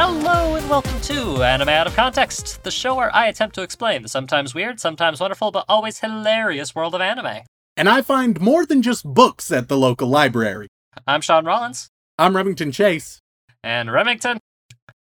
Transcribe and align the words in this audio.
Hello 0.00 0.54
and 0.54 0.70
welcome 0.70 1.00
to 1.00 1.42
Anime 1.42 1.70
Out 1.70 1.88
of 1.88 1.96
Context, 1.96 2.62
the 2.62 2.70
show 2.70 2.94
where 2.94 3.12
I 3.12 3.26
attempt 3.26 3.56
to 3.56 3.62
explain 3.62 4.02
the 4.02 4.08
sometimes 4.08 4.54
weird, 4.54 4.78
sometimes 4.78 5.18
wonderful, 5.18 5.50
but 5.50 5.64
always 5.68 5.98
hilarious 5.98 6.72
world 6.72 6.94
of 6.94 7.00
anime. 7.00 7.42
And 7.76 7.88
I 7.88 8.02
find 8.02 8.40
more 8.40 8.64
than 8.64 8.80
just 8.80 9.04
books 9.04 9.50
at 9.50 9.66
the 9.66 9.76
local 9.76 10.06
library. 10.06 10.68
I'm 11.04 11.20
Shaun 11.20 11.44
Rollins. 11.44 11.88
I'm 12.16 12.36
Remington 12.36 12.70
Chase. 12.70 13.18
And 13.64 13.90
Remington, 13.90 14.38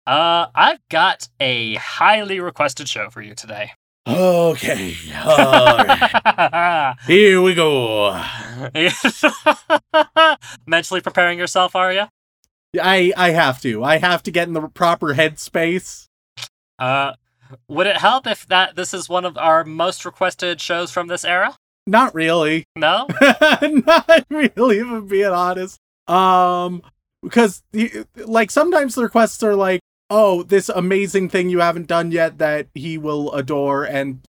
uh, 0.04 0.46
I've 0.52 0.80
got 0.90 1.28
a 1.38 1.76
highly 1.76 2.40
requested 2.40 2.88
show 2.88 3.08
for 3.08 3.22
you 3.22 3.36
today. 3.36 3.70
Okay. 4.08 4.96
Right. 5.14 6.96
Here 7.06 7.40
we 7.40 7.54
go. 7.54 8.20
Mentally 10.66 11.00
preparing 11.00 11.38
yourself, 11.38 11.76
are 11.76 11.92
you? 11.92 12.06
I 12.80 13.12
I 13.16 13.30
have 13.30 13.60
to. 13.62 13.84
I 13.84 13.98
have 13.98 14.22
to 14.24 14.30
get 14.30 14.48
in 14.48 14.54
the 14.54 14.68
proper 14.68 15.14
headspace. 15.14 16.06
Uh, 16.78 17.12
would 17.68 17.86
it 17.86 17.98
help 17.98 18.26
if 18.26 18.46
that 18.46 18.76
this 18.76 18.94
is 18.94 19.08
one 19.08 19.24
of 19.24 19.36
our 19.36 19.64
most 19.64 20.04
requested 20.04 20.60
shows 20.60 20.90
from 20.90 21.08
this 21.08 21.24
era? 21.24 21.56
Not 21.86 22.14
really. 22.14 22.64
No. 22.76 23.08
Not 23.62 24.24
really, 24.30 24.78
if 24.78 24.86
I'm 24.86 25.06
being 25.06 25.26
honest. 25.26 25.78
Um, 26.06 26.82
because 27.22 27.62
like 28.16 28.50
sometimes 28.50 28.94
the 28.94 29.02
requests 29.02 29.42
are 29.42 29.54
like, 29.54 29.80
"Oh, 30.10 30.42
this 30.42 30.68
amazing 30.68 31.28
thing 31.28 31.48
you 31.48 31.60
haven't 31.60 31.88
done 31.88 32.10
yet 32.10 32.38
that 32.38 32.68
he 32.74 32.98
will 32.98 33.32
adore," 33.32 33.84
and 33.84 34.20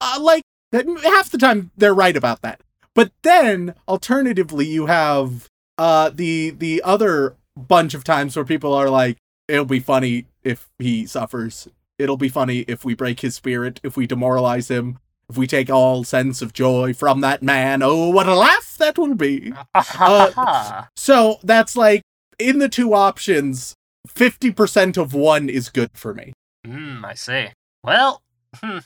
uh, 0.00 0.18
like 0.20 0.42
that 0.72 0.86
half 1.02 1.30
the 1.30 1.38
time 1.38 1.70
they're 1.76 1.94
right 1.94 2.16
about 2.16 2.42
that. 2.42 2.60
But 2.94 3.12
then 3.22 3.74
alternatively, 3.86 4.66
you 4.66 4.86
have 4.86 5.48
uh 5.78 6.10
the 6.10 6.50
the 6.50 6.82
other 6.84 7.36
bunch 7.56 7.94
of 7.94 8.04
times 8.04 8.36
where 8.36 8.44
people 8.44 8.72
are 8.72 8.90
like, 8.90 9.16
it'll 9.48 9.64
be 9.64 9.80
funny 9.80 10.26
if 10.42 10.68
he 10.78 11.06
suffers. 11.06 11.68
It'll 11.98 12.16
be 12.16 12.28
funny 12.28 12.60
if 12.60 12.84
we 12.84 12.94
break 12.94 13.20
his 13.20 13.34
spirit, 13.34 13.80
if 13.82 13.96
we 13.96 14.06
demoralize 14.06 14.68
him, 14.68 14.98
if 15.28 15.36
we 15.36 15.46
take 15.46 15.68
all 15.70 16.04
sense 16.04 16.40
of 16.40 16.52
joy 16.52 16.94
from 16.94 17.20
that 17.20 17.42
man. 17.42 17.82
Oh, 17.82 18.08
what 18.10 18.28
a 18.28 18.34
laugh 18.34 18.76
that 18.78 18.98
will 18.98 19.14
be. 19.14 19.52
Uh, 19.74 20.84
so 20.96 21.38
that's 21.42 21.76
like, 21.76 22.02
in 22.38 22.58
the 22.58 22.68
two 22.68 22.94
options, 22.94 23.74
50% 24.08 24.96
of 24.96 25.12
one 25.12 25.48
is 25.48 25.68
good 25.68 25.90
for 25.94 26.14
me. 26.14 26.32
Hmm, 26.66 27.04
I 27.04 27.14
see. 27.14 27.48
Well, 27.84 28.22
hmm, 28.56 28.78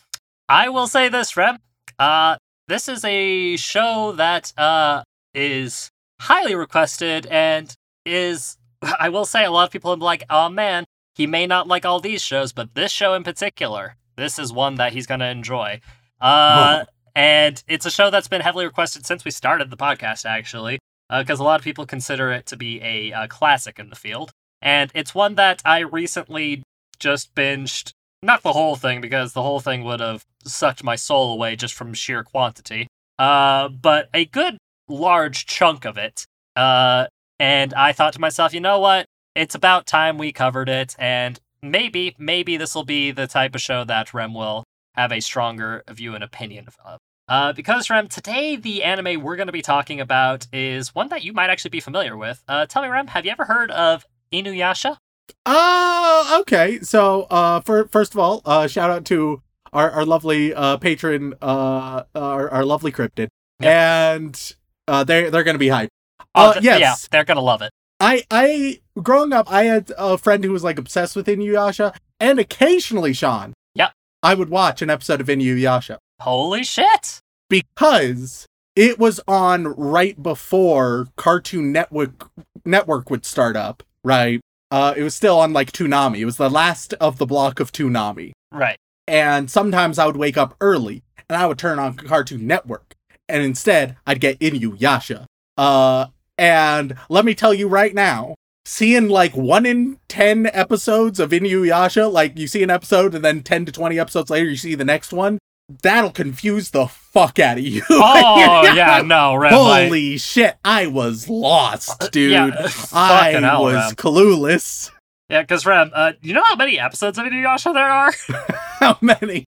I 0.49 0.69
will 0.69 0.87
say 0.87 1.09
this, 1.09 1.37
Rem. 1.37 1.59
Uh, 1.99 2.37
this 2.67 2.89
is 2.89 3.05
a 3.05 3.57
show 3.57 4.13
that 4.13 4.53
uh 4.57 5.03
is 5.35 5.91
highly 6.21 6.55
requested 6.55 7.27
and 7.27 7.75
is 8.05 8.59
I 8.99 9.09
will 9.09 9.25
say 9.25 9.45
a 9.45 9.51
lot 9.51 9.65
of 9.65 9.71
people 9.71 9.91
have 9.91 9.99
been 9.99 10.05
like, 10.05 10.25
oh 10.31 10.49
man, 10.49 10.85
he 11.15 11.27
may 11.27 11.47
not 11.47 11.69
like 11.69 11.85
all 11.85 12.01
these 12.01 12.23
shows, 12.23 12.53
but 12.53 12.75
this 12.75 12.93
show 12.93 13.15
in 13.15 13.25
particular, 13.25 13.97
this 14.17 14.39
is 14.39 14.53
one 14.53 14.77
that 14.77 14.93
he's 14.93 15.07
gonna 15.07 15.27
enjoy. 15.27 15.81
Uh, 16.21 16.85
and 17.15 17.63
it's 17.69 17.87
a 17.87 17.91
show 17.91 18.11
that's 18.11 18.29
been 18.29 18.41
heavily 18.41 18.65
requested 18.67 19.07
since 19.07 19.25
we 19.25 19.31
started 19.31 19.71
the 19.71 19.77
podcast, 19.77 20.25
actually, 20.25 20.79
because 21.11 21.41
a 21.41 21.45
lot 21.45 21.61
of 21.61 21.65
people 21.65 21.87
consider 21.87 22.33
it 22.33 22.47
to 22.47 22.57
be 22.57 22.81
a, 22.83 23.13
uh 23.13 23.27
classic 23.27 23.79
in 23.79 23.91
the 23.91 23.97
field. 23.97 24.31
And 24.61 24.91
it's 24.95 25.15
one 25.15 25.35
that 25.35 25.63
I 25.65 25.81
recently 25.81 26.63
just 26.99 27.35
binged. 27.35 27.93
Not 28.23 28.43
the 28.43 28.55
whole 28.55 28.77
thing, 28.77 29.03
because 29.03 29.35
the 29.35 29.43
whole 29.43 29.61
thing 29.61 29.85
would 29.85 30.01
have 30.01 30.25
sucked 30.45 30.83
my 30.83 30.97
soul 30.97 31.35
away 31.35 31.57
just 31.57 31.75
from 31.75 31.93
sheer 31.93 32.25
quantity. 32.25 32.89
Uh, 33.19 33.69
but 33.69 34.09
a 34.15 34.25
good 34.25 34.57
large 34.89 35.45
chunk 35.47 35.85
of 35.85 35.99
it. 35.99 36.25
Uh, 36.57 37.07
and 37.39 37.75
I 37.75 37.93
thought 37.93 38.13
to 38.15 38.21
myself, 38.21 38.55
you 38.55 38.61
know 38.61 38.79
what? 38.79 39.07
It's 39.35 39.55
about 39.55 39.87
time 39.87 40.19
we 40.19 40.33
covered 40.33 40.69
it, 40.69 40.95
and 40.99 41.41
maybe, 41.63 42.15
maybe 42.19 42.57
this 42.57 42.75
will 42.75 42.85
be 42.85 43.11
the 43.11 43.27
type 43.27 43.55
of 43.55 43.61
show 43.61 43.85
that 43.85 44.15
Rem 44.15 44.35
will 44.35 44.65
have 44.95 45.13
a 45.13 45.21
stronger 45.21 45.83
view 45.91 46.15
and 46.15 46.23
opinion 46.23 46.69
of. 46.85 46.99
Uh, 47.27 47.53
because 47.53 47.89
Rem, 47.89 48.07
today 48.07 48.55
the 48.55 48.83
anime 48.83 49.23
we're 49.23 49.37
going 49.37 49.49
to 49.49 49.53
be 49.53 49.63
talking 49.63 50.01
about 50.01 50.47
is 50.53 50.95
one 50.95 51.09
that 51.09 51.25
you 51.25 51.33
might 51.33 51.51
actually 51.51 51.71
be 51.71 51.81
familiar 51.81 52.17
with. 52.17 52.43
Uh, 52.47 52.67
tell 52.67 52.83
me, 52.83 52.89
Rem, 52.89 53.09
have 53.09 53.25
you 53.25 53.31
ever 53.31 53.47
heard 53.47 53.71
of 53.71 54.05
Inuyasha? 54.33 54.99
Uh, 55.47 56.39
okay. 56.41 56.81
So, 56.81 57.23
uh, 57.31 57.61
for, 57.61 57.89
first 57.89 58.13
of 58.13 58.21
all, 58.21 58.43
uh, 58.45 58.67
shout 58.67 58.91
out 58.91 59.05
to 59.07 59.43
our, 59.73 59.91
our 59.91 60.05
lovely, 60.05 60.53
uh, 60.53 60.77
patron, 60.77 61.35
uh, 61.41 62.03
our, 62.15 62.51
our 62.51 62.65
lovely 62.65 62.93
cryptid. 62.93 63.29
And, 63.59 64.55
uh, 64.87 65.03
they're, 65.05 65.31
they're 65.31 65.45
gonna 65.45 65.59
be 65.59 65.69
hyped. 65.69 65.89
Oh, 66.35 66.51
Uh, 66.51 66.61
yes. 66.63 66.81
Yeah, 66.81 66.95
they're 67.11 67.25
going 67.25 67.37
to 67.37 67.43
love 67.43 67.63
it. 67.63 67.71
I, 68.01 68.25
I, 68.31 68.81
growing 69.01 69.33
up, 69.33 69.51
I 69.51 69.65
had 69.65 69.93
a 69.97 70.19
friend 70.19 70.45
who 70.45 70.53
was 70.53 70.65
like 70.65 70.79
obsessed 70.79 71.15
with 71.17 71.27
Inuyasha, 71.27 71.95
and 72.21 72.39
occasionally, 72.39 73.13
Shaun. 73.13 73.55
Yep. 73.75 73.93
I 74.23 74.35
would 74.35 74.51
watch 74.51 74.83
an 74.83 74.91
episode 74.91 75.21
of 75.21 75.29
Inuyasha 75.29 75.99
Holy 76.21 76.65
shit! 76.65 77.21
because 77.49 78.47
it 78.77 78.99
was 78.99 79.21
on 79.29 79.65
right 79.69 80.21
before 80.23 81.09
Cartoon 81.17 81.71
Network 81.73 82.29
Network 82.65 83.11
would 83.11 83.25
start 83.25 83.57
up, 83.57 83.83
right? 84.03 84.41
Uh, 84.71 84.93
it 84.97 85.03
was 85.03 85.15
still 85.15 85.39
on 85.39 85.53
like 85.53 85.71
Toonami. 85.73 86.19
It 86.19 86.25
was 86.25 86.37
the 86.37 86.51
last 86.51 86.95
of 86.95 87.19
the 87.19 87.27
block 87.27 87.61
of 87.61 87.71
Toonami. 87.71 88.33
Right. 88.51 88.77
And 89.07 89.51
sometimes 89.51 89.99
I 89.99 90.07
would 90.07 90.17
wake 90.17 90.37
up 90.37 90.57
early 90.61 91.03
and 91.29 91.37
I 91.37 91.47
would 91.47 91.59
turn 91.59 91.79
on 91.79 91.95
Cartoon 91.95 92.47
Network. 92.47 92.95
And 93.29 93.43
instead, 93.43 93.97
I'd 94.07 94.21
get 94.21 94.39
Inuyasha. 94.41 95.27
Uh, 95.57 96.07
and 96.39 96.97
let 97.09 97.25
me 97.25 97.35
tell 97.35 97.55
you 97.55 97.69
right 97.69 97.95
now, 97.95 98.35
seeing 98.65 99.09
like 99.09 99.37
one 99.37 99.67
in 99.67 99.99
10 100.09 100.51
episodes 100.53 101.21
of 101.21 101.31
Inuyasha, 101.31 102.11
like 102.11 102.39
you 102.39 102.47
see 102.47 102.63
an 102.63 102.71
episode 102.71 103.15
and 103.15 103.25
then 103.25 103.43
10 103.43 103.67
to 103.67 103.73
20 103.73 103.99
episodes 103.99 104.31
later, 104.31 104.49
you 104.49 104.57
see 104.57 104.75
the 104.75 104.85
next 104.85 105.13
one, 105.13 105.39
that'll 105.83 106.11
confuse 106.11 106.71
the 106.71 106.87
fuck 106.87 107.39
out 107.39 107.59
of 107.59 107.65
you. 107.65 107.83
Oh, 107.91 108.63
yeah, 108.75 109.03
no, 109.05 109.35
like- 109.35 109.53
Holy 109.53 110.17
shit, 110.19 110.57
I 110.65 110.87
was 110.87 111.29
lost, 111.29 112.11
dude. 112.13 112.33
Yeah, 112.33 112.69
I 112.93 113.31
hell, 113.33 113.63
was 113.65 113.75
Rem. 113.75 113.95
clueless. 113.95 114.91
Yeah, 115.31 115.41
because 115.43 115.65
Rem, 115.67 115.91
uh, 115.95 116.13
you 116.21 116.35
know 116.35 116.45
how 116.45 116.55
many 116.57 116.79
episodes 116.79 117.19
of 117.19 117.25
Inuyasha 117.25 117.73
there 117.73 117.91
are? 117.91 118.13
How 118.81 118.99
many? 119.01 119.47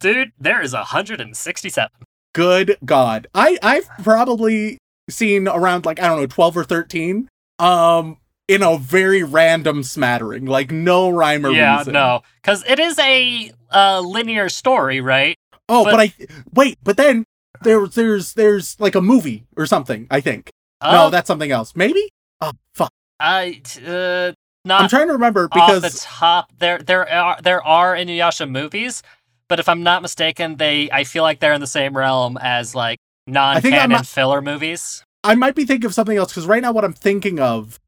Dude, 0.00 0.32
there 0.40 0.60
is 0.60 0.72
167. 0.72 1.88
Good 2.34 2.76
God. 2.84 3.28
I, 3.32 3.56
I've 3.62 3.88
probably 4.02 4.78
seen 5.08 5.48
around 5.48 5.86
like, 5.86 6.00
I 6.00 6.06
don't 6.08 6.20
know, 6.20 6.26
12 6.26 6.56
or 6.56 6.64
13. 6.64 7.28
Um, 7.58 8.18
in 8.48 8.62
a 8.62 8.78
very 8.78 9.22
random 9.22 9.82
smattering, 9.82 10.46
like 10.46 10.70
no 10.70 11.08
rhyme 11.08 11.44
or 11.44 11.50
yeah, 11.50 11.78
reason. 11.78 11.94
Yeah, 11.94 12.00
no, 12.00 12.22
because 12.40 12.64
it 12.68 12.78
is 12.78 12.98
a 12.98 13.50
uh, 13.72 14.00
linear 14.00 14.48
story, 14.48 15.00
right? 15.00 15.36
Oh, 15.68 15.84
but- 15.84 15.90
but, 15.92 16.00
I 16.00 16.12
wait, 16.54 16.78
but 16.84 16.96
then 16.96 17.24
there's 17.62 17.94
there's 17.94 18.34
there's 18.34 18.78
like 18.78 18.94
a 18.94 19.00
movie 19.00 19.46
or 19.56 19.66
something, 19.66 20.06
I 20.10 20.20
think. 20.20 20.50
no, 20.82 20.88
Uh, 20.88 21.10
that's 21.10 21.26
something 21.26 21.50
else. 21.50 21.74
Maybe? 21.74 22.08
Oh 22.40 22.52
fuck. 22.74 22.92
I 23.18 23.62
uh, 23.84 24.32
I'm 24.70 24.88
trying 24.88 25.06
to 25.08 25.14
remember 25.14 25.48
off 25.52 25.82
the 25.82 25.98
top. 26.02 26.52
There, 26.58 26.78
there 26.78 27.10
are 27.10 27.38
there 27.42 27.62
are 27.66 27.96
Inuyasha 27.96 28.48
movies, 28.48 29.02
but 29.48 29.58
if 29.58 29.68
I'm 29.68 29.82
not 29.82 30.02
mistaken, 30.02 30.56
they 30.56 30.90
I 30.92 31.04
feel 31.04 31.22
like 31.22 31.40
they're 31.40 31.54
in 31.54 31.60
the 31.60 31.66
same 31.66 31.96
realm 31.96 32.36
as 32.40 32.74
like 32.74 32.98
non-canon 33.26 34.04
filler 34.04 34.40
movies. 34.40 35.04
I 35.24 35.34
might 35.34 35.54
be 35.54 35.64
thinking 35.64 35.86
of 35.86 35.94
something 35.94 36.16
else 36.16 36.32
because 36.32 36.46
right 36.46 36.62
now 36.62 36.72
what 36.72 36.84
I'm 36.84 36.92
thinking 36.92 37.40
of 37.40 37.80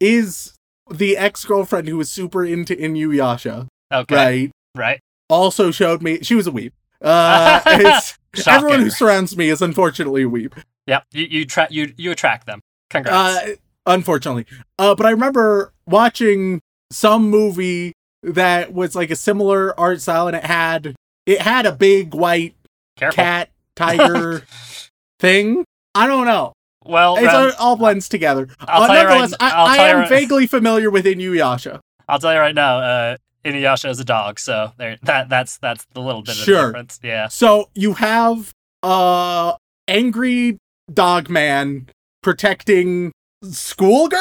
is 0.00 0.54
the 0.90 1.16
ex-girlfriend 1.16 1.88
who 1.88 1.96
was 1.96 2.10
super 2.10 2.44
into 2.44 2.74
Inuyasha, 2.76 3.66
Okay, 3.92 4.14
right? 4.14 4.50
right. 4.74 5.00
Also 5.28 5.70
showed 5.70 6.02
me 6.02 6.22
she 6.22 6.34
was 6.34 6.46
a 6.46 6.50
weeb. 6.50 6.72
Uh, 7.00 7.60
everyone 8.46 8.80
who 8.80 8.90
surrounds 8.90 9.36
me 9.36 9.48
is 9.48 9.62
unfortunately 9.62 10.22
a 10.22 10.28
weeb. 10.28 10.52
Yep, 10.86 11.04
you 11.12 11.24
you 11.24 11.44
tra- 11.44 11.68
you 11.70 11.92
you 11.96 12.10
attract 12.10 12.46
them. 12.46 12.60
Congrats. 12.90 13.46
Uh, 13.50 13.54
unfortunately. 13.86 14.46
Uh, 14.78 14.94
but 14.94 15.06
I 15.06 15.10
remember 15.10 15.72
watching 15.86 16.60
some 16.90 17.28
movie 17.30 17.92
that 18.22 18.72
was 18.72 18.94
like 18.96 19.10
a 19.10 19.16
similar 19.16 19.78
art 19.78 20.00
style, 20.00 20.26
and 20.28 20.36
it 20.36 20.44
had 20.44 20.94
it 21.26 21.42
had 21.42 21.66
a 21.66 21.72
big 21.72 22.14
white 22.14 22.54
Careful. 22.96 23.14
cat 23.22 23.50
tiger 23.78 24.42
thing. 25.20 25.64
I 25.94 26.06
don't 26.06 26.26
know. 26.26 26.52
Well, 26.84 27.16
It's 27.16 27.26
Rem, 27.26 27.34
all, 27.36 27.52
all 27.58 27.76
blends 27.76 28.08
together. 28.08 28.48
I'll 28.60 28.82
Uh, 28.82 28.86
tell 28.86 29.02
you 29.02 29.08
right- 29.08 29.32
I, 29.40 29.50
I'll 29.50 29.66
I 29.66 29.76
tell 29.76 29.86
you 29.86 29.92
am 29.94 29.98
right- 30.00 30.08
vaguely 30.08 30.46
familiar 30.46 30.90
with 30.90 31.04
Inuyasha. 31.04 31.80
I'll 32.08 32.18
tell 32.18 32.32
you 32.32 32.38
right 32.40 32.54
now, 32.54 32.78
uh, 32.78 33.16
Inuyasha 33.44 33.90
is 33.90 34.00
a 34.00 34.04
dog, 34.04 34.38
so 34.38 34.72
there, 34.78 34.96
that 35.02 35.28
that's 35.28 35.58
that's 35.58 35.84
the 35.92 36.00
little 36.00 36.22
bit 36.22 36.36
of 36.38 36.44
Sure. 36.44 36.66
difference. 36.66 36.98
Yeah. 37.02 37.28
So 37.28 37.68
you 37.74 37.94
have 37.94 38.52
uh 38.82 39.54
angry 39.86 40.58
dog 40.92 41.28
man 41.28 41.88
protecting 42.22 43.12
schoolgirl 43.44 44.18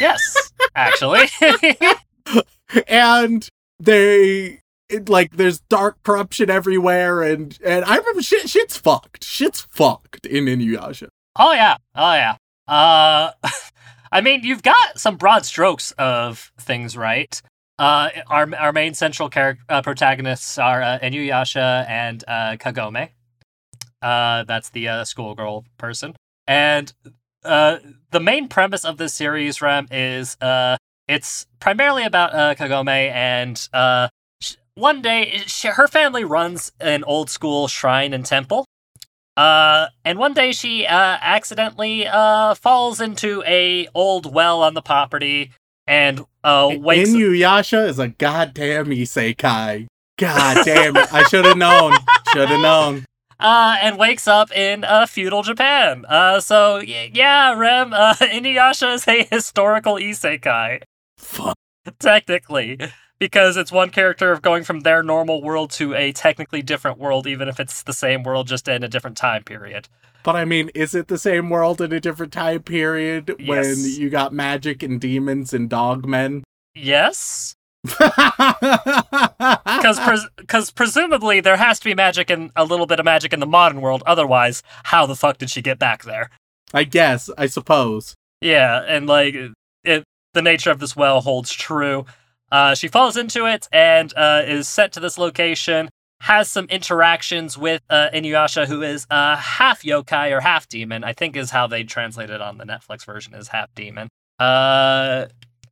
Yes, 0.00 0.52
actually. 0.74 1.26
and 2.88 3.48
they 3.78 4.59
it, 4.90 5.08
like 5.08 5.36
there's 5.36 5.60
dark 5.60 6.02
corruption 6.02 6.50
everywhere 6.50 7.22
and 7.22 7.58
and 7.64 7.84
I 7.84 7.96
remember 7.96 8.22
shit 8.22 8.48
shit's 8.48 8.76
fucked. 8.76 9.24
Shit's 9.24 9.60
fucked 9.60 10.26
in 10.26 10.46
Inuyasha. 10.46 11.08
oh 11.38 11.52
yeah. 11.52 11.76
Oh 11.94 12.14
yeah. 12.14 12.36
Uh, 12.68 13.32
I 14.12 14.20
mean, 14.20 14.42
you've 14.42 14.62
got 14.62 14.98
some 14.98 15.16
broad 15.16 15.44
strokes 15.44 15.92
of 15.92 16.50
things, 16.58 16.96
right? 16.96 17.40
Uh, 17.78 18.10
our 18.28 18.54
our 18.56 18.72
main 18.72 18.94
central 18.94 19.28
character 19.30 19.64
uh, 19.68 19.82
protagonists 19.82 20.58
are 20.58 20.82
uh, 20.82 20.98
Inuyasha 21.02 21.88
and 21.88 22.22
uh, 22.28 22.56
Kagome. 22.58 23.10
Uh, 24.02 24.44
that's 24.44 24.70
the 24.70 24.88
uh, 24.88 25.04
schoolgirl 25.04 25.64
person, 25.78 26.14
and 26.46 26.92
uh, 27.44 27.78
the 28.10 28.20
main 28.20 28.48
premise 28.48 28.84
of 28.84 28.96
this 28.98 29.14
series, 29.14 29.62
Rem, 29.62 29.86
is 29.90 30.36
uh, 30.40 30.76
it's 31.08 31.46
primarily 31.58 32.04
about 32.04 32.34
uh, 32.34 32.54
Kagome 32.54 32.88
and 32.88 33.68
uh, 33.72 34.08
one 34.80 35.02
day 35.02 35.42
sh 35.46 35.64
her 35.66 35.86
family 35.86 36.24
runs 36.24 36.72
an 36.80 37.04
old 37.04 37.30
school 37.30 37.68
shrine 37.68 38.12
and 38.12 38.24
temple. 38.26 38.64
Uh, 39.36 39.86
and 40.04 40.18
one 40.18 40.34
day 40.34 40.52
she 40.52 40.84
uh, 40.86 40.92
accidentally 41.20 42.06
uh, 42.06 42.54
falls 42.54 43.00
into 43.00 43.42
a 43.46 43.88
old 43.94 44.32
well 44.34 44.62
on 44.62 44.74
the 44.74 44.82
property 44.82 45.52
and 45.86 46.20
uh, 46.44 46.70
wakes. 46.78 47.10
Inuyasha 47.10 47.88
is 47.88 47.98
a 47.98 48.08
goddamn 48.08 48.86
isekai. 48.86 49.86
God 50.18 50.64
damn 50.64 50.96
it. 50.96 51.12
I 51.14 51.22
should 51.24 51.44
have 51.46 51.56
known. 51.56 51.94
Should 52.32 52.48
have 52.50 52.60
known. 52.60 53.04
uh, 53.38 53.76
and 53.80 53.96
wakes 53.96 54.28
up 54.28 54.52
in 54.52 54.84
uh, 54.84 55.06
feudal 55.06 55.42
Japan. 55.42 56.04
Uh, 56.06 56.40
so 56.40 56.76
y- 56.76 57.10
yeah, 57.14 57.54
Rem, 57.56 57.94
uh, 57.94 58.14
Inuyasha 58.20 58.94
is 58.96 59.08
a 59.08 59.24
historical 59.24 59.94
isekai, 59.94 60.82
Fuck. 61.16 61.56
technically, 61.98 62.78
because 63.20 63.56
it's 63.56 63.70
one 63.70 63.90
character 63.90 64.32
of 64.32 64.42
going 64.42 64.64
from 64.64 64.80
their 64.80 65.04
normal 65.04 65.42
world 65.42 65.70
to 65.72 65.94
a 65.94 66.10
technically 66.10 66.62
different 66.62 66.98
world, 66.98 67.28
even 67.28 67.46
if 67.46 67.60
it's 67.60 67.84
the 67.84 67.92
same 67.92 68.24
world, 68.24 68.48
just 68.48 68.66
in 68.66 68.82
a 68.82 68.88
different 68.88 69.16
time 69.16 69.44
period. 69.44 69.88
But 70.24 70.34
I 70.34 70.44
mean, 70.44 70.70
is 70.74 70.94
it 70.94 71.06
the 71.06 71.18
same 71.18 71.48
world 71.48 71.80
in 71.80 71.92
a 71.92 72.00
different 72.00 72.32
time 72.32 72.64
period 72.64 73.32
when 73.46 73.76
you 73.78 74.10
got 74.10 74.32
magic 74.32 74.82
and 74.82 75.00
demons 75.00 75.54
and 75.54 75.70
dogmen? 75.70 76.42
Yes, 76.74 77.54
Because 77.82 78.28
because 79.98 80.28
because 80.36 80.70
presumably 80.70 81.40
there 81.40 81.56
has 81.56 81.80
to 81.80 81.86
be 81.86 81.94
magic 81.94 82.28
and 82.28 82.50
a 82.54 82.64
little 82.64 82.86
bit 82.86 82.98
of 82.98 83.06
magic 83.06 83.32
in 83.32 83.40
the 83.40 83.46
modern 83.46 83.80
world. 83.80 84.02
Otherwise, 84.06 84.62
how 84.84 85.06
the 85.06 85.16
fuck 85.16 85.38
did 85.38 85.48
she 85.48 85.62
get 85.62 85.78
back 85.78 86.04
there? 86.04 86.30
I 86.74 86.84
guess, 86.84 87.30
I 87.38 87.46
suppose. 87.46 88.14
Yeah, 88.42 88.84
and 88.86 89.06
like 89.06 89.34
it, 89.84 90.04
the 90.34 90.42
nature 90.42 90.70
of 90.70 90.78
this 90.78 90.94
well 90.94 91.22
holds 91.22 91.52
true. 91.52 92.04
Uh, 92.50 92.74
she 92.74 92.88
falls 92.88 93.16
into 93.16 93.46
it 93.46 93.68
and 93.72 94.12
uh, 94.16 94.42
is 94.44 94.68
sent 94.68 94.92
to 94.94 95.00
this 95.00 95.18
location. 95.18 95.88
Has 96.22 96.50
some 96.50 96.66
interactions 96.66 97.56
with 97.56 97.80
uh, 97.88 98.10
Inuyasha, 98.12 98.66
who 98.66 98.82
is 98.82 99.06
uh, 99.10 99.36
half 99.36 99.82
yokai 99.82 100.32
or 100.32 100.40
half 100.40 100.68
demon. 100.68 101.02
I 101.02 101.14
think 101.14 101.34
is 101.34 101.50
how 101.50 101.66
they 101.66 101.82
translate 101.82 102.28
it 102.28 102.42
on 102.42 102.58
the 102.58 102.64
Netflix 102.64 103.06
version 103.06 103.34
is 103.34 103.48
half 103.48 103.74
demon. 103.74 104.08
Uh, 104.38 105.26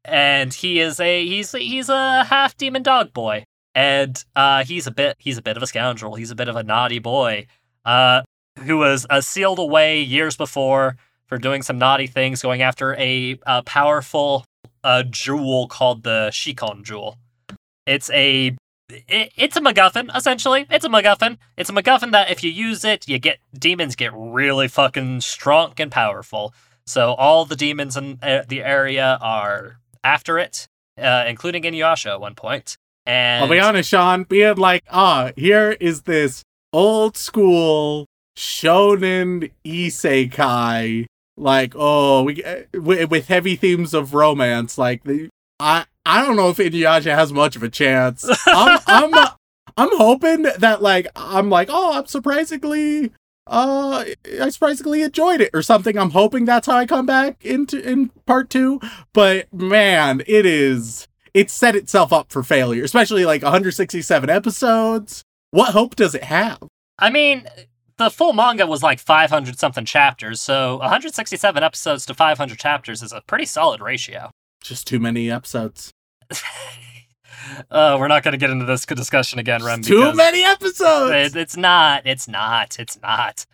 and 0.07 0.55
he 0.55 0.81
is 0.81 1.01
a 1.01 1.27
he's 1.27 1.53
he's 1.53 1.91
a 1.91 2.25
half 2.25 2.57
demon 2.57 2.83
dog 2.83 3.13
boy, 3.13 3.45
and 3.75 4.25
uh, 4.37 4.65
he's 4.65 4.87
a 4.87 4.91
bit 4.91 5.17
he's 5.19 5.37
a 5.37 5.43
bit 5.43 5.59
of 5.59 5.63
a 5.63 5.67
scoundrel. 5.67 6.15
He's 6.15 6.31
a 6.31 6.35
bit 6.35 6.49
of 6.49 6.57
a 6.57 6.63
naughty 6.63 6.99
boy. 6.99 7.47
Uh, 7.85 8.23
who 8.59 8.79
was 8.79 9.07
uh, 9.09 9.21
sealed 9.21 9.59
away 9.59 10.01
years 10.01 10.37
before 10.37 10.97
for 11.27 11.39
doing 11.39 11.63
some 11.63 11.79
naughty 11.79 12.07
things, 12.07 12.43
going 12.43 12.63
after 12.63 12.95
a, 12.97 13.39
uh 13.47 13.63
powerful 13.63 14.45
uh, 14.89 15.03
jewel 15.03 15.69
called 15.69 16.03
the 16.03 16.31
Shikon 16.31 16.83
jewel. 16.83 17.19
It's 17.87 18.09
a 18.11 18.57
it, 18.89 19.33
it's 19.37 19.57
a 19.57 19.61
MacGuffin 19.61 20.15
essentially. 20.17 20.67
It's 20.71 20.85
a 20.85 20.89
MacGuffin. 20.89 21.37
It's 21.59 21.69
a 21.69 21.75
MacGuffin 21.75 22.11
that 22.13 22.31
if 22.31 22.43
you 22.43 22.51
use 22.51 22.85
it, 22.85 23.07
you 23.07 23.19
get 23.19 23.39
demons 23.57 23.95
get 23.97 24.13
really 24.15 24.67
fucking 24.67 25.21
strong 25.21 25.75
and 25.79 25.93
powerful. 25.93 26.55
So 26.87 27.13
all 27.13 27.45
the 27.45 27.55
demons 27.55 27.99
in 27.99 28.19
uh, 28.23 28.45
the 28.49 28.63
area 28.63 29.19
are 29.21 29.79
after 30.03 30.39
it, 30.39 30.67
uh, 30.97 31.25
including 31.29 31.65
Inuyasha 31.65 32.13
at 32.13 32.21
one 32.21 32.35
point. 32.35 32.79
And 33.05 33.45
I'll 33.45 33.51
be 33.51 33.61
honest, 33.61 33.91
Shaun, 33.91 34.25
being 34.25 34.57
like, 34.57 34.85
ah, 34.91 35.33
here 35.37 35.77
is 35.81 36.03
this 36.03 36.43
old 36.73 37.17
school 37.19 38.07
shonen 38.39 39.51
isekai, 39.67 41.07
like, 41.39 41.75
oh, 41.77 42.23
we 42.25 42.43
with, 42.75 43.11
with 43.11 43.29
heavy 43.29 43.57
themes 43.57 43.95
of 43.95 44.15
romance. 44.15 44.79
Like, 44.79 45.05
the, 45.05 45.29
I 45.61 45.85
I 46.05 46.25
don't 46.25 46.37
know 46.37 46.51
if 46.51 46.57
Inuyasha 46.57 47.15
has 47.15 47.33
much 47.33 47.57
of 47.57 47.63
a 47.63 47.69
chance. 47.69 48.29
I'm 48.47 48.81
I'm 48.87 49.15
I'm 49.77 49.97
hoping 49.97 50.43
that 50.43 50.83
like 50.83 51.07
I'm 51.15 51.51
like, 51.51 51.69
oh, 51.71 51.99
I'm 51.99 52.07
surprisingly. 52.07 53.13
Uh, 53.47 54.05
I 54.43 54.51
surprisingly 54.51 55.01
enjoyed 55.01 55.41
it, 55.41 55.51
or 55.55 55.63
something. 55.63 55.97
I'm 55.97 56.11
hoping 56.11 56.45
that's 56.45 56.67
how 56.67 56.77
I 56.77 56.85
come 56.85 57.07
back 57.07 57.43
into 57.47 57.81
in 57.81 58.11
part 58.27 58.51
two. 58.51 58.79
But 59.15 59.51
man, 59.53 60.23
it 60.27 60.45
is 60.45 61.09
it 61.35 61.51
set 61.51 61.77
itself 61.77 62.13
up 62.13 62.31
for 62.31 62.43
failure, 62.43 62.85
especially 62.85 63.25
like 63.25 63.43
167 63.43 64.29
episodes. 64.29 65.23
What 65.51 65.73
hope 65.73 65.97
does 65.97 66.15
it 66.15 66.25
have? 66.25 66.59
I 66.99 67.11
mean, 67.11 67.47
the 67.99 68.11
full 68.11 68.33
manga 68.33 68.67
was 68.67 68.83
like 68.83 68.99
500 68.99 69.59
something 69.59 69.85
chapters, 69.85 70.41
so 70.41 70.77
167 70.79 71.63
episodes 71.63 72.07
to 72.07 72.15
500 72.15 72.59
chapters 72.59 73.03
is 73.03 73.13
a 73.13 73.21
pretty 73.27 73.45
solid 73.45 73.81
ratio. 73.81 74.31
Just 74.63 74.87
too 74.87 74.99
many 74.99 75.31
episodes. 75.31 75.93
uh, 77.71 77.97
we're 78.01 78.09
not 78.09 78.23
going 78.23 78.33
to 78.33 78.39
get 78.39 78.51
into 78.51 78.65
this 78.65 78.85
discussion 78.87 79.39
again, 79.39 79.63
Rem. 79.65 79.83
Too 79.83 80.15
many 80.15 80.43
episodes. 80.45 81.35
it- 81.35 81.37
it's 81.41 81.57
not. 81.57 82.07
It's 82.07 82.29
not. 82.29 82.79
It's 82.79 83.01
not. 83.01 83.47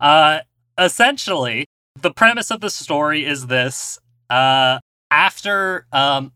Uh, 0.00 0.40
essentially, 0.78 1.66
the 2.00 2.10
premise 2.10 2.50
of 2.50 2.60
the 2.60 2.70
story 2.70 3.24
is 3.24 3.46
this: 3.46 3.98
uh, 4.30 4.78
after 5.10 5.86
um, 5.92 6.32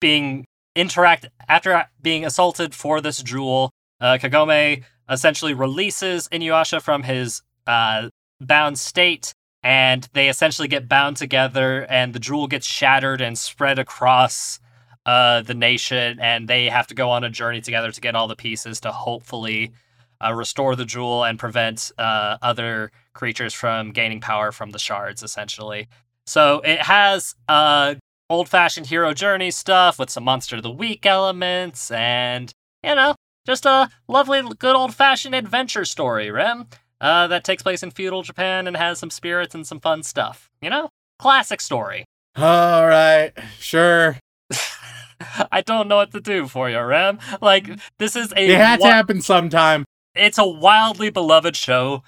being 0.00 0.44
interact, 0.74 1.26
after 1.48 1.86
being 2.00 2.24
assaulted 2.24 2.74
for 2.74 3.00
this 3.00 3.22
jewel, 3.22 3.70
uh, 4.00 4.16
Kagome 4.20 4.84
essentially 5.10 5.54
releases 5.54 6.28
Inuyasha 6.28 6.80
from 6.80 7.02
his 7.02 7.42
uh, 7.66 8.08
bound 8.40 8.78
state, 8.78 9.34
and 9.62 10.08
they 10.12 10.28
essentially 10.28 10.68
get 10.68 10.88
bound 10.88 11.16
together, 11.16 11.86
and 11.90 12.12
the 12.12 12.18
jewel 12.18 12.46
gets 12.46 12.66
shattered 12.66 13.20
and 13.20 13.36
spread 13.36 13.78
across 13.78 14.60
uh, 15.06 15.42
the 15.42 15.54
nation, 15.54 16.18
and 16.20 16.48
they 16.48 16.66
have 16.66 16.86
to 16.86 16.94
go 16.94 17.10
on 17.10 17.24
a 17.24 17.30
journey 17.30 17.60
together 17.60 17.90
to 17.90 18.00
get 18.00 18.14
all 18.14 18.28
the 18.28 18.36
pieces 18.36 18.80
to 18.80 18.92
hopefully 18.92 19.72
uh, 20.24 20.32
restore 20.32 20.76
the 20.76 20.84
jewel 20.84 21.24
and 21.24 21.38
prevent 21.38 21.90
uh, 21.98 22.36
other 22.42 22.92
creatures 23.12 23.54
from 23.54 23.90
gaining 23.90 24.20
power 24.20 24.52
from 24.52 24.70
the 24.70 24.78
shards, 24.78 25.22
essentially. 25.22 25.88
So 26.26 26.60
it 26.60 26.80
has 26.82 27.34
uh, 27.48 27.96
old 28.28 28.48
fashioned 28.48 28.86
hero 28.86 29.12
journey 29.12 29.50
stuff 29.50 29.98
with 29.98 30.10
some 30.10 30.24
Monster 30.24 30.56
of 30.56 30.62
the 30.62 30.70
Week 30.70 31.04
elements, 31.04 31.90
and, 31.90 32.52
you 32.84 32.94
know, 32.94 33.14
just 33.46 33.66
a 33.66 33.90
lovely, 34.08 34.42
good 34.58 34.76
old 34.76 34.94
fashioned 34.94 35.34
adventure 35.34 35.84
story, 35.84 36.30
Rem, 36.30 36.66
uh, 37.00 37.26
that 37.28 37.44
takes 37.44 37.62
place 37.62 37.82
in 37.82 37.90
feudal 37.90 38.22
Japan 38.22 38.66
and 38.66 38.76
has 38.76 38.98
some 38.98 39.10
spirits 39.10 39.54
and 39.54 39.66
some 39.66 39.80
fun 39.80 40.02
stuff. 40.02 40.50
You 40.60 40.70
know? 40.70 40.90
Classic 41.18 41.60
story. 41.60 42.04
All 42.36 42.86
right, 42.86 43.32
sure. 43.58 44.16
I 45.52 45.60
don't 45.62 45.88
know 45.88 45.96
what 45.96 46.12
to 46.12 46.20
do 46.20 46.46
for 46.46 46.70
you, 46.70 46.80
Rem. 46.80 47.18
Like, 47.42 47.68
this 47.98 48.16
is 48.16 48.32
a 48.36 48.48
It 48.50 48.56
had 48.56 48.80
to 48.80 48.86
happen 48.86 49.20
sometime. 49.20 49.84
it's 50.14 50.38
a 50.38 50.46
wildly 50.48 51.10
beloved 51.10 51.56
show. 51.56 52.02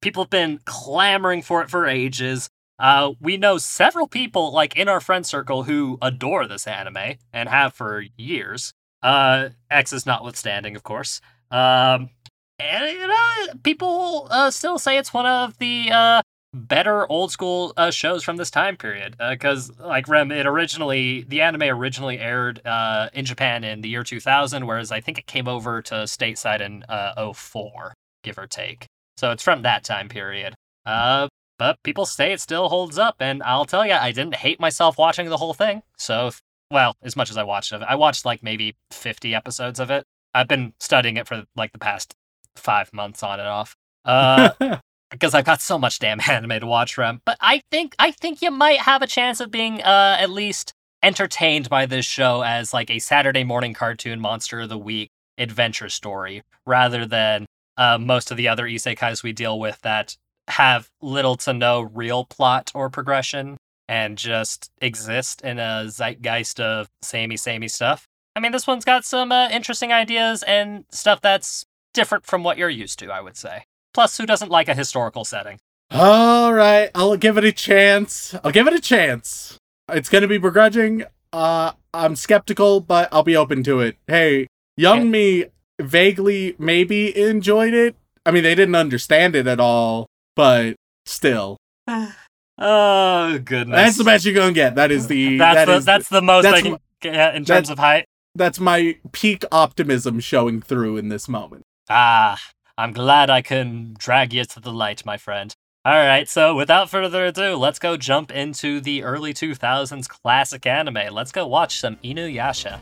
People 0.00 0.24
have 0.24 0.30
been 0.30 0.60
clamoring 0.64 1.42
for 1.42 1.62
it 1.62 1.70
for 1.70 1.86
ages. 1.86 2.48
Uh, 2.78 3.12
we 3.20 3.36
know 3.36 3.56
several 3.58 4.06
people, 4.06 4.52
like 4.52 4.76
in 4.76 4.88
our 4.88 5.00
friend 5.00 5.24
circle, 5.24 5.62
who 5.62 5.98
adore 6.02 6.46
this 6.46 6.66
anime 6.66 7.14
and 7.32 7.48
have 7.48 7.72
for 7.72 8.04
years. 8.16 8.72
Uh, 9.02 9.50
X's 9.70 10.06
notwithstanding, 10.06 10.76
of 10.76 10.82
course. 10.82 11.20
Um, 11.50 12.10
and 12.58 12.90
you 12.90 13.06
know, 13.06 13.46
people 13.62 14.28
uh, 14.30 14.50
still 14.50 14.78
say 14.78 14.98
it's 14.98 15.12
one 15.12 15.26
of 15.26 15.58
the 15.58 15.90
uh, 15.92 16.22
better 16.54 17.10
old 17.10 17.30
school 17.30 17.72
uh, 17.76 17.90
shows 17.90 18.24
from 18.24 18.36
this 18.36 18.50
time 18.50 18.76
period. 18.76 19.16
Because, 19.18 19.70
like 19.78 20.08
Rem, 20.08 20.32
it 20.32 20.46
originally 20.46 21.22
the 21.28 21.42
anime 21.42 21.62
originally 21.62 22.18
aired 22.18 22.64
uh, 22.66 23.10
in 23.12 23.24
Japan 23.24 23.64
in 23.64 23.82
the 23.82 23.88
year 23.88 24.02
2000, 24.02 24.66
whereas 24.66 24.90
I 24.90 25.00
think 25.00 25.18
it 25.18 25.26
came 25.26 25.48
over 25.48 25.82
to 25.82 25.94
stateside 25.94 26.60
in 26.60 26.82
uh, 26.88 27.32
04, 27.32 27.94
give 28.22 28.38
or 28.38 28.46
take. 28.46 28.86
So 29.18 29.30
it's 29.30 29.42
from 29.42 29.62
that 29.62 29.84
time 29.84 30.08
period. 30.08 30.54
Uh, 30.84 31.28
but 31.58 31.82
people 31.82 32.04
say 32.06 32.32
it 32.32 32.40
still 32.40 32.68
holds 32.68 32.98
up. 32.98 33.16
And 33.20 33.42
I'll 33.42 33.64
tell 33.64 33.86
you, 33.86 33.92
I 33.92 34.12
didn't 34.12 34.36
hate 34.36 34.60
myself 34.60 34.98
watching 34.98 35.28
the 35.28 35.38
whole 35.38 35.54
thing. 35.54 35.82
So, 35.96 36.30
well, 36.70 36.96
as 37.02 37.16
much 37.16 37.30
as 37.30 37.36
I 37.36 37.42
watched 37.42 37.72
of 37.72 37.82
it, 37.82 37.86
I 37.88 37.94
watched 37.94 38.24
like 38.24 38.42
maybe 38.42 38.76
50 38.90 39.34
episodes 39.34 39.80
of 39.80 39.90
it. 39.90 40.04
I've 40.34 40.48
been 40.48 40.74
studying 40.80 41.16
it 41.16 41.26
for 41.26 41.44
like 41.54 41.72
the 41.72 41.78
past 41.78 42.14
five 42.56 42.92
months 42.92 43.22
on 43.22 43.40
and 43.40 43.48
off. 43.48 43.76
Uh, 44.04 44.50
because 45.10 45.34
I've 45.34 45.44
got 45.44 45.60
so 45.60 45.78
much 45.78 45.98
damn 45.98 46.20
anime 46.28 46.60
to 46.60 46.66
watch 46.66 46.94
from. 46.94 47.20
But 47.24 47.38
I 47.40 47.62
think 47.70 47.94
I 47.98 48.10
think 48.10 48.42
you 48.42 48.50
might 48.50 48.80
have 48.80 49.02
a 49.02 49.06
chance 49.06 49.40
of 49.40 49.50
being 49.50 49.82
uh, 49.82 50.16
at 50.18 50.30
least 50.30 50.72
entertained 51.02 51.68
by 51.68 51.86
this 51.86 52.04
show 52.04 52.42
as 52.42 52.74
like 52.74 52.90
a 52.90 52.98
Saturday 52.98 53.44
morning 53.44 53.74
cartoon 53.74 54.20
monster 54.20 54.60
of 54.60 54.68
the 54.68 54.78
week 54.78 55.10
adventure 55.38 55.88
story, 55.88 56.42
rather 56.64 57.06
than 57.06 57.46
uh, 57.76 57.98
most 57.98 58.30
of 58.30 58.36
the 58.36 58.48
other 58.48 58.66
isekais 58.66 59.22
we 59.22 59.32
deal 59.32 59.58
with 59.58 59.80
that 59.82 60.16
have 60.48 60.88
little 61.02 61.36
to 61.36 61.52
no 61.52 61.82
real 61.82 62.24
plot 62.24 62.70
or 62.74 62.88
progression 62.88 63.56
and 63.88 64.18
just 64.18 64.70
exist 64.80 65.42
in 65.42 65.58
a 65.58 65.84
zeitgeist 65.88 66.60
of 66.60 66.88
samey 67.02 67.36
samey 67.36 67.68
stuff. 67.68 68.08
I 68.34 68.40
mean, 68.40 68.52
this 68.52 68.66
one's 68.66 68.84
got 68.84 69.04
some 69.04 69.32
uh, 69.32 69.48
interesting 69.48 69.92
ideas 69.92 70.42
and 70.42 70.84
stuff 70.90 71.20
that's 71.20 71.64
different 71.94 72.26
from 72.26 72.42
what 72.42 72.58
you're 72.58 72.68
used 72.68 72.98
to, 72.98 73.10
I 73.10 73.20
would 73.20 73.36
say. 73.36 73.64
Plus, 73.94 74.18
who 74.18 74.26
doesn't 74.26 74.50
like 74.50 74.68
a 74.68 74.74
historical 74.74 75.24
setting? 75.24 75.58
All 75.90 76.52
right, 76.52 76.90
I'll 76.94 77.16
give 77.16 77.38
it 77.38 77.44
a 77.44 77.52
chance. 77.52 78.34
I'll 78.44 78.50
give 78.50 78.66
it 78.66 78.74
a 78.74 78.80
chance. 78.80 79.58
It's 79.88 80.08
gonna 80.08 80.28
be 80.28 80.38
begrudging. 80.38 81.04
Uh, 81.32 81.72
I'm 81.94 82.16
skeptical, 82.16 82.80
but 82.80 83.08
I'll 83.12 83.22
be 83.22 83.36
open 83.36 83.62
to 83.64 83.80
it. 83.80 83.96
Hey, 84.06 84.48
young 84.76 85.10
me 85.10 85.46
vaguely 85.80 86.56
maybe 86.58 87.16
enjoyed 87.16 87.74
it. 87.74 87.96
I 88.24 88.32
mean, 88.32 88.42
they 88.42 88.54
didn't 88.54 88.74
understand 88.74 89.36
it 89.36 89.46
at 89.46 89.60
all, 89.60 90.06
but 90.34 90.74
still, 91.04 91.56
Oh 92.58 93.38
goodness, 93.38 93.76
that's 93.76 93.96
the 93.98 94.04
best 94.04 94.24
you're 94.24 94.34
gonna 94.34 94.52
get. 94.52 94.76
That 94.76 94.90
is 94.90 95.08
the 95.08 95.36
that's 95.38 95.56
that 95.56 95.64
the 95.66 95.74
is 95.76 95.84
that's 95.84 96.08
the 96.08 96.22
most 96.22 96.44
that's 96.44 96.58
I 96.58 96.62
can 96.62 96.72
wh- 96.74 97.00
get 97.02 97.34
in 97.34 97.44
terms 97.44 97.68
of 97.70 97.78
height. 97.78 98.06
that's 98.34 98.58
my 98.58 98.96
peak 99.12 99.44
optimism 99.52 100.20
showing 100.20 100.62
through 100.62 100.96
in 100.96 101.08
this 101.08 101.28
moment. 101.28 101.64
Ah, 101.90 102.40
I'm 102.78 102.92
glad 102.92 103.28
I 103.30 103.42
can 103.42 103.94
drag 103.98 104.32
you 104.32 104.44
to 104.44 104.60
the 104.60 104.72
light, 104.72 105.04
my 105.04 105.16
friend. 105.18 105.54
All 105.84 105.92
right, 105.92 106.28
so 106.28 106.56
without 106.56 106.90
further 106.90 107.26
ado, 107.26 107.54
let's 107.56 107.78
go 107.78 107.96
jump 107.96 108.32
into 108.32 108.80
the 108.80 109.04
early 109.04 109.32
2000s 109.32 110.08
classic 110.08 110.66
anime. 110.66 111.14
Let's 111.14 111.30
go 111.30 111.46
watch 111.46 111.78
some 111.78 111.94
Inuyasha. 111.96 112.80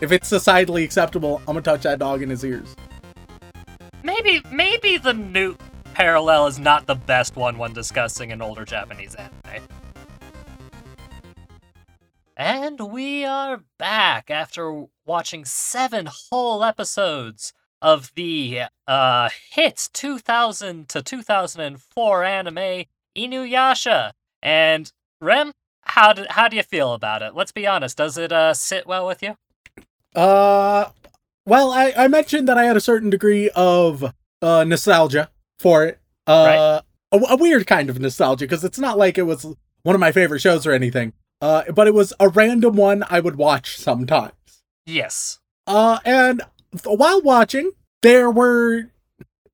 If 0.00 0.12
it's 0.12 0.30
societally 0.30 0.84
acceptable, 0.84 1.38
I'm 1.40 1.54
gonna 1.54 1.62
touch 1.62 1.82
that 1.82 1.98
dog 1.98 2.22
in 2.22 2.30
his 2.30 2.44
ears. 2.44 2.76
Maybe 4.04 4.40
maybe 4.52 4.98
the 4.98 5.14
new 5.14 5.56
parallel 5.98 6.46
is 6.46 6.60
not 6.60 6.86
the 6.86 6.94
best 6.94 7.34
one 7.34 7.58
when 7.58 7.72
discussing 7.72 8.30
an 8.30 8.40
older 8.40 8.64
Japanese 8.64 9.16
anime. 9.16 9.64
And 12.36 12.78
we 12.92 13.24
are 13.24 13.64
back 13.80 14.30
after 14.30 14.84
watching 15.04 15.44
seven 15.44 16.08
whole 16.08 16.62
episodes 16.62 17.52
of 17.82 18.12
the 18.14 18.62
uh 18.86 19.28
hit 19.50 19.88
2000 19.92 20.88
to 20.88 21.02
2004 21.02 22.24
anime 22.24 22.84
Inuyasha. 23.16 24.12
And 24.40 24.92
Rem, 25.20 25.50
how 25.80 26.12
do, 26.12 26.26
how 26.30 26.46
do 26.46 26.56
you 26.56 26.62
feel 26.62 26.92
about 26.92 27.22
it? 27.22 27.34
Let's 27.34 27.50
be 27.50 27.66
honest, 27.66 27.96
does 27.96 28.16
it 28.16 28.30
uh 28.30 28.54
sit 28.54 28.86
well 28.86 29.04
with 29.04 29.20
you? 29.20 29.34
Uh, 30.14 30.90
well, 31.44 31.72
I, 31.72 31.92
I 31.96 32.06
mentioned 32.06 32.46
that 32.46 32.56
I 32.56 32.66
had 32.66 32.76
a 32.76 32.80
certain 32.80 33.10
degree 33.10 33.50
of 33.56 34.14
uh 34.40 34.62
nostalgia 34.62 35.30
for 35.58 35.84
it. 35.84 35.98
Uh, 36.26 36.80
a, 37.12 37.16
a 37.30 37.36
weird 37.36 37.66
kind 37.66 37.88
of 37.90 37.98
nostalgia 37.98 38.44
because 38.44 38.64
it's 38.64 38.78
not 38.78 38.98
like 38.98 39.16
it 39.18 39.22
was 39.22 39.44
one 39.82 39.94
of 39.94 40.00
my 40.00 40.12
favorite 40.12 40.40
shows 40.40 40.66
or 40.66 40.72
anything. 40.72 41.12
Uh, 41.40 41.62
but 41.72 41.86
it 41.86 41.94
was 41.94 42.12
a 42.20 42.28
random 42.28 42.76
one 42.76 43.04
I 43.08 43.20
would 43.20 43.36
watch 43.36 43.76
sometimes. 43.78 44.32
Yes. 44.86 45.38
Uh, 45.66 45.98
and 46.04 46.42
while 46.84 47.20
watching, 47.22 47.70
there 48.02 48.30
were 48.30 48.84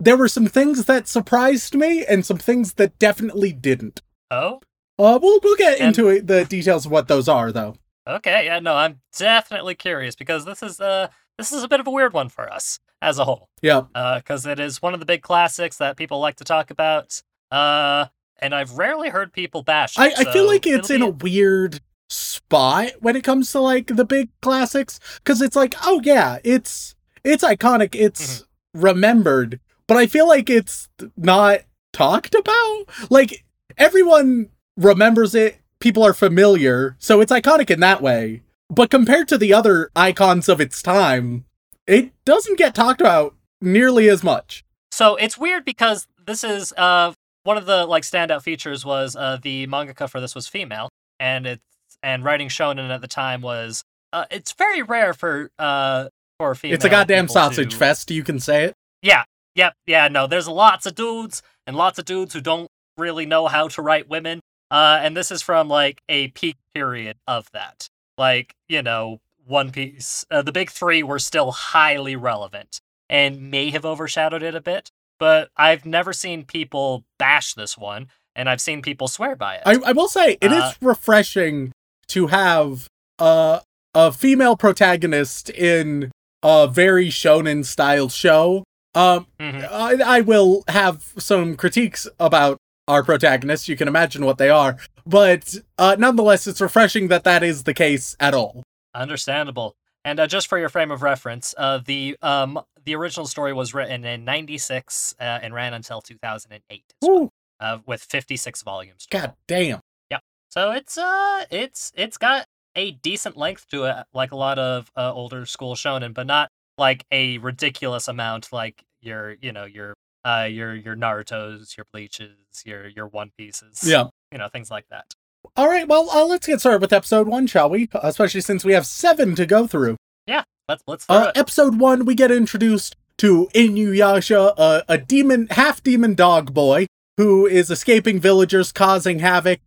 there 0.01 0.17
were 0.17 0.29
some 0.29 0.47
things 0.47 0.85
that 0.87 1.09
surprised 1.09 1.75
me 1.75 2.05
and 2.05 2.25
some 2.27 2.39
things 2.39 2.75
that 2.75 2.99
definitely 2.99 3.53
didn't. 3.53 4.03
Oh? 4.31 4.61
Uh, 4.99 5.19
we'll 5.21 5.41
we'll 5.43 5.57
get 5.57 5.79
And- 5.79 5.89
into 5.89 6.09
it, 6.09 6.27
the 6.27 6.45
details 6.45 6.87
of 6.87 6.93
what 6.93 7.09
those 7.09 7.29
are, 7.29 7.53
though. 7.53 7.77
Okay, 8.07 8.45
yeah, 8.47 8.59
no, 8.61 8.75
I'm 8.75 9.01
definitely 9.17 9.75
curious 9.75 10.15
because 10.15 10.45
this 10.45 10.63
is 10.63 10.79
uh 10.81 11.09
this 11.39 11.53
is 11.53 11.63
a 11.63 11.69
bit 11.69 11.81
of 11.81 11.87
a 11.87 11.91
weird 11.91 12.13
one 12.13 12.29
for 12.29 12.53
us 12.53 12.79
as 13.05 13.19
a 13.19 13.25
whole. 13.25 13.49
Yeah. 13.63 13.83
Uh 13.95 14.21
cuz 14.25 14.47
it 14.47 14.59
is 14.59 14.81
one 14.83 14.95
of 14.95 15.01
the 15.01 15.07
big 15.07 15.23
classics 15.23 15.77
that 15.79 15.97
people 15.97 16.19
like 16.21 16.37
to 16.37 16.45
talk 16.45 16.71
about. 16.71 17.23
Uh 17.51 18.07
and 18.41 18.55
I've 18.55 18.73
rarely 18.73 19.11
heard 19.11 19.33
people 19.33 19.63
bash 19.63 19.97
it. 19.97 20.01
I, 20.01 20.13
I 20.23 20.33
feel 20.33 20.47
like 20.47 20.67
it's 20.67 20.91
in 20.91 21.03
a 21.03 21.09
weird 21.11 21.81
spot 22.11 22.91
when 23.01 23.17
it 23.17 23.25
comes 23.25 23.51
to 23.53 23.61
like 23.61 23.87
the 23.89 24.05
big 24.05 24.29
classics 24.43 25.01
because 25.19 25.41
it's 25.41 25.57
like 25.57 25.75
oh 25.85 26.01
yeah 26.05 26.39
it's 26.45 26.95
it's 27.25 27.43
iconic 27.45 27.95
it's 27.95 28.41
Mm-hmm. 28.77 28.81
remembered 28.83 29.61
but 29.87 29.97
i 29.97 30.07
feel 30.07 30.27
like 30.29 30.51
it's 30.51 30.89
not 31.17 31.61
talked 31.93 32.35
about 32.35 32.85
like 33.11 33.45
everyone 33.79 34.49
remembers 34.77 35.35
it 35.35 35.61
people 35.81 36.03
are 36.05 36.13
familiar 36.15 36.97
so 36.99 37.21
it's 37.21 37.33
iconic 37.33 37.71
in 37.71 37.81
that 37.81 38.03
way 38.03 38.43
but 38.69 38.91
compared 38.91 39.27
to 39.29 39.39
the 39.39 39.53
other 39.55 39.91
icons 39.97 40.49
of 40.49 40.61
its 40.61 40.83
time 40.83 41.45
it 41.87 42.13
doesn't 42.25 42.59
get 42.59 42.75
talked 42.75 43.01
about 43.01 43.35
nearly 43.61 44.09
as 44.09 44.23
much 44.23 44.65
So 44.93 45.17
it's 45.17 45.37
weird 45.39 45.65
because 45.65 46.07
this 46.27 46.45
is 46.45 46.73
uh 46.77 47.13
one 47.45 47.57
of 47.57 47.67
the 47.67 47.85
like 47.87 48.03
standout 48.03 48.43
features 48.43 48.85
was 48.85 49.17
uh 49.17 49.39
the 49.43 49.67
mangaka 49.67 50.09
for 50.09 50.21
this 50.21 50.35
was 50.35 50.47
female 50.49 50.89
and 51.21 51.47
it's 51.47 51.63
and 52.03 52.25
writing 52.25 52.49
shonen 52.49 52.91
at 52.91 53.01
the 53.01 53.09
time 53.09 53.41
was 53.41 53.83
uh 54.13 54.25
it's 54.31 54.53
very 54.53 54.83
rare 54.83 55.15
for 55.15 55.51
uh 55.59 56.09
for 56.39 56.55
female 56.55 56.75
it's 56.75 56.85
a 56.85 56.89
goddamn 56.89 57.29
sausage 57.29 57.73
to- 57.73 57.77
fest 57.77 58.11
you 58.11 58.23
can 58.25 58.39
say 58.41 58.65
it 58.65 58.75
Yeah, 59.03 59.25
yep, 59.55 59.75
yeah, 59.87 60.09
no, 60.09 60.27
there's 60.27 60.49
lots 60.49 60.87
of 60.87 60.95
dudes 60.95 61.43
and 61.67 61.77
lots 61.77 61.99
of 61.99 62.05
dudes 62.07 62.33
who 62.35 62.41
don't 62.41 62.69
really 62.97 63.27
know 63.27 63.47
how 63.49 63.69
to 63.69 63.83
write 63.83 64.09
women. 64.09 64.41
Uh, 64.71 64.99
and 65.03 65.17
this 65.17 65.31
is 65.31 65.43
from 65.43 65.69
like 65.69 66.01
a 66.09 66.29
peak 66.29 66.57
period 66.75 67.17
of 67.29 67.49
that. 67.53 67.89
Like, 68.19 68.55
you 68.69 68.83
know, 68.83 69.21
One 69.47 69.71
Piece, 69.71 70.25
uh, 70.31 70.43
the 70.43 70.53
big 70.53 70.71
three 70.71 71.03
were 71.03 71.19
still 71.19 71.53
highly 71.53 72.17
relevant 72.17 72.81
and 73.09 73.51
may 73.51 73.71
have 73.71 73.85
overshadowed 73.85 74.43
it 74.43 74.55
a 74.55 74.61
bit, 74.61 74.91
but 75.19 75.51
I've 75.57 75.85
never 75.85 76.13
seen 76.13 76.45
people 76.45 77.05
bash 77.19 77.55
this 77.55 77.77
one, 77.77 78.09
and 78.35 78.49
I've 78.49 78.61
seen 78.61 78.81
people 78.83 79.09
swear 79.09 79.37
by 79.37 79.57
it. 79.57 79.63
I, 79.67 79.77
I 79.85 79.93
will 79.93 80.09
say 80.09 80.39
it 80.41 80.51
is 80.53 80.63
Uh, 80.63 80.73
refreshing 80.81 81.73
to 82.09 82.29
have 82.29 82.89
a 83.19 83.61
a 83.97 84.11
female 84.11 84.57
protagonist 84.57 85.49
in 85.51 86.11
a 86.43 86.67
very 86.67 87.09
shonen 87.09 87.65
style 87.65 88.09
show. 88.09 88.65
Um, 88.95 89.27
Mhm. 89.39 89.69
I, 89.71 90.17
I 90.19 90.21
will 90.21 90.65
have 90.67 91.13
some 91.19 91.57
critiques 91.57 92.09
about 92.19 92.59
our 92.89 93.05
protagonists. 93.05 93.69
You 93.69 93.77
can 93.77 93.87
imagine 93.87 94.25
what 94.25 94.39
they 94.39 94.51
are, 94.51 94.77
but 95.07 95.55
uh, 95.79 95.95
nonetheless, 95.99 96.47
it's 96.49 96.61
refreshing 96.61 97.07
that 97.09 97.23
that 97.25 97.43
is 97.45 97.63
the 97.65 97.75
case 97.75 98.17
at 98.19 98.35
all. 98.35 98.63
Understandable. 98.95 99.77
And 100.05 100.21
uh, 100.21 100.27
just 100.27 100.49
for 100.49 100.59
your 100.59 100.69
frame 100.69 100.91
of 100.91 101.03
reference, 101.03 101.55
uh, 101.57 101.81
the 101.85 102.17
um 102.23 102.61
the 102.85 102.95
original 102.95 103.27
story 103.27 103.53
was 103.53 103.73
written 103.73 104.05
in 104.05 104.25
'96 104.25 105.15
uh, 105.19 105.23
and 105.23 105.55
ran 105.55 105.73
until 105.73 106.01
2008, 106.03 106.83
well, 107.01 107.31
uh, 107.61 107.79
with 107.87 108.03
56 108.03 108.63
volumes. 108.63 109.07
God 109.11 109.33
damn. 109.49 109.81
Yeah. 110.11 110.19
So 110.51 110.73
it's 110.73 110.99
uh 110.99 111.45
it's 111.51 111.91
it's 111.97 112.19
got 112.19 112.45
a 112.77 112.91
decent 112.93 113.37
length 113.37 113.67
to 113.71 113.85
it, 113.85 113.97
like 114.13 114.33
a 114.33 114.37
lot 114.37 114.59
of 114.59 114.91
uh, 114.97 115.13
older 115.13 115.47
school 115.47 115.75
shonen, 115.75 116.13
but 116.13 116.27
not 116.27 116.51
like 116.77 117.05
a 117.11 117.39
ridiculous 117.39 118.07
amount 118.09 118.53
like 118.53 118.85
your 119.01 119.37
you 119.41 119.53
know 119.53 119.65
your 119.65 119.95
uh 120.27 120.47
your 120.51 120.75
your 120.75 120.97
Naruto's, 120.97 121.77
your 121.79 121.87
Bleaches, 121.93 122.37
your 122.67 122.87
your 122.89 123.07
One 123.07 123.31
Pieces, 123.39 123.81
Yeah. 123.85 124.09
you 124.31 124.37
know 124.39 124.49
things 124.49 124.71
like 124.71 124.89
that. 124.91 125.15
All 125.57 125.69
right. 125.69 125.87
Well, 125.87 126.11
uh, 126.11 126.25
let's 126.27 126.47
get 126.47 126.61
started 126.61 126.81
with 126.81 126.93
episode 126.93 127.29
one, 127.29 127.47
shall 127.47 127.71
we? 127.71 127.89
Especially 127.95 128.41
since 128.41 128.65
we 128.65 128.73
have 128.73 128.87
seven 128.87 129.35
to 129.37 129.47
go 129.47 129.67
through. 129.67 129.97
Yeah, 130.27 130.43
let's 130.69 130.83
let's 130.87 131.07
Uh, 131.09 131.31
episode 131.35 131.79
one, 131.79 132.05
we 132.05 132.15
get 132.15 132.31
introduced 132.33 132.97
to 133.19 133.49
Inuyasha, 133.55 134.55
uh, 134.59 134.83
a 134.89 134.99
demon, 134.99 135.47
half 135.53 135.83
demon 135.83 136.15
dog 136.15 136.53
boy 136.53 136.87
who 137.19 137.47
is 137.47 137.71
escaping 137.71 138.19
villagers, 138.19 138.73
causing 138.73 139.21
havoc. 139.21 139.61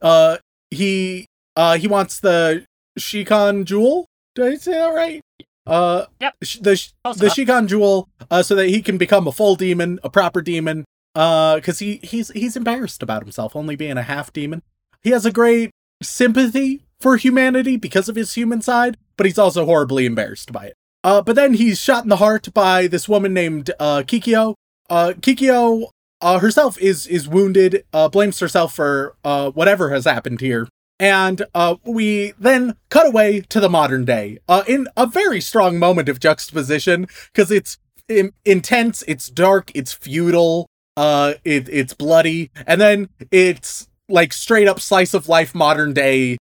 Uh, 0.00 0.36
he 0.70 1.26
uh 1.56 1.76
he 1.76 1.88
wants 1.88 2.20
the 2.20 2.64
Shikan 2.98 3.64
jewel. 3.64 4.06
Did 4.36 4.44
I 4.52 4.54
say 4.56 4.72
that 4.72 4.86
right? 4.88 5.20
Uh, 5.66 6.06
Yep. 6.20 6.34
the 6.60 6.90
Close 7.04 7.16
the 7.18 7.24
enough. 7.26 7.36
Shikan 7.36 7.66
jewel, 7.66 8.08
uh, 8.30 8.42
so 8.44 8.54
that 8.54 8.68
he 8.68 8.80
can 8.80 8.96
become 8.96 9.26
a 9.26 9.32
full 9.32 9.56
demon, 9.56 9.98
a 10.04 10.10
proper 10.10 10.40
demon. 10.40 10.84
Uh, 11.16 11.56
because 11.56 11.80
he 11.80 11.96
he's 12.04 12.30
he's 12.30 12.56
embarrassed 12.56 13.02
about 13.02 13.22
himself 13.22 13.54
only 13.56 13.74
being 13.76 13.98
a 13.98 14.02
half 14.02 14.32
demon. 14.32 14.62
He 15.02 15.10
has 15.10 15.26
a 15.26 15.32
great 15.32 15.70
sympathy 16.02 16.84
for 17.00 17.16
humanity 17.16 17.76
because 17.76 18.08
of 18.08 18.16
his 18.16 18.34
human 18.34 18.62
side, 18.62 18.96
but 19.16 19.26
he's 19.26 19.38
also 19.38 19.64
horribly 19.64 20.06
embarrassed 20.06 20.52
by 20.52 20.66
it. 20.66 20.76
Uh, 21.04 21.20
but 21.20 21.34
then 21.34 21.54
he's 21.54 21.80
shot 21.80 22.04
in 22.04 22.08
the 22.08 22.16
heart 22.16 22.54
by 22.54 22.86
this 22.86 23.08
woman 23.08 23.34
named 23.34 23.70
uh, 23.80 24.02
Kikyo. 24.06 24.54
Uh, 24.88 25.14
Kikyo 25.20 25.88
uh, 26.20 26.38
herself 26.38 26.78
is 26.78 27.06
is 27.08 27.26
wounded, 27.26 27.84
uh, 27.92 28.08
blames 28.08 28.38
herself 28.38 28.74
for 28.74 29.16
uh, 29.24 29.50
whatever 29.50 29.90
has 29.90 30.04
happened 30.04 30.40
here. 30.40 30.68
And 31.00 31.42
we 31.84 32.32
then 32.38 32.76
cut 32.88 33.08
away 33.08 33.40
to 33.48 33.58
the 33.58 33.68
modern 33.68 34.04
day 34.04 34.38
in 34.68 34.86
a 34.96 35.04
very 35.04 35.40
strong 35.40 35.76
moment 35.76 36.08
of 36.08 36.20
juxtaposition 36.20 37.08
because 37.32 37.50
it's 37.50 37.78
in- 38.08 38.32
intense, 38.44 39.02
it's 39.08 39.28
dark, 39.28 39.72
it's 39.74 39.92
feudal, 39.92 40.66
it, 40.96 41.68
it's 41.68 41.94
bloody, 41.94 42.52
and 42.68 42.80
then 42.80 43.08
it's 43.32 43.88
like 44.08 44.32
straight 44.32 44.68
up 44.68 44.80
slice 44.80 45.14
of 45.14 45.28
life 45.28 45.54
modern 45.54 45.92
day 45.92 46.36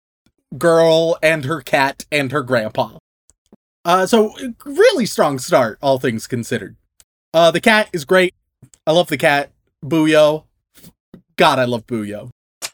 girl 0.58 1.18
and 1.22 1.46
her 1.46 1.62
cat 1.62 2.06
and 2.12 2.32
her 2.32 2.42
grandpa. 2.42 2.98
Uh, 3.86 4.06
so 4.06 4.36
really 4.66 5.06
strong 5.06 5.40
start, 5.40 5.78
all 5.82 6.00
things 6.00 6.28
considered. 6.28 6.76
Uh, 7.34 7.52
the 7.52 7.62
cat 7.62 7.90
is 7.94 8.06
great. 8.06 8.34
I 8.86 8.92
love 8.92 9.08
the 9.08 9.18
cat. 9.18 9.52
Buyo. 9.86 10.46
God, 11.38 11.60
I 11.60 11.66
love 11.66 11.86
Buyo. 11.88 12.30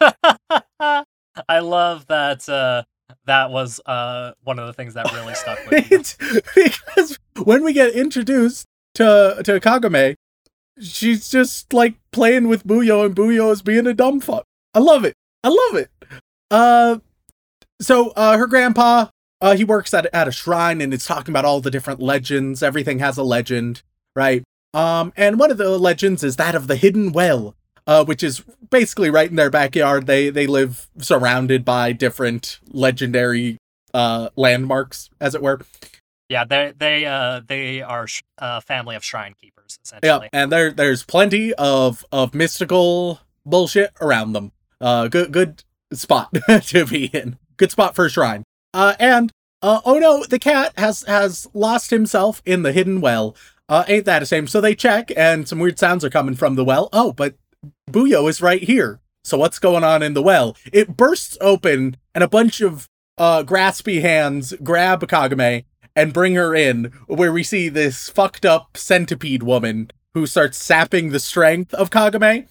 I 0.80 1.58
love 1.60 2.06
that 2.08 2.48
uh, 2.48 2.82
that 3.26 3.50
was 3.50 3.80
uh, 3.86 4.32
one 4.42 4.58
of 4.58 4.66
the 4.66 4.72
things 4.72 4.94
that 4.94 5.12
really 5.12 5.34
stuck 5.34 5.58
with 5.68 5.90
me. 5.90 6.42
Because 6.54 7.18
when 7.44 7.62
we 7.62 7.72
get 7.72 7.94
introduced 7.94 8.66
to 8.94 9.40
to 9.44 9.60
Kagame, 9.60 10.14
she's 10.80 11.30
just 11.30 11.72
like 11.72 11.94
playing 12.12 12.48
with 12.48 12.66
Buyo, 12.66 13.04
and 13.04 13.14
Buyo 13.14 13.52
is 13.52 13.62
being 13.62 13.86
a 13.86 13.94
dumb 13.94 14.20
fuck. 14.20 14.44
I 14.76 14.78
love 14.78 15.06
it. 15.06 15.14
I 15.42 15.48
love 15.48 15.76
it. 15.76 15.90
Uh, 16.50 16.98
so 17.80 18.10
uh, 18.10 18.36
her 18.36 18.46
grandpa, 18.46 19.06
uh, 19.40 19.56
he 19.56 19.64
works 19.64 19.94
at 19.94 20.04
at 20.14 20.28
a 20.28 20.32
shrine, 20.32 20.82
and 20.82 20.92
it's 20.92 21.06
talking 21.06 21.32
about 21.32 21.46
all 21.46 21.62
the 21.62 21.70
different 21.70 22.00
legends. 22.00 22.62
Everything 22.62 22.98
has 22.98 23.16
a 23.16 23.22
legend, 23.22 23.82
right? 24.14 24.44
Um, 24.74 25.14
and 25.16 25.38
one 25.38 25.50
of 25.50 25.56
the 25.56 25.78
legends 25.78 26.22
is 26.22 26.36
that 26.36 26.54
of 26.54 26.66
the 26.66 26.76
hidden 26.76 27.12
well, 27.12 27.56
uh, 27.86 28.04
which 28.04 28.22
is 28.22 28.44
basically 28.70 29.08
right 29.08 29.30
in 29.30 29.36
their 29.36 29.48
backyard. 29.48 30.06
They 30.06 30.28
they 30.28 30.46
live 30.46 30.88
surrounded 30.98 31.64
by 31.64 31.92
different 31.92 32.60
legendary 32.68 33.56
uh 33.94 34.28
landmarks, 34.36 35.08
as 35.22 35.34
it 35.34 35.40
were. 35.40 35.62
Yeah, 36.28 36.44
they 36.44 36.74
they 36.76 37.06
uh 37.06 37.40
they 37.46 37.80
are 37.80 38.06
sh- 38.06 38.22
a 38.36 38.60
family 38.60 38.94
of 38.94 39.02
shrine 39.02 39.34
keepers 39.40 39.78
essentially. 39.82 40.28
Yeah, 40.32 40.38
and 40.38 40.52
there 40.52 40.70
there's 40.70 41.02
plenty 41.02 41.54
of 41.54 42.04
of 42.12 42.34
mystical 42.34 43.20
bullshit 43.46 43.92
around 44.02 44.32
them. 44.32 44.52
Uh, 44.86 45.08
good 45.08 45.32
good 45.32 45.64
spot 45.92 46.32
to 46.62 46.86
be 46.86 47.06
in. 47.06 47.36
Good 47.56 47.72
spot 47.72 47.96
for 47.96 48.06
a 48.06 48.10
shrine. 48.10 48.44
Uh, 48.72 48.94
and 49.00 49.32
uh, 49.60 49.80
oh 49.84 49.98
no, 49.98 50.24
the 50.24 50.38
cat 50.38 50.72
has 50.76 51.02
has 51.08 51.48
lost 51.52 51.90
himself 51.90 52.40
in 52.46 52.62
the 52.62 52.70
hidden 52.70 53.00
well. 53.00 53.34
Uh, 53.68 53.82
ain't 53.88 54.04
that 54.04 54.22
a 54.22 54.26
shame? 54.26 54.46
So 54.46 54.60
they 54.60 54.76
check, 54.76 55.10
and 55.16 55.48
some 55.48 55.58
weird 55.58 55.80
sounds 55.80 56.04
are 56.04 56.10
coming 56.10 56.36
from 56.36 56.54
the 56.54 56.64
well. 56.64 56.88
Oh, 56.92 57.12
but 57.12 57.34
Buyo 57.90 58.30
is 58.30 58.40
right 58.40 58.62
here. 58.62 59.00
So 59.24 59.36
what's 59.36 59.58
going 59.58 59.82
on 59.82 60.04
in 60.04 60.14
the 60.14 60.22
well? 60.22 60.56
It 60.72 60.96
bursts 60.96 61.36
open, 61.40 61.96
and 62.14 62.22
a 62.22 62.28
bunch 62.28 62.60
of 62.60 62.86
uh 63.18 63.42
graspy 63.42 64.02
hands 64.02 64.54
grab 64.62 65.00
Kagame 65.08 65.64
and 65.96 66.12
bring 66.12 66.36
her 66.36 66.54
in, 66.54 66.92
where 67.08 67.32
we 67.32 67.42
see 67.42 67.68
this 67.68 68.08
fucked 68.08 68.46
up 68.46 68.76
centipede 68.76 69.42
woman 69.42 69.90
who 70.14 70.28
starts 70.28 70.62
sapping 70.62 71.08
the 71.08 71.18
strength 71.18 71.74
of 71.74 71.90
Kagame. 71.90 72.46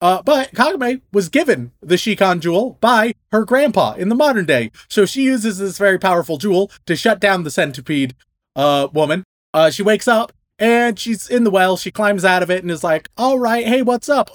Uh, 0.00 0.22
but 0.22 0.52
Kagame 0.52 1.02
was 1.12 1.28
given 1.28 1.72
the 1.82 1.96
Shikon 1.98 2.40
jewel 2.40 2.78
by 2.80 3.12
her 3.32 3.44
grandpa 3.44 3.92
in 3.94 4.08
the 4.08 4.14
modern 4.14 4.46
day. 4.46 4.70
So 4.88 5.04
she 5.04 5.22
uses 5.22 5.58
this 5.58 5.76
very 5.78 5.98
powerful 5.98 6.38
jewel 6.38 6.70
to 6.86 6.96
shut 6.96 7.20
down 7.20 7.44
the 7.44 7.50
centipede 7.50 8.14
uh, 8.56 8.88
woman. 8.92 9.24
Uh, 9.52 9.70
she 9.70 9.82
wakes 9.82 10.08
up 10.08 10.32
and 10.58 10.98
she's 10.98 11.28
in 11.28 11.44
the 11.44 11.50
well. 11.50 11.76
She 11.76 11.90
climbs 11.90 12.24
out 12.24 12.42
of 12.42 12.50
it 12.50 12.62
and 12.62 12.70
is 12.70 12.82
like, 12.84 13.08
All 13.18 13.38
right, 13.38 13.66
hey, 13.66 13.82
what's 13.82 14.08
up? 14.08 14.30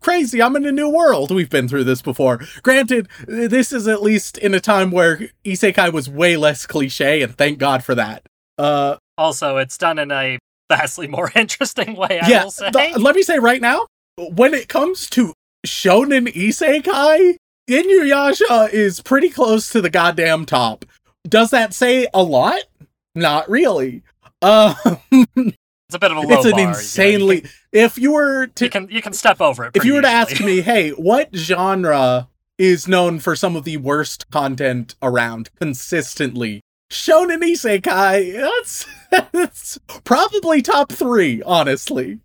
Crazy, 0.00 0.40
I'm 0.42 0.56
in 0.56 0.64
a 0.66 0.72
new 0.72 0.88
world. 0.88 1.30
We've 1.30 1.50
been 1.50 1.68
through 1.68 1.84
this 1.84 2.00
before. 2.00 2.40
Granted, 2.62 3.08
this 3.26 3.72
is 3.72 3.86
at 3.86 4.02
least 4.02 4.38
in 4.38 4.54
a 4.54 4.60
time 4.60 4.90
where 4.90 5.28
Isekai 5.44 5.92
was 5.92 6.08
way 6.08 6.36
less 6.38 6.64
cliche, 6.66 7.20
and 7.20 7.36
thank 7.36 7.58
God 7.58 7.84
for 7.84 7.94
that. 7.94 8.22
Uh, 8.56 8.96
Also, 9.18 9.58
it's 9.58 9.76
done 9.76 9.98
in 9.98 10.10
a 10.10 10.38
vastly 10.70 11.08
more 11.08 11.30
interesting 11.36 11.94
way. 11.94 12.18
I 12.20 12.28
yeah, 12.28 12.44
will 12.44 12.50
say. 12.50 12.70
th- 12.70 12.96
let 12.96 13.14
me 13.14 13.22
say 13.22 13.38
right 13.38 13.60
now, 13.60 13.86
when 14.34 14.54
it 14.54 14.68
comes 14.68 15.08
to 15.10 15.32
shonen 15.66 16.32
isekai, 16.32 17.36
Inuyasha 17.68 18.70
is 18.72 19.00
pretty 19.00 19.30
close 19.30 19.70
to 19.70 19.80
the 19.80 19.90
goddamn 19.90 20.44
top. 20.46 20.84
Does 21.28 21.50
that 21.50 21.74
say 21.74 22.08
a 22.12 22.22
lot? 22.22 22.60
Not 23.14 23.48
really. 23.48 24.02
Uh, 24.42 24.74
it's 25.12 25.94
a 25.94 25.98
bit 25.98 26.10
of 26.10 26.16
a 26.16 26.20
low 26.20 26.36
it's 26.36 26.44
an 26.46 26.52
bar, 26.52 26.60
you 26.60 26.66
know, 26.66 26.72
you 26.72 26.78
insanely. 26.78 27.40
can- 27.42 27.50
if 27.72 27.98
you 27.98 28.12
were 28.12 28.48
to, 28.48 28.64
You 28.64 28.70
can, 28.70 28.88
you 28.90 29.02
can 29.02 29.12
step 29.12 29.40
over 29.40 29.64
it. 29.66 29.72
if 29.76 29.84
you 29.84 29.94
were 29.94 30.02
to 30.02 30.08
ask 30.08 30.40
me, 30.40 30.60
hey, 30.60 30.90
what 30.90 31.28
genre 31.36 32.28
is 32.58 32.88
known 32.88 33.20
for 33.20 33.36
some 33.36 33.54
of 33.54 33.64
the 33.64 33.76
worst 33.76 34.28
content 34.30 34.96
around 35.02 35.50
consistently? 35.60 36.62
Shonen 36.90 37.42
isekai. 37.44 38.32
That's 38.32 38.86
that's 39.32 39.78
probably 40.02 40.62
top 40.62 40.90
three, 40.90 41.42
honestly. 41.42 42.18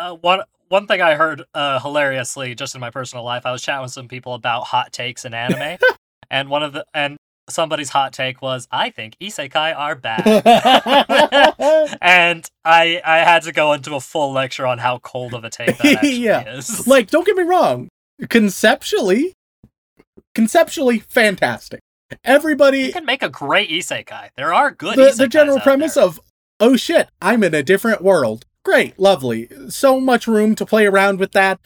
Uh, 0.00 0.14
one 0.14 0.40
one 0.68 0.86
thing 0.86 1.00
I 1.00 1.14
heard 1.14 1.44
uh, 1.54 1.80
hilariously 1.80 2.54
just 2.54 2.74
in 2.74 2.80
my 2.80 2.90
personal 2.90 3.24
life, 3.24 3.44
I 3.46 3.52
was 3.52 3.62
chatting 3.62 3.82
with 3.82 3.92
some 3.92 4.08
people 4.08 4.34
about 4.34 4.64
hot 4.64 4.92
takes 4.92 5.24
in 5.24 5.34
anime, 5.34 5.78
and 6.30 6.48
one 6.48 6.62
of 6.62 6.72
the 6.72 6.84
and 6.94 7.16
somebody's 7.48 7.88
hot 7.90 8.12
take 8.12 8.42
was, 8.42 8.68
"I 8.70 8.90
think 8.90 9.16
isekai 9.20 9.76
are 9.76 9.94
bad," 9.94 10.24
and 12.00 12.48
I 12.64 13.00
I 13.04 13.18
had 13.18 13.42
to 13.44 13.52
go 13.52 13.72
into 13.72 13.94
a 13.94 14.00
full 14.00 14.32
lecture 14.32 14.66
on 14.66 14.78
how 14.78 14.98
cold 14.98 15.34
of 15.34 15.44
a 15.44 15.50
take 15.50 15.78
that 15.78 15.86
actually 15.96 16.10
Yeah. 16.16 16.48
is. 16.56 16.86
like 16.86 17.10
don't 17.10 17.26
get 17.26 17.36
me 17.36 17.42
wrong 17.44 17.88
conceptually 18.28 19.34
conceptually 20.34 20.98
fantastic 20.98 21.80
everybody 22.24 22.80
you 22.82 22.92
can 22.92 23.04
make 23.04 23.22
a 23.22 23.28
great 23.28 23.70
isekai. 23.70 24.30
There 24.36 24.52
are 24.52 24.70
good. 24.70 24.96
the, 24.98 25.12
the 25.16 25.28
general 25.28 25.60
premise 25.60 25.94
there. 25.94 26.04
of 26.04 26.20
oh 26.60 26.76
shit 26.76 27.08
i'm 27.22 27.44
in 27.44 27.54
a 27.54 27.62
different 27.62 28.02
world 28.02 28.44
great 28.68 28.98
lovely. 28.98 29.48
So 29.70 29.98
much 29.98 30.26
room 30.26 30.54
to 30.56 30.66
play 30.66 30.84
around 30.84 31.18
with 31.18 31.32
that. 31.32 31.58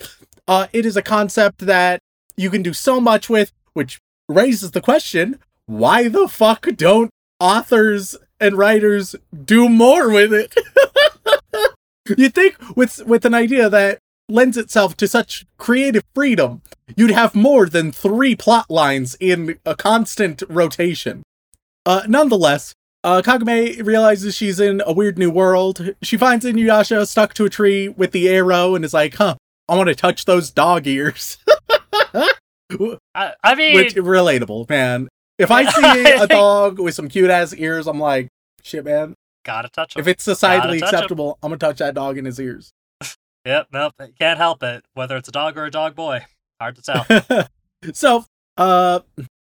Uh 0.46 0.68
it 0.72 0.86
is 0.86 0.96
a 0.96 1.02
concept 1.02 1.66
that 1.66 1.98
you 2.36 2.48
can 2.48 2.62
do 2.62 2.72
so 2.72 3.00
much 3.00 3.28
with 3.28 3.50
which 3.72 3.98
raises 4.28 4.70
the 4.70 4.80
question 4.80 5.40
why 5.66 6.06
the 6.06 6.28
fuck 6.28 6.68
don't 6.76 7.10
authors 7.40 8.16
and 8.38 8.56
writers 8.56 9.16
do 9.44 9.68
more 9.68 10.12
with 10.12 10.32
it? 10.32 10.54
You'd 12.16 12.36
think 12.36 12.54
with 12.76 13.04
with 13.04 13.24
an 13.24 13.34
idea 13.34 13.68
that 13.68 13.98
lends 14.28 14.56
itself 14.56 14.96
to 14.98 15.08
such 15.08 15.44
creative 15.58 16.04
freedom 16.14 16.62
you'd 16.96 17.10
have 17.10 17.34
more 17.34 17.66
than 17.66 17.90
three 17.90 18.36
plot 18.36 18.70
lines 18.70 19.16
in 19.18 19.58
a 19.66 19.74
constant 19.74 20.44
rotation. 20.48 21.24
Uh 21.84 22.02
nonetheless 22.06 22.74
uh, 23.04 23.22
Kagame 23.22 23.84
realizes 23.84 24.34
she's 24.36 24.60
in 24.60 24.82
a 24.86 24.92
weird 24.92 25.18
new 25.18 25.30
world. 25.30 25.94
She 26.02 26.16
finds 26.16 26.44
Inuyasha 26.44 27.06
stuck 27.06 27.34
to 27.34 27.44
a 27.44 27.50
tree 27.50 27.88
with 27.88 28.12
the 28.12 28.28
arrow 28.28 28.74
and 28.74 28.84
is 28.84 28.94
like, 28.94 29.14
huh, 29.14 29.36
I 29.68 29.76
want 29.76 29.88
to 29.88 29.94
touch 29.94 30.24
those 30.24 30.50
dog 30.50 30.86
ears. 30.86 31.38
I, 33.14 33.34
I 33.44 33.54
mean, 33.54 33.74
Which, 33.74 33.94
relatable, 33.94 34.68
man. 34.68 35.08
If 35.38 35.50
I 35.50 35.64
see 35.64 36.10
a 36.22 36.26
dog 36.26 36.78
with 36.78 36.94
some 36.94 37.08
cute 37.08 37.30
ass 37.30 37.54
ears, 37.54 37.86
I'm 37.86 37.98
like, 38.00 38.28
shit, 38.62 38.84
man. 38.84 39.14
gotta 39.44 39.68
touch 39.68 39.96
'em. 39.96 40.00
If 40.00 40.08
it's 40.08 40.26
societally 40.26 40.80
acceptable, 40.82 41.38
I'm 41.42 41.50
gonna 41.50 41.58
touch 41.58 41.78
that 41.78 41.94
dog 41.94 42.18
in 42.18 42.24
his 42.24 42.38
ears. 42.40 42.70
Yep, 43.44 43.66
nope, 43.72 43.94
can't 44.20 44.38
help 44.38 44.62
it. 44.62 44.84
Whether 44.94 45.16
it's 45.16 45.28
a 45.28 45.32
dog 45.32 45.58
or 45.58 45.64
a 45.64 45.70
dog 45.72 45.96
boy, 45.96 46.24
hard 46.60 46.76
to 46.76 46.82
tell. 46.82 47.48
so, 47.92 48.24
uh, 48.56 49.00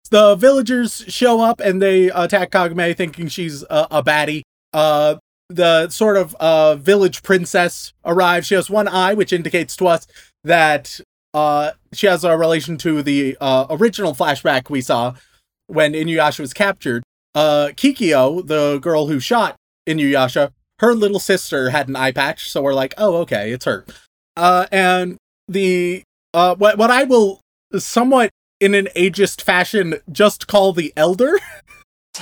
the 0.09 0.35
villagers 0.35 1.03
show 1.07 1.41
up 1.41 1.59
and 1.59 1.81
they 1.81 2.09
attack 2.09 2.51
Kagame, 2.51 2.95
thinking 2.95 3.27
she's 3.27 3.63
a, 3.63 3.87
a 3.91 4.03
baddie. 4.03 4.41
Uh, 4.73 5.15
the 5.49 5.89
sort 5.89 6.15
of 6.15 6.35
uh 6.35 6.75
village 6.75 7.23
princess 7.23 7.93
arrives. 8.05 8.47
She 8.47 8.55
has 8.55 8.69
one 8.69 8.87
eye, 8.87 9.15
which 9.15 9.33
indicates 9.33 9.75
to 9.77 9.87
us 9.87 10.05
that 10.43 10.99
uh 11.33 11.71
she 11.91 12.05
has 12.07 12.23
a 12.23 12.37
relation 12.37 12.77
to 12.77 13.01
the 13.01 13.35
uh 13.41 13.65
original 13.69 14.13
flashback 14.13 14.69
we 14.69 14.81
saw 14.81 15.15
when 15.67 15.93
Inuyasha 15.93 16.39
was 16.39 16.53
captured. 16.53 17.03
Uh, 17.35 17.69
Kikyo, 17.75 18.45
the 18.45 18.79
girl 18.79 19.07
who 19.07 19.19
shot 19.19 19.55
Inuyasha, 19.87 20.51
her 20.79 20.95
little 20.95 21.19
sister 21.19 21.69
had 21.69 21.87
an 21.87 21.95
eye 21.95 22.11
patch, 22.11 22.49
so 22.49 22.61
we're 22.61 22.73
like, 22.73 22.93
oh, 22.97 23.17
okay, 23.17 23.51
it's 23.51 23.65
her. 23.65 23.85
Uh, 24.35 24.65
and 24.71 25.17
the 25.47 26.03
uh, 26.33 26.55
what 26.55 26.77
what 26.77 26.91
I 26.91 27.03
will 27.03 27.41
somewhat 27.77 28.29
in 28.59 28.73
an 28.75 28.87
ageist 28.95 29.41
fashion 29.41 29.95
just 30.11 30.47
call 30.47 30.73
the 30.73 30.93
elder. 30.95 31.33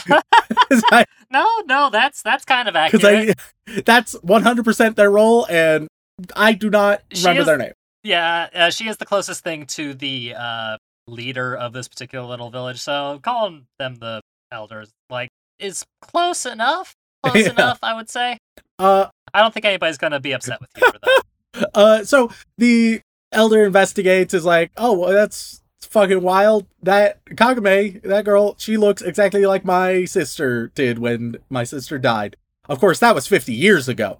Because 0.06 0.84
no, 1.32 1.48
no, 1.66 1.90
that's 1.90 2.22
that's 2.22 2.46
kind 2.46 2.68
of 2.68 2.76
I, 2.78 2.86
accurate. 2.88 3.40
that's 3.86 4.16
100% 4.16 4.96
their 4.96 5.10
role, 5.10 5.48
and 5.50 5.88
I 6.36 6.54
do 6.54 6.70
not 6.70 7.02
She 7.12 7.22
remember 7.24 7.42
is- 7.42 7.46
their 7.48 7.58
name. 7.58 7.72
Yeah, 8.04 8.48
uh, 8.54 8.70
she 8.70 8.88
is 8.88 8.98
the 8.98 9.06
closest 9.06 9.44
thing 9.44 9.66
to 9.68 9.94
the 9.96 10.36
uh, 10.38 10.78
leader 11.08 11.56
of 11.56 11.74
this 11.74 11.88
particular 11.88 12.26
little 12.26 12.50
village, 12.52 12.80
so 12.80 13.20
calling 13.24 13.66
them 13.80 13.96
the 13.96 14.22
elders 14.52 14.92
like 15.10 15.30
is 15.60 15.84
close 16.02 16.46
enough. 16.46 16.94
Close 17.24 17.46
Yeah. 17.46 17.52
enough, 17.52 17.80
I 17.82 17.96
would 17.96 18.10
say. 18.10 18.38
Uh, 18.78 19.08
I 19.34 19.42
don't 19.42 19.54
think 19.54 19.66
anybody's 19.66 19.98
gonna 19.98 20.20
be 20.20 20.32
upset 20.34 20.62
with 20.62 20.70
you 20.78 20.92
for 20.92 21.00
that. 21.00 21.70
Uh, 21.74 22.06
so 22.06 22.30
the 22.58 23.02
elder 23.32 23.66
investigates 23.66 24.34
is 24.34 24.46
like, 24.46 24.72
oh, 24.78 24.94
well, 25.00 25.12
that's 25.12 25.62
fucking 25.90 26.22
wild. 26.22 26.68
That 26.82 27.24
Kagame, 27.26 28.02
that 28.04 28.26
girl, 28.26 28.56
she 28.58 28.78
looks 28.78 29.02
exactly 29.02 29.46
like 29.46 29.66
my 29.66 30.06
sister 30.06 30.72
did 30.76 31.00
when 31.00 31.38
my 31.50 31.64
sister 31.64 31.98
died. 31.98 32.38
Of 32.70 32.80
course, 32.80 33.00
that 33.00 33.16
was 33.16 33.28
50 33.28 33.54
years 33.54 33.88
ago. 33.88 34.20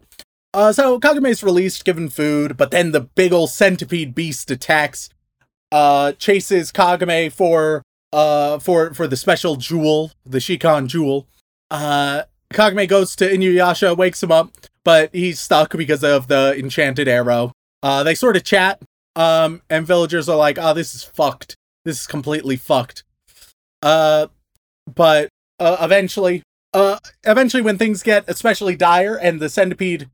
Uh, 0.54 0.72
so 0.72 1.00
Kagame's 1.00 1.44
released, 1.44 1.86
given 1.86 2.10
food, 2.10 2.58
but 2.58 2.72
then 2.72 2.92
the 2.92 3.02
big 3.02 3.34
ol' 3.34 3.48
centipede 3.48 4.16
beast 4.16 4.50
attacks, 4.50 5.10
uh, 5.72 6.14
chases 6.14 6.72
Kagame 6.72 7.32
for, 7.32 7.84
uh, 8.14 8.58
for, 8.60 8.94
for 8.94 9.08
the 9.08 9.18
special 9.18 9.58
jewel, 9.58 10.12
the 10.26 10.40
Shikon 10.40 10.88
jewel. 10.88 11.28
Uh, 11.70 12.24
Kagame 12.54 12.88
goes 12.88 13.16
to 13.18 13.30
Inuyasha, 13.30 13.96
wakes 13.96 14.24
him 14.24 14.32
up, 14.32 14.52
but 14.84 15.14
he's 15.14 15.40
stuck 15.40 15.76
because 15.76 16.04
of 16.04 16.28
the 16.28 16.56
enchanted 16.58 17.08
arrow. 17.08 17.52
Uh, 17.84 18.04
they 18.04 18.16
sort 18.16 18.38
of 18.38 18.44
chat, 18.44 18.82
um, 19.18 19.64
and 19.70 19.86
villagers 19.86 20.30
are 20.30 20.38
like, 20.38 20.58
"Oh, 20.60 20.74
this 20.74 20.96
is 20.96 21.04
fucked. 21.04 21.58
This 21.84 22.02
is 22.02 22.08
completely 22.08 22.56
fucked." 22.56 23.04
Uh, 23.82 24.28
but 24.94 25.30
uh, 25.60 25.78
eventually, 25.82 26.44
uh, 26.74 27.00
eventually, 27.26 27.64
when 27.64 27.78
things 27.78 28.04
get 28.04 28.24
especially 28.28 28.76
dire, 28.76 29.16
and 29.16 29.40
the 29.40 29.50
centipede 29.50 30.10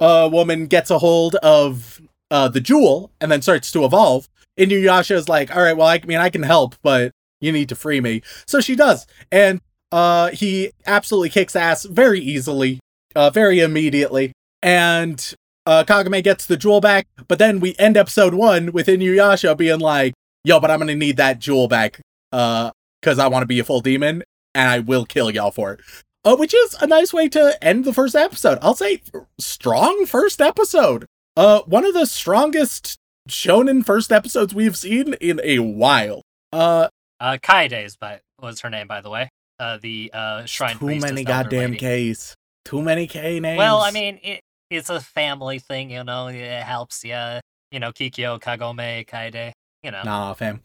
uh 0.00 0.28
woman 0.32 0.66
gets 0.66 0.90
a 0.90 0.98
hold 0.98 1.36
of 1.36 2.00
uh 2.32 2.48
the 2.48 2.60
jewel 2.60 3.12
and 3.20 3.30
then 3.30 3.40
starts 3.42 3.70
to 3.70 3.84
evolve, 3.84 4.28
Inuyasha 4.58 5.16
is 5.16 5.28
like, 5.28 5.54
"All 5.54 5.62
right, 5.62 5.76
well, 5.76 5.88
I 5.88 6.00
mean, 6.06 6.18
I 6.18 6.30
can 6.30 6.44
help, 6.44 6.76
but 6.82 7.10
you 7.40 7.52
need 7.52 7.68
to 7.70 7.76
free 7.76 8.00
me." 8.00 8.22
So 8.46 8.60
she 8.60 8.76
does, 8.76 9.06
and 9.32 9.60
uh, 9.90 10.30
he 10.30 10.70
absolutely 10.86 11.30
kicks 11.30 11.56
ass 11.56 11.84
very 11.84 12.20
easily, 12.20 12.80
uh, 13.16 13.30
very 13.30 13.60
immediately, 13.60 14.32
and 14.62 15.34
uh, 15.66 15.84
Kagame 15.86 16.22
gets 16.22 16.46
the 16.46 16.56
jewel 16.56 16.80
back. 16.80 17.06
But 17.28 17.38
then 17.38 17.60
we 17.60 17.74
end 17.78 17.96
episode 17.96 18.34
one 18.34 18.72
with 18.72 18.86
Inuyasha 18.86 19.56
being 19.56 19.80
like, 19.80 20.14
"Yo, 20.44 20.60
but 20.60 20.70
I'm 20.70 20.78
gonna 20.78 20.94
need 20.94 21.16
that 21.16 21.38
jewel 21.38 21.68
back, 21.68 22.00
uh, 22.32 22.70
because 23.00 23.18
I 23.18 23.28
want 23.28 23.42
to 23.42 23.46
be 23.46 23.58
a 23.58 23.64
full 23.64 23.80
demon, 23.80 24.22
and 24.54 24.68
I 24.68 24.78
will 24.80 25.06
kill 25.06 25.30
y'all 25.30 25.50
for 25.50 25.72
it." 25.72 25.80
Uh, 26.24 26.36
which 26.36 26.54
is 26.54 26.74
a 26.80 26.86
nice 26.86 27.12
way 27.12 27.28
to 27.28 27.58
end 27.62 27.84
the 27.84 27.92
first 27.92 28.16
episode. 28.16 28.58
I'll 28.62 28.74
say 28.74 29.02
strong 29.38 30.06
first 30.06 30.40
episode. 30.40 31.04
Uh, 31.36 31.60
one 31.66 31.84
of 31.84 31.92
the 31.92 32.06
strongest 32.06 32.96
shonen 33.28 33.84
first 33.84 34.10
episodes 34.10 34.54
we've 34.54 34.76
seen 34.76 35.14
in 35.14 35.40
a 35.44 35.58
while. 35.58 36.22
Uh, 36.52 36.88
Uh, 37.20 37.36
Kaede's, 37.42 37.96
by 37.96 38.20
was 38.40 38.60
her 38.60 38.70
name, 38.70 38.86
by 38.86 39.00
the 39.00 39.10
way. 39.10 39.28
Uh, 39.60 39.78
the 39.80 40.10
uh 40.12 40.44
shrine 40.46 40.76
too 40.78 40.98
many 40.98 41.24
goddamn 41.24 41.72
lady. 41.72 42.12
Ks. 42.14 42.34
Too 42.64 42.82
many 42.82 43.06
K 43.06 43.38
names. 43.38 43.58
Well, 43.58 43.80
I 43.80 43.90
mean, 43.90 44.18
it, 44.22 44.40
it's 44.76 44.90
a 44.90 45.00
family 45.00 45.58
thing, 45.58 45.90
you 45.90 46.04
know. 46.04 46.28
It 46.28 46.62
helps 46.62 47.04
you, 47.04 47.40
you 47.70 47.80
know, 47.80 47.92
Kikyo, 47.92 48.40
Kagome, 48.40 49.06
Kaede. 49.06 49.52
You 49.82 49.90
know. 49.90 50.02
nah, 50.04 50.32
fam. 50.34 50.60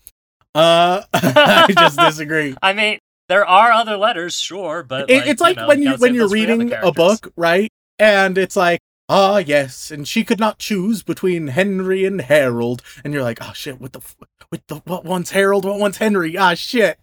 Uh, 0.55 1.03
I 1.13 1.67
just 1.77 1.97
disagree. 1.99 2.55
I 2.61 2.73
mean, 2.73 2.99
there 3.27 3.45
are 3.45 3.71
other 3.71 3.97
letters, 3.97 4.39
sure, 4.39 4.83
but 4.83 5.09
It- 5.09 5.17
like, 5.17 5.27
it's 5.27 5.41
like 5.41 5.57
know, 5.57 5.67
when 5.67 5.81
you 5.81 5.95
when 5.97 6.13
you're 6.13 6.23
those 6.23 6.31
for 6.31 6.37
the 6.37 6.43
other 6.53 6.63
reading 6.63 6.73
a 6.81 6.91
book, 6.91 7.31
right? 7.35 7.69
And 7.99 8.37
it's 8.37 8.55
like, 8.55 8.79
ah, 9.09 9.37
yes, 9.37 9.91
and 9.91 10.07
she 10.07 10.23
could 10.23 10.39
not 10.39 10.57
choose 10.59 11.03
between 11.03 11.47
Henry 11.47 12.05
and 12.05 12.21
Harold, 12.21 12.81
and 13.03 13.13
you're 13.13 13.23
like, 13.23 13.39
oh 13.41 13.51
shit, 13.53 13.79
what 13.79 13.93
the, 13.93 13.99
f- 13.99 14.15
with 14.51 14.65
the 14.67 14.75
what 14.85 15.05
one's 15.05 15.31
Harold, 15.31 15.65
what 15.65 15.79
one's 15.79 15.97
Henry? 15.97 16.37
Ah, 16.37 16.53
shit. 16.53 16.99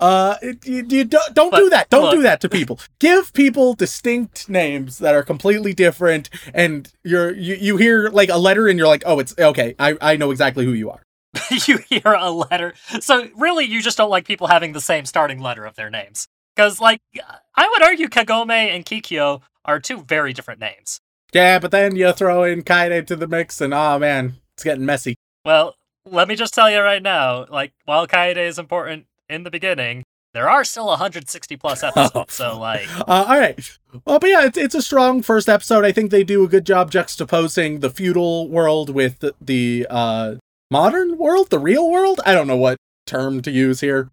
Uh, 0.00 0.36
it, 0.42 0.66
you, 0.66 0.84
you 0.88 1.04
don't 1.04 1.34
don't 1.34 1.54
do 1.54 1.68
that. 1.70 1.90
Don't 1.90 2.14
do 2.14 2.22
that 2.22 2.40
to 2.40 2.48
people. 2.50 2.80
Give 2.98 3.32
people 3.32 3.74
distinct 3.74 4.48
names 4.48 4.98
that 4.98 5.14
are 5.14 5.22
completely 5.22 5.74
different, 5.74 6.30
and 6.54 6.90
you're 7.04 7.34
you 7.34 7.54
you 7.56 7.76
hear 7.76 8.08
like 8.10 8.28
a 8.28 8.38
letter, 8.38 8.68
and 8.68 8.78
you're 8.78 8.88
like, 8.88 9.02
oh, 9.06 9.18
it's 9.18 9.34
okay. 9.38 9.74
I 9.78 9.96
I 10.00 10.16
know 10.16 10.30
exactly 10.30 10.64
who 10.64 10.72
you 10.72 10.90
are. 10.90 11.02
you 11.66 11.78
hear 11.88 12.16
a 12.18 12.30
letter. 12.30 12.74
So 13.00 13.28
really, 13.36 13.64
you 13.64 13.82
just 13.82 13.98
don't 13.98 14.10
like 14.10 14.26
people 14.26 14.46
having 14.46 14.72
the 14.72 14.80
same 14.80 15.04
starting 15.04 15.40
letter 15.40 15.64
of 15.64 15.76
their 15.76 15.90
names. 15.90 16.28
Because, 16.54 16.80
like, 16.80 17.02
I 17.54 17.68
would 17.68 17.82
argue 17.82 18.08
Kagome 18.08 18.50
and 18.50 18.82
Kikyo 18.86 19.42
are 19.66 19.78
two 19.78 20.00
very 20.00 20.32
different 20.32 20.58
names. 20.58 21.00
Yeah, 21.34 21.58
but 21.58 21.70
then 21.70 21.96
you 21.96 22.10
throw 22.14 22.44
in 22.44 22.62
Kaede 22.62 23.06
to 23.08 23.16
the 23.16 23.28
mix, 23.28 23.60
and 23.60 23.74
oh 23.74 23.98
man, 23.98 24.36
it's 24.54 24.64
getting 24.64 24.86
messy. 24.86 25.16
Well, 25.44 25.76
let 26.06 26.28
me 26.28 26.36
just 26.36 26.54
tell 26.54 26.70
you 26.70 26.80
right 26.80 27.02
now, 27.02 27.46
like, 27.50 27.72
while 27.84 28.06
Kaede 28.06 28.36
is 28.36 28.58
important 28.58 29.06
in 29.28 29.42
the 29.42 29.50
beginning, 29.50 30.04
there 30.34 30.48
are 30.48 30.64
still 30.64 30.86
160 30.86 31.56
plus 31.56 31.82
episodes. 31.82 32.34
so, 32.34 32.58
like, 32.58 32.88
Uh, 33.00 33.24
all 33.28 33.38
right. 33.38 33.58
Well, 34.04 34.18
but 34.18 34.30
yeah, 34.30 34.44
it's, 34.44 34.58
it's 34.58 34.74
a 34.74 34.82
strong 34.82 35.22
first 35.22 35.48
episode. 35.48 35.84
I 35.84 35.92
think 35.92 36.10
they 36.10 36.24
do 36.24 36.44
a 36.44 36.48
good 36.48 36.66
job 36.66 36.90
juxtaposing 36.90 37.80
the 37.80 37.90
feudal 37.90 38.48
world 38.48 38.90
with 38.90 39.18
the, 39.20 39.34
the 39.40 39.86
uh, 39.88 40.34
modern 40.70 41.18
world, 41.18 41.50
the 41.50 41.58
real 41.58 41.90
world. 41.90 42.20
I 42.26 42.34
don't 42.34 42.46
know 42.46 42.56
what 42.56 42.76
term 43.06 43.40
to 43.42 43.50
use 43.50 43.80
here. 43.80 44.10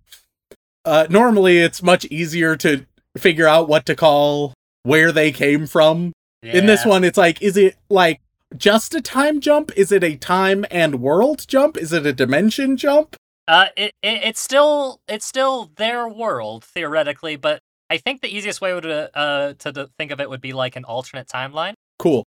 Uh, 0.86 1.08
normally, 1.10 1.60
it's 1.60 1.82
much 1.84 2.06
easier 2.06 2.56
to 2.58 2.86
figure 3.18 3.48
out 3.48 3.68
what 3.68 3.86
to 3.86 3.96
call 3.96 4.54
where 4.84 5.12
they 5.12 5.32
came 5.32 5.66
from. 5.68 6.14
In 6.42 6.66
this 6.66 6.86
one, 6.86 7.06
it's 7.06 7.18
like, 7.18 7.42
is 7.42 7.56
it 7.56 7.78
like 7.90 8.20
just 8.58 8.94
a 8.94 9.02
time 9.02 9.40
jump? 9.40 9.72
Is 9.76 9.92
it 9.92 10.04
a 10.04 10.16
time 10.16 10.66
and 10.72 11.02
world 11.02 11.46
jump? 11.48 11.78
Is 11.78 11.94
it 11.94 12.06
a 12.06 12.14
dimension 12.14 12.78
jump? 12.78 13.16
Uh, 13.48 13.68
it, 13.76 13.94
it 14.02 14.24
it's 14.24 14.40
still 14.40 15.02
it's 15.08 15.26
still 15.26 15.72
their 15.76 16.08
world 16.08 16.64
theoretically, 16.64 17.36
but 17.36 17.60
I 17.90 17.98
think 17.98 18.22
the 18.22 18.34
easiest 18.34 18.62
way 18.62 18.74
would 18.74 18.86
uh, 18.86 19.54
to 19.60 19.72
to 19.74 19.90
think 19.98 20.12
of 20.12 20.20
it 20.20 20.30
would 20.30 20.42
be 20.42 20.54
like 20.54 20.76
an 20.76 20.86
alternate 20.86 21.28
timeline. 21.28 21.74
Cool. 22.00 22.24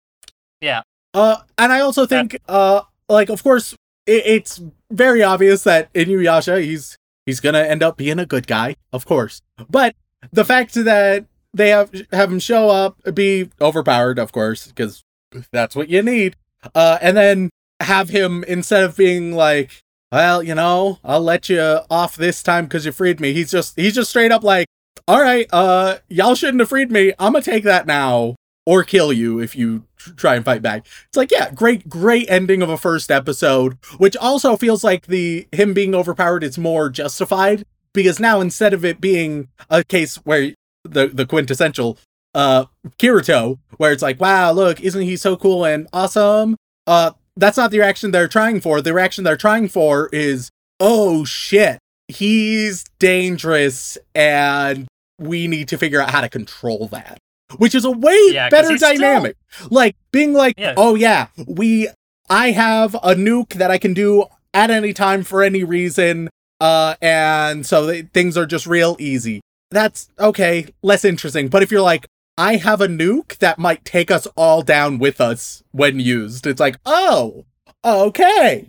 Yeah. 0.61 0.83
Uh, 1.15 1.37
and 1.59 1.73
I 1.73 1.81
also 1.81 2.07
think, 2.07 2.39
uh, 2.49 2.83
like, 3.09 3.29
of 3.29 3.43
course, 3.43 3.75
it, 4.07 4.23
it's 4.25 4.63
very 4.91 5.23
obvious 5.23 5.65
that 5.65 5.93
Inuyasha, 5.93 6.63
he's 6.63 6.97
he's 7.27 7.41
gonna 7.41 7.61
end 7.61 7.83
up 7.83 7.97
being 7.97 8.19
a 8.19 8.27
good 8.27 8.47
guy, 8.47 8.77
of 8.93 9.05
course. 9.05 9.43
But 9.69 9.95
the 10.33 10.45
fact 10.45 10.75
that 10.75 11.27
they 11.53 11.69
have 11.69 11.91
have 12.13 12.33
him 12.33 12.39
show 12.39 12.71
up, 12.71 12.97
be 13.15 13.51
overpowered, 13.61 14.19
of 14.19 14.33
course, 14.33 14.69
because 14.69 15.03
that's 15.51 15.77
what 15.77 15.89
you 15.89 16.03
need. 16.03 16.37
Uh, 16.75 16.99
and 17.01 17.17
then 17.17 17.51
have 17.81 18.11
him 18.11 18.45
instead 18.45 18.85
of 18.85 18.97
being 18.97 19.33
like, 19.33 19.83
well, 20.11 20.43
you 20.43 20.55
know, 20.55 20.99
I'll 21.05 21.23
let 21.23 21.49
you 21.49 21.81
off 21.91 22.17
this 22.17 22.43
time 22.43 22.67
because 22.67 22.85
you 22.85 22.93
freed 22.93 23.21
me. 23.21 23.33
He's 23.33 23.51
just 23.51 23.77
he's 23.77 23.95
just 23.95 24.11
straight 24.11 24.31
up 24.31 24.45
like, 24.45 24.67
all 25.09 25.21
right, 25.21 25.47
uh, 25.53 25.99
y'all 26.09 26.35
shouldn't 26.35 26.61
have 26.61 26.69
freed 26.69 26.91
me. 26.91 27.13
I'm 27.19 27.33
gonna 27.33 27.43
take 27.43 27.65
that 27.65 27.87
now 27.87 28.37
or 28.67 28.85
kill 28.85 29.13
you 29.13 29.41
if 29.41 29.57
you 29.57 29.85
try 30.17 30.35
and 30.37 30.45
fight 30.45 30.63
back. 30.63 30.87
It's 31.09 31.17
like, 31.17 31.31
yeah, 31.31 31.51
great, 31.51 31.89
great 31.89 32.27
ending 32.29 32.63
of 32.63 32.69
a 32.69 32.77
first 32.77 33.11
episode, 33.11 33.79
which 33.99 34.17
also 34.17 34.57
feels 34.57 34.85
like 34.85 35.07
the 35.07 35.49
him 35.53 35.75
being 35.75 35.95
overpowered 35.95 36.45
is 36.45 36.59
more 36.59 36.91
justified 36.91 37.65
because 37.93 38.21
now 38.21 38.41
instead 38.41 38.73
of 38.73 38.85
it 38.85 39.01
being 39.01 39.49
a 39.71 39.83
case 39.85 40.17
where 40.17 40.53
the 40.85 41.09
the 41.09 41.27
quintessential 41.27 41.99
uh 42.35 42.65
Kirito, 42.99 43.59
where 43.77 43.93
it's 43.93 44.03
like, 44.03 44.21
wow, 44.21 44.53
look, 44.53 44.81
isn't 44.81 45.03
he 45.03 45.17
so 45.17 45.37
cool 45.37 45.65
and 45.65 45.87
awesome? 45.93 46.57
Uh, 46.87 47.13
that's 47.37 47.57
not 47.57 47.71
the 47.71 47.79
reaction 47.79 48.11
they're 48.11 48.29
trying 48.29 48.61
for. 48.61 48.81
The 48.81 48.93
reaction 48.95 49.25
they're 49.25 49.37
trying 49.37 49.69
for 49.69 50.09
is, 50.13 50.51
oh 50.81 51.25
shit, 51.25 51.79
he's 52.09 52.85
dangerous 52.99 53.97
and 54.15 54.87
we 55.19 55.47
need 55.47 55.69
to 55.69 55.79
figure 55.79 56.01
out 56.01 56.11
how 56.11 56.21
to 56.21 56.29
control 56.29 56.89
that. 56.89 57.19
Which 57.59 57.75
is 57.75 57.85
a 57.85 57.91
way 57.91 58.19
Yeah, 58.31 58.49
better 58.49 58.71
he's 58.71 58.81
still- 58.81 58.95
dynamic. 58.97 59.37
Like 59.71 59.95
being 60.11 60.33
like, 60.33 60.55
Yeah. 60.59 60.75
oh 60.77 60.95
yeah, 60.95 61.27
we 61.47 61.89
I 62.31 62.53
have 62.53 62.95
a 62.97 63.15
nuke 63.15 63.55
that 63.55 63.71
I 63.71 63.77
can 63.79 63.93
do 63.95 64.25
at 64.55 64.71
any 64.71 64.93
time 64.95 65.23
for 65.23 65.43
any 65.43 65.63
reason. 65.65 66.31
Uh 66.61 66.95
and 67.03 67.67
so 67.67 67.91
th- 67.91 68.07
things 68.15 68.37
are 68.39 68.47
just 68.47 68.67
real 68.67 68.97
easy. 68.99 69.41
That's 69.71 70.09
okay, 70.19 70.67
less 70.83 71.05
interesting. 71.05 71.49
But 71.49 71.63
if 71.63 71.71
you're 71.71 71.81
like, 71.83 72.07
I 72.39 72.57
have 72.57 72.81
a 72.81 72.89
nuke 72.89 73.39
that 73.39 73.59
might 73.59 73.85
take 73.85 74.11
us 74.11 74.27
all 74.37 74.63
down 74.63 74.99
with 74.99 75.21
us 75.21 75.63
when 75.71 76.01
used. 76.01 76.47
It's 76.47 76.61
like, 76.61 76.77
oh, 76.87 77.45
okay. 77.85 78.67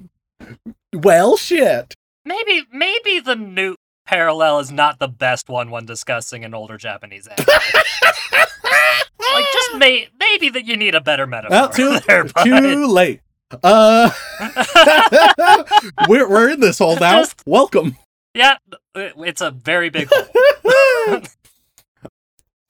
Well, 0.94 1.38
shit. 1.38 1.94
Maybe 2.26 2.64
maybe 2.72 3.20
the 3.20 3.36
nuke 3.36 3.76
parallel 4.06 4.60
is 4.60 4.72
not 4.72 5.00
the 5.00 5.08
best 5.08 5.48
one 5.50 5.72
when 5.72 5.86
discussing 5.86 6.44
an 6.44 6.54
older 6.54 6.78
Japanese 6.78 7.28
anime. 7.28 7.46
like 8.34 9.46
just 9.54 9.76
may 9.78 10.08
maybe 10.20 10.50
that 10.50 10.66
you 10.66 10.76
need 10.78 10.96
a 10.96 11.02
better 11.02 11.26
metaphor. 11.26 11.58
Well, 11.58 11.70
too, 11.70 12.00
there, 12.08 12.24
too 12.44 12.88
late. 12.88 13.22
Uh, 13.64 14.10
we're 16.10 16.30
we're 16.30 16.50
in 16.50 16.60
this 16.60 16.80
hole 16.80 16.98
now. 16.98 17.20
Just- 17.20 17.44
Welcome. 17.46 17.98
yeah, 18.34 18.58
it's 18.96 19.42
a 19.42 19.52
very 19.52 19.90
big 19.90 20.10
hole. 20.12 21.22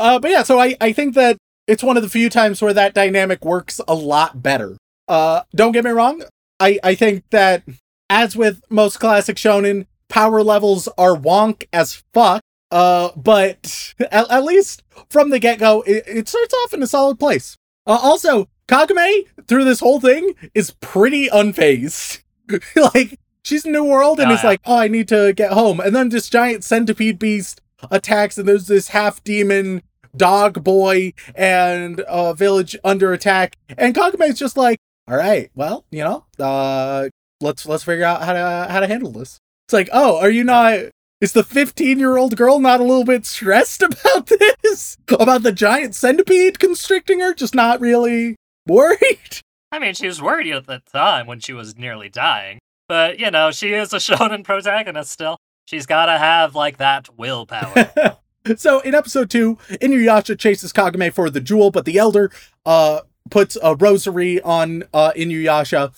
Uh, 0.04 0.20
but 0.20 0.30
yeah, 0.32 0.44
so 0.44 0.60
I 0.60 0.76
I 0.82 0.92
think 0.94 1.16
that 1.16 1.38
it's 1.68 1.82
one 1.84 1.98
of 1.98 2.04
the 2.04 2.10
few 2.10 2.30
times 2.30 2.62
where 2.62 2.74
that 2.74 2.94
dynamic 2.94 3.44
works 3.46 3.80
a 3.88 3.96
lot 3.96 4.44
better. 4.44 4.78
Uh, 5.08 5.42
don't 5.56 5.72
get 5.72 5.84
me 5.84 5.92
wrong. 5.92 6.24
I 6.60 6.80
I 6.84 6.94
think 6.96 7.24
that 7.32 7.64
as 8.10 8.36
with 8.36 8.62
most 8.70 9.00
classic 9.00 9.38
shonen, 9.38 9.88
power 10.10 10.44
levels 10.44 10.88
are 10.98 11.16
wonk 11.16 11.68
as 11.74 12.04
fuck. 12.14 12.42
Uh, 12.70 13.10
but 13.16 13.94
at, 14.12 14.30
at 14.32 14.44
least 14.44 14.84
from 15.10 15.30
the 15.30 15.40
get 15.40 15.60
go, 15.60 15.82
it, 15.84 16.04
it 16.08 16.28
starts 16.28 16.54
off 16.54 16.74
in 16.74 16.84
a 16.84 16.88
solid 16.88 17.18
place. 17.20 17.56
Uh, 17.86 18.00
also, 18.02 18.48
Kagame, 18.68 19.28
through 19.48 19.64
this 19.64 19.80
whole 19.80 20.00
thing 20.02 20.34
is 20.54 20.72
pretty 20.82 21.28
unfazed. 21.30 22.24
like 22.94 23.20
she's 23.44 23.66
in 23.66 23.72
New 23.72 23.84
World 23.86 24.20
and 24.20 24.32
Oh, 24.32 24.34
is 24.34 24.42
yeah. 24.44 24.50
like, 24.50 24.62
"Oh, 24.66 24.78
I 24.78 24.88
need 24.88 25.08
to 25.10 25.34
get 25.34 25.54
home." 25.54 25.80
And 25.80 25.96
then 25.96 26.10
this 26.10 26.30
giant 26.30 26.64
centipede 26.64 27.20
beast 27.20 27.62
attacks 27.92 28.38
and 28.38 28.48
there's 28.48 28.68
this 28.68 28.90
half 28.90 29.24
demon 29.24 29.82
dog 30.16 30.64
boy 30.64 31.14
and 31.36 32.02
uh 32.02 32.34
village 32.34 32.76
under 32.84 33.14
attack 33.14 33.58
and 33.78 33.96
Kagume's 33.96 34.40
just 34.40 34.58
like, 34.58 34.80
"All 35.08 35.18
right, 35.18 35.50
well, 35.56 35.86
you 35.92 36.04
know, 36.04 36.26
uh 36.40 37.10
let's 37.42 37.66
let's 37.66 37.84
figure 37.84 38.06
out 38.06 38.24
how 38.24 38.34
to 38.34 38.68
how 38.72 38.80
to 38.80 38.88
handle 38.88 39.12
this." 39.12 39.40
It's 39.68 39.74
like, 39.74 39.90
"Oh, 39.92 40.20
are 40.20 40.30
you 40.30 40.44
not 40.44 40.80
is 41.24 41.32
the 41.32 41.44
15 41.44 42.00
year 42.00 42.18
old 42.18 42.36
girl 42.36 42.60
not 42.60 42.82
a 42.82 42.84
little 42.84 43.06
bit 43.06 43.26
stressed 43.26 43.82
about 43.82 44.28
this? 44.28 44.98
About 45.08 45.44
the 45.44 45.54
giant 45.54 45.96
centipede 45.96 46.60
constricting 46.60 47.22
her? 47.22 47.34
Just 47.34 47.56
not 47.56 47.80
really 47.80 48.36
worried? 48.68 49.40
I 49.72 49.80
mean, 49.80 49.94
she 49.94 50.06
was 50.06 50.22
worried 50.22 50.54
at 50.54 50.68
the 50.68 50.82
time 50.92 51.26
when 51.26 51.40
she 51.40 51.54
was 51.54 51.78
nearly 51.78 52.10
dying. 52.10 52.60
But, 52.90 53.20
you 53.20 53.32
know, 53.32 53.52
she 53.52 53.74
is 53.74 53.94
a 53.94 53.98
shonen 54.00 54.44
protagonist 54.44 55.12
still. 55.12 55.38
She's 55.66 55.86
gotta 55.86 56.18
have, 56.18 56.56
like, 56.56 56.78
that 56.78 57.18
willpower. 57.18 58.18
So 58.58 58.80
in 58.82 58.94
episode 58.96 59.30
two, 59.30 59.56
Inuyasha 59.70 60.38
chases 60.38 60.74
Kagame 60.74 61.14
for 61.14 61.30
the 61.30 61.42
jewel, 61.42 61.72
but 61.72 61.86
the 61.86 61.98
elder 61.98 62.32
uh 62.66 63.02
puts 63.30 63.58
a 63.64 63.76
rosary 63.76 64.42
on 64.42 64.84
uh 64.94 65.12
Inuyasha 65.16 65.92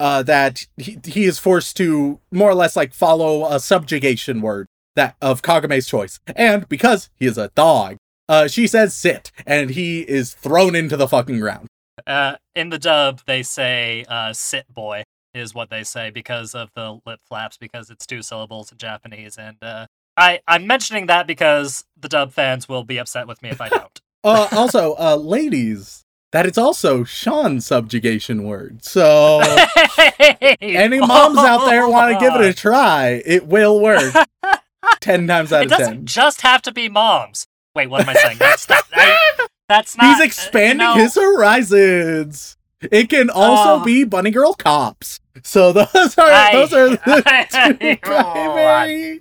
uh 0.00 0.22
that 0.22 0.66
he, 0.76 0.98
he 1.04 1.24
is 1.24 1.38
forced 1.38 1.76
to 1.78 2.20
more 2.30 2.50
or 2.50 2.54
less 2.54 2.76
like 2.76 2.92
follow 2.92 3.46
a 3.46 3.58
subjugation 3.58 4.40
word 4.40 4.66
that 4.96 5.16
of 5.22 5.42
Kagame's 5.42 5.86
choice. 5.86 6.20
And 6.36 6.68
because 6.68 7.10
he 7.16 7.26
is 7.26 7.38
a 7.38 7.50
dog, 7.54 7.96
uh 8.28 8.48
she 8.48 8.66
says 8.66 8.94
sit 8.94 9.32
and 9.46 9.70
he 9.70 10.00
is 10.02 10.34
thrown 10.34 10.74
into 10.74 10.96
the 10.96 11.08
fucking 11.08 11.40
ground. 11.40 11.68
uh, 12.06 12.36
in 12.54 12.70
the 12.70 12.78
dub, 12.78 13.20
they 13.26 13.42
say, 13.42 14.04
uh, 14.08 14.32
sit 14.32 14.72
boy 14.72 15.02
is 15.34 15.54
what 15.54 15.70
they 15.70 15.84
say 15.84 16.10
because 16.10 16.54
of 16.54 16.70
the 16.74 16.98
lip 17.06 17.20
flaps, 17.28 17.56
because 17.56 17.90
it's 17.90 18.06
two 18.06 18.22
syllables 18.22 18.72
in 18.72 18.78
Japanese. 18.78 19.36
And, 19.36 19.56
uh, 19.62 19.86
I, 20.18 20.40
I'm 20.48 20.66
mentioning 20.66 21.06
that 21.06 21.26
because 21.26 21.84
the 21.98 22.08
dub 22.08 22.32
fans 22.32 22.68
will 22.68 22.84
be 22.84 22.98
upset 22.98 23.26
with 23.28 23.40
me 23.42 23.48
if 23.50 23.60
I 23.60 23.68
don't. 23.68 24.00
Uh 24.24 24.48
also, 24.50 24.96
uh 24.98 25.14
ladies, 25.14 26.04
that 26.32 26.44
it's 26.44 26.58
also 26.58 27.04
Shaun's 27.04 27.64
subjugation 27.64 28.42
word. 28.42 28.84
So 28.84 29.40
any 30.60 30.98
moms 30.98 31.38
out 31.38 31.66
there 31.66 31.88
want 31.88 32.12
to 32.12 32.18
give 32.18 32.34
it 32.34 32.40
a 32.44 32.52
try, 32.52 33.22
it 33.24 33.46
will 33.46 33.80
work. 33.80 34.12
10 35.00 35.28
times 35.28 35.52
out 35.52 35.62
It 35.62 35.64
of 35.72 35.78
doesn't 35.78 35.94
10. 35.98 36.06
just 36.06 36.40
have 36.40 36.62
to 36.62 36.72
be 36.72 36.88
moms. 36.88 37.46
Wait, 37.76 37.86
what 37.88 38.00
am 38.02 38.08
I 38.08 38.14
saying? 38.14 38.38
That's 38.38 38.68
not. 38.68 38.84
I, 38.92 39.46
that's 39.68 39.96
not. 39.96 40.06
He's 40.06 40.20
uh, 40.20 40.24
expanding 40.24 40.86
you 40.88 40.94
know, 40.94 41.00
his 41.00 41.14
horizons. 41.14 42.56
It 42.80 43.08
can 43.10 43.30
also 43.30 43.80
Oh. 43.82 43.84
be 43.84 44.02
bunny 44.04 44.30
girl 44.32 44.54
cops. 44.54 45.20
So 45.44 45.72
those 45.72 46.18
are 46.18 46.26
I- 46.26 46.50
those 46.52 46.72
are 46.72 46.88
the 46.90 47.22
I- 47.26 47.72
two 47.72 47.88
oh, 47.92 47.96
primary 48.02 49.20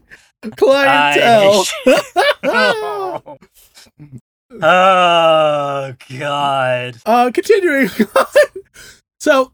clientele. 0.56 1.66
I- 1.86 3.24
oh 4.62 5.94
God. 6.20 6.98
uh 7.06 7.32
continuing 7.34 7.90
so 9.20 9.52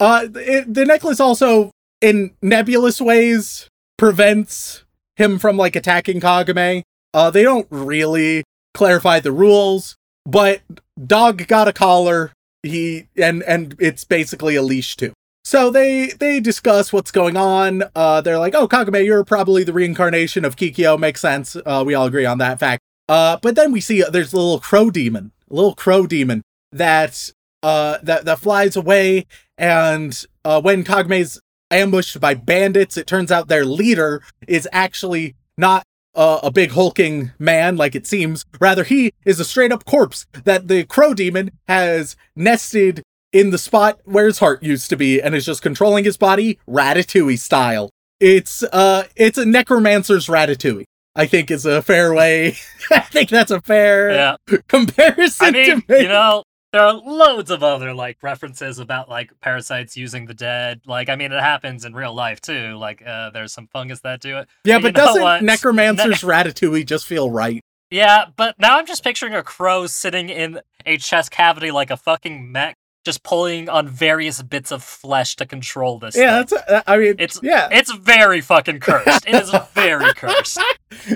uh 0.00 0.26
it, 0.34 0.72
the 0.72 0.84
necklace 0.84 1.20
also 1.20 1.70
in 2.00 2.32
nebulous 2.42 3.00
ways 3.00 3.68
prevents 3.98 4.84
him 5.16 5.38
from 5.38 5.56
like 5.56 5.74
attacking 5.76 6.20
Kagame. 6.20 6.82
Uh 7.12 7.30
they 7.30 7.42
don't 7.42 7.66
really 7.70 8.44
clarify 8.74 9.18
the 9.20 9.32
rules, 9.32 9.96
but 10.24 10.60
dog 11.04 11.46
got 11.48 11.68
a 11.68 11.72
collar. 11.72 12.32
He 12.62 13.08
and 13.16 13.42
and 13.44 13.74
it's 13.78 14.04
basically 14.04 14.54
a 14.56 14.62
leash 14.62 14.96
too. 14.96 15.12
So 15.46 15.70
they 15.70 16.08
they 16.08 16.40
discuss 16.40 16.92
what's 16.92 17.12
going 17.12 17.36
on. 17.36 17.84
Uh 17.94 18.20
they're 18.20 18.36
like, 18.36 18.56
"Oh, 18.56 18.66
Kagame, 18.66 19.04
you're 19.04 19.22
probably 19.22 19.62
the 19.62 19.72
reincarnation 19.72 20.44
of 20.44 20.56
Kikyo. 20.56 20.98
Makes 20.98 21.20
sense. 21.20 21.54
Uh 21.64 21.84
we 21.86 21.94
all 21.94 22.06
agree 22.06 22.26
on 22.26 22.38
that 22.38 22.58
fact." 22.58 22.82
Uh 23.08 23.36
but 23.40 23.54
then 23.54 23.70
we 23.70 23.80
see 23.80 24.02
uh, 24.02 24.10
there's 24.10 24.32
a 24.32 24.36
little 24.36 24.58
crow 24.58 24.90
demon, 24.90 25.30
a 25.48 25.54
little 25.54 25.76
crow 25.76 26.04
demon 26.04 26.42
that 26.72 27.30
uh 27.62 27.98
that 28.02 28.24
that 28.24 28.40
flies 28.40 28.74
away 28.74 29.24
and 29.56 30.24
uh 30.44 30.60
when 30.60 30.82
Kagame's 30.82 31.40
ambushed 31.70 32.20
by 32.20 32.34
bandits, 32.34 32.96
it 32.96 33.06
turns 33.06 33.30
out 33.30 33.46
their 33.46 33.64
leader 33.64 34.24
is 34.48 34.68
actually 34.72 35.36
not 35.56 35.84
uh, 36.16 36.40
a 36.42 36.50
big 36.50 36.72
hulking 36.72 37.30
man 37.38 37.76
like 37.76 37.94
it 37.94 38.06
seems. 38.06 38.44
Rather, 38.58 38.82
he 38.82 39.12
is 39.24 39.38
a 39.38 39.44
straight 39.44 39.70
up 39.70 39.84
corpse 39.84 40.26
that 40.44 40.66
the 40.66 40.82
crow 40.84 41.14
demon 41.14 41.52
has 41.68 42.16
nested 42.34 43.04
in 43.38 43.50
the 43.50 43.58
spot 43.58 44.00
where 44.04 44.26
his 44.26 44.38
heart 44.38 44.62
used 44.62 44.88
to 44.90 44.96
be 44.96 45.20
and 45.20 45.34
is 45.34 45.44
just 45.44 45.62
controlling 45.62 46.04
his 46.04 46.16
body 46.16 46.58
ratatouille 46.68 47.38
style. 47.38 47.90
It's 48.20 48.62
uh 48.62 49.04
it's 49.16 49.36
a 49.38 49.44
necromancer's 49.44 50.26
ratatouille. 50.26 50.84
I 51.14 51.26
think 51.26 51.50
is 51.50 51.66
a 51.66 51.82
fair 51.82 52.14
way. 52.14 52.56
I 52.90 53.00
think 53.00 53.28
that's 53.30 53.50
a 53.50 53.60
fair 53.60 54.10
Yeah. 54.10 54.36
comparison 54.68 55.46
I 55.46 55.50
mean, 55.50 55.82
you 55.88 56.08
know, 56.08 56.42
there 56.72 56.82
are 56.82 56.92
loads 56.94 57.50
of 57.50 57.62
other 57.62 57.94
like 57.94 58.18
references 58.22 58.78
about 58.78 59.08
like 59.08 59.30
parasites 59.40 59.96
using 59.96 60.26
the 60.26 60.34
dead. 60.34 60.80
Like, 60.86 61.08
I 61.08 61.16
mean, 61.16 61.32
it 61.32 61.40
happens 61.40 61.84
in 61.84 61.94
real 61.94 62.14
life 62.14 62.40
too. 62.40 62.76
Like, 62.76 63.02
uh, 63.06 63.30
there's 63.30 63.52
some 63.52 63.66
fungus 63.68 64.00
that 64.00 64.20
do 64.20 64.38
it. 64.38 64.48
yeah, 64.64 64.78
but 64.78 64.94
but 64.94 64.94
doesn't 64.94 65.44
necromancer's 65.44 66.20
ratatouille 66.22 66.84
just 66.86 67.06
feel 67.06 67.30
right? 67.30 67.60
Yeah, 67.90 68.26
but 68.36 68.58
now 68.58 68.78
I'm 68.78 68.86
just 68.86 69.04
picturing 69.04 69.34
a 69.34 69.42
crow 69.42 69.86
sitting 69.86 70.28
in 70.28 70.60
a 70.84 70.96
chest 70.98 71.30
cavity 71.30 71.70
like 71.70 71.90
a 71.90 71.96
fucking 71.96 72.50
mech, 72.50 72.74
just 73.06 73.22
pulling 73.22 73.70
on 73.70 73.88
various 73.88 74.42
bits 74.42 74.70
of 74.70 74.82
flesh 74.82 75.36
to 75.36 75.46
control 75.46 75.98
this. 75.98 76.14
Yeah, 76.16 76.42
thing. 76.42 76.58
that's. 76.68 76.84
I 76.86 76.98
mean, 76.98 77.14
It's- 77.18 77.40
yeah. 77.42 77.68
It's 77.72 77.90
very 77.94 78.42
fucking 78.42 78.80
cursed. 78.80 79.26
It 79.26 79.34
is 79.34 79.50
very 79.74 80.12
cursed. 80.12 80.58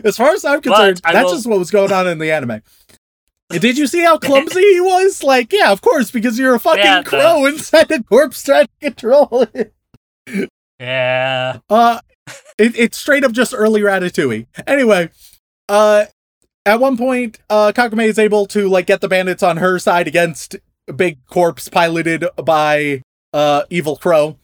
As 0.05 0.16
far 0.16 0.31
as 0.33 0.44
I'm 0.46 0.62
concerned, 0.62 1.03
I 1.05 1.12
that's 1.12 1.26
will- 1.26 1.35
just 1.35 1.46
what 1.46 1.59
was 1.59 1.70
going 1.70 1.92
on 1.92 2.09
in 2.09 2.18
the 2.18 2.33
anime. 2.33 2.62
Did 3.50 3.76
you 3.76 3.87
see 3.88 4.00
how 4.05 4.16
clumsy 4.16 4.61
he 4.61 4.81
was? 4.81 5.22
Like, 5.24 5.53
yeah, 5.53 5.72
of 5.72 5.81
course, 5.83 6.11
because 6.12 6.38
you're 6.38 6.55
a 6.55 6.61
fucking 6.68 6.83
Yeah, 6.85 7.00
no. 7.00 7.03
crow 7.03 7.46
inside 7.46 7.90
a 7.90 8.03
corpse 8.03 8.42
trying 8.44 8.66
to 8.81 8.90
control 8.90 9.46
it. 9.53 9.74
Yeah. 10.79 11.59
Uh, 11.68 12.00
it, 12.59 12.79
it's 12.79 12.96
straight 12.96 13.24
up 13.24 13.33
just 13.33 13.53
early 13.55 13.81
Ratatouille. 13.81 14.46
Anyway, 14.66 15.11
uh, 15.68 16.05
at 16.64 16.79
one 16.81 16.96
point, 16.96 17.40
uh, 17.50 17.72
Kagame 17.74 18.07
is 18.07 18.18
able 18.18 18.46
to 18.46 18.68
like 18.68 18.87
get 18.87 19.00
the 19.00 19.09
bandits 19.09 19.42
on 19.42 19.57
her 19.59 19.79
side 19.79 20.07
against 20.07 20.57
big 20.92 21.24
corpse 21.26 21.68
piloted 21.68 22.24
by 22.44 23.03
uh 23.33 23.62
evil 23.70 23.96
crow. 23.96 24.37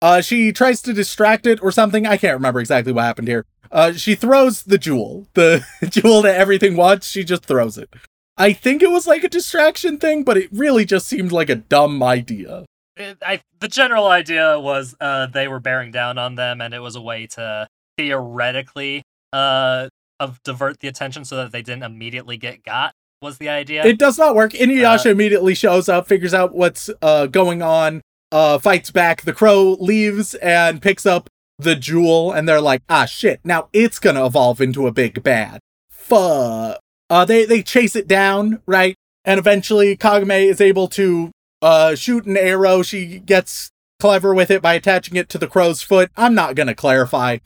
Uh, 0.00 0.20
she 0.20 0.52
tries 0.52 0.82
to 0.82 0.92
distract 0.92 1.46
it 1.46 1.62
or 1.62 1.70
something. 1.70 2.06
I 2.06 2.16
can't 2.16 2.34
remember 2.34 2.58
exactly 2.58 2.92
what 2.92 3.04
happened 3.04 3.28
here. 3.28 3.46
Uh, 3.70 3.92
she 3.92 4.16
throws 4.16 4.64
the 4.64 4.76
jewel, 4.76 5.28
the 5.34 5.64
jewel 5.88 6.22
that 6.22 6.34
everything 6.34 6.76
wants. 6.76 7.06
She 7.06 7.22
just 7.22 7.44
throws 7.44 7.78
it. 7.78 7.88
I 8.36 8.52
think 8.52 8.82
it 8.82 8.90
was 8.90 9.06
like 9.06 9.22
a 9.22 9.28
distraction 9.28 9.98
thing, 9.98 10.24
but 10.24 10.36
it 10.36 10.48
really 10.52 10.84
just 10.84 11.06
seemed 11.06 11.30
like 11.30 11.48
a 11.48 11.54
dumb 11.54 12.02
idea. 12.02 12.64
I, 12.98 13.40
the 13.60 13.68
general 13.68 14.06
idea 14.06 14.58
was 14.58 14.94
uh, 15.00 15.26
they 15.26 15.48
were 15.48 15.60
bearing 15.60 15.92
down 15.92 16.18
on 16.18 16.34
them, 16.34 16.60
and 16.60 16.74
it 16.74 16.80
was 16.80 16.96
a 16.96 17.00
way 17.00 17.26
to 17.28 17.68
theoretically 17.96 19.02
uh, 19.32 19.88
of 20.20 20.42
divert 20.42 20.80
the 20.80 20.88
attention 20.88 21.24
so 21.24 21.36
that 21.36 21.52
they 21.52 21.62
didn't 21.62 21.84
immediately 21.84 22.36
get 22.36 22.64
got. 22.64 22.94
Was 23.22 23.38
the 23.38 23.48
idea? 23.48 23.84
It 23.84 23.98
does 23.98 24.18
not 24.18 24.34
work. 24.34 24.52
Inuyasha 24.52 25.06
immediately 25.06 25.54
shows 25.54 25.88
up, 25.88 26.08
figures 26.08 26.34
out 26.34 26.56
what's 26.56 26.90
uh, 27.00 27.26
going 27.26 27.62
on, 27.62 28.02
uh, 28.32 28.58
fights 28.58 28.90
back. 28.90 29.22
The 29.22 29.32
crow 29.32 29.76
leaves 29.78 30.34
and 30.34 30.82
picks 30.82 31.06
up 31.06 31.28
the 31.56 31.76
jewel, 31.76 32.32
and 32.32 32.48
they're 32.48 32.60
like, 32.60 32.82
"Ah, 32.88 33.04
shit! 33.04 33.38
Now 33.44 33.68
it's 33.72 34.00
gonna 34.00 34.26
evolve 34.26 34.60
into 34.60 34.88
a 34.88 34.92
big 34.92 35.22
bad." 35.22 35.60
Fuck. 35.88 36.80
Uh, 37.08 37.24
they 37.24 37.44
they 37.44 37.62
chase 37.62 37.94
it 37.94 38.08
down, 38.08 38.60
right? 38.66 38.96
And 39.24 39.38
eventually, 39.38 39.96
Kagame 39.96 40.46
is 40.48 40.60
able 40.60 40.88
to 40.88 41.30
uh 41.62 41.94
shoot 41.94 42.26
an 42.26 42.36
arrow. 42.36 42.82
She 42.82 43.20
gets 43.20 43.70
clever 44.00 44.34
with 44.34 44.50
it 44.50 44.60
by 44.62 44.74
attaching 44.74 45.14
it 45.14 45.28
to 45.28 45.38
the 45.38 45.46
crow's 45.46 45.80
foot. 45.80 46.10
I'm 46.16 46.34
not 46.34 46.56
gonna 46.56 46.74
clarify. 46.74 47.38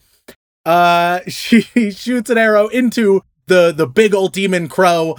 Uh, 0.65 1.19
she 1.27 1.61
shoots 1.91 2.31
an 2.31 2.39
arrow 2.39 2.67
into 2.67 3.21
the 3.45 3.71
the 3.71 3.85
big 3.85 4.15
old 4.15 4.33
demon 4.33 4.67
crow 4.67 5.15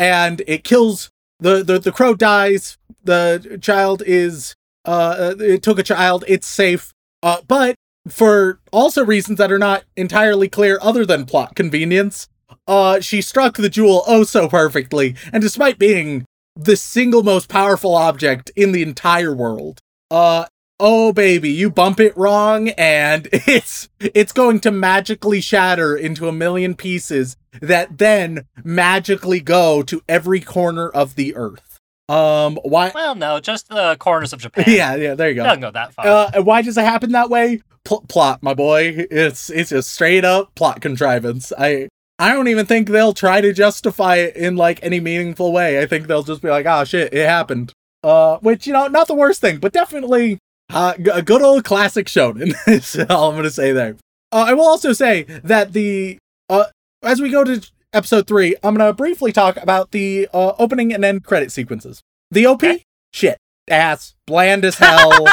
and 0.00 0.42
it 0.46 0.64
kills 0.64 1.10
the 1.38 1.62
the, 1.62 1.78
the 1.78 1.92
crow 1.92 2.14
dies 2.14 2.78
the 3.04 3.58
child 3.60 4.02
is 4.06 4.56
uh 4.86 5.34
it 5.38 5.62
took 5.62 5.78
a 5.78 5.84
child 5.84 6.24
it's 6.26 6.46
safe 6.46 6.92
uh 7.22 7.40
but 7.46 7.76
for 8.08 8.58
also 8.72 9.04
reasons 9.04 9.36
that 9.36 9.52
are 9.52 9.58
not 9.58 9.84
entirely 9.96 10.48
clear 10.48 10.78
other 10.80 11.04
than 11.04 11.26
plot 11.26 11.54
convenience 11.54 12.28
uh 12.66 12.98
she 12.98 13.20
struck 13.20 13.56
the 13.58 13.68
jewel 13.68 14.02
oh 14.06 14.24
so 14.24 14.48
perfectly 14.48 15.14
and 15.32 15.42
despite 15.42 15.78
being 15.78 16.24
the 16.56 16.76
single 16.76 17.22
most 17.22 17.48
powerful 17.48 17.94
object 17.94 18.50
in 18.56 18.72
the 18.72 18.82
entire 18.82 19.34
world 19.34 19.80
uh 20.10 20.46
oh 20.80 21.12
baby 21.12 21.50
you 21.50 21.70
bump 21.70 22.00
it 22.00 22.16
wrong 22.16 22.70
and 22.70 23.28
it's 23.32 23.88
it's 24.00 24.32
going 24.32 24.58
to 24.60 24.70
magically 24.70 25.40
shatter 25.40 25.96
into 25.96 26.26
a 26.26 26.32
million 26.32 26.74
pieces 26.74 27.36
that 27.60 27.98
then 27.98 28.46
magically 28.64 29.40
go 29.40 29.82
to 29.82 30.02
every 30.08 30.40
corner 30.40 30.88
of 30.88 31.14
the 31.16 31.34
earth. 31.34 31.78
Um, 32.08 32.58
why? 32.64 32.90
Well, 32.94 33.14
no, 33.14 33.38
just 33.38 33.68
the 33.68 33.96
corners 33.98 34.32
of 34.32 34.40
Japan. 34.40 34.64
Yeah, 34.68 34.94
yeah, 34.96 35.14
there 35.14 35.28
you 35.28 35.36
go. 35.36 35.44
Doesn't 35.44 35.60
go 35.60 35.70
that 35.70 35.94
far. 35.94 36.06
Uh, 36.06 36.42
why 36.42 36.62
does 36.62 36.76
it 36.76 36.84
happen 36.84 37.12
that 37.12 37.30
way? 37.30 37.62
Pl- 37.84 38.04
plot, 38.08 38.42
my 38.42 38.54
boy. 38.54 39.06
It's 39.10 39.48
it's 39.50 39.70
just 39.70 39.92
straight 39.92 40.24
up 40.24 40.54
plot 40.54 40.80
contrivance. 40.80 41.52
I 41.56 41.88
I 42.18 42.32
don't 42.32 42.48
even 42.48 42.66
think 42.66 42.88
they'll 42.88 43.12
try 43.14 43.40
to 43.40 43.52
justify 43.52 44.16
it 44.16 44.36
in 44.36 44.56
like 44.56 44.80
any 44.82 45.00
meaningful 45.00 45.52
way. 45.52 45.80
I 45.80 45.86
think 45.86 46.06
they'll 46.06 46.22
just 46.22 46.42
be 46.42 46.50
like, 46.50 46.66
"Oh 46.66 46.84
shit, 46.84 47.14
it 47.14 47.26
happened." 47.26 47.72
Uh, 48.02 48.38
which 48.38 48.66
you 48.66 48.72
know, 48.72 48.88
not 48.88 49.06
the 49.06 49.14
worst 49.14 49.40
thing, 49.40 49.58
but 49.58 49.72
definitely 49.72 50.38
uh, 50.72 50.94
g- 50.96 51.10
a 51.12 51.22
good 51.22 51.42
old 51.42 51.64
classic 51.64 52.06
shonen. 52.06 52.54
is 52.68 52.96
all 53.10 53.30
I'm 53.30 53.36
gonna 53.36 53.50
say 53.50 53.72
there. 53.72 53.96
Uh, 54.32 54.44
I 54.48 54.54
will 54.54 54.66
also 54.66 54.92
say 54.92 55.24
that 55.44 55.72
the 55.72 56.18
uh, 56.48 56.64
as 57.02 57.20
we 57.20 57.30
go 57.30 57.44
to 57.44 57.60
episode 57.92 58.26
three, 58.26 58.56
I'm 58.62 58.74
gonna 58.76 58.92
briefly 58.92 59.32
talk 59.32 59.56
about 59.56 59.90
the 59.90 60.28
uh, 60.32 60.52
opening 60.58 60.92
and 60.92 61.04
end 61.04 61.24
credit 61.24 61.50
sequences. 61.52 62.00
The 62.30 62.46
OP, 62.46 62.62
Okay. 62.62 62.82
shit, 63.12 63.36
ass, 63.68 64.14
bland 64.26 64.64
as 64.64 64.74
hell. 64.78 65.26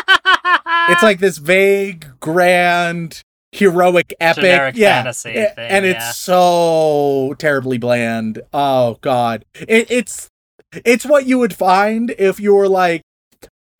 it's 0.89 1.03
like 1.03 1.19
this 1.19 1.37
vague, 1.37 2.07
grand, 2.19 3.21
heroic, 3.51 4.13
epic, 4.19 4.41
Generic 4.43 4.75
yeah, 4.77 5.03
fantasy 5.03 5.33
thing, 5.33 5.51
and 5.57 5.85
yeah. 5.85 5.91
it's 5.91 6.17
so 6.17 7.35
terribly 7.37 7.77
bland. 7.77 8.41
Oh 8.53 8.97
god, 9.01 9.45
it, 9.53 9.91
it's 9.91 10.27
it's 10.85 11.05
what 11.05 11.25
you 11.27 11.37
would 11.39 11.53
find 11.53 12.13
if 12.17 12.39
you 12.39 12.53
were 12.55 12.67
like, 12.67 13.01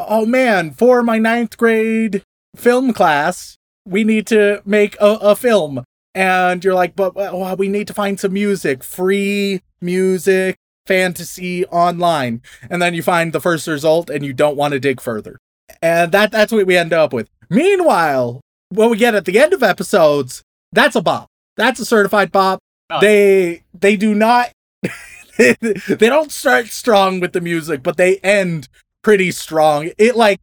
oh 0.07 0.25
man, 0.25 0.71
for 0.71 1.03
my 1.03 1.17
ninth 1.17 1.57
grade 1.57 2.23
film 2.55 2.93
class, 2.93 3.57
we 3.85 4.03
need 4.03 4.27
to 4.27 4.61
make 4.65 4.95
a, 4.99 5.17
a 5.21 5.35
film. 5.35 5.83
And 6.15 6.63
you're 6.63 6.73
like, 6.73 6.95
but 6.95 7.15
well, 7.15 7.55
we 7.55 7.67
need 7.67 7.87
to 7.87 7.93
find 7.93 8.19
some 8.19 8.33
music, 8.33 8.83
free 8.83 9.61
music, 9.81 10.55
fantasy 10.87 11.65
online. 11.67 12.41
And 12.69 12.81
then 12.81 12.93
you 12.93 13.03
find 13.03 13.33
the 13.33 13.41
first 13.41 13.67
result 13.67 14.09
and 14.09 14.25
you 14.25 14.33
don't 14.33 14.57
want 14.57 14.71
to 14.71 14.79
dig 14.79 14.99
further. 14.99 15.37
And 15.81 16.11
that 16.13 16.31
that's 16.31 16.51
what 16.51 16.65
we 16.65 16.75
end 16.75 16.93
up 16.93 17.13
with. 17.13 17.29
Meanwhile, 17.49 18.41
what 18.69 18.89
we 18.89 18.97
get 18.97 19.15
at 19.15 19.25
the 19.25 19.37
end 19.37 19.53
of 19.53 19.61
episodes, 19.61 20.41
that's 20.71 20.95
a 20.95 21.01
bop. 21.01 21.27
That's 21.55 21.79
a 21.79 21.85
certified 21.85 22.31
bop. 22.31 22.59
Oh, 22.89 22.99
they 22.99 23.63
they 23.77 23.95
do 23.95 24.15
not 24.15 24.51
they 25.37 25.55
don't 25.97 26.31
start 26.31 26.67
strong 26.67 27.19
with 27.19 27.33
the 27.33 27.41
music, 27.41 27.83
but 27.83 27.97
they 27.97 28.17
end 28.17 28.69
pretty 29.03 29.31
strong. 29.31 29.91
It 29.97 30.15
like 30.15 30.39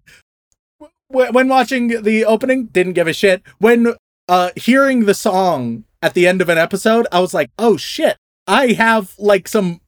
w- 1.10 1.32
when 1.32 1.48
watching 1.48 2.02
the 2.02 2.24
opening, 2.24 2.66
didn't 2.66 2.92
give 2.94 3.06
a 3.06 3.12
shit. 3.12 3.42
When 3.58 3.94
uh 4.28 4.50
hearing 4.56 5.04
the 5.06 5.14
song 5.14 5.84
at 6.02 6.14
the 6.14 6.26
end 6.26 6.40
of 6.40 6.48
an 6.48 6.58
episode, 6.58 7.06
I 7.12 7.20
was 7.20 7.34
like, 7.34 7.50
"Oh 7.58 7.76
shit. 7.76 8.16
I 8.46 8.72
have 8.72 9.14
like 9.18 9.48
some 9.48 9.80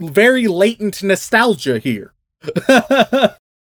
very 0.00 0.46
latent 0.46 1.02
nostalgia 1.02 1.78
here." 1.78 2.12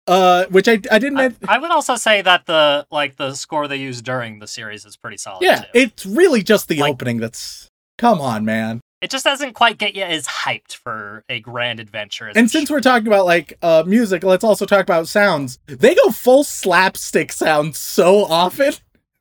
uh 0.06 0.45
which 0.49 0.67
I 0.67 0.73
I 0.91 0.99
didn't 0.99 1.17
I, 1.17 1.32
I 1.47 1.58
would 1.58 1.71
also 1.71 1.95
say 1.95 2.21
that 2.21 2.45
the 2.45 2.86
like 2.91 3.15
the 3.15 3.34
score 3.36 3.67
they 3.69 3.78
use 3.78 4.02
during 4.02 4.39
the 4.39 4.47
series 4.47 4.86
is 4.86 4.97
pretty 4.97 5.17
solid. 5.17 5.41
Yeah, 5.43 5.62
too. 5.62 5.67
it's 5.73 6.06
really 6.06 6.43
just 6.43 6.67
the 6.67 6.78
Like- 6.80 6.91
opening 6.91 7.17
that's 7.17 7.67
Come 7.99 8.19
on, 8.19 8.43
man. 8.43 8.82
It 9.04 9.12
just 9.12 9.26
doesn't 9.26 9.52
quite 9.54 9.78
get 9.78 9.96
you 9.96 10.04
as 10.04 10.26
hyped 10.26 10.76
for 10.76 11.26
a 11.28 11.42
grand 11.42 11.82
adventure. 11.82 12.30
As 12.30 12.38
And 12.38 12.50
since 12.50 12.72
we're 12.72 12.80
talking 12.80 13.06
about 13.08 13.26
like 13.26 13.54
uh 13.62 13.84
music, 13.86 14.24
let's 14.24 14.46
also 14.46 14.66
talk 14.66 14.82
about 14.82 15.10
sounds. 15.10 15.60
They 15.68 15.94
go 15.94 16.10
full 16.10 16.46
slapstick 16.46 17.34
sounds 17.34 17.78
so 17.78 18.24
often. 18.24 18.74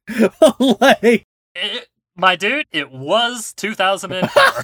like 0.81 1.27
It- 1.57 1.89
my 2.15 2.37
dude, 2.37 2.67
it 2.71 2.93
was 2.93 3.55
2004. 3.55 4.31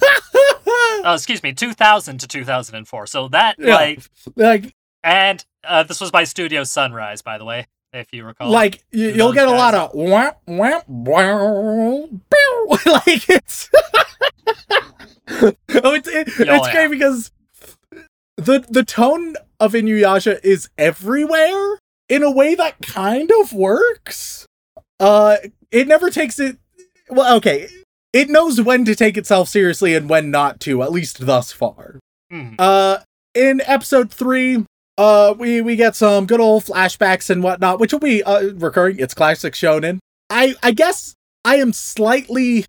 oh, 1.03 1.13
excuse 1.15 1.41
me, 1.43 1.51
2000 1.51 2.19
to 2.19 2.27
2004. 2.27 3.07
So 3.07 3.27
that 3.29 3.55
Yeah. 3.59 3.73
like, 3.75 3.99
like 4.35 4.73
and 5.03 5.43
uh, 5.63 5.83
this 5.83 5.99
was 5.99 6.11
by 6.11 6.23
Studio 6.25 6.63
Sunrise, 6.63 7.21
by 7.23 7.37
the 7.37 7.45
way, 7.45 7.65
if 7.93 8.13
you 8.13 8.25
recall. 8.25 8.49
like 8.49 8.83
you, 8.91 9.09
you'll 9.09 9.27
those 9.27 9.35
get 9.35 9.47
a 9.47 9.51
lot 9.51 9.73
of 9.73 9.91
wham 9.93 10.33
wham 10.45 12.21
pew. 12.29 12.67
like 12.85 13.29
it's 13.29 13.69
oh 15.31 15.53
it's 15.93 16.07
it, 16.07 16.27
it's 16.27 16.39
yeah. 16.39 16.71
great 16.71 16.89
because 16.91 17.31
the 18.37 18.65
the 18.69 18.83
tone 18.83 19.35
of 19.59 19.73
Inuyasha 19.73 20.39
is 20.43 20.69
everywhere 20.77 21.79
in 22.07 22.23
a 22.23 22.31
way 22.31 22.55
that 22.55 22.81
kind 22.81 23.29
of 23.41 23.53
works. 23.53 24.45
Uh 24.99 25.37
it 25.71 25.87
never 25.87 26.09
takes 26.09 26.39
it 26.39 26.57
well 27.09 27.35
okay. 27.37 27.67
It 28.11 28.29
knows 28.29 28.59
when 28.59 28.85
to 28.85 28.95
take 28.95 29.17
itself 29.17 29.49
seriously 29.49 29.93
and 29.93 30.09
when 30.09 30.31
not 30.31 30.59
to, 30.61 30.81
at 30.81 30.91
least 30.91 31.25
thus 31.27 31.51
far. 31.51 31.99
Mhm. 32.31 32.55
Uh, 32.57 32.99
in 33.35 33.61
episode 33.67 34.11
three, 34.11 34.65
uh, 34.99 35.33
we 35.33 35.61
we 35.61 35.77
get 35.77 35.95
some 35.95 36.25
good 36.25 36.41
old 36.41 36.65
flashbacks 36.65 37.29
and 37.29 37.41
whatnot, 37.41 37.79
which 37.79 37.93
will 37.93 38.01
be 38.01 38.21
uh, 38.21 38.49
recurring. 38.55 38.99
It's 38.99 39.13
classic 39.13 39.53
shonen. 39.53 39.99
I 40.29 40.55
I 40.61 40.71
guess 40.71 41.15
I 41.45 41.55
am 41.55 41.71
slightly. 41.71 42.65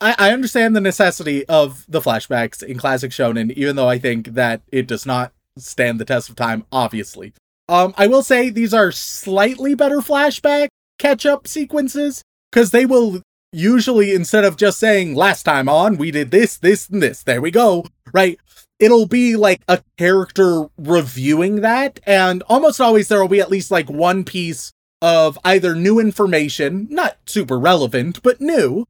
I, 0.00 0.14
I 0.18 0.32
understand 0.32 0.74
the 0.74 0.80
necessity 0.80 1.44
of 1.44 1.84
the 1.86 2.00
flashbacks 2.00 2.62
in 2.62 2.78
classic 2.78 3.10
shonen, 3.10 3.52
even 3.52 3.76
though 3.76 3.88
I 3.88 3.98
think 3.98 4.28
that 4.28 4.62
it 4.72 4.86
does 4.86 5.04
not 5.04 5.32
stand 5.58 6.00
the 6.00 6.06
test 6.06 6.30
of 6.30 6.36
time. 6.36 6.64
Obviously, 6.72 7.34
um, 7.68 7.92
I 7.98 8.06
will 8.06 8.22
say 8.22 8.48
these 8.48 8.72
are 8.72 8.90
slightly 8.90 9.74
better 9.74 9.98
flashback 9.98 10.68
catch 10.98 11.26
up 11.26 11.46
sequences 11.46 12.22
because 12.50 12.70
they 12.70 12.86
will 12.86 13.20
usually 13.52 14.14
instead 14.14 14.44
of 14.44 14.56
just 14.56 14.78
saying 14.78 15.14
last 15.14 15.42
time 15.42 15.68
on 15.68 15.98
we 15.98 16.10
did 16.10 16.30
this, 16.30 16.56
this, 16.56 16.88
and 16.88 17.02
this. 17.02 17.22
There 17.22 17.42
we 17.42 17.50
go. 17.50 17.84
Right 18.14 18.40
it'll 18.78 19.06
be 19.06 19.36
like 19.36 19.62
a 19.68 19.82
character 19.98 20.66
reviewing 20.76 21.60
that 21.60 22.00
and 22.06 22.42
almost 22.48 22.80
always 22.80 23.08
there 23.08 23.20
will 23.20 23.28
be 23.28 23.40
at 23.40 23.50
least 23.50 23.70
like 23.70 23.88
one 23.88 24.24
piece 24.24 24.72
of 25.02 25.38
either 25.44 25.74
new 25.74 25.98
information 26.00 26.86
not 26.90 27.16
super 27.26 27.58
relevant 27.58 28.22
but 28.22 28.40
new 28.40 28.84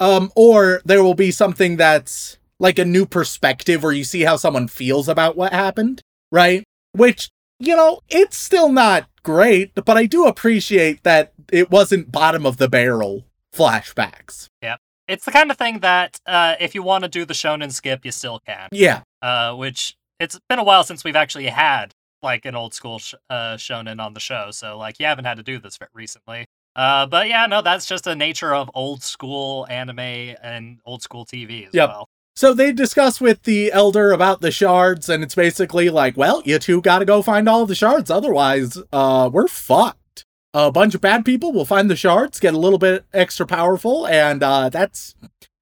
um 0.00 0.30
or 0.36 0.80
there 0.84 1.02
will 1.02 1.14
be 1.14 1.30
something 1.30 1.76
that's 1.76 2.38
like 2.58 2.78
a 2.78 2.84
new 2.84 3.04
perspective 3.04 3.82
where 3.82 3.92
you 3.92 4.04
see 4.04 4.22
how 4.22 4.36
someone 4.36 4.68
feels 4.68 5.08
about 5.08 5.36
what 5.36 5.52
happened 5.52 6.00
right 6.32 6.64
which 6.92 7.28
you 7.58 7.74
know 7.76 8.00
it's 8.08 8.36
still 8.38 8.70
not 8.70 9.08
great 9.22 9.72
but 9.74 9.96
i 9.96 10.06
do 10.06 10.24
appreciate 10.26 11.02
that 11.02 11.32
it 11.52 11.70
wasn't 11.70 12.10
bottom 12.12 12.46
of 12.46 12.56
the 12.58 12.68
barrel 12.68 13.24
flashbacks 13.54 14.48
Yeah. 14.62 14.76
it's 15.08 15.24
the 15.24 15.30
kind 15.32 15.50
of 15.50 15.56
thing 15.56 15.80
that 15.80 16.18
uh, 16.26 16.54
if 16.60 16.74
you 16.74 16.82
want 16.82 17.04
to 17.04 17.08
do 17.08 17.24
the 17.24 17.34
shonen 17.34 17.72
skip, 17.72 18.04
you 18.04 18.12
still 18.12 18.40
can. 18.46 18.68
yeah 18.72 19.02
Uh, 19.26 19.54
which 19.56 19.96
it's 20.20 20.38
been 20.48 20.60
a 20.60 20.64
while 20.64 20.84
since 20.84 21.02
we've 21.02 21.16
actually 21.16 21.48
had 21.48 21.92
like 22.22 22.44
an 22.44 22.54
old 22.54 22.72
school 22.72 22.98
sh- 23.00 23.14
uh, 23.28 23.56
shonen 23.56 24.00
on 24.00 24.14
the 24.14 24.20
show, 24.20 24.50
so 24.52 24.78
like 24.78 25.00
you 25.00 25.06
haven't 25.06 25.24
had 25.24 25.36
to 25.36 25.42
do 25.42 25.58
this 25.58 25.76
recently. 25.92 26.46
Uh, 26.76 27.06
but 27.06 27.28
yeah, 27.28 27.46
no, 27.46 27.60
that's 27.60 27.86
just 27.86 28.04
the 28.04 28.14
nature 28.14 28.54
of 28.54 28.70
old 28.74 29.02
school 29.02 29.66
anime 29.68 29.98
and 29.98 30.78
old 30.84 31.02
school 31.02 31.24
TV 31.26 31.66
as 31.66 31.74
Yep. 31.74 31.88
well. 31.88 32.08
So 32.36 32.52
they 32.54 32.70
discuss 32.70 33.20
with 33.20 33.42
the 33.42 33.72
elder 33.72 34.12
about 34.12 34.42
the 34.42 34.50
shards, 34.52 35.08
and 35.08 35.24
it's 35.24 35.34
basically 35.34 35.88
like, 35.88 36.16
well, 36.16 36.40
you 36.44 36.58
two 36.60 36.80
gotta 36.80 37.04
go 37.04 37.20
find 37.20 37.48
all 37.48 37.66
the 37.66 37.74
shards, 37.74 38.10
otherwise, 38.10 38.78
uh, 38.92 39.28
we're 39.32 39.48
fucked. 39.48 40.24
A 40.54 40.70
bunch 40.70 40.94
of 40.94 41.00
bad 41.00 41.24
people 41.24 41.52
will 41.52 41.64
find 41.64 41.90
the 41.90 41.96
shards, 41.96 42.38
get 42.38 42.54
a 42.54 42.58
little 42.58 42.78
bit 42.78 43.04
extra 43.12 43.44
powerful, 43.46 44.06
and 44.06 44.42
uh, 44.42 44.68
that's 44.68 45.14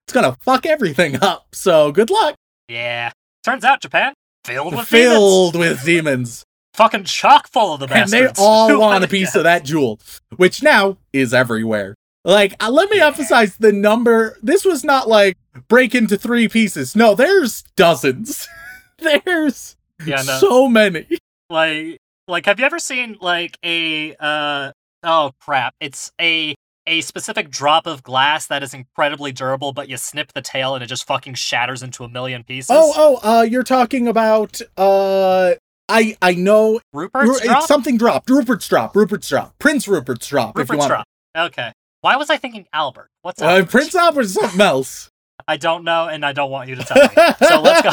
it's 0.06 0.12
gonna 0.12 0.36
fuck 0.40 0.66
everything 0.66 1.16
up. 1.22 1.46
So 1.54 1.92
good 1.92 2.10
luck. 2.10 2.34
Yeah. 2.68 3.12
Turns 3.44 3.64
out 3.64 3.80
Japan 3.80 4.14
filled 4.44 4.74
with 4.74 4.88
demons. 4.90 5.56
With 5.56 5.84
demons, 5.84 6.44
fucking 6.74 7.04
chock 7.04 7.46
full 7.48 7.74
of 7.74 7.80
the 7.80 7.94
and 7.94 8.10
they 8.10 8.26
all 8.38 8.78
want 8.80 9.04
a 9.04 9.08
piece 9.08 9.34
of 9.34 9.44
that 9.44 9.64
jewel, 9.64 10.00
which 10.36 10.62
now 10.62 10.96
is 11.12 11.32
everywhere. 11.34 11.94
Like, 12.24 12.54
uh, 12.62 12.70
let 12.70 12.88
me 12.90 12.96
Yeah. 12.98 13.08
emphasize 13.08 13.56
the 13.58 13.70
number. 13.72 14.38
This 14.42 14.64
was 14.64 14.82
not 14.82 15.08
like 15.08 15.36
break 15.68 15.94
into 15.94 16.16
three 16.16 16.48
pieces. 16.48 16.96
No, 16.96 17.14
there's 17.14 17.62
dozens. 17.76 18.48
there's 18.98 19.76
Yeah, 20.06 20.16
no. 20.22 20.38
so 20.38 20.68
many. 20.68 21.06
like 21.50 21.98
like 22.26 22.46
have 22.46 22.58
you 22.58 22.64
ever 22.64 22.78
seen 22.78 23.18
like 23.20 23.58
a 23.62 24.14
uh 24.18 24.72
oh 25.02 25.32
crap 25.40 25.74
it's 25.80 26.10
a 26.18 26.54
a 26.86 27.00
specific 27.00 27.50
drop 27.50 27.86
of 27.86 28.02
glass 28.02 28.46
that 28.46 28.62
is 28.62 28.74
incredibly 28.74 29.32
durable 29.32 29.72
but 29.72 29.88
you 29.88 29.96
snip 29.96 30.32
the 30.34 30.42
tail 30.42 30.74
and 30.74 30.84
it 30.84 30.86
just 30.86 31.06
fucking 31.06 31.34
shatters 31.34 31.82
into 31.82 32.04
a 32.04 32.08
million 32.08 32.42
pieces 32.44 32.70
Oh, 32.70 32.92
oh, 33.22 33.38
uh, 33.38 33.42
you're 33.42 33.62
talking 33.62 34.06
about 34.08 34.60
uh, 34.76 35.54
I 35.88 36.16
I 36.22 36.34
know 36.34 36.80
rupert's 36.92 37.28
Ru- 37.42 37.48
drop 37.48 37.62
something 37.64 37.96
dropped. 37.98 38.28
Rupert's 38.30 38.68
drop. 38.68 38.94
Rupert's 38.96 39.28
drop. 39.28 39.58
Prince 39.58 39.86
Rupert's 39.88 40.26
drop. 40.26 40.50
if 40.58 40.68
you 40.68 40.74
rupert's 40.74 40.78
want. 40.78 40.88
drop 40.90 41.06
okay 41.36 41.72
why 42.02 42.16
was 42.16 42.28
i 42.30 42.36
thinking 42.36 42.66
albert 42.72 43.08
what's 43.22 43.40
Uh. 43.40 43.64
Prince 43.64 43.94
Albert 43.94 44.20
is 44.22 44.34
something 44.34 44.60
else. 44.60 45.08
i 45.48 45.56
don't 45.56 45.84
know 45.84 46.06
and 46.08 46.24
i 46.24 46.32
don't 46.32 46.50
want 46.50 46.68
you 46.68 46.74
to 46.76 46.82
tell 46.84 47.02
me 47.02 47.08
so 47.48 47.60
let's 47.60 47.82
go 47.82 47.90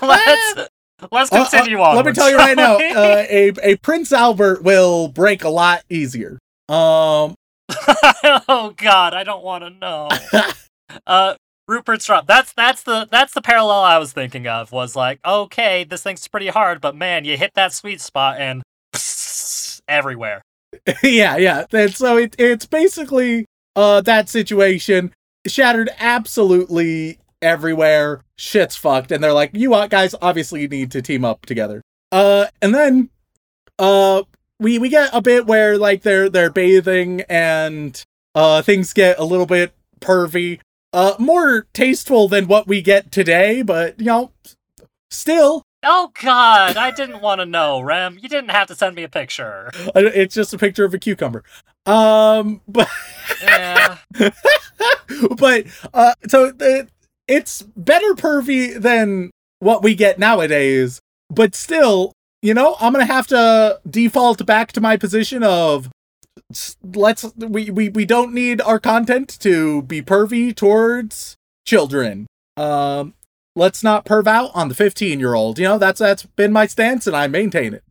let's 0.06 0.68
let's 1.12 1.32
Uh, 1.32 1.36
uh, 1.36 1.48
continue 1.50 1.78
on 1.80 1.94
Let 1.96 2.06
me 2.06 2.12
tell 2.12 2.28
you 2.30 2.36
right 2.36 2.56
now, 2.56 2.74
uh, 2.76 3.24
a 3.28 3.52
a 3.62 3.76
Prince 3.76 4.12
Albert 4.12 4.62
will 4.64 5.06
break 5.08 5.44
a 5.44 5.48
lot 5.48 5.82
easier. 5.88 6.38
Um, 6.68 7.34
oh 8.48 8.74
god 8.76 9.14
i 9.14 9.22
don't 9.24 9.44
want 9.44 9.64
to 9.64 9.70
know 9.70 10.08
uh 11.06 11.34
Rupert's 11.68 12.06
drop. 12.06 12.26
That's 12.26 12.52
that's 12.54 12.82
the 12.82 13.06
that's 13.10 13.34
the 13.34 13.42
parallel 13.42 13.80
I 13.80 13.98
was 13.98 14.12
thinking 14.12 14.48
of. 14.48 14.72
Was 14.72 14.96
like, 14.96 15.20
okay, 15.24 15.84
this 15.84 16.02
thing's 16.02 16.26
pretty 16.26 16.48
hard, 16.48 16.80
but 16.80 16.96
man, 16.96 17.24
you 17.26 17.36
hit 17.36 17.52
that 17.54 17.74
sweet 17.74 18.00
spot 18.00 18.40
and 18.40 18.62
everywhere. 19.88 20.42
yeah, 21.02 21.36
yeah. 21.36 21.66
And 21.70 21.94
so 21.94 22.16
it, 22.16 22.34
it's 22.38 22.64
basically 22.64 23.44
uh 23.76 24.00
that 24.00 24.30
situation 24.30 25.12
shattered 25.46 25.90
absolutely 25.98 27.18
everywhere. 27.42 28.22
Shit's 28.38 28.76
fucked, 28.76 29.12
and 29.12 29.22
they're 29.22 29.32
like, 29.32 29.50
you 29.52 29.70
guys? 29.88 30.14
Obviously, 30.22 30.66
need 30.68 30.90
to 30.92 31.02
team 31.02 31.24
up 31.24 31.44
together. 31.44 31.82
Uh, 32.10 32.46
and 32.62 32.74
then 32.74 33.10
uh 33.78 34.22
we 34.60 34.78
we 34.78 34.88
get 34.88 35.10
a 35.12 35.20
bit 35.20 35.46
where 35.46 35.78
like 35.78 36.02
they're 36.02 36.28
they're 36.28 36.50
bathing 36.50 37.22
and 37.28 38.02
uh 38.34 38.62
things 38.62 38.92
get 38.92 39.18
a 39.18 39.24
little 39.24 39.46
bit 39.46 39.72
pervy 40.00 40.60
uh 40.92 41.14
more 41.18 41.66
tasteful 41.72 42.28
than 42.28 42.46
what 42.46 42.66
we 42.66 42.82
get 42.82 43.10
today 43.12 43.62
but 43.62 43.98
you 43.98 44.06
know 44.06 44.32
still 45.10 45.62
Oh 45.84 46.10
God, 46.20 46.76
I 46.76 46.90
didn't 46.90 47.20
want 47.20 47.40
to 47.40 47.46
know, 47.46 47.80
Rem. 47.80 48.18
You 48.20 48.28
didn't 48.28 48.50
have 48.50 48.66
to 48.66 48.74
send 48.74 48.96
me 48.96 49.04
a 49.04 49.08
picture. 49.08 49.70
it's 49.94 50.34
just 50.34 50.52
a 50.52 50.58
picture 50.58 50.84
of 50.84 50.92
a 50.92 50.98
cucumber 50.98 51.44
um 51.86 52.60
but 52.68 52.88
Yeah. 53.40 53.98
but 55.36 55.64
uh 55.94 56.14
so 56.28 56.52
it, 56.60 56.88
it's 57.26 57.62
better 57.62 58.14
pervy 58.14 58.78
than 58.80 59.30
what 59.60 59.82
we 59.82 59.94
get 59.94 60.18
nowadays 60.18 61.00
but 61.30 61.54
still 61.54 62.12
you 62.42 62.54
know 62.54 62.76
i'm 62.80 62.92
gonna 62.92 63.04
have 63.04 63.26
to 63.26 63.80
default 63.88 64.44
back 64.46 64.72
to 64.72 64.80
my 64.80 64.96
position 64.96 65.42
of 65.42 65.90
let's 66.94 67.24
we 67.36 67.70
we, 67.70 67.88
we 67.88 68.04
don't 68.04 68.32
need 68.32 68.60
our 68.60 68.78
content 68.78 69.28
to 69.40 69.82
be 69.82 70.00
pervy 70.00 70.54
towards 70.54 71.36
children 71.66 72.26
um 72.56 73.14
let's 73.56 73.82
not 73.82 74.04
perv 74.04 74.26
out 74.26 74.50
on 74.54 74.68
the 74.68 74.74
15 74.74 75.18
year 75.18 75.34
old 75.34 75.58
you 75.58 75.64
know 75.64 75.78
that's 75.78 75.98
that's 75.98 76.24
been 76.24 76.52
my 76.52 76.66
stance 76.66 77.06
and 77.06 77.16
i 77.16 77.26
maintain 77.26 77.74
it 77.74 77.82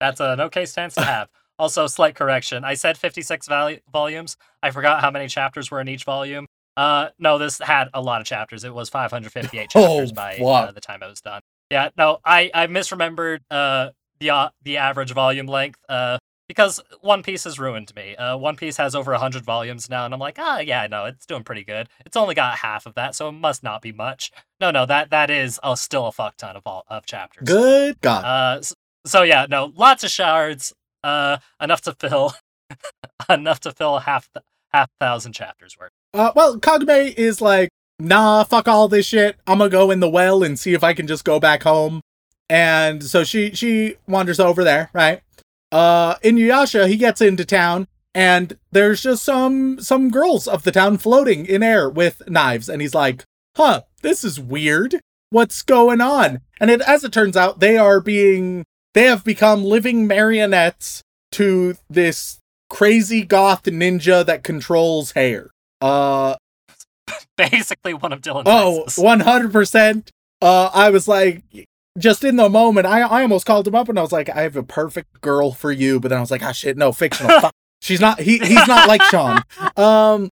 That's 0.00 0.20
an 0.20 0.40
okay 0.40 0.66
stance 0.66 0.94
to 0.96 1.04
have. 1.04 1.28
Also, 1.56 1.86
slight 1.86 2.16
correction. 2.16 2.64
I 2.64 2.74
said 2.74 2.98
56 2.98 3.46
vol- 3.46 3.76
volumes. 3.92 4.36
I 4.60 4.72
forgot 4.72 5.00
how 5.00 5.12
many 5.12 5.28
chapters 5.28 5.70
were 5.70 5.80
in 5.80 5.86
each 5.86 6.02
volume. 6.02 6.46
Uh, 6.76 7.10
no, 7.20 7.38
this 7.38 7.60
had 7.60 7.90
a 7.94 8.02
lot 8.02 8.20
of 8.20 8.26
chapters. 8.26 8.64
It 8.64 8.74
was 8.74 8.88
558 8.88 9.70
Oh, 9.76 9.98
chapters 10.00 10.10
by 10.10 10.36
uh, 10.38 10.72
the 10.72 10.80
time 10.80 11.00
it 11.04 11.08
was 11.08 11.20
done. 11.20 11.40
Yeah, 11.74 11.90
no, 11.98 12.18
I 12.24 12.50
I 12.54 12.66
misremembered 12.68 13.40
uh 13.50 13.90
the 14.20 14.30
uh, 14.30 14.48
the 14.62 14.76
average 14.76 15.12
volume 15.12 15.46
length 15.46 15.80
uh 15.88 16.18
because 16.48 16.80
One 17.00 17.22
Piece 17.22 17.44
has 17.44 17.58
ruined 17.58 17.92
me. 17.96 18.14
Uh, 18.16 18.36
One 18.36 18.54
Piece 18.54 18.76
has 18.76 18.94
over 18.94 19.10
100 19.12 19.44
volumes 19.44 19.88
now, 19.88 20.04
and 20.04 20.12
I'm 20.14 20.20
like, 20.20 20.36
ah, 20.38 20.58
yeah, 20.58 20.86
no, 20.86 21.06
it's 21.06 21.24
doing 21.26 21.42
pretty 21.42 21.64
good. 21.64 21.88
It's 22.06 22.16
only 22.18 22.34
got 22.34 22.58
half 22.58 22.84
of 22.86 22.94
that, 22.94 23.14
so 23.14 23.28
it 23.30 23.32
must 23.32 23.62
not 23.62 23.80
be 23.82 23.92
much. 23.92 24.30
No, 24.60 24.70
no, 24.70 24.84
that 24.86 25.10
that 25.10 25.30
is 25.30 25.58
uh, 25.62 25.74
still 25.74 26.06
a 26.06 26.12
fuck 26.12 26.36
ton 26.36 26.54
of 26.54 26.62
all, 26.66 26.84
of 26.88 27.06
chapters. 27.06 27.44
good 27.48 28.00
god 28.02 28.24
Uh, 28.24 28.58
s- 28.58 28.74
so 29.06 29.22
yeah, 29.22 29.46
no, 29.50 29.72
lots 29.74 30.04
of 30.04 30.10
shards. 30.10 30.72
Uh, 31.02 31.38
enough 31.60 31.80
to 31.82 31.92
fill, 31.92 32.34
enough 33.28 33.60
to 33.60 33.72
fill 33.72 33.98
half 34.00 34.28
half 34.72 34.88
thousand 35.00 35.32
chapters 35.32 35.76
worth. 35.78 35.90
Uh, 36.12 36.30
well, 36.36 36.58
Kagome 36.60 37.14
is 37.14 37.40
like, 37.40 37.68
nah, 37.98 38.44
fuck 38.44 38.68
all 38.68 38.88
this 38.88 39.06
shit. 39.06 39.36
I'm 39.46 39.58
gonna 39.58 39.70
go 39.70 39.90
in 39.90 40.00
the 40.00 40.08
well 40.08 40.42
and 40.42 40.58
see 40.58 40.74
if 40.74 40.84
I 40.84 40.94
can 40.94 41.06
just 41.06 41.24
go 41.24 41.40
back 41.40 41.62
home. 41.62 42.00
And 42.48 43.02
so 43.02 43.24
she 43.24 43.54
she 43.54 43.96
wanders 44.06 44.40
over 44.40 44.64
there, 44.64 44.90
right? 44.92 45.22
Uh, 45.72 46.16
Inuyasha 46.16 46.88
he 46.88 46.96
gets 46.96 47.20
into 47.20 47.44
town, 47.44 47.88
and 48.14 48.58
there's 48.70 49.02
just 49.02 49.24
some 49.24 49.80
some 49.80 50.10
girls 50.10 50.46
of 50.46 50.62
the 50.62 50.72
town 50.72 50.98
floating 50.98 51.46
in 51.46 51.62
air 51.62 51.88
with 51.88 52.22
knives, 52.28 52.68
and 52.68 52.82
he's 52.82 52.94
like, 52.94 53.24
huh, 53.56 53.82
this 54.02 54.24
is 54.24 54.38
weird. 54.38 55.00
What's 55.30 55.62
going 55.62 56.00
on? 56.00 56.40
And 56.60 56.70
it, 56.70 56.80
as 56.82 57.02
it 57.02 57.12
turns 57.12 57.36
out, 57.36 57.58
they 57.60 57.76
are 57.76 58.00
being 58.00 58.64
they 58.92 59.04
have 59.04 59.24
become 59.24 59.64
living 59.64 60.06
marionettes 60.06 61.02
to 61.32 61.74
this 61.90 62.38
crazy 62.70 63.24
goth 63.24 63.64
ninja 63.64 64.24
that 64.24 64.44
controls 64.44 65.12
hair. 65.12 65.50
Uh 65.80 66.36
Basically, 67.36 67.94
one 67.94 68.12
of 68.12 68.20
Dylan's 68.20 68.44
oh, 68.46 68.84
100%. 68.88 70.08
Uh 70.42 70.70
I 70.72 70.90
was 70.90 71.08
like 71.08 71.42
just 71.98 72.24
in 72.24 72.36
the 72.36 72.48
moment, 72.48 72.86
I 72.86 73.02
I 73.02 73.22
almost 73.22 73.46
called 73.46 73.66
him 73.66 73.74
up 73.74 73.88
and 73.88 73.98
I 73.98 74.02
was 74.02 74.12
like, 74.12 74.28
I 74.28 74.42
have 74.42 74.56
a 74.56 74.62
perfect 74.62 75.20
girl 75.20 75.52
for 75.52 75.70
you, 75.70 76.00
but 76.00 76.08
then 76.08 76.18
I 76.18 76.20
was 76.20 76.30
like, 76.30 76.42
ah 76.42 76.52
shit, 76.52 76.76
no, 76.76 76.92
fictional. 76.92 77.40
Fuck. 77.40 77.54
She's 77.80 78.00
not 78.00 78.20
he 78.20 78.38
he's 78.38 78.66
not 78.66 78.88
like 78.88 79.02
Shaun. 79.02 79.42
Um! 79.76 80.30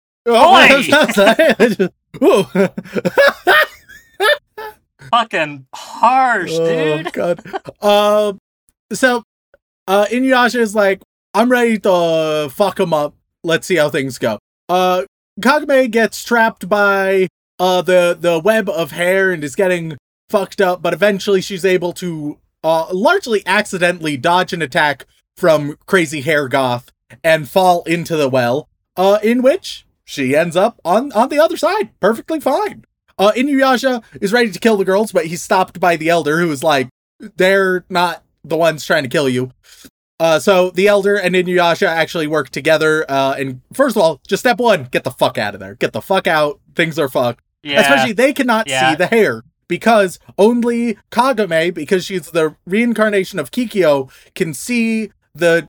Ooh. 2.22 2.44
fucking 5.10 5.66
harsh, 5.74 6.50
dude. 6.50 7.06
Oh 7.06 7.10
god. 7.12 7.40
Um 7.82 8.38
so 8.92 9.22
uh 9.86 10.06
Inuyasha 10.06 10.60
is 10.60 10.74
like, 10.74 11.02
I'm 11.34 11.50
ready 11.50 11.78
to 11.80 12.48
fuck 12.52 12.78
him 12.78 12.94
up. 12.94 13.14
Let's 13.42 13.66
see 13.66 13.76
how 13.76 13.88
things 13.88 14.18
go. 14.18 14.38
Uh 14.68 15.02
Kagome 15.40 15.90
gets 15.90 16.22
trapped 16.22 16.68
by 16.68 17.28
uh 17.58 17.82
the 17.82 18.16
the 18.18 18.38
web 18.38 18.68
of 18.68 18.92
hair 18.92 19.32
and 19.32 19.42
is 19.42 19.54
getting 19.56 19.96
fucked 20.28 20.60
up, 20.60 20.82
but 20.82 20.92
eventually 20.92 21.40
she's 21.40 21.64
able 21.64 21.92
to 21.94 22.38
uh 22.62 22.86
largely 22.92 23.42
accidentally 23.46 24.16
dodge 24.16 24.52
an 24.52 24.62
attack 24.62 25.06
from 25.36 25.76
crazy 25.86 26.20
hair 26.20 26.48
goth 26.48 26.92
and 27.24 27.48
fall 27.48 27.82
into 27.84 28.16
the 28.16 28.28
well. 28.28 28.68
Uh 28.96 29.18
in 29.22 29.42
which 29.42 29.86
she 30.04 30.36
ends 30.36 30.56
up 30.56 30.80
on 30.84 31.12
on 31.12 31.28
the 31.28 31.38
other 31.38 31.56
side, 31.56 31.90
perfectly 32.00 32.40
fine. 32.40 32.84
Uh, 33.18 33.32
Inuyasha 33.32 34.02
is 34.22 34.32
ready 34.32 34.50
to 34.50 34.58
kill 34.58 34.78
the 34.78 34.84
girls, 34.84 35.12
but 35.12 35.26
he's 35.26 35.42
stopped 35.42 35.78
by 35.78 35.96
the 35.96 36.08
elder, 36.08 36.40
who 36.40 36.50
is 36.50 36.64
like, 36.64 36.88
"They're 37.36 37.84
not 37.90 38.24
the 38.42 38.56
ones 38.56 38.86
trying 38.86 39.02
to 39.02 39.10
kill 39.10 39.28
you." 39.28 39.52
Uh, 40.20 40.38
so 40.38 40.70
the 40.70 40.86
elder 40.86 41.16
and 41.16 41.34
Inuyasha 41.34 41.86
actually 41.88 42.26
work 42.28 42.50
together. 42.50 43.04
Uh, 43.10 43.34
and 43.38 43.62
first 43.72 43.96
of 43.96 44.02
all, 44.02 44.20
just 44.28 44.42
step 44.42 44.58
one: 44.58 44.84
get 44.92 45.02
the 45.02 45.10
fuck 45.10 45.38
out 45.38 45.54
of 45.54 45.60
there. 45.60 45.74
Get 45.76 45.92
the 45.92 46.02
fuck 46.02 46.26
out. 46.28 46.60
Things 46.76 46.98
are 46.98 47.08
fucked. 47.08 47.42
Yeah, 47.62 47.80
Especially 47.80 48.12
they 48.12 48.32
cannot 48.32 48.68
Yeah. 48.68 48.90
see 48.90 48.96
the 48.96 49.06
hair 49.06 49.42
because 49.66 50.18
only 50.38 50.96
Kagome, 51.10 51.72
because 51.74 52.04
she's 52.04 52.30
the 52.30 52.54
reincarnation 52.66 53.38
of 53.38 53.50
Kikyo, 53.50 54.10
can 54.34 54.54
see 54.54 55.10
the 55.34 55.66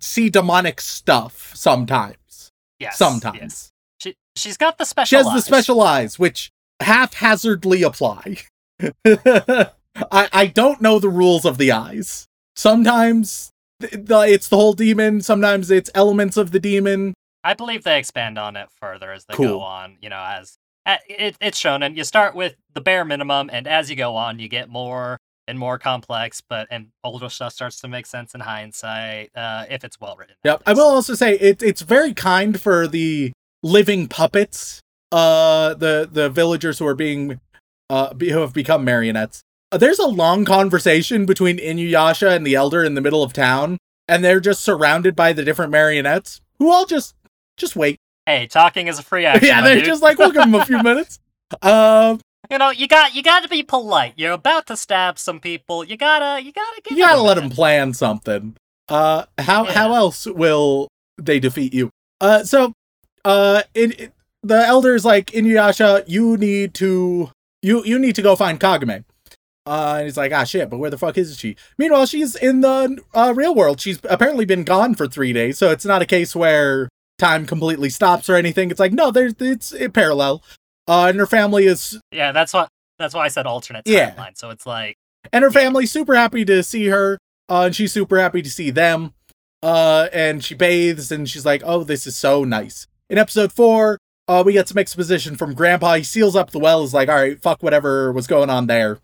see 0.00 0.28
demonic 0.28 0.80
stuff 0.80 1.52
sometimes. 1.54 2.50
yes, 2.80 2.96
Sometimes. 2.98 3.38
yes. 3.40 3.68
She 4.00 4.14
she's 4.36 4.56
got 4.56 4.78
the 4.78 4.84
special. 4.84 5.06
She 5.08 5.16
has 5.24 5.32
the 5.32 5.40
special 5.40 5.80
eyes, 5.80 6.18
which 6.18 6.50
haphazardly 6.80 7.82
apply. 7.84 8.38
I 9.06 9.68
I 10.10 10.46
don't 10.52 10.80
know 10.80 10.98
the 10.98 11.08
rules 11.08 11.44
of 11.44 11.58
the 11.58 11.70
eyes. 11.72 12.26
Sometimes 12.56 13.50
it's 13.92 14.48
the 14.48 14.56
whole 14.56 14.72
demon. 14.72 15.20
Sometimes 15.20 15.70
it's 15.70 15.90
elements 15.94 16.36
of 16.36 16.50
the 16.50 16.60
demon. 16.60 17.14
I 17.44 17.54
believe 17.54 17.82
they 17.84 17.98
expand 17.98 18.38
on 18.38 18.56
it 18.56 18.68
further 18.80 19.12
as 19.12 19.24
they 19.24 19.34
Cool. 19.34 19.46
go 19.46 19.60
on. 19.60 19.96
You 20.00 20.10
know, 20.10 20.22
as 20.24 20.56
it, 20.86 21.36
it's 21.40 21.58
shown, 21.58 21.82
and 21.82 21.96
you 21.96 22.04
start 22.04 22.34
with 22.34 22.54
the 22.74 22.80
bare 22.80 23.04
minimum, 23.04 23.50
and 23.52 23.66
as 23.66 23.90
you 23.90 23.96
go 23.96 24.16
on, 24.16 24.38
you 24.38 24.48
get 24.48 24.68
more 24.68 25.18
and 25.48 25.58
more 25.58 25.78
complex. 25.78 26.40
But 26.40 26.68
and 26.70 26.88
older 27.02 27.28
stuff 27.28 27.52
starts 27.52 27.80
to 27.80 27.88
make 27.88 28.06
sense 28.06 28.34
in 28.34 28.40
hindsight 28.40 29.30
uh, 29.34 29.64
if 29.70 29.84
it's 29.84 30.00
well 30.00 30.16
written. 30.16 30.36
Yep. 30.44 30.62
I 30.66 30.72
will 30.72 30.82
also 30.88 31.14
say 31.14 31.34
it, 31.38 31.62
it's 31.62 31.82
very 31.82 32.14
kind 32.14 32.60
for 32.60 32.86
the 32.86 33.32
living 33.62 34.08
puppets. 34.08 34.80
Uh, 35.10 35.74
the 35.74 36.08
the 36.10 36.30
villagers 36.30 36.78
who 36.78 36.86
are 36.86 36.94
being 36.94 37.38
uh 37.90 38.14
be, 38.14 38.30
who 38.30 38.40
have 38.40 38.54
become 38.54 38.84
marionettes. 38.84 39.42
There's 39.78 39.98
a 39.98 40.06
long 40.06 40.44
conversation 40.44 41.26
between 41.26 41.58
Inuyasha 41.58 42.34
and 42.34 42.46
the 42.46 42.54
elder 42.54 42.82
in 42.84 42.94
the 42.94 43.00
middle 43.00 43.22
of 43.22 43.32
town, 43.32 43.78
and 44.08 44.24
they're 44.24 44.40
just 44.40 44.62
surrounded 44.62 45.16
by 45.16 45.32
the 45.32 45.44
different 45.44 45.72
marionettes 45.72 46.40
who 46.58 46.70
all 46.70 46.84
just 46.86 47.14
just 47.56 47.76
wait. 47.76 47.96
Hey, 48.26 48.46
talking 48.46 48.86
is 48.86 48.98
a 48.98 49.02
free 49.02 49.24
action. 49.26 49.48
yeah, 49.48 49.60
they're 49.62 49.76
dude. 49.76 49.84
just 49.84 50.02
like, 50.02 50.18
we'll 50.18 50.30
give 50.30 50.42
them 50.42 50.54
a 50.54 50.64
few 50.64 50.82
minutes. 50.82 51.18
Um, 51.60 52.20
you 52.50 52.58
know, 52.58 52.70
you 52.70 52.86
got 52.88 53.14
you 53.14 53.22
got 53.22 53.42
to 53.42 53.48
be 53.48 53.62
polite. 53.62 54.14
You're 54.16 54.32
about 54.32 54.66
to 54.68 54.76
stab 54.76 55.18
some 55.18 55.40
people. 55.40 55.84
You 55.84 55.96
gotta 55.96 56.42
you 56.42 56.52
gotta 56.52 56.80
give 56.84 56.96
you 56.98 57.04
gotta 57.04 57.16
them 57.18 57.26
let 57.26 57.34
them 57.34 57.50
plan 57.50 57.92
something. 57.94 58.56
Uh, 58.88 59.24
how 59.38 59.64
how 59.64 59.94
else 59.94 60.26
will 60.26 60.88
they 61.18 61.40
defeat 61.40 61.72
you? 61.72 61.90
Uh, 62.20 62.44
so, 62.44 62.72
uh, 63.24 63.62
it, 63.74 64.00
it- 64.00 64.12
the 64.44 64.56
elder's 64.66 65.04
like 65.04 65.26
Inuyasha, 65.30 66.02
you 66.08 66.36
need 66.36 66.74
to 66.74 67.30
you 67.62 67.84
you 67.84 67.96
need 67.98 68.16
to 68.16 68.22
go 68.22 68.34
find 68.34 68.58
Kagome. 68.58 69.04
Uh, 69.64 69.94
and 69.98 70.04
he's 70.06 70.16
like, 70.16 70.32
ah, 70.32 70.44
shit, 70.44 70.68
but 70.68 70.78
where 70.78 70.90
the 70.90 70.98
fuck 70.98 71.16
is 71.16 71.38
she? 71.38 71.56
Meanwhile, 71.78 72.06
she's 72.06 72.34
in 72.34 72.62
the 72.62 72.98
uh, 73.14 73.32
real 73.36 73.54
world. 73.54 73.80
She's 73.80 74.00
apparently 74.10 74.44
been 74.44 74.64
gone 74.64 74.94
for 74.94 75.06
three 75.06 75.32
days, 75.32 75.56
so 75.58 75.70
it's 75.70 75.84
not 75.84 76.02
a 76.02 76.06
case 76.06 76.34
where 76.34 76.88
time 77.18 77.46
completely 77.46 77.88
stops 77.88 78.28
or 78.28 78.34
anything. 78.34 78.70
It's 78.70 78.80
like, 78.80 78.92
no, 78.92 79.10
there's 79.10 79.34
it's 79.38 79.72
it 79.72 79.92
parallel. 79.92 80.42
Uh, 80.88 81.06
and 81.10 81.18
her 81.20 81.26
family 81.26 81.66
is 81.66 82.00
Yeah, 82.10 82.32
that's 82.32 82.52
what 82.52 82.68
that's 82.98 83.14
why 83.14 83.24
I 83.24 83.28
said 83.28 83.46
alternate 83.46 83.82
Yeah. 83.86 84.14
timeline. 84.14 84.36
So 84.36 84.50
it's 84.50 84.66
like 84.66 84.96
and 85.32 85.44
her 85.44 85.50
family's 85.50 85.92
super 85.92 86.16
happy 86.16 86.44
to 86.44 86.62
see 86.64 86.86
her 86.88 87.18
uh, 87.48 87.62
and 87.66 87.76
she's 87.76 87.92
super 87.92 88.18
happy 88.18 88.42
to 88.42 88.50
see 88.50 88.70
them 88.70 89.12
uh, 89.62 90.08
and 90.12 90.42
she 90.42 90.56
bathes 90.56 91.12
and 91.12 91.30
she's 91.30 91.46
like 91.46 91.62
oh 91.64 91.84
this 91.84 92.04
is 92.08 92.16
so 92.16 92.42
nice 92.42 92.88
in 93.08 93.18
episode 93.18 93.52
four 93.52 93.98
uh, 94.26 94.42
we 94.44 94.52
get 94.52 94.68
some 94.68 94.78
exposition 94.78 95.36
from 95.36 95.52
Grandpa. 95.52 95.94
He 95.94 96.04
seals 96.04 96.36
up 96.36 96.50
the 96.52 96.58
well. 96.60 96.84
Is 96.84 96.94
like, 96.94 97.08
all 97.08 97.16
right, 97.16 97.40
fuck 97.42 97.60
whatever 97.62 98.12
was 98.12 98.26
going 98.28 98.50
on 98.50 98.66
there. 98.68 98.98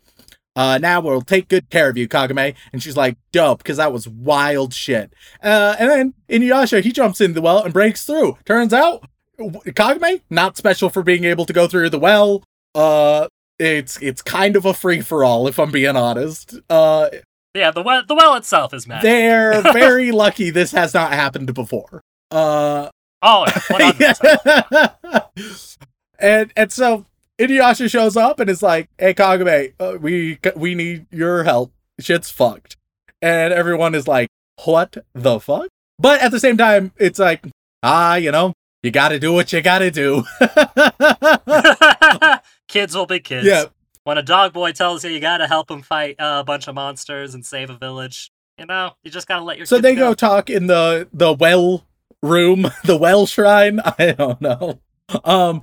Uh, 0.59 0.77
now 0.77 0.99
we'll 0.99 1.21
take 1.21 1.47
good 1.47 1.69
care 1.69 1.89
of 1.89 1.95
you, 1.95 2.05
Kagome. 2.05 2.53
And 2.73 2.83
she's 2.83 2.97
like, 2.97 3.15
dope, 3.31 3.59
because 3.59 3.77
that 3.77 3.93
was 3.93 4.09
wild 4.09 4.73
shit. 4.73 5.13
Uh, 5.41 5.77
and 5.79 5.89
then 5.89 6.13
Inuyasha, 6.27 6.83
he 6.83 6.91
jumps 6.91 7.21
in 7.21 7.31
the 7.31 7.41
well 7.41 7.63
and 7.63 7.73
breaks 7.73 8.05
through. 8.05 8.37
Turns 8.43 8.73
out, 8.73 9.07
Kagome, 9.39 10.19
not 10.29 10.57
special 10.57 10.89
for 10.89 11.01
being 11.01 11.23
able 11.23 11.45
to 11.45 11.53
go 11.53 11.69
through 11.69 11.91
the 11.91 11.97
well. 11.97 12.43
Uh, 12.75 13.29
it's 13.57 14.01
it's 14.01 14.21
kind 14.21 14.57
of 14.57 14.65
a 14.65 14.73
free 14.73 14.99
for 14.99 15.23
all, 15.23 15.47
if 15.47 15.57
I'm 15.59 15.71
being 15.71 15.95
honest. 15.95 16.59
Uh, 16.69 17.07
yeah, 17.55 17.71
the 17.71 17.81
well 17.81 18.03
the 18.05 18.15
well 18.15 18.35
itself 18.35 18.73
is 18.73 18.85
mad. 18.85 19.01
they're 19.01 19.61
very 19.73 20.11
lucky 20.11 20.49
this 20.49 20.73
has 20.73 20.93
not 20.93 21.13
happened 21.13 21.53
before. 21.53 22.01
Uh, 22.31 22.89
oh, 23.21 23.45
100%. 23.71 25.77
and 26.19 26.51
and 26.57 26.69
so 26.69 27.05
Inuyasha 27.39 27.89
shows 27.89 28.17
up 28.17 28.39
and 28.39 28.49
is 28.49 28.61
like, 28.61 28.89
"Hey 28.97 29.13
Kagome, 29.13 29.73
uh, 29.79 29.97
we 29.99 30.39
we 30.55 30.75
need 30.75 31.05
your 31.11 31.43
help. 31.43 31.71
Shit's 31.99 32.29
fucked." 32.29 32.75
And 33.21 33.53
everyone 33.53 33.95
is 33.95 34.07
like, 34.07 34.29
"What 34.65 34.97
the 35.13 35.39
fuck?" 35.39 35.67
But 35.97 36.21
at 36.21 36.31
the 36.31 36.39
same 36.39 36.57
time, 36.57 36.91
it's 36.97 37.19
like, 37.19 37.45
ah, 37.83 38.15
you 38.15 38.31
know, 38.31 38.53
you 38.83 38.91
got 38.91 39.09
to 39.09 39.19
do 39.19 39.33
what 39.33 39.51
you 39.51 39.61
got 39.61 39.79
to 39.79 39.91
do. 39.91 40.23
kids 42.67 42.95
will 42.95 43.05
be 43.05 43.19
kids. 43.19 43.45
yeah, 43.45 43.65
When 44.03 44.17
a 44.17 44.23
dog 44.23 44.53
boy 44.53 44.71
tells 44.71 45.03
you 45.03 45.11
you 45.11 45.19
gotta 45.19 45.47
help 45.47 45.69
him 45.69 45.81
fight 45.81 46.15
uh, 46.19 46.37
a 46.39 46.43
bunch 46.43 46.67
of 46.67 46.75
monsters 46.75 47.33
and 47.33 47.45
save 47.45 47.69
a 47.69 47.77
village, 47.77 48.31
you 48.57 48.65
know, 48.65 48.93
you 49.03 49.11
just 49.11 49.27
gotta 49.27 49.43
let 49.43 49.57
your 49.57 49.65
so 49.65 49.79
they 49.79 49.95
go 49.95 50.13
talk 50.13 50.49
in 50.49 50.67
the 50.67 51.07
the 51.13 51.33
well 51.33 51.85
room, 52.23 52.67
the 52.83 52.97
well 52.97 53.25
shrine. 53.25 53.79
I 53.79 54.15
don't 54.17 54.41
know. 54.41 54.79
Um, 55.23 55.61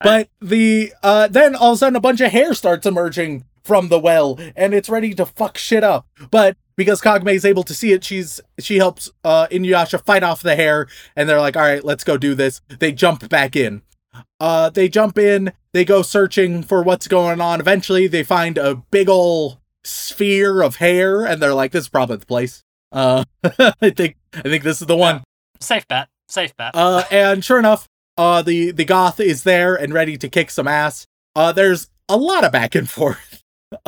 but 0.00 0.28
the 0.40 0.92
uh 1.02 1.28
then 1.28 1.54
all 1.54 1.72
of 1.72 1.76
a 1.76 1.78
sudden 1.78 1.96
a 1.96 2.00
bunch 2.00 2.20
of 2.20 2.30
hair 2.30 2.54
starts 2.54 2.86
emerging 2.86 3.44
from 3.62 3.88
the 3.88 3.98
well, 3.98 4.38
and 4.56 4.72
it's 4.72 4.88
ready 4.88 5.14
to 5.14 5.26
fuck 5.26 5.58
shit 5.58 5.84
up. 5.84 6.06
But 6.30 6.56
because 6.74 7.02
Kagome 7.02 7.34
is 7.34 7.44
able 7.44 7.64
to 7.64 7.74
see 7.74 7.92
it, 7.92 8.02
she's 8.02 8.40
she 8.58 8.76
helps 8.76 9.10
uh 9.24 9.46
Inuyasha 9.48 10.04
fight 10.04 10.22
off 10.22 10.42
the 10.42 10.56
hair, 10.56 10.88
and 11.14 11.28
they're 11.28 11.40
like, 11.40 11.56
all 11.56 11.62
right, 11.62 11.84
let's 11.84 12.04
go 12.04 12.16
do 12.16 12.34
this. 12.34 12.60
They 12.78 12.92
jump 12.92 13.28
back 13.28 13.56
in. 13.56 13.82
Uh, 14.40 14.70
they 14.70 14.88
jump 14.88 15.18
in. 15.18 15.52
They 15.72 15.84
go 15.84 16.02
searching 16.02 16.62
for 16.62 16.82
what's 16.82 17.08
going 17.08 17.40
on. 17.40 17.60
Eventually, 17.60 18.06
they 18.06 18.22
find 18.22 18.58
a 18.58 18.74
big 18.74 19.08
ol' 19.08 19.60
sphere 19.84 20.62
of 20.62 20.76
hair, 20.76 21.24
and 21.24 21.42
they're 21.42 21.54
like, 21.54 21.72
"This 21.72 21.84
is 21.84 21.88
probably 21.88 22.16
the 22.16 22.26
place." 22.26 22.64
Uh, 22.90 23.24
I 23.80 23.90
think 23.90 24.16
I 24.34 24.42
think 24.42 24.64
this 24.64 24.80
is 24.80 24.86
the 24.86 24.96
one. 24.96 25.22
Safe 25.60 25.86
bet. 25.88 26.08
Safe 26.28 26.56
bet. 26.56 26.72
Uh, 26.74 27.04
and 27.10 27.44
sure 27.44 27.58
enough, 27.58 27.86
uh, 28.18 28.42
the 28.42 28.70
the 28.72 28.84
goth 28.84 29.20
is 29.20 29.44
there 29.44 29.74
and 29.74 29.94
ready 29.94 30.18
to 30.18 30.28
kick 30.28 30.50
some 30.50 30.68
ass. 30.68 31.06
Uh, 31.34 31.52
there's 31.52 31.88
a 32.08 32.16
lot 32.18 32.44
of 32.44 32.52
back 32.52 32.74
and 32.74 32.88
forth. 32.90 33.42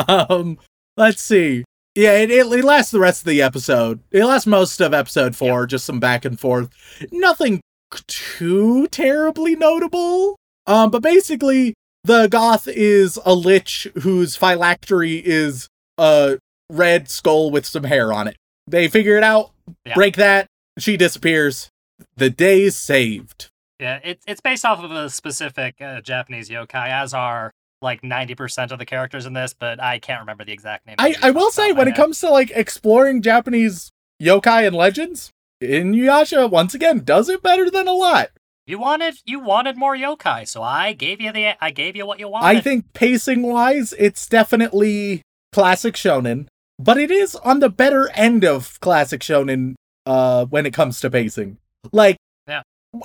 um, 0.09 0.59
let's 0.97 1.21
see. 1.21 1.65
Yeah, 1.97 2.13
it, 2.19 2.31
it, 2.31 2.47
it 2.47 2.65
lasts 2.65 2.93
the 2.93 3.01
rest 3.01 3.23
of 3.23 3.27
the 3.27 3.43
episode. 3.43 4.01
It 4.13 4.25
lasts 4.25 4.47
most 4.47 4.81
of 4.81 4.95
episode 4.95 5.35
four, 5.35 5.67
just 5.67 5.85
some 5.85 5.99
back 6.01 6.25
and 6.25 6.39
forth. 6.39 6.71
Nothing 7.11 7.61
too 8.07 8.87
terribly 8.89 9.57
notable. 9.57 10.37
Um, 10.67 10.91
but 10.91 11.03
basically, 11.03 11.75
the 12.05 12.29
goth 12.29 12.69
is 12.69 13.19
a 13.25 13.35
lich 13.35 13.89
whose 14.03 14.37
phylactery 14.37 15.17
is 15.25 15.69
a 15.99 16.39
red 16.71 17.11
skull 17.11 17.51
with 17.51 17.67
some 17.67 17.85
hair 17.85 18.13
on 18.13 18.29
it. 18.29 18.37
They 18.69 18.87
figure 18.87 19.17
it 19.17 19.25
out, 19.25 19.51
Yeah. 19.85 19.95
break 19.95 20.15
that, 20.17 20.47
she 20.79 20.97
disappears. 20.97 21.69
The 22.17 22.31
day's 22.31 22.77
saved. 22.77 23.50
Yeah, 23.81 23.99
it, 24.05 24.21
it's 24.27 24.43
based 24.43 24.65
off 24.65 24.85
of 24.85 24.91
a 24.91 25.09
specific 25.09 25.81
uh, 25.81 26.03
Japanese 26.03 26.51
yokai, 26.51 26.89
as 26.89 27.15
are 27.15 27.51
like 27.81 28.03
90% 28.03 28.73
of 28.73 28.79
the 28.79 28.85
characters 28.85 29.25
in 29.25 29.33
this, 29.33 29.55
but 29.59 29.83
I 29.83 29.99
can't 29.99 30.21
remember 30.21 30.45
the 30.45 30.53
exact 30.53 30.87
name. 30.87 30.97
I, 30.99 31.15
I 31.23 31.31
will 31.31 31.51
say, 31.51 31.73
when 31.73 31.89
it 31.89 31.95
comes 31.95 32.21
to 32.21 32.29
like 32.29 32.51
exploring 32.51 33.23
Japanese 33.23 33.91
yokai 34.23 34.67
and 34.67 34.77
legends, 34.77 35.31
Inuyasha 35.63 36.51
once 36.51 36.75
again 36.75 37.01
does 37.01 37.31
it 37.31 37.43
better 37.43 37.71
than 37.71 37.89
a 37.89 37.93
lot. 37.93 38.31
You 38.67 38.79
wanted 38.79 39.15
you 39.25 39.41
wanted 39.41 39.77
more 39.77 39.97
yokai, 39.97 40.47
so 40.47 40.63
I 40.63 40.93
gave 40.93 41.21
you 41.21 41.33
the 41.33 41.55
I 41.65 41.71
gave 41.71 41.97
you 41.97 42.07
what 42.07 42.21
you 42.21 42.29
wanted. 42.29 42.59
I 42.59 42.61
think 42.61 42.93
pacing 42.93 43.43
wise, 43.43 43.95
it's 43.99 44.29
definitely 44.29 45.23
classic 45.53 45.95
shonen, 45.95 46.47
but 46.79 46.99
it 46.99 47.11
is 47.11 47.35
on 47.37 47.61
the 47.61 47.71
better 47.71 48.11
end 48.11 48.45
of 48.45 48.79
classic 48.81 49.23
shonen 49.23 49.75
uh 50.05 50.45
when 50.45 50.67
it 50.67 50.75
comes 50.75 51.01
to 51.01 51.11
pacing. 51.11 51.57
Like. 51.93 52.17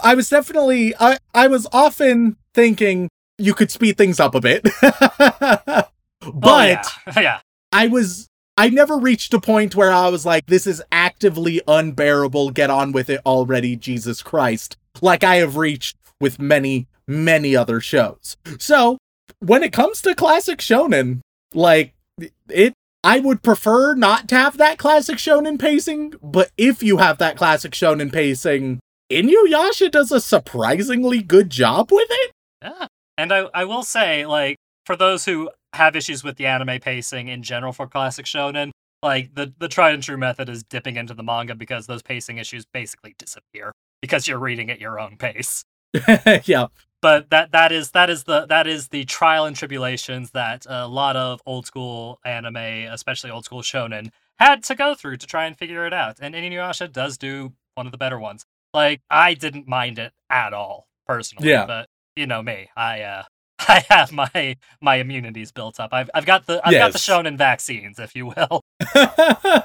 I 0.02 0.16
was 0.16 0.30
definitely 0.30 0.94
I 1.00 1.18
I 1.34 1.48
was 1.48 1.68
often 1.72 2.38
thinking 2.54 3.10
you 3.38 3.54
could 3.54 3.72
speed 3.72 3.98
things 3.98 4.20
up 4.20 4.36
a 4.36 4.42
bit. 4.42 4.68
Oh, 6.28 6.32
but 6.32 6.88
Oh, 7.06 7.12
yeah. 7.18 7.20
yeah. 7.22 7.40
I 7.72 7.88
was 7.88 8.28
I 8.58 8.70
never 8.70 8.98
reached 8.98 9.34
a 9.34 9.40
point 9.40 9.76
where 9.76 9.92
I 9.92 10.08
was 10.08 10.26
like, 10.26 10.46
this 10.48 10.66
is 10.66 10.82
actively 10.92 11.62
unbearable, 11.68 12.52
get 12.52 12.70
on 12.70 12.94
with 12.94 13.10
it 13.10 13.22
already, 13.26 13.76
Jesus 13.76 14.24
Christ. 14.24 14.78
Like 15.02 15.24
I 15.24 15.36
have 15.36 15.58
reached 15.58 15.98
with 16.20 16.40
many, 16.40 16.88
many 17.08 17.56
other 17.56 17.80
shows. 17.80 18.38
So 18.58 18.98
when 19.40 19.62
it 19.62 19.74
comes 19.74 20.02
to 20.02 20.16
classic 20.16 20.60
shonen, 20.60 21.20
like 21.54 21.94
it 22.50 22.74
I 23.04 23.20
would 23.20 23.44
prefer 23.44 23.94
not 23.94 24.28
to 24.30 24.36
have 24.36 24.58
that 24.58 24.80
classic 24.80 25.18
shonen 25.18 25.60
pacing, 25.60 26.16
but 26.24 26.50
if 26.58 26.82
you 26.82 26.98
have 26.98 27.20
that 27.20 27.38
classic 27.38 27.74
shonen 27.74 28.12
pacing, 28.12 28.80
Inuyasha 29.12 29.92
does 29.92 30.12
a 30.12 30.20
surprisingly 30.20 31.22
good 31.22 31.50
job 31.50 31.92
with 31.92 32.08
it. 32.10 32.32
Yeah. 32.62 32.88
And 33.18 33.32
I, 33.32 33.48
I 33.54 33.66
will 33.66 33.84
say, 33.84 34.26
like, 34.26 34.58
for 34.86 34.96
those 34.96 35.26
who 35.26 35.50
have 35.74 35.96
issues 35.96 36.24
with 36.24 36.38
the 36.38 36.46
anime 36.48 36.80
pacing 36.80 37.28
in 37.28 37.44
general 37.44 37.74
for 37.74 37.88
classic 37.88 38.26
shonen, 38.26 38.72
like 39.04 39.36
the, 39.36 39.54
the 39.60 39.68
tried 39.68 39.94
and 39.94 40.04
true 40.04 40.18
method 40.18 40.50
is 40.50 40.64
dipping 40.64 40.96
into 40.96 41.14
the 41.14 41.24
manga 41.24 41.56
because 41.56 41.86
those 41.86 42.02
pacing 42.02 42.38
issues 42.38 42.66
basically 42.66 43.16
disappear 43.18 43.72
because 44.02 44.28
you're 44.28 44.40
reading 44.40 44.70
at 44.70 44.80
your 44.80 45.00
own 45.00 45.18
pace. 45.18 45.64
yeah. 46.46 46.68
But 47.02 47.30
that 47.30 47.52
that 47.52 47.72
is 47.72 47.92
that 47.92 48.10
is 48.10 48.24
the 48.24 48.48
that 48.48 48.66
is 48.66 48.88
the 48.88 49.06
trial 49.06 49.46
and 49.46 49.56
tribulations 49.56 50.32
that 50.32 50.66
a 50.68 50.88
lot 50.88 51.16
of 51.16 51.40
old 51.46 51.68
school 51.68 52.20
anime, 52.26 52.56
especially 52.56 53.30
old 53.30 53.46
school 53.46 53.62
shonen, 53.62 54.10
had 54.40 54.64
to 54.64 54.76
go 54.76 54.96
through 54.96 55.18
to 55.18 55.28
try 55.28 55.46
and 55.46 55.56
figure 55.56 55.86
it 55.86 55.94
out. 55.94 56.18
And 56.20 56.34
Inuyasha 56.34 56.92
does 56.92 57.18
do 57.20 57.54
one 57.76 57.86
of 57.86 57.92
the 57.92 57.98
better 58.00 58.18
ones. 58.18 58.44
Like 58.76 59.02
I 59.10 59.34
didn't 59.34 59.68
mind 59.68 59.98
it 60.00 60.12
at 60.30 60.54
all 60.54 60.86
personally, 61.08 61.50
Yeah. 61.50 61.66
but 61.66 61.88
you 62.16 62.28
know 62.28 62.44
me, 62.44 62.68
I 62.76 63.02
uh 63.02 63.24
I 63.60 63.84
have 63.90 64.12
my 64.12 64.58
my 64.82 64.96
immunities 64.98 65.52
built 65.52 65.80
up. 65.80 65.90
I've 65.94 66.10
I've 66.14 66.26
got 66.26 66.46
the 66.46 66.56
I've 66.66 66.74
got 66.74 66.92
the 66.94 67.00
Yes. 67.00 67.08
shonen 67.08 67.38
vaccines, 67.38 67.98
if 68.00 68.16
you 68.16 68.28
will. 68.28 68.62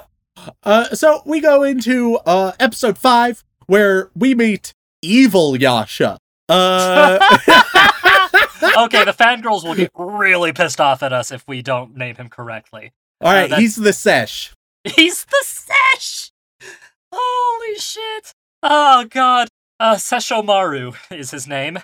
uh, 0.62 0.84
so 0.94 1.22
we 1.26 1.40
go 1.40 1.62
into 1.62 2.16
uh, 2.24 2.52
episode 2.60 2.96
five 2.96 3.44
where 3.66 4.10
we 4.14 4.34
meet 4.34 4.72
evil 5.02 5.56
Yasha. 5.56 6.16
Uh, 6.48 7.18
okay, 8.78 9.04
the 9.04 9.14
fangirls 9.16 9.64
will 9.64 9.74
get 9.74 9.90
really 9.96 10.52
pissed 10.52 10.80
off 10.80 11.02
at 11.02 11.12
us 11.12 11.30
if 11.32 11.44
we 11.48 11.62
don't 11.62 11.96
name 11.96 12.16
him 12.16 12.28
correctly. 12.28 12.92
all 13.20 13.32
right, 13.32 13.42
that's- 13.50 13.60
he's 13.60 13.76
the 13.76 13.92
sesh. 13.92 14.52
He's 14.84 15.24
the 15.26 15.44
Sesh! 15.44 16.30
Holy 17.12 17.78
shit! 17.78 18.32
Oh 18.62 19.04
god. 19.08 19.48
Uh 19.78 19.94
Sesshomaru 19.96 20.94
is 21.10 21.30
his 21.30 21.46
name. 21.46 21.78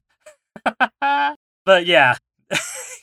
but 1.00 1.86
yeah. 1.86 2.16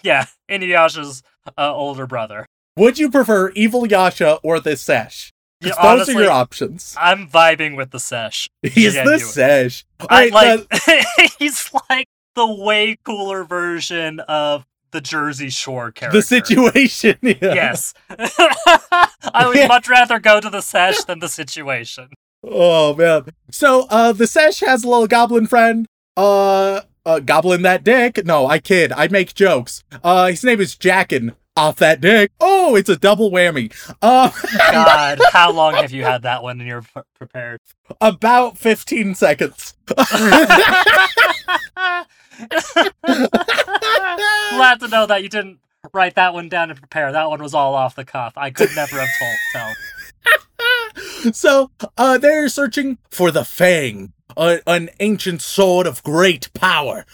yeah, 0.04 0.26
Inuyasha's 0.50 1.22
uh, 1.58 1.74
older 1.74 2.08
brother. 2.08 2.46
Would 2.78 2.98
you 2.98 3.12
prefer 3.12 3.50
evil 3.50 3.86
Yasha 3.86 4.36
or 4.44 4.60
the 4.60 4.78
Sesh? 4.78 5.32
Yeah, 5.60 5.70
those 5.70 5.78
honestly, 5.80 6.16
are 6.16 6.22
your 6.24 6.32
options. 6.32 6.96
I'm 7.00 7.28
vibing 7.28 7.76
with 7.78 7.92
the 7.92 8.00
Sesh. 8.00 8.50
He's 8.64 8.94
the 8.96 9.18
sesh. 9.20 9.86
I 10.10 10.30
right, 10.30 10.32
like 10.34 10.70
the, 10.70 11.36
he's 11.40 11.72
like 11.90 12.08
the 12.36 12.48
way 12.48 12.98
cooler 13.06 13.44
version 13.44 14.20
of 14.22 14.66
the 14.92 15.00
Jersey 15.02 15.50
Shore 15.50 15.92
character. 15.92 16.18
the 16.18 16.22
situation. 16.22 17.18
yeah. 17.22 17.36
Yes. 17.42 17.94
I 18.10 19.46
would 19.48 19.58
Yeah. 19.58 19.68
much 19.68 19.88
rather 19.90 20.20
go 20.20 20.40
to 20.42 20.50
the 20.50 20.62
Sesh 20.62 21.04
than 21.04 21.20
the 21.20 21.30
situation. 21.30 22.10
Oh 22.44 22.96
man. 22.96 23.26
So 23.52 23.88
uh 23.90 24.12
the 24.12 24.28
Sesh 24.28 24.60
has 24.62 24.84
a 24.84 24.90
little 24.90 25.08
goblin 25.08 25.48
friend. 25.48 25.88
Uh 26.18 26.82
uh 27.06 27.20
goblin 27.20 27.62
that 27.64 27.84
dick. 27.84 28.26
No, 28.26 28.48
I 28.48 28.60
kid. 28.60 28.92
I 28.92 29.08
make 29.08 29.34
jokes. 29.34 29.84
Uh 30.04 30.28
his 30.28 30.44
name 30.44 30.62
is 30.62 30.76
Jackin 30.76 31.36
off 31.56 31.76
that 31.78 32.02
dick. 32.02 32.32
Oh, 32.40 32.76
it's 32.76 32.90
a 32.90 32.98
double 32.98 33.32
whammy. 33.32 33.72
Uh 34.02 34.32
God, 34.72 35.20
how 35.32 35.52
long 35.52 35.76
have 35.76 35.92
you 35.92 36.04
had 36.04 36.24
that 36.24 36.44
one 36.44 36.60
and 36.60 36.68
you're 36.68 36.82
p- 36.82 37.02
prepared? 37.16 37.60
about 38.02 38.58
15 38.58 39.16
seconds. 39.16 39.74
Glad 39.88 40.08
to 44.80 44.88
know 44.90 45.06
that 45.06 45.22
you 45.24 45.30
didn't 45.30 45.60
write 45.94 46.16
that 46.16 46.34
one 46.34 46.50
down 46.50 46.70
and 46.70 46.80
prepare. 46.80 47.12
That 47.12 47.30
one 47.30 47.42
was 47.42 47.54
all 47.54 47.76
off 47.76 47.96
the 47.96 48.06
cuff. 48.06 48.34
I 48.38 48.52
could 48.52 48.70
never 48.76 49.00
have 49.00 49.10
told. 49.20 49.36
Tell. 49.52 49.74
So 51.34 51.72
uh 51.98 52.18
they're 52.18 52.50
searching 52.50 52.98
for 53.12 53.32
the 53.32 53.44
Fang, 53.46 54.14
a- 54.38 54.62
an 54.68 54.90
ancient 55.00 55.42
sword 55.42 55.88
of 55.88 56.04
great 56.04 56.52
power. 56.54 57.06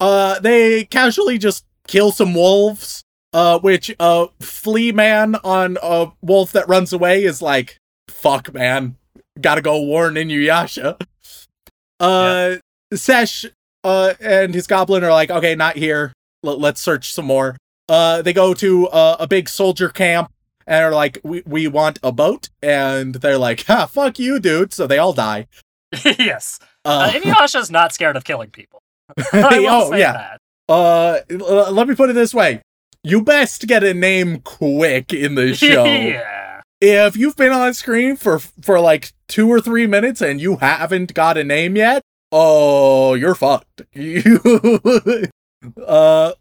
Uh, 0.00 0.38
they 0.40 0.84
casually 0.84 1.38
just 1.38 1.64
kill 1.86 2.12
some 2.12 2.34
wolves. 2.34 3.02
Uh, 3.34 3.58
which 3.58 3.94
uh, 4.00 4.26
flea 4.40 4.90
man 4.90 5.34
on 5.44 5.76
a 5.82 6.10
wolf 6.22 6.50
that 6.52 6.66
runs 6.66 6.94
away 6.94 7.22
is 7.24 7.42
like, 7.42 7.76
fuck, 8.08 8.54
man, 8.54 8.96
gotta 9.38 9.60
go 9.60 9.78
warn 9.82 10.14
Inuyasha. 10.14 10.98
Uh, 12.00 12.56
Sesh 12.94 13.44
uh 13.84 14.14
and 14.18 14.54
his 14.54 14.66
goblin 14.66 15.04
are 15.04 15.10
like, 15.12 15.30
okay, 15.30 15.54
not 15.54 15.76
here. 15.76 16.12
L- 16.44 16.58
let's 16.58 16.80
search 16.80 17.12
some 17.12 17.26
more. 17.26 17.56
Uh, 17.88 18.22
they 18.22 18.32
go 18.32 18.54
to 18.54 18.88
uh, 18.88 19.16
a 19.20 19.26
big 19.26 19.48
soldier 19.50 19.90
camp 19.90 20.30
and 20.68 20.84
are 20.84 20.92
like, 20.92 21.18
we 21.24 21.42
we 21.46 21.66
want 21.66 21.98
a 22.04 22.12
boat, 22.12 22.50
and 22.62 23.16
they're 23.16 23.38
like, 23.38 23.64
ha, 23.66 23.86
fuck 23.86 24.18
you, 24.20 24.38
dude. 24.38 24.72
So 24.72 24.86
they 24.86 24.98
all 24.98 25.12
die. 25.12 25.48
yes. 26.04 26.60
Uh, 26.84 27.10
Uh, 27.10 27.10
Inuyasha's 27.18 27.70
not 27.70 27.92
scared 27.92 28.16
of 28.16 28.22
killing 28.24 28.50
people. 28.50 28.80
Oh 29.32 29.94
yeah. 29.94 30.36
Uh, 30.68 31.20
l- 31.30 31.72
let 31.72 31.88
me 31.88 31.94
put 31.94 32.10
it 32.10 32.12
this 32.12 32.34
way: 32.34 32.60
you 33.02 33.22
best 33.22 33.66
get 33.66 33.82
a 33.82 33.94
name 33.94 34.40
quick 34.42 35.12
in 35.14 35.34
the 35.34 35.54
show. 35.54 35.84
yeah. 35.84 36.60
if 36.80 37.16
you've 37.16 37.36
been 37.36 37.52
on 37.52 37.72
screen 37.74 38.16
for 38.16 38.38
for 38.38 38.78
like 38.78 39.12
two 39.28 39.48
or 39.50 39.60
three 39.62 39.86
minutes 39.86 40.20
and 40.20 40.40
you 40.40 40.56
haven't 40.56 41.14
got 41.14 41.38
a 41.38 41.44
name 41.44 41.74
yet, 41.76 42.02
oh, 42.32 43.14
you're 43.14 43.34
fucked. 43.34 43.82
You, 43.94 44.40
uh, 45.86 46.32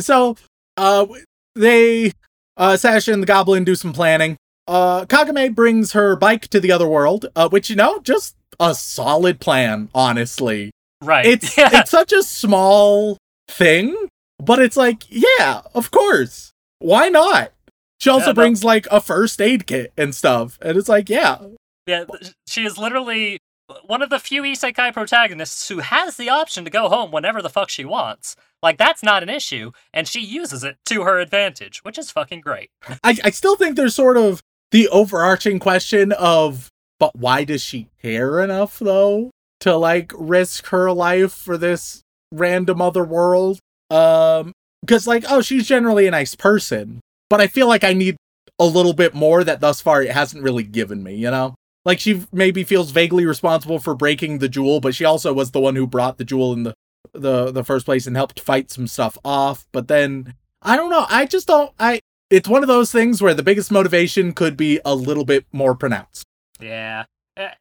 so, 0.00 0.36
uh, 0.76 1.06
they, 1.54 2.12
uh, 2.56 2.76
Sasha 2.76 3.12
and 3.12 3.22
the 3.22 3.26
Goblin 3.26 3.64
do 3.64 3.74
some 3.74 3.92
planning. 3.92 4.36
Uh, 4.68 5.04
Kagome 5.06 5.54
brings 5.54 5.92
her 5.92 6.16
bike 6.16 6.48
to 6.48 6.58
the 6.60 6.72
other 6.72 6.88
world, 6.88 7.26
uh, 7.36 7.48
which 7.48 7.70
you 7.70 7.76
know, 7.76 8.00
just 8.00 8.34
a 8.58 8.74
solid 8.74 9.40
plan, 9.40 9.88
honestly. 9.94 10.70
Right. 11.02 11.26
It's 11.26 11.56
yeah. 11.58 11.70
it's 11.72 11.90
such 11.90 12.12
a 12.12 12.22
small 12.22 13.18
thing, 13.48 13.94
but 14.38 14.58
it's 14.58 14.76
like, 14.76 15.04
yeah, 15.08 15.62
of 15.74 15.90
course. 15.90 16.52
Why 16.80 17.08
not? 17.08 17.52
She 18.00 18.10
also 18.10 18.26
Yeah, 18.26 18.32
no. 18.32 18.34
brings 18.34 18.64
like 18.64 18.86
a 18.90 19.00
first 19.00 19.40
aid 19.40 19.66
kit 19.66 19.92
and 19.96 20.14
stuff. 20.14 20.58
And 20.60 20.76
it's 20.76 20.88
like, 20.88 21.08
yeah. 21.08 21.38
Yeah, 21.86 22.04
she 22.48 22.64
is 22.64 22.76
literally 22.76 23.38
one 23.84 24.02
of 24.02 24.10
the 24.10 24.18
few 24.18 24.42
isekai 24.42 24.92
protagonists 24.92 25.68
who 25.68 25.78
has 25.78 26.16
the 26.16 26.28
option 26.28 26.64
to 26.64 26.70
go 26.70 26.88
home 26.88 27.10
whenever 27.10 27.42
the 27.42 27.50
fuck 27.50 27.68
she 27.68 27.84
wants. 27.84 28.36
Like 28.62 28.78
that's 28.78 29.02
not 29.02 29.22
an 29.22 29.28
issue, 29.28 29.72
and 29.92 30.08
she 30.08 30.20
uses 30.20 30.64
it 30.64 30.76
to 30.86 31.02
her 31.02 31.18
advantage, 31.18 31.80
which 31.84 31.98
is 31.98 32.10
fucking 32.10 32.40
great. 32.40 32.70
I, 33.04 33.16
I 33.24 33.30
still 33.30 33.56
think 33.56 33.76
there's 33.76 33.94
sort 33.94 34.16
of 34.16 34.42
the 34.70 34.88
overarching 34.88 35.58
question 35.58 36.12
of 36.12 36.70
but 36.98 37.14
why 37.14 37.44
does 37.44 37.62
she 37.62 37.88
care 38.00 38.40
enough 38.40 38.78
though 38.78 39.30
to 39.60 39.76
like 39.76 40.12
risk 40.16 40.66
her 40.68 40.90
life 40.92 41.32
for 41.32 41.58
this 41.58 42.02
random 42.32 42.80
other 42.80 43.04
world? 43.04 43.58
Um 43.90 44.52
because 44.82 45.06
like, 45.06 45.24
oh, 45.28 45.40
she's 45.40 45.66
generally 45.66 46.06
a 46.06 46.12
nice 46.12 46.34
person, 46.34 47.00
but 47.28 47.40
I 47.40 47.48
feel 47.48 47.66
like 47.66 47.82
I 47.82 47.92
need 47.92 48.16
a 48.58 48.64
little 48.64 48.92
bit 48.92 49.14
more 49.14 49.42
that 49.42 49.60
thus 49.60 49.80
far 49.80 50.02
it 50.02 50.12
hasn't 50.12 50.44
really 50.44 50.62
given 50.62 51.02
me, 51.02 51.16
you 51.16 51.30
know? 51.30 51.54
Like 51.86 52.00
she 52.00 52.26
maybe 52.32 52.64
feels 52.64 52.90
vaguely 52.90 53.24
responsible 53.24 53.78
for 53.78 53.94
breaking 53.94 54.38
the 54.40 54.48
jewel, 54.48 54.80
but 54.80 54.94
she 54.94 55.04
also 55.06 55.32
was 55.32 55.52
the 55.52 55.60
one 55.60 55.76
who 55.76 55.86
brought 55.86 56.18
the 56.18 56.24
jewel 56.24 56.52
in 56.52 56.64
the 56.64 56.74
the 57.14 57.50
the 57.52 57.64
first 57.64 57.86
place 57.86 58.06
and 58.06 58.16
helped 58.16 58.40
fight 58.40 58.70
some 58.70 58.86
stuff 58.88 59.16
off. 59.24 59.66
But 59.72 59.86
then 59.88 60.34
I 60.62 60.76
don't 60.76 60.90
know. 60.90 61.06
I 61.08 61.24
just 61.24 61.46
don't 61.46 61.72
I 61.78 62.00
it's 62.28 62.48
one 62.48 62.62
of 62.64 62.68
those 62.68 62.90
things 62.90 63.22
where 63.22 63.32
the 63.34 63.44
biggest 63.44 63.70
motivation 63.70 64.32
could 64.32 64.56
be 64.56 64.80
a 64.84 64.94
little 64.96 65.24
bit 65.24 65.46
more 65.52 65.74
pronounced. 65.76 66.24
Yeah. 66.60 67.04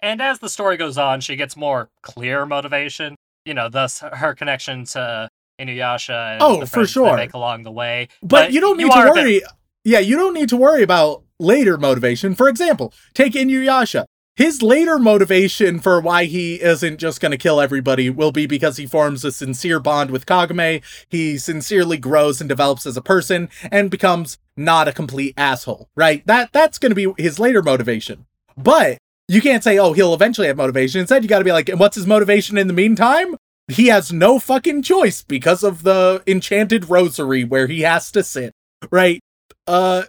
And 0.01 0.21
as 0.21 0.39
the 0.39 0.49
story 0.49 0.75
goes 0.77 0.97
on, 0.97 1.21
she 1.21 1.35
gets 1.35 1.55
more 1.55 1.89
clear 2.01 2.45
motivation. 2.47 3.15
You 3.45 3.53
know, 3.53 3.69
thus 3.69 3.99
her 3.99 4.33
connection 4.33 4.85
to 4.85 5.29
Inuyasha 5.61 6.33
and 6.33 6.41
Oh, 6.41 6.61
the 6.61 6.65
for 6.65 6.87
sure. 6.87 7.15
make 7.15 7.33
along 7.35 7.61
the 7.63 7.71
way. 7.71 8.07
But, 8.23 8.51
you 8.51 8.59
don't 8.59 8.77
need 8.77 8.89
are 8.89 9.05
to 9.05 9.11
a 9.11 9.13
bit- 9.13 9.23
worry. 9.23 9.41
Yeah, 9.83 9.99
you 9.99 10.17
don't 10.17 10.33
need 10.33 10.49
to 10.49 10.57
worry 10.57 10.81
about 10.81 11.21
later 11.39 11.77
motivation. 11.77 12.33
For 12.33 12.49
example, 12.49 12.91
take 13.13 13.33
Inuyasha. 13.33 14.05
His 14.35 14.61
later 14.61 14.99
motivation 14.99 15.79
for 15.79 16.01
why 16.01 16.25
he 16.25 16.61
isn't 16.61 16.97
just 16.97 17.21
going 17.21 17.31
to 17.31 17.37
kill 17.37 17.61
everybody 17.61 18.09
will 18.09 18.33
be 18.33 18.45
because 18.45 18.75
he 18.75 18.85
forms 18.85 19.23
a 19.23 19.31
sincere 19.31 19.79
bond 19.79 20.11
with 20.11 20.25
Kagome. 20.25 20.83
He 21.07 21.37
sincerely 21.37 21.97
grows 21.97 22.41
and 22.41 22.49
develops 22.49 22.85
as 22.85 22.97
a 22.97 23.01
person 23.01 23.47
and 23.71 23.89
becomes 23.89 24.37
not 24.57 24.89
a 24.89 24.93
complete 24.93 25.35
asshole, 25.37 25.87
right? 25.95 26.25
That 26.27 26.51
that's 26.51 26.79
going 26.79 26.93
to 26.93 26.95
be 26.95 27.21
his 27.21 27.39
later 27.39 27.63
motivation. 27.63 28.25
But 28.57 28.97
you 29.29 29.41
can't 29.41 29.63
say, 29.63 29.77
"Oh, 29.77 29.93
he'll 29.93 30.13
eventually 30.13 30.47
have 30.47 30.57
motivation." 30.57 30.99
Instead, 30.99 31.23
you 31.23 31.29
got 31.29 31.39
to 31.39 31.45
be 31.45 31.53
like, 31.53 31.69
"And 31.69 31.79
what's 31.79 31.95
his 31.95 32.07
motivation 32.07 32.57
in 32.57 32.67
the 32.67 32.73
meantime?" 32.73 33.37
He 33.69 33.87
has 33.87 34.11
no 34.11 34.37
fucking 34.37 34.83
choice 34.83 35.23
because 35.23 35.63
of 35.63 35.83
the 35.83 36.21
enchanted 36.27 36.89
rosary 36.89 37.45
where 37.45 37.67
he 37.67 37.81
has 37.81 38.11
to 38.11 38.21
sit, 38.21 38.51
right? 38.91 39.21
Uh 39.65 40.03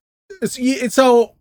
so, 0.45 0.63
so 0.89 1.36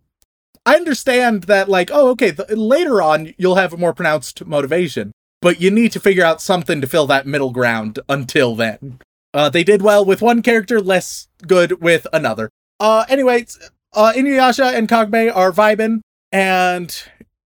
I 0.66 0.74
understand 0.74 1.44
that, 1.44 1.68
like, 1.68 1.90
oh, 1.92 2.08
okay, 2.10 2.32
th- 2.32 2.50
later 2.50 3.00
on 3.00 3.32
you'll 3.38 3.54
have 3.54 3.72
a 3.72 3.76
more 3.76 3.94
pronounced 3.94 4.44
motivation, 4.44 5.12
but 5.40 5.60
you 5.60 5.70
need 5.70 5.92
to 5.92 6.00
figure 6.00 6.24
out 6.24 6.42
something 6.42 6.80
to 6.80 6.86
fill 6.88 7.06
that 7.06 7.26
middle 7.26 7.50
ground 7.52 8.00
until 8.08 8.56
then. 8.56 8.98
Uh, 9.32 9.48
they 9.48 9.62
did 9.62 9.80
well 9.80 10.04
with 10.04 10.20
one 10.20 10.42
character, 10.42 10.80
less 10.80 11.28
good 11.46 11.80
with 11.80 12.06
another. 12.12 12.50
Uh, 12.80 13.04
anyways, 13.08 13.58
uh, 13.94 14.12
Inuyasha 14.14 14.74
and 14.74 14.88
Kagome 14.88 15.34
are 15.34 15.52
vibing, 15.52 16.00
and 16.32 17.02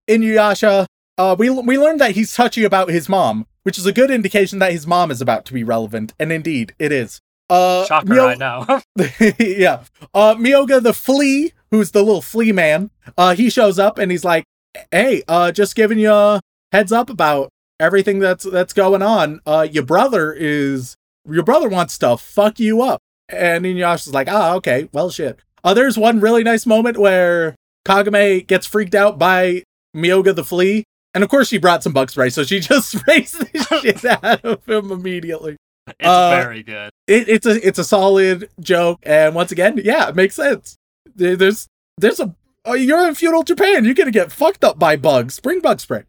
Inuyasha, 0.09 0.87
uh, 1.19 1.37
we 1.39 1.51
we 1.51 1.79
learned 1.79 2.01
that 2.01 2.13
he's 2.13 2.35
touchy 2.35 2.65
about 2.65 2.89
his 2.89 3.09
mom, 3.09 3.47
which 3.65 3.77
is 3.77 3.87
a 3.87 3.93
good 3.93 4.11
indication 4.11 4.59
that 4.61 4.73
his 4.73 4.87
mom 4.87 5.11
is 5.11 5.21
about 5.21 5.45
to 5.47 5.53
be 5.53 5.63
relevant, 5.63 6.15
and 6.19 6.33
indeed, 6.33 6.75
it 6.79 6.91
is. 6.91 7.21
Uh, 7.51 7.85
Shocker, 7.85 8.07
Mio- 8.07 8.29
I 8.29 8.35
know. 8.37 8.65
yeah. 9.39 9.83
Uh 10.15 10.35
Myoga 10.37 10.83
the 10.83 10.95
flea, 10.95 11.53
who's 11.71 11.91
the 11.93 12.03
little 12.03 12.23
flea 12.23 12.53
man, 12.53 12.91
uh 13.19 13.35
he 13.35 13.51
shows 13.51 13.79
up 13.79 13.99
and 13.99 14.11
he's 14.11 14.25
like, 14.25 14.45
"Hey, 14.91 15.23
uh 15.29 15.53
just 15.53 15.75
giving 15.77 15.99
you 15.99 16.13
a 16.13 16.41
heads 16.73 16.93
up 16.93 17.11
about 17.11 17.49
everything 17.79 18.19
that's 18.19 18.45
that's 18.45 18.73
going 18.73 19.03
on. 19.03 19.41
Uh 19.47 19.67
your 19.71 19.85
brother 19.85 20.33
is 20.33 20.95
your 21.29 21.43
brother 21.45 21.69
wants 21.69 21.99
to 21.99 22.17
fuck 22.17 22.59
you 22.61 22.83
up." 22.83 23.01
And 23.29 23.65
Inuyasha's 23.65 24.13
like, 24.15 24.29
"Ah, 24.31 24.55
okay. 24.55 24.89
Well, 24.93 25.11
shit." 25.11 25.39
Uh 25.63 25.75
there's 25.75 25.99
one 25.99 26.21
really 26.21 26.43
nice 26.43 26.67
moment 26.67 26.97
where 26.99 27.55
Kagome 27.87 28.47
gets 28.47 28.67
freaked 28.67 28.95
out 28.95 29.19
by 29.19 29.63
Myoga 29.97 30.35
the 30.35 30.45
flea. 30.45 30.85
And 31.15 31.25
of 31.25 31.31
course 31.31 31.49
she 31.49 31.59
brought 31.59 31.83
some 31.83 31.93
bug 31.93 32.11
spray, 32.11 32.31
so 32.31 32.45
she 32.45 32.61
just 32.71 32.91
sprays 32.91 33.33
the 33.33 33.81
shit 33.83 34.05
out 34.05 34.45
of 34.45 34.65
him 34.67 34.93
immediately 34.93 35.57
it's 35.99 36.07
Uh, 36.07 36.31
very 36.31 36.63
good. 36.63 36.91
it, 37.09 37.29
it's 37.29 37.47
a 37.47 37.67
it's 37.67 37.79
a 37.81 37.85
solid 37.85 38.49
joke, 38.61 39.01
and 39.03 39.35
once 39.35 39.51
again, 39.51 39.81
yeah, 39.83 40.09
it 40.09 40.15
makes 40.15 40.37
sense. 40.37 40.77
There- 41.15 41.37
There's 41.37 41.67
there's 41.99 42.21
a 42.21 42.35
oh, 42.65 42.75
you're 42.75 43.07
in 43.09 43.15
feudal 43.15 43.43
Japan. 43.43 43.85
You're 43.85 43.95
gonna 43.95 44.11
get 44.11 44.33
fucked 44.33 44.65
up 44.65 44.79
by 44.79 44.97
bugs. 44.97 45.39
Bring 45.41 45.61
bug 45.61 45.81
spray. 45.81 46.05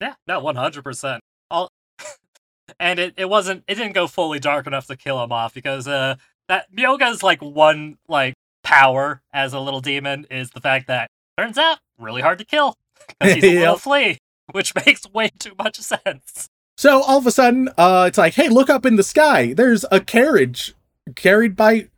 Yeah, 0.00 0.14
no, 0.26 0.40
one 0.40 0.56
hundred 0.56 0.82
percent. 0.84 1.22
All, 1.50 1.70
and 2.80 2.98
it, 2.98 3.14
it 3.16 3.28
wasn't 3.28 3.64
it 3.68 3.74
didn't 3.74 3.92
go 3.92 4.06
fully 4.06 4.38
dark 4.38 4.66
enough 4.66 4.86
to 4.88 4.96
kill 4.96 5.22
him 5.22 5.32
off 5.32 5.54
because 5.54 5.86
uh 5.86 6.16
that 6.48 6.74
Myoga's 6.74 7.22
like 7.22 7.40
one 7.42 7.96
like 8.08 8.34
power 8.62 9.22
as 9.32 9.52
a 9.52 9.60
little 9.60 9.80
demon 9.80 10.26
is 10.30 10.50
the 10.50 10.60
fact 10.60 10.86
that 10.88 11.08
turns 11.38 11.58
out 11.58 11.78
really 11.98 12.22
hard 12.22 12.38
to 12.38 12.44
kill 12.44 12.74
because 13.18 13.34
he's 13.34 13.44
a 13.44 13.58
little 13.60 13.76
flea, 13.76 14.18
which 14.52 14.74
makes 14.86 15.08
way 15.10 15.30
too 15.38 15.52
much 15.58 15.76
sense. 15.78 16.48
So 16.76 17.02
all 17.02 17.18
of 17.18 17.26
a 17.26 17.30
sudden, 17.30 17.68
uh, 17.78 18.06
it's 18.08 18.18
like, 18.18 18.34
hey, 18.34 18.48
look 18.48 18.68
up 18.68 18.84
in 18.84 18.96
the 18.96 19.02
sky. 19.04 19.52
There's 19.52 19.84
a 19.92 20.00
carriage 20.00 20.74
carried 21.14 21.54
by 21.54 21.88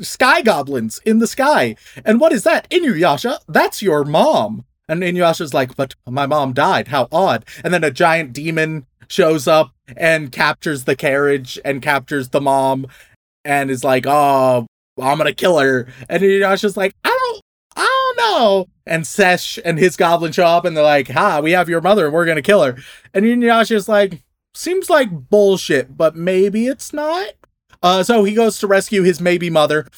sky 0.00 0.42
goblins 0.42 1.00
in 1.04 1.18
the 1.18 1.26
sky. 1.26 1.76
And 2.04 2.20
what 2.20 2.32
is 2.32 2.44
that? 2.44 2.68
Inuyasha, 2.70 3.38
that's 3.48 3.82
your 3.82 4.04
mom. 4.04 4.64
And 4.88 5.02
Inuyasha's 5.02 5.54
like, 5.54 5.76
but 5.76 5.94
my 6.06 6.26
mom 6.26 6.52
died. 6.52 6.88
How 6.88 7.08
odd. 7.12 7.44
And 7.64 7.72
then 7.72 7.84
a 7.84 7.90
giant 7.90 8.32
demon 8.32 8.86
shows 9.08 9.46
up 9.46 9.72
and 9.96 10.32
captures 10.32 10.84
the 10.84 10.96
carriage 10.96 11.58
and 11.64 11.82
captures 11.82 12.30
the 12.30 12.40
mom 12.40 12.86
and 13.44 13.70
is 13.70 13.84
like, 13.84 14.06
oh, 14.06 14.66
I'm 15.00 15.18
gonna 15.18 15.32
kill 15.32 15.58
her. 15.58 15.86
And 16.08 16.22
Inuyasha's 16.22 16.76
like, 16.76 16.94
I 17.04 17.08
don't, 17.08 17.42
I 17.76 18.14
don't 18.16 18.16
know. 18.18 18.68
And 18.86 19.06
Sesh 19.06 19.58
and 19.64 19.78
his 19.78 19.96
goblin 19.96 20.32
show 20.32 20.46
up 20.46 20.64
and 20.64 20.76
they're 20.76 20.84
like, 20.84 21.08
ha, 21.08 21.40
we 21.40 21.52
have 21.52 21.68
your 21.68 21.80
mother 21.80 22.06
and 22.06 22.14
we're 22.14 22.26
gonna 22.26 22.42
kill 22.42 22.62
her. 22.62 22.76
And 23.14 23.24
Inuyasha's 23.24 23.88
like, 23.88 24.22
seems 24.54 24.90
like 24.90 25.30
bullshit, 25.30 25.96
but 25.96 26.16
maybe 26.16 26.66
it's 26.66 26.92
not. 26.92 27.32
Uh, 27.82 28.02
so 28.02 28.24
he 28.24 28.34
goes 28.34 28.58
to 28.58 28.66
rescue 28.66 29.02
his 29.02 29.20
maybe 29.20 29.50
mother, 29.50 29.88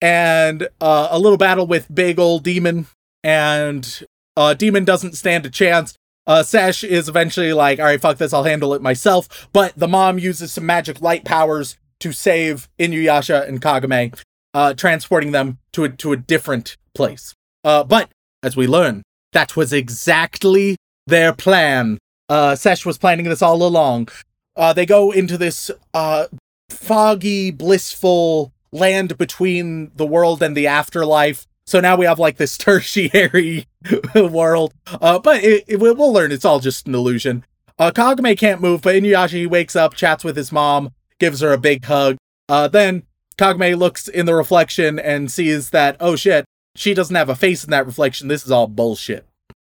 and 0.00 0.68
uh, 0.80 1.08
a 1.10 1.18
little 1.18 1.38
battle 1.38 1.66
with 1.66 1.94
big 1.94 2.18
old 2.18 2.42
demon, 2.42 2.86
and 3.22 4.04
uh, 4.36 4.54
demon 4.54 4.84
doesn't 4.84 5.16
stand 5.16 5.46
a 5.46 5.50
chance. 5.50 5.94
Uh, 6.26 6.42
is 6.52 7.08
eventually 7.08 7.52
like, 7.52 7.78
all 7.78 7.84
right, 7.84 8.00
fuck 8.00 8.16
this, 8.16 8.32
I'll 8.32 8.44
handle 8.44 8.72
it 8.72 8.80
myself. 8.80 9.46
But 9.52 9.74
the 9.76 9.88
mom 9.88 10.18
uses 10.18 10.52
some 10.54 10.64
magic 10.64 11.02
light 11.02 11.24
powers 11.24 11.76
to 12.00 12.12
save 12.12 12.68
Inuyasha 12.78 13.46
and 13.46 13.60
Kagome, 13.60 14.18
uh, 14.54 14.72
transporting 14.74 15.32
them 15.32 15.58
to 15.72 15.84
a, 15.84 15.90
to 15.90 16.12
a 16.12 16.16
different 16.16 16.78
place. 16.94 17.34
Uh, 17.62 17.84
but 17.84 18.10
as 18.42 18.56
we 18.56 18.66
learn, 18.66 19.02
that 19.32 19.54
was 19.54 19.72
exactly 19.72 20.76
their 21.06 21.34
plan. 21.34 21.98
Uh, 22.28 22.56
Sesh 22.56 22.86
was 22.86 22.96
planning 22.96 23.26
this 23.26 23.42
all 23.42 23.62
along. 23.62 24.08
Uh, 24.56 24.72
they 24.72 24.86
go 24.86 25.10
into 25.10 25.36
this 25.36 25.70
uh 25.92 26.26
foggy, 26.70 27.50
blissful 27.50 28.52
land 28.72 29.16
between 29.16 29.92
the 29.94 30.06
world 30.06 30.42
and 30.42 30.56
the 30.56 30.66
afterlife. 30.66 31.46
So 31.66 31.80
now 31.80 31.96
we 31.96 32.06
have 32.06 32.18
like 32.18 32.36
this 32.36 32.58
tertiary 32.58 33.66
world. 34.14 34.74
Uh, 34.86 35.18
but 35.18 35.42
it, 35.42 35.64
it, 35.66 35.80
we'll 35.80 36.12
learn 36.12 36.32
it's 36.32 36.44
all 36.44 36.60
just 36.60 36.86
an 36.86 36.94
illusion. 36.94 37.44
Uh, 37.78 37.90
Kagome 37.90 38.38
can't 38.38 38.60
move, 38.60 38.82
but 38.82 38.94
Inuyasha 38.94 39.30
he 39.30 39.46
wakes 39.46 39.74
up, 39.74 39.94
chats 39.94 40.22
with 40.22 40.36
his 40.36 40.52
mom, 40.52 40.92
gives 41.18 41.40
her 41.40 41.52
a 41.52 41.58
big 41.58 41.84
hug. 41.84 42.16
Uh, 42.48 42.68
then 42.68 43.04
Kagome 43.36 43.76
looks 43.76 44.06
in 44.06 44.26
the 44.26 44.34
reflection 44.34 44.98
and 44.98 45.30
sees 45.30 45.70
that 45.70 45.96
oh 46.00 46.16
shit, 46.16 46.44
she 46.76 46.94
doesn't 46.94 47.16
have 47.16 47.28
a 47.28 47.34
face 47.34 47.64
in 47.64 47.70
that 47.70 47.86
reflection. 47.86 48.28
This 48.28 48.44
is 48.44 48.50
all 48.50 48.66
bullshit. 48.66 49.26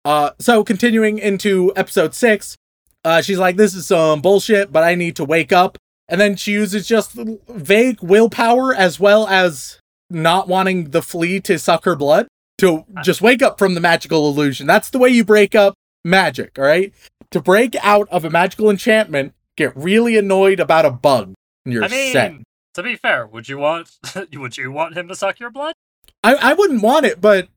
Uh, 0.04 0.30
so 0.38 0.62
continuing 0.62 1.18
into 1.18 1.72
episode 1.74 2.14
six, 2.14 2.56
uh, 3.04 3.22
she's 3.22 3.38
like, 3.38 3.56
"This 3.56 3.74
is 3.74 3.86
some 3.86 4.20
bullshit, 4.20 4.72
but 4.72 4.84
I 4.84 4.94
need 4.94 5.16
to 5.16 5.24
wake 5.24 5.52
up." 5.52 5.78
And 6.08 6.20
then 6.20 6.36
she 6.36 6.52
uses 6.52 6.86
just 6.86 7.12
vague 7.12 8.00
willpower 8.00 8.74
as 8.74 9.00
well 9.00 9.26
as 9.26 9.80
not 10.08 10.46
wanting 10.46 10.90
the 10.90 11.02
flea 11.02 11.40
to 11.40 11.58
suck 11.58 11.84
her 11.84 11.96
blood 11.96 12.28
to 12.58 12.84
just 13.02 13.20
wake 13.20 13.42
up 13.42 13.58
from 13.58 13.74
the 13.74 13.80
magical 13.80 14.28
illusion. 14.28 14.66
That's 14.66 14.90
the 14.90 14.98
way 14.98 15.08
you 15.10 15.24
break 15.24 15.54
up 15.54 15.74
magic, 16.04 16.58
all 16.58 16.64
right? 16.64 16.92
To 17.32 17.40
break 17.40 17.74
out 17.82 18.08
of 18.10 18.24
a 18.24 18.30
magical 18.30 18.70
enchantment, 18.70 19.34
get 19.56 19.76
really 19.76 20.16
annoyed 20.16 20.60
about 20.60 20.84
a 20.84 20.90
bug, 20.90 21.34
and 21.64 21.74
you're 21.74 21.84
I 21.84 21.88
mean, 21.88 22.12
set. 22.12 22.32
to 22.74 22.82
be 22.82 22.94
fair, 22.94 23.26
would 23.26 23.48
you 23.48 23.58
want 23.58 23.90
would 24.32 24.56
you 24.56 24.70
want 24.70 24.96
him 24.96 25.08
to 25.08 25.16
suck 25.16 25.40
your 25.40 25.50
blood? 25.50 25.74
I, 26.22 26.34
I 26.36 26.54
wouldn't 26.54 26.82
want 26.82 27.04
it, 27.04 27.20
but 27.20 27.48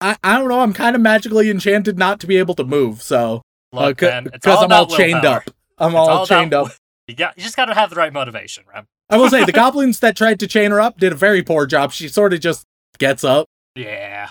I, 0.00 0.16
I 0.22 0.38
don't 0.38 0.48
know. 0.48 0.60
I'm 0.60 0.72
kind 0.72 0.96
of 0.96 1.00
magically 1.02 1.48
enchanted 1.48 1.96
not 1.96 2.18
to 2.20 2.26
be 2.26 2.36
able 2.38 2.54
to 2.56 2.64
move, 2.64 3.02
so 3.02 3.42
Look, 3.72 4.02
uh, 4.02 4.06
man, 4.06 4.26
it's 4.26 4.32
because 4.32 4.58
all 4.58 4.64
I'm 4.64 4.72
all 4.72 4.86
chained 4.86 5.22
willpower. 5.22 5.36
up. 5.36 5.50
I'm 5.78 5.90
It's 5.90 5.96
all, 5.96 6.08
all 6.08 6.26
chained 6.26 6.54
up. 6.54 6.72
You 7.08 7.14
got 7.14 7.36
you 7.36 7.42
just 7.42 7.56
got 7.56 7.66
to 7.66 7.74
have 7.74 7.90
the 7.90 7.96
right 7.96 8.12
motivation, 8.12 8.64
Rem. 8.72 8.86
I 9.10 9.16
will 9.18 9.28
say 9.28 9.44
the 9.44 9.52
goblins 9.52 10.00
that 10.00 10.16
tried 10.16 10.40
to 10.40 10.46
chain 10.46 10.70
her 10.70 10.80
up 10.80 10.98
did 10.98 11.12
a 11.12 11.16
very 11.16 11.42
poor 11.42 11.66
job. 11.66 11.92
She 11.92 12.08
sort 12.08 12.32
of 12.32 12.40
just 12.40 12.64
gets 12.98 13.22
up, 13.24 13.46
Yeah. 13.74 14.30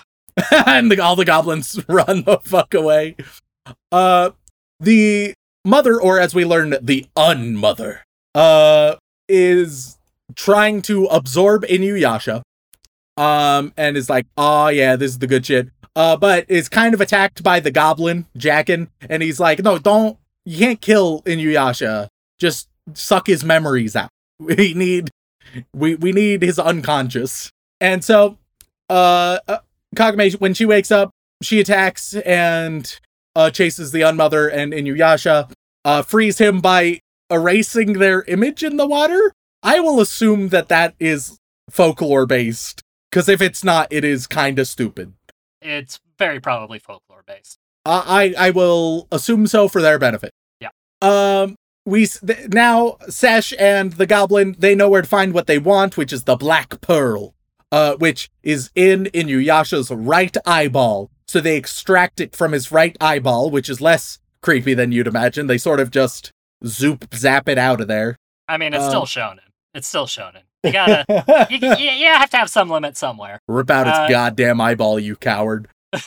and 0.66 0.90
the, 0.90 0.98
all 1.00 1.14
the 1.14 1.24
goblins 1.24 1.80
run 1.88 2.24
the 2.24 2.40
fuck 2.42 2.74
away. 2.74 3.14
Uh, 3.92 4.30
the 4.80 5.34
mother, 5.64 6.00
or 6.00 6.18
as 6.18 6.34
we 6.34 6.44
learn, 6.44 6.74
the 6.82 7.06
unmother, 7.16 8.02
uh, 8.34 8.96
is 9.28 9.96
trying 10.34 10.82
to 10.82 11.04
absorb 11.06 11.64
Inuyasha, 11.66 12.42
um, 13.16 13.72
and 13.76 13.96
is 13.96 14.10
like, 14.10 14.26
oh 14.36 14.66
yeah, 14.68 14.96
this 14.96 15.12
is 15.12 15.18
the 15.20 15.28
good 15.28 15.46
shit. 15.46 15.68
Uh, 15.94 16.16
but 16.16 16.44
is 16.48 16.68
kind 16.68 16.92
of 16.92 17.00
attacked 17.00 17.44
by 17.44 17.60
the 17.60 17.70
goblin, 17.70 18.26
Jaken, 18.36 18.88
and 19.08 19.22
he's 19.22 19.38
like, 19.38 19.60
no, 19.62 19.78
don't, 19.78 20.18
you 20.44 20.58
can't 20.58 20.80
kill 20.80 21.22
Inuyasha. 21.22 22.08
Just 22.38 22.68
suck 22.94 23.26
his 23.26 23.44
memories 23.44 23.96
out. 23.96 24.10
We 24.40 24.74
need, 24.74 25.10
we 25.72 25.94
we 25.94 26.10
need 26.10 26.42
his 26.42 26.58
unconscious. 26.58 27.50
And 27.80 28.04
so, 28.04 28.36
uh, 28.90 29.38
uh 29.46 29.58
Kagome, 29.94 30.40
when 30.40 30.54
she 30.54 30.66
wakes 30.66 30.90
up, 30.90 31.10
she 31.40 31.60
attacks 31.60 32.14
and 32.14 32.98
uh, 33.36 33.50
chases 33.50 33.92
the 33.92 34.02
unmother 34.02 34.48
and 34.48 34.72
Inuyasha, 34.72 35.52
uh, 35.84 36.02
frees 36.02 36.38
him 36.38 36.60
by 36.60 37.00
erasing 37.30 37.94
their 37.94 38.22
image 38.22 38.62
in 38.62 38.76
the 38.76 38.86
water. 38.86 39.32
I 39.62 39.80
will 39.80 40.00
assume 40.00 40.48
that 40.48 40.68
that 40.68 40.94
is 40.98 41.38
folklore 41.70 42.26
based, 42.26 42.82
because 43.10 43.28
if 43.28 43.40
it's 43.40 43.64
not, 43.64 43.88
it 43.90 44.04
is 44.04 44.26
kind 44.26 44.58
of 44.58 44.68
stupid. 44.68 45.14
It's 45.62 46.00
very 46.18 46.40
probably 46.40 46.78
folklore 46.78 47.22
based. 47.26 47.58
Uh, 47.86 48.02
I 48.04 48.34
I 48.38 48.50
will 48.50 49.08
assume 49.10 49.46
so 49.46 49.68
for 49.68 49.80
their 49.80 49.98
benefit. 49.98 50.32
Yeah. 50.60 50.70
Um. 51.00 51.56
We 51.86 52.06
th- 52.06 52.48
now 52.48 52.96
Sesh 53.08 53.52
and 53.58 53.92
the 53.94 54.06
Goblin 54.06 54.56
they 54.58 54.74
know 54.74 54.88
where 54.88 55.02
to 55.02 55.08
find 55.08 55.34
what 55.34 55.46
they 55.46 55.58
want, 55.58 55.96
which 55.96 56.12
is 56.12 56.24
the 56.24 56.36
Black 56.36 56.80
Pearl, 56.80 57.34
uh, 57.70 57.96
which 57.96 58.30
is 58.42 58.70
in 58.74 59.04
Inuyasha's 59.12 59.90
right 59.90 60.34
eyeball. 60.46 61.10
So 61.28 61.40
they 61.40 61.56
extract 61.56 62.20
it 62.20 62.34
from 62.34 62.52
his 62.52 62.70
right 62.72 62.96
eyeball, 63.00 63.50
which 63.50 63.68
is 63.68 63.80
less 63.80 64.18
creepy 64.42 64.72
than 64.74 64.92
you'd 64.92 65.06
imagine. 65.06 65.46
They 65.46 65.58
sort 65.58 65.80
of 65.80 65.90
just 65.90 66.30
zoop 66.66 67.12
zap 67.14 67.48
it 67.48 67.58
out 67.58 67.80
of 67.80 67.88
there. 67.88 68.16
I 68.48 68.56
mean, 68.56 68.72
it's 68.74 68.84
Um, 68.84 68.90
still 68.90 69.06
shonen. 69.06 69.38
It's 69.74 69.88
still 69.88 70.06
shonen. 70.06 70.42
You 70.62 70.72
gotta, 70.72 71.46
you, 71.50 71.58
you, 71.76 71.90
you 71.90 72.06
have 72.06 72.30
to 72.30 72.36
have 72.38 72.48
some 72.48 72.70
limit 72.70 72.96
somewhere. 72.96 73.40
Rip 73.48 73.70
out 73.70 73.86
its 73.88 73.98
Uh, 73.98 74.08
goddamn 74.08 74.60
eyeball, 74.60 74.98
you 74.98 75.16
coward. 75.16 75.68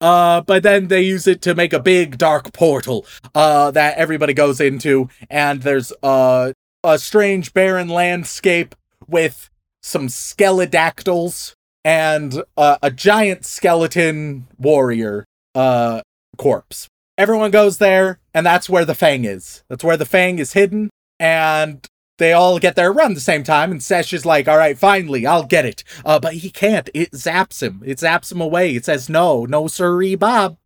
Uh, 0.00 0.40
but 0.42 0.62
then 0.62 0.88
they 0.88 1.02
use 1.02 1.26
it 1.26 1.40
to 1.42 1.54
make 1.54 1.72
a 1.72 1.80
big 1.80 2.18
dark 2.18 2.52
portal 2.52 3.06
uh, 3.34 3.70
that 3.70 3.96
everybody 3.96 4.34
goes 4.34 4.60
into, 4.60 5.08
and 5.30 5.62
there's 5.62 5.92
uh, 6.02 6.52
a 6.82 6.98
strange 6.98 7.54
barren 7.54 7.88
landscape 7.88 8.74
with 9.08 9.48
some 9.82 10.08
skeledactyls 10.08 11.54
and 11.84 12.42
uh, 12.56 12.78
a 12.82 12.90
giant 12.90 13.44
skeleton 13.44 14.46
warrior 14.58 15.24
uh, 15.54 16.00
corpse. 16.36 16.88
Everyone 17.16 17.50
goes 17.50 17.78
there, 17.78 18.18
and 18.32 18.44
that's 18.44 18.68
where 18.68 18.84
the 18.84 18.94
Fang 18.94 19.24
is. 19.24 19.62
That's 19.68 19.84
where 19.84 19.96
the 19.96 20.06
Fang 20.06 20.38
is 20.38 20.54
hidden, 20.54 20.90
and 21.20 21.86
they 22.18 22.32
all 22.32 22.58
get 22.58 22.76
their 22.76 22.92
run 22.92 23.14
the 23.14 23.20
same 23.20 23.42
time, 23.42 23.70
and 23.70 23.82
Sesh 23.82 24.12
is 24.12 24.24
like, 24.24 24.46
all 24.46 24.58
right, 24.58 24.78
finally, 24.78 25.26
I'll 25.26 25.44
get 25.44 25.64
it. 25.64 25.82
Uh, 26.04 26.18
but 26.18 26.34
he 26.34 26.50
can't. 26.50 26.88
It 26.94 27.12
zaps 27.12 27.62
him. 27.62 27.82
It 27.84 27.98
zaps 27.98 28.30
him 28.30 28.40
away. 28.40 28.74
It 28.74 28.84
says, 28.84 29.08
no, 29.08 29.44
no 29.44 29.66
sirree, 29.66 30.14
Bob. 30.14 30.56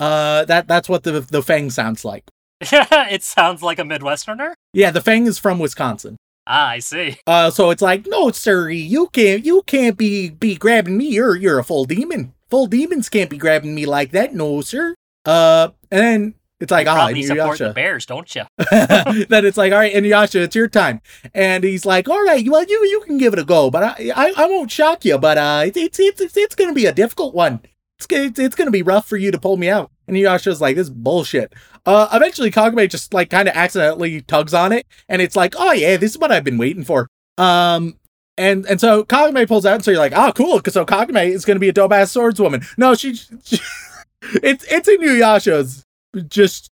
Uh, 0.00 0.44
that 0.46 0.66
that's 0.66 0.88
what 0.88 1.04
the 1.04 1.20
the 1.20 1.42
Fang 1.42 1.70
sounds 1.70 2.04
like. 2.04 2.24
it 2.60 3.22
sounds 3.22 3.62
like 3.62 3.78
a 3.78 3.82
Midwesterner. 3.82 4.54
Yeah, 4.72 4.90
the 4.90 5.00
Fang 5.00 5.26
is 5.26 5.38
from 5.38 5.58
Wisconsin. 5.58 6.16
Ah, 6.46 6.70
I 6.70 6.78
see. 6.80 7.18
Uh, 7.26 7.50
so 7.50 7.70
it's 7.70 7.82
like, 7.82 8.06
no, 8.08 8.30
sirree, 8.32 8.78
you 8.78 9.08
can't, 9.08 9.44
you 9.44 9.62
can't 9.62 9.96
be 9.96 10.30
be 10.30 10.56
grabbing 10.56 10.96
me. 10.96 11.08
You're 11.08 11.36
you're 11.36 11.58
a 11.58 11.64
full 11.64 11.84
demon. 11.84 12.34
Full 12.50 12.66
demons 12.66 13.08
can't 13.08 13.30
be 13.30 13.38
grabbing 13.38 13.74
me 13.74 13.86
like 13.86 14.10
that, 14.10 14.34
no, 14.34 14.60
sir. 14.60 14.94
Uh, 15.24 15.68
and 15.90 16.00
then 16.00 16.34
it's 16.62 16.70
like, 16.70 16.86
ah, 16.86 16.94
Probably 16.94 17.24
support 17.24 17.58
the 17.58 17.72
Bears, 17.72 18.06
don't 18.06 18.32
you? 18.36 18.44
then 18.70 19.44
it's 19.44 19.56
like, 19.56 19.72
all 19.72 19.80
right, 19.80 19.92
Inuyasha, 19.92 20.42
it's 20.42 20.54
your 20.54 20.68
time. 20.68 21.00
And 21.34 21.64
he's 21.64 21.84
like, 21.84 22.08
all 22.08 22.22
right, 22.22 22.48
well, 22.48 22.62
you 22.62 22.86
you 22.86 23.02
can 23.04 23.18
give 23.18 23.32
it 23.32 23.40
a 23.40 23.44
go, 23.44 23.68
but 23.68 23.82
I 23.82 24.12
I, 24.14 24.32
I 24.36 24.46
won't 24.46 24.70
shock 24.70 25.04
you, 25.04 25.18
but 25.18 25.38
uh, 25.38 25.64
it's 25.66 25.76
it's 25.76 25.98
it's 25.98 26.20
it's, 26.20 26.36
it's 26.36 26.54
gonna 26.54 26.72
be 26.72 26.86
a 26.86 26.92
difficult 26.92 27.34
one. 27.34 27.62
It's, 27.98 28.06
it's 28.08 28.38
it's 28.38 28.54
gonna 28.54 28.70
be 28.70 28.82
rough 28.82 29.08
for 29.08 29.16
you 29.16 29.32
to 29.32 29.40
pull 29.40 29.56
me 29.56 29.68
out. 29.68 29.90
And 30.06 30.16
Inuyasha's 30.16 30.60
like, 30.60 30.76
this 30.76 30.86
is 30.86 30.90
bullshit. 30.90 31.52
Uh, 31.84 32.08
eventually 32.12 32.52
Kagome 32.52 32.88
just 32.88 33.12
like 33.12 33.28
kind 33.28 33.48
of 33.48 33.56
accidentally 33.56 34.20
tugs 34.22 34.54
on 34.54 34.70
it, 34.70 34.86
and 35.08 35.20
it's 35.20 35.34
like, 35.34 35.54
oh 35.58 35.72
yeah, 35.72 35.96
this 35.96 36.12
is 36.12 36.18
what 36.18 36.30
I've 36.30 36.44
been 36.44 36.58
waiting 36.58 36.84
for. 36.84 37.08
Um. 37.38 37.98
And 38.38 38.64
and 38.66 38.80
so 38.80 39.04
Kagome 39.04 39.46
pulls 39.48 39.66
out, 39.66 39.74
and 39.74 39.84
so 39.84 39.90
you're 39.90 40.00
like, 40.00 40.14
oh, 40.14 40.32
cool, 40.32 40.58
because 40.58 40.74
so 40.74 40.86
Kagome 40.86 41.28
is 41.28 41.44
gonna 41.44 41.58
be 41.58 41.68
a 41.68 41.72
dope 41.72 41.92
ass 41.92 42.14
swordswoman. 42.14 42.64
No, 42.78 42.94
she, 42.94 43.14
she 43.14 43.58
it's 44.22 44.64
it's 44.70 44.88
Inuyasha's. 44.88 45.84
Just 46.28 46.68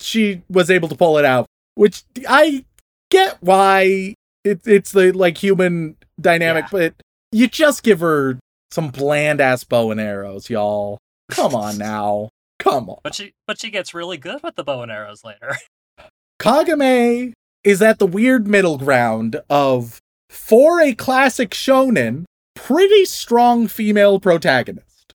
she 0.00 0.42
was 0.48 0.70
able 0.70 0.88
to 0.88 0.94
pull 0.96 1.18
it 1.18 1.24
out, 1.24 1.46
which 1.74 2.02
I 2.28 2.64
get 3.10 3.38
why 3.42 4.14
it, 4.44 4.60
it's 4.66 4.92
the 4.92 5.12
like 5.12 5.38
human 5.38 5.96
dynamic, 6.20 6.64
Yeah. 6.64 6.68
but 6.70 6.94
you 7.32 7.48
just 7.48 7.82
give 7.82 8.00
her 8.00 8.38
some 8.70 8.88
bland 8.90 9.40
ass 9.40 9.64
bow 9.64 9.90
and 9.90 10.00
arrows, 10.00 10.50
y'all. 10.50 10.98
Come 11.30 11.54
on 11.54 11.78
now. 11.78 12.28
Come 12.58 12.88
on. 12.88 12.98
But 13.02 13.14
she, 13.14 13.32
but 13.46 13.58
she 13.60 13.70
gets 13.70 13.94
really 13.94 14.16
good 14.16 14.42
with 14.42 14.54
the 14.56 14.64
bow 14.64 14.82
and 14.82 14.92
arrows 14.92 15.24
later. 15.24 15.56
Kagome 16.40 17.32
is 17.62 17.80
at 17.82 17.98
the 17.98 18.06
weird 18.06 18.46
middle 18.46 18.78
ground 18.78 19.40
of 19.48 19.98
for 20.28 20.80
a 20.80 20.94
classic 20.94 21.50
shonen, 21.50 22.24
pretty 22.54 23.04
strong 23.04 23.66
female 23.68 24.20
protagonist. 24.20 25.12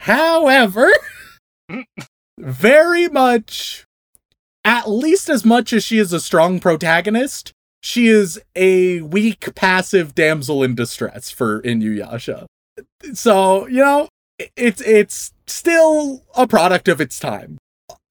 However, 0.00 0.90
mm. 1.70 1.84
Very 2.38 3.08
much 3.08 3.86
at 4.66 4.90
least 4.90 5.28
as 5.28 5.44
much 5.44 5.72
as 5.72 5.84
she 5.84 5.98
is 5.98 6.12
a 6.12 6.18
strong 6.18 6.58
protagonist, 6.58 7.52
she 7.80 8.08
is 8.08 8.42
a 8.56 9.00
weak 9.00 9.54
passive 9.54 10.12
damsel 10.12 10.64
in 10.64 10.74
distress 10.74 11.30
for 11.30 11.62
Inuyasha. 11.62 12.46
So, 13.14 13.68
you 13.68 13.84
know, 13.84 14.08
it's 14.56 14.80
it's 14.80 15.32
still 15.46 16.24
a 16.36 16.48
product 16.48 16.88
of 16.88 17.00
its 17.00 17.20
time. 17.20 17.58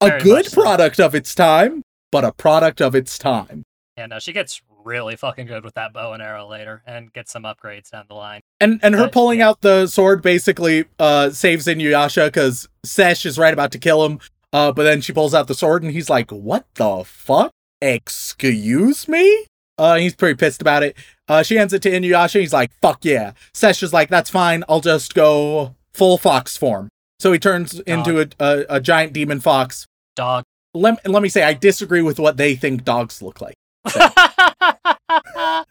A 0.00 0.08
Very 0.08 0.22
good 0.22 0.46
so. 0.46 0.62
product 0.62 0.98
of 0.98 1.14
its 1.14 1.34
time, 1.34 1.82
but 2.10 2.24
a 2.24 2.32
product 2.32 2.80
of 2.80 2.94
its 2.94 3.18
time. 3.18 3.62
And 3.98 4.12
uh, 4.12 4.18
she 4.18 4.32
gets 4.32 4.60
really 4.84 5.16
fucking 5.16 5.46
good 5.46 5.64
with 5.64 5.74
that 5.74 5.92
bow 5.92 6.12
and 6.12 6.22
arrow 6.22 6.46
later, 6.46 6.82
and 6.86 7.12
gets 7.12 7.32
some 7.32 7.44
upgrades 7.44 7.90
down 7.90 8.04
the 8.08 8.14
line. 8.14 8.40
And 8.60 8.78
and 8.82 8.94
her 8.94 9.04
But, 9.04 9.12
pulling 9.12 9.38
yeah. 9.38 9.48
out 9.48 9.62
the 9.62 9.86
sword 9.86 10.22
basically 10.22 10.84
uh 10.98 11.30
saves 11.30 11.66
Inuyasha 11.66 12.26
because 12.26 12.68
Sesh 12.84 13.24
is 13.24 13.38
right 13.38 13.52
about 13.54 13.72
to 13.72 13.78
kill 13.78 14.04
him. 14.04 14.20
Uh, 14.52 14.72
but 14.72 14.84
then 14.84 15.00
she 15.00 15.12
pulls 15.12 15.34
out 15.34 15.48
the 15.48 15.54
sword 15.54 15.82
and 15.82 15.92
he's 15.92 16.10
like, 16.10 16.30
"What 16.30 16.66
the 16.74 17.04
fuck? 17.04 17.50
Excuse 17.80 19.08
me?" 19.08 19.46
Uh, 19.78 19.96
he's 19.96 20.14
pretty 20.14 20.34
pissed 20.36 20.62
about 20.62 20.82
it. 20.82 20.96
Uh, 21.28 21.42
she 21.42 21.56
hands 21.56 21.72
it 21.72 21.82
to 21.82 21.90
Inuyasha. 21.90 22.40
He's 22.40 22.52
like, 22.52 22.70
"Fuck 22.80 23.04
yeah." 23.04 23.32
Sesh 23.54 23.82
is 23.82 23.92
like, 23.92 24.08
"That's 24.08 24.30
fine. 24.30 24.62
I'll 24.68 24.80
just 24.80 25.14
go 25.14 25.74
full 25.92 26.18
fox 26.18 26.56
form." 26.56 26.88
So 27.18 27.32
he 27.32 27.38
turns 27.38 27.80
into 27.80 28.20
a, 28.20 28.26
a 28.38 28.64
a 28.76 28.80
giant 28.80 29.12
demon 29.14 29.40
fox. 29.40 29.86
Dog. 30.14 30.44
Let 30.74 31.06
let 31.08 31.22
me 31.22 31.28
say, 31.30 31.42
I 31.42 31.54
disagree 31.54 32.02
with 32.02 32.18
what 32.18 32.36
they 32.36 32.54
think 32.56 32.84
dogs 32.84 33.22
look 33.22 33.40
like. 33.40 33.54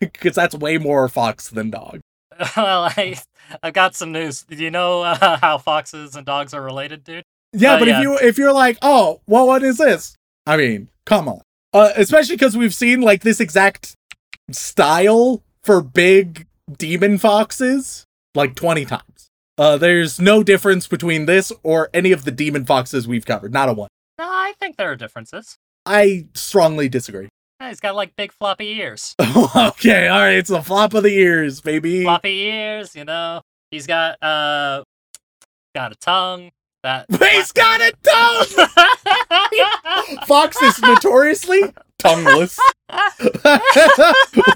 because 0.00 0.34
that's 0.34 0.54
way 0.54 0.78
more 0.78 1.08
fox 1.08 1.48
than 1.50 1.70
dog. 1.70 2.00
well, 2.56 2.84
I 2.96 3.16
I've 3.62 3.74
got 3.74 3.94
some 3.94 4.12
news. 4.12 4.42
Do 4.42 4.56
you 4.56 4.70
know 4.70 5.02
uh, 5.02 5.36
how 5.40 5.58
foxes 5.58 6.16
and 6.16 6.26
dogs 6.26 6.54
are 6.54 6.62
related, 6.62 7.04
dude? 7.04 7.24
Yeah, 7.52 7.74
Uh, 7.74 7.78
but 7.78 7.88
yeah. 7.88 7.98
if 7.98 8.02
you 8.02 8.18
if 8.18 8.38
you're 8.38 8.52
like, 8.52 8.78
oh, 8.82 9.20
well, 9.26 9.46
what 9.46 9.62
is 9.62 9.78
this? 9.78 10.16
I 10.46 10.56
mean, 10.56 10.88
come 11.06 11.28
on. 11.28 11.40
Uh, 11.72 11.92
especially 11.96 12.36
because 12.36 12.56
we've 12.56 12.74
seen 12.74 13.00
like 13.00 13.22
this 13.22 13.40
exact 13.40 13.94
style 14.50 15.42
for 15.62 15.80
big 15.82 16.46
demon 16.76 17.18
foxes 17.18 18.04
like 18.34 18.54
20 18.54 18.84
times. 18.84 19.28
Uh, 19.56 19.76
there's 19.76 20.20
no 20.20 20.42
difference 20.42 20.86
between 20.88 21.26
this 21.26 21.52
or 21.62 21.88
any 21.94 22.12
of 22.12 22.24
the 22.24 22.30
demon 22.30 22.64
foxes 22.64 23.06
we've 23.08 23.24
covered. 23.24 23.52
Not 23.52 23.68
a 23.68 23.72
one. 23.72 23.88
No, 24.18 24.24
I 24.26 24.54
think 24.60 24.76
there 24.76 24.90
are 24.90 24.96
differences. 24.96 25.56
I 25.86 26.26
strongly 26.34 26.88
disagree. 26.88 27.28
Yeah, 27.60 27.68
He's 27.68 27.80
got 27.80 27.94
like 27.94 28.16
big 28.16 28.32
floppy 28.32 28.68
ears. 28.78 29.14
okay, 29.56 30.08
all 30.08 30.20
right, 30.20 30.36
it's 30.36 30.50
the 30.50 30.62
flop 30.62 30.94
of 30.94 31.02
the 31.02 31.10
ears, 31.16 31.60
baby. 31.60 32.02
floppy 32.04 32.42
ears, 32.42 32.94
you 32.96 33.04
know. 33.04 33.42
He's 33.70 33.86
got 33.86 34.22
uh 34.22 34.82
got 35.74 35.92
a 35.92 35.96
tongue 35.96 36.50
that 36.82 37.06
He's 37.10 37.52
got 37.52 37.80
a 37.80 37.92
tongue. 38.02 38.68
Fox 40.26 40.60
is 40.62 40.80
notoriously 40.80 41.62
tongueless. 41.98 42.58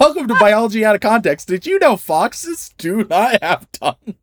Welcome 0.00 0.28
to 0.28 0.36
Biology 0.38 0.84
Out 0.84 0.94
of 0.94 1.00
Context. 1.00 1.48
Did 1.48 1.66
you 1.66 1.78
know 1.78 1.96
foxes 1.96 2.72
do 2.78 3.04
not 3.04 3.42
have 3.42 3.66
tongues? 3.72 4.14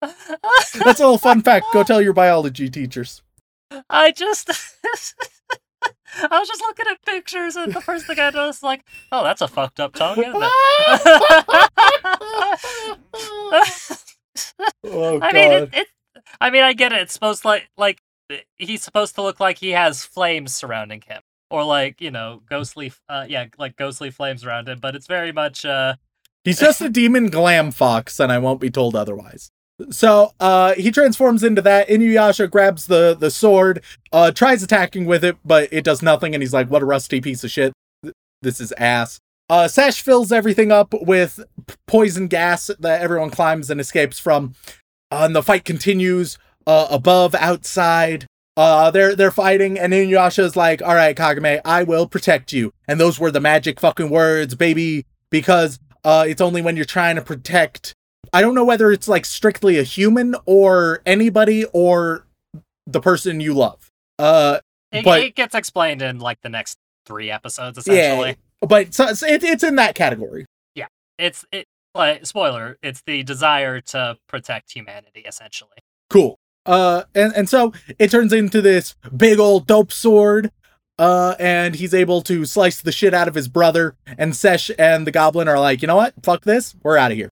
That's 0.00 0.74
a 0.74 1.02
little 1.02 1.18
fun 1.18 1.42
fact. 1.42 1.66
Go 1.72 1.82
tell 1.82 2.00
your 2.00 2.12
biology 2.12 2.70
teachers. 2.70 3.22
I 3.88 4.12
just 4.12 4.50
I 6.18 6.38
was 6.38 6.48
just 6.48 6.60
looking 6.60 6.86
at 6.90 7.04
pictures 7.04 7.56
and 7.56 7.72
the 7.72 7.80
first 7.80 8.06
thing 8.06 8.18
I 8.18 8.30
noticed 8.30 8.62
like, 8.62 8.84
oh 9.12 9.22
that's 9.24 9.40
a 9.40 9.48
fucked 9.48 9.80
up 9.80 9.94
tongue, 9.94 10.18
isn't 10.18 10.34
it? 10.34 10.50
oh, 14.84 15.18
I 15.22 15.32
mean 15.32 15.52
it, 15.52 15.70
it 15.72 15.88
I 16.40 16.50
mean 16.50 16.62
I 16.62 16.72
get 16.72 16.92
it. 16.92 17.02
It's 17.02 17.12
supposed 17.12 17.42
to 17.42 17.48
like 17.48 17.68
like 17.76 18.02
he's 18.56 18.82
supposed 18.82 19.14
to 19.16 19.22
look 19.22 19.40
like 19.40 19.58
he 19.58 19.70
has 19.70 20.04
flames 20.04 20.54
surrounding 20.54 21.02
him. 21.06 21.22
Or 21.50 21.64
like, 21.64 22.00
you 22.00 22.10
know, 22.12 22.42
ghostly 22.48 22.92
uh 23.08 23.26
yeah, 23.28 23.46
like 23.58 23.76
ghostly 23.76 24.10
flames 24.10 24.44
around 24.44 24.68
him, 24.68 24.78
but 24.80 24.94
it's 24.94 25.06
very 25.06 25.32
much 25.32 25.64
uh 25.64 25.96
He's 26.44 26.58
just 26.60 26.80
a 26.80 26.88
demon 26.88 27.28
glam 27.28 27.70
fox, 27.70 28.18
and 28.18 28.32
I 28.32 28.38
won't 28.38 28.60
be 28.60 28.70
told 28.70 28.96
otherwise. 28.96 29.50
So 29.90 30.34
uh, 30.40 30.74
he 30.74 30.90
transforms 30.90 31.42
into 31.42 31.62
that. 31.62 31.88
Inuyasha 31.88 32.50
grabs 32.50 32.86
the 32.86 33.16
the 33.18 33.30
sword, 33.30 33.82
uh, 34.12 34.30
tries 34.30 34.62
attacking 34.62 35.06
with 35.06 35.24
it, 35.24 35.36
but 35.44 35.68
it 35.72 35.84
does 35.84 36.02
nothing, 36.02 36.34
and 36.34 36.42
he's 36.42 36.52
like, 36.52 36.68
"What 36.68 36.82
a 36.82 36.86
rusty 36.86 37.20
piece 37.20 37.44
of 37.44 37.50
shit! 37.50 37.72
This 38.42 38.60
is 38.60 38.72
ass." 38.72 39.18
Uh, 39.48 39.66
Sesh 39.66 40.00
fills 40.02 40.30
everything 40.30 40.70
up 40.70 40.94
with 41.02 41.40
poison 41.86 42.28
gas 42.28 42.70
that 42.78 43.00
everyone 43.00 43.30
climbs 43.30 43.68
and 43.70 43.80
escapes 43.80 44.18
from. 44.18 44.54
Uh, 45.10 45.22
and 45.24 45.34
the 45.34 45.42
fight 45.42 45.64
continues 45.64 46.38
uh, 46.68 46.86
above, 46.88 47.34
outside. 47.34 48.26
Uh, 48.56 48.90
they're 48.90 49.16
they're 49.16 49.30
fighting, 49.30 49.78
and 49.78 49.92
Inuyasha's 49.92 50.56
like, 50.56 50.82
"All 50.82 50.94
right, 50.94 51.16
Kagome, 51.16 51.60
I 51.64 51.82
will 51.82 52.06
protect 52.06 52.52
you." 52.52 52.72
And 52.86 53.00
those 53.00 53.18
were 53.18 53.30
the 53.30 53.40
magic 53.40 53.80
fucking 53.80 54.10
words, 54.10 54.54
baby, 54.54 55.06
because 55.30 55.78
it's 56.04 56.40
only 56.40 56.62
when 56.62 56.76
you're 56.76 56.84
trying 56.84 57.16
to 57.16 57.22
protect. 57.22 57.94
I 58.32 58.40
don't 58.40 58.54
know 58.54 58.64
whether 58.64 58.90
it's 58.92 59.08
like 59.08 59.24
strictly 59.24 59.78
a 59.78 59.82
human 59.82 60.34
or 60.46 61.00
anybody 61.06 61.64
or 61.72 62.26
the 62.86 63.00
person 63.00 63.40
you 63.40 63.54
love. 63.54 63.88
Uh, 64.18 64.58
it, 64.92 65.04
But- 65.04 65.22
it 65.22 65.34
gets 65.34 65.54
explained 65.54 66.02
in 66.02 66.18
like 66.18 66.40
the 66.42 66.48
next 66.48 66.78
three 67.06 67.30
episodes 67.30 67.78
essentially. 67.78 68.28
yeah, 68.30 68.66
but 68.66 68.94
so, 68.94 69.12
so 69.14 69.26
it, 69.26 69.42
it's 69.42 69.64
in 69.64 69.76
that 69.76 69.94
category. 69.94 70.46
Yeah, 70.74 70.86
it's 71.18 71.44
it 71.52 71.66
like 71.94 72.24
spoiler, 72.26 72.76
it's 72.82 73.02
the 73.06 73.22
desire 73.22 73.80
to 73.80 74.16
protect 74.28 74.72
humanity 74.72 75.20
essentially. 75.26 75.76
Cool. 76.08 76.36
Uh, 76.66 77.04
and 77.14 77.32
and 77.34 77.48
so 77.48 77.72
it 77.98 78.10
turns 78.10 78.32
into 78.32 78.60
this 78.60 78.94
big 79.16 79.38
old 79.38 79.66
dope 79.66 79.90
sword. 79.92 80.50
Uh, 80.98 81.34
and 81.38 81.76
he's 81.76 81.94
able 81.94 82.20
to 82.20 82.44
slice 82.44 82.82
the 82.82 82.92
shit 82.92 83.14
out 83.14 83.26
of 83.26 83.34
his 83.34 83.48
brother. 83.48 83.96
And 84.18 84.36
Sesh 84.36 84.70
and 84.78 85.06
the 85.06 85.10
Goblin 85.10 85.48
are 85.48 85.58
like, 85.58 85.80
you 85.80 85.88
know 85.88 85.96
what? 85.96 86.12
Fuck 86.22 86.44
this. 86.44 86.76
We're 86.82 86.98
out 86.98 87.10
of 87.10 87.16
here. 87.16 87.30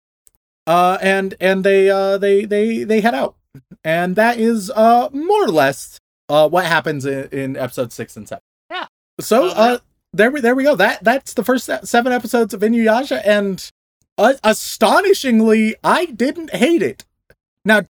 Uh, 0.67 0.97
and 1.01 1.33
and 1.39 1.63
they 1.63 1.89
uh 1.89 2.17
they 2.17 2.45
they 2.45 2.83
they 2.83 3.01
head 3.01 3.15
out. 3.15 3.35
And 3.83 4.15
that 4.17 4.37
is 4.37 4.69
uh 4.71 5.09
more 5.13 5.45
or 5.45 5.49
less 5.49 5.99
uh 6.29 6.47
what 6.49 6.65
happens 6.65 7.05
in, 7.05 7.29
in 7.31 7.55
episode 7.57 7.91
six 7.93 8.15
and 8.17 8.27
seven. 8.27 8.43
Yeah. 8.69 8.87
So 9.19 9.47
uh 9.47 9.79
there 10.13 10.29
we 10.29 10.41
there 10.41 10.55
we 10.55 10.63
go. 10.63 10.75
That 10.75 11.03
that's 11.03 11.33
the 11.33 11.43
first 11.43 11.69
seven 11.83 12.11
episodes 12.11 12.53
of 12.53 12.61
Inuyasha, 12.61 13.21
and 13.25 13.69
uh, 14.17 14.33
astonishingly, 14.43 15.75
I 15.83 16.05
didn't 16.05 16.53
hate 16.53 16.81
it. 16.81 17.05
Now, 17.63 17.81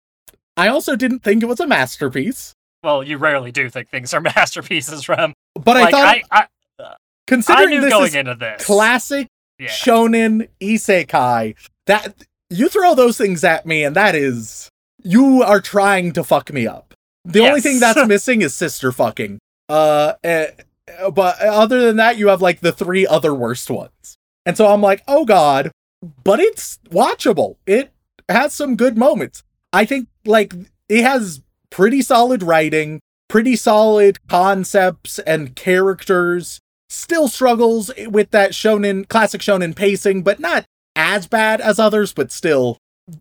I 0.55 0.67
also 0.67 0.95
didn't 0.95 1.19
think 1.19 1.43
it 1.43 1.45
was 1.45 1.59
a 1.59 1.67
masterpiece, 1.67 2.53
Well, 2.83 3.03
you 3.03 3.17
rarely 3.17 3.51
do 3.51 3.69
think 3.69 3.89
things 3.89 4.13
are 4.13 4.21
masterpieces, 4.35 5.07
Rem. 5.07 5.33
but 5.53 5.77
like 5.77 5.87
I 5.87 5.91
thought, 5.91 6.05
I, 6.05 6.23
I, 6.31 6.47
I 6.83 6.95
considering 7.27 7.69
knew 7.69 7.81
this 7.81 7.93
going 7.93 8.15
into 8.15 8.35
this. 8.35 8.65
classic 8.65 9.27
yeah. 9.59 9.67
shonen 9.67 10.49
isekai, 10.61 11.55
that 11.85 12.13
you 12.49 12.69
throw 12.69 12.95
those 12.95 13.17
things 13.17 13.43
at 13.43 13.65
me, 13.65 13.83
and 13.83 13.95
that 13.95 14.15
is 14.15 14.69
you 15.03 15.43
are 15.43 15.61
trying 15.61 16.11
to 16.13 16.23
fuck 16.23 16.51
me 16.51 16.67
up. 16.67 16.93
The 17.25 17.47
only 17.47 17.61
thing 17.61 17.79
that's 17.79 18.07
missing 18.07 18.41
is 18.41 18.53
sister 18.53 18.91
fucking. 18.91 19.39
Uh, 19.69 20.13
eh, 20.23 20.51
but 21.13 21.39
other 21.41 21.81
than 21.81 21.97
that, 21.97 22.17
you 22.17 22.29
have 22.29 22.41
like 22.41 22.61
the 22.61 22.71
three 22.71 23.05
other 23.05 23.33
worst 23.33 23.69
ones, 23.69 24.17
and 24.45 24.55
so 24.55 24.67
I'm 24.67 24.81
like, 24.81 25.03
oh 25.07 25.25
god, 25.25 25.71
but 26.23 26.39
it's 26.39 26.79
watchable. 26.89 27.57
It 27.65 27.91
has 28.29 28.53
some 28.53 28.75
good 28.75 28.97
moments. 28.97 29.43
I 29.73 29.85
think 29.85 30.07
like 30.25 30.53
it 30.89 31.03
has 31.03 31.41
pretty 31.69 32.01
solid 32.01 32.43
writing, 32.43 33.01
pretty 33.27 33.55
solid 33.55 34.25
concepts 34.27 35.19
and 35.19 35.55
characters. 35.55 36.59
Still 36.89 37.27
struggles 37.27 37.91
with 38.07 38.31
that 38.31 38.51
shonen 38.51 39.07
classic 39.09 39.41
shonen 39.41 39.75
pacing, 39.75 40.23
but 40.23 40.39
not 40.39 40.65
as 40.97 41.27
bad 41.27 41.61
as 41.61 41.79
others, 41.79 42.11
but 42.11 42.31
still 42.31 42.77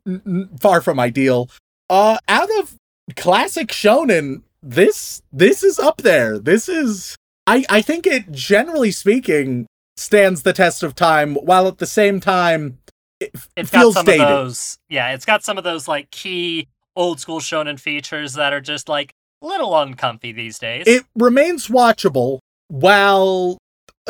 n- 0.07 0.23
n- 0.27 0.49
far 0.61 0.81
from 0.81 0.99
ideal. 0.99 1.49
Uh 1.89 2.19
out 2.27 2.49
of 2.59 2.75
classic 3.15 3.69
shonen, 3.69 4.43
this 4.63 5.23
this 5.33 5.63
is 5.63 5.79
up 5.79 5.99
there. 5.99 6.39
This 6.39 6.69
is 6.69 7.15
I 7.47 7.65
I 7.69 7.83
think 7.83 8.07
it 8.07 8.33
generally 8.33 8.91
speaking 8.91 9.67
stands 9.97 10.43
the 10.43 10.53
test 10.53 10.83
of 10.83 10.95
time 10.95 11.37
while 11.37 11.69
at 11.69 11.79
the 11.79 11.87
same 11.87 12.19
time 12.21 12.79
it 13.21 13.31
It's 13.57 13.71
got 13.71 13.81
feels 13.81 13.95
some 13.95 14.05
dated. 14.07 14.23
of 14.23 14.29
those. 14.29 14.77
Yeah, 14.91 15.13
it's 15.13 15.25
got 15.25 15.45
some 15.45 15.57
of 15.59 15.65
those 15.65 15.87
like 15.87 16.11
key 16.11 16.67
old 16.97 17.21
school 17.21 17.41
shonen 17.41 17.79
features 17.79 18.35
that 18.35 18.53
are 18.53 18.61
just 18.61 18.89
like 18.89 19.13
a 19.43 19.47
little 19.47 19.79
uncomfy 19.79 20.33
these 20.33 20.59
days. 20.59 20.85
It 20.87 21.05
remains 21.15 21.69
watchable 21.69 22.39
while 22.69 23.59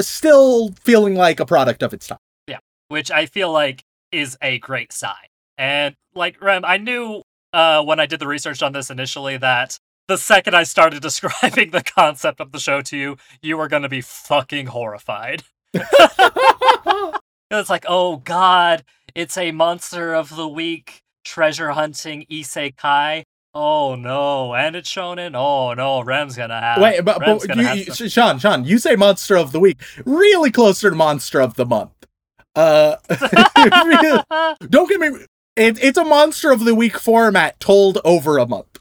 still 0.00 0.70
feeling 0.82 1.14
like 1.14 1.40
a 1.40 1.46
product 1.46 1.82
of 1.82 1.92
its 1.92 2.06
time. 2.06 2.18
Which 2.88 3.10
I 3.10 3.26
feel 3.26 3.50
like 3.52 3.84
is 4.12 4.36
a 4.40 4.58
great 4.58 4.92
sign. 4.92 5.14
And 5.58 5.94
like 6.14 6.40
Rem, 6.42 6.64
I 6.64 6.76
knew 6.78 7.22
uh, 7.52 7.82
when 7.82 7.98
I 8.00 8.06
did 8.06 8.20
the 8.20 8.26
research 8.26 8.62
on 8.62 8.72
this 8.72 8.90
initially 8.90 9.36
that 9.38 9.78
the 10.08 10.18
second 10.18 10.54
I 10.54 10.62
started 10.64 11.02
describing 11.02 11.70
the 11.70 11.82
concept 11.82 12.40
of 12.40 12.52
the 12.52 12.60
show 12.60 12.82
to 12.82 12.96
you, 12.96 13.16
you 13.42 13.56
were 13.56 13.68
going 13.68 13.82
to 13.82 13.88
be 13.88 14.00
fucking 14.00 14.66
horrified. 14.66 15.42
It's 17.50 17.70
like, 17.70 17.84
oh 17.88 18.16
god, 18.16 18.84
it's 19.14 19.36
a 19.36 19.52
monster 19.52 20.14
of 20.14 20.34
the 20.34 20.48
week 20.48 21.02
treasure 21.24 21.70
hunting 21.70 22.26
isekai. 22.30 23.22
Oh 23.54 23.94
no, 23.94 24.54
and 24.54 24.74
it's 24.76 24.92
shonen. 24.92 25.34
Oh 25.34 25.72
no, 25.74 26.02
Rem's 26.02 26.36
gonna 26.36 26.60
have. 26.60 26.82
Wait, 26.82 27.00
but, 27.04 27.20
but 27.20 27.56
you, 27.56 27.84
you- 27.84 28.08
Shaun, 28.08 28.38
Shaun, 28.38 28.64
you 28.64 28.78
say 28.78 28.96
monster 28.96 29.36
of 29.36 29.52
the 29.52 29.60
week, 29.60 29.80
really 30.04 30.50
closer 30.50 30.90
to 30.90 30.96
monster 30.96 31.40
of 31.40 31.54
the 31.54 31.64
month. 31.64 31.92
Uh, 32.56 32.96
don't 34.68 34.88
get 34.88 35.00
me. 35.00 35.08
It, 35.56 35.82
it's 35.82 35.98
a 35.98 36.04
monster 36.04 36.50
of 36.50 36.64
the 36.64 36.74
week 36.74 36.98
format 36.98 37.58
told 37.60 37.98
over 38.04 38.38
a 38.38 38.46
month. 38.46 38.78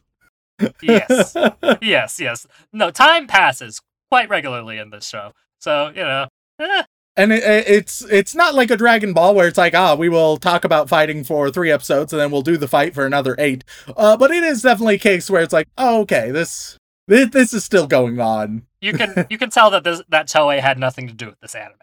yes, 0.81 1.35
yes, 1.81 2.19
yes. 2.19 2.47
No, 2.73 2.89
time 2.91 3.27
passes 3.27 3.81
quite 4.09 4.29
regularly 4.29 4.77
in 4.77 4.89
this 4.89 5.05
show, 5.07 5.31
so 5.59 5.89
you 5.89 6.03
know. 6.03 6.27
eh, 6.59 6.83
and 7.17 7.31
it, 7.33 7.43
it- 7.43 7.67
it's 7.67 8.01
it's 8.05 8.33
not 8.35 8.55
like 8.55 8.71
a 8.71 8.77
Dragon 8.77 9.13
Ball 9.13 9.35
where 9.35 9.47
it's 9.47 9.57
like 9.57 9.73
ah 9.75 9.95
we 9.95 10.09
will 10.09 10.37
talk 10.37 10.63
about 10.65 10.89
fighting 10.89 11.23
for 11.23 11.49
three 11.49 11.71
episodes 11.71 12.11
and 12.13 12.19
then 12.21 12.31
we'll 12.31 12.41
do 12.41 12.57
the 12.57 12.67
fight 12.67 12.93
for 12.93 13.05
another 13.05 13.35
eight. 13.39 13.63
Uh, 13.95 14.15
but 14.17 14.31
it 14.31 14.43
is 14.43 14.61
definitely 14.61 14.95
a 14.95 14.99
case 14.99 15.29
where 15.29 15.41
it's 15.41 15.53
like 15.53 15.67
oh 15.77 16.01
okay 16.01 16.31
this 16.31 16.77
this, 17.07 17.29
this 17.29 17.53
is 17.53 17.63
still 17.63 17.87
going 17.87 18.19
on. 18.19 18.63
you 18.81 18.93
can 18.93 19.27
you 19.29 19.37
can 19.37 19.49
tell 19.49 19.69
that 19.71 19.83
this 19.83 20.01
that 20.09 20.27
Toei 20.27 20.59
had 20.61 20.77
nothing 20.79 21.07
to 21.07 21.13
do 21.13 21.27
with 21.27 21.39
this 21.41 21.55
anime. 21.55 21.75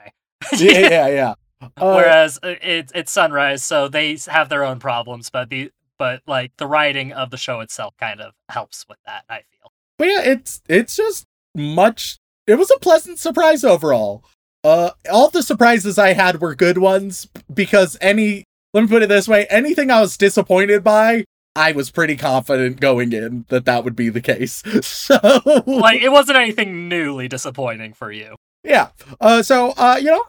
yeah 0.57 0.78
yeah 0.88 1.09
yeah. 1.09 1.34
Uh, 1.76 1.94
Whereas 1.94 2.38
uh, 2.42 2.54
it's 2.62 2.92
it's 2.94 3.12
Sunrise, 3.12 3.62
so 3.62 3.88
they 3.88 4.18
have 4.28 4.48
their 4.48 4.64
own 4.64 4.78
problems, 4.78 5.30
but 5.30 5.48
the 5.50 5.70
but 5.98 6.22
like 6.26 6.52
the 6.56 6.66
writing 6.66 7.12
of 7.12 7.30
the 7.30 7.36
show 7.36 7.60
itself 7.60 7.94
kind 7.98 8.20
of 8.20 8.32
helps 8.48 8.84
with 8.88 8.98
that. 9.06 9.24
I 9.28 9.36
feel. 9.50 9.72
But 9.98 10.08
yeah, 10.08 10.22
it's 10.22 10.62
it's 10.68 10.96
just 10.96 11.26
much. 11.54 12.18
It 12.46 12.56
was 12.56 12.70
a 12.70 12.78
pleasant 12.78 13.18
surprise 13.18 13.62
overall. 13.64 14.24
Uh, 14.64 14.90
all 15.10 15.28
the 15.28 15.42
surprises 15.42 15.98
I 15.98 16.12
had 16.12 16.40
were 16.40 16.54
good 16.54 16.78
ones 16.78 17.28
because 17.52 17.96
any, 18.00 18.44
let 18.72 18.82
me 18.82 18.88
put 18.88 19.02
it 19.02 19.08
this 19.08 19.26
way, 19.28 19.46
anything 19.46 19.90
I 19.90 20.00
was 20.00 20.16
disappointed 20.16 20.84
by, 20.84 21.24
I 21.56 21.72
was 21.72 21.90
pretty 21.90 22.16
confident 22.16 22.80
going 22.80 23.12
in 23.12 23.44
that 23.48 23.64
that 23.64 23.84
would 23.84 23.96
be 23.96 24.08
the 24.08 24.20
case. 24.20 24.62
So, 24.82 25.18
Like 25.66 26.00
it 26.00 26.10
wasn't 26.10 26.38
anything 26.38 26.88
newly 26.88 27.26
disappointing 27.28 27.92
for 27.92 28.10
you. 28.12 28.36
yeah. 28.64 28.90
Uh, 29.20 29.42
so, 29.42 29.70
uh, 29.76 29.98
you 30.00 30.10
know, 30.10 30.24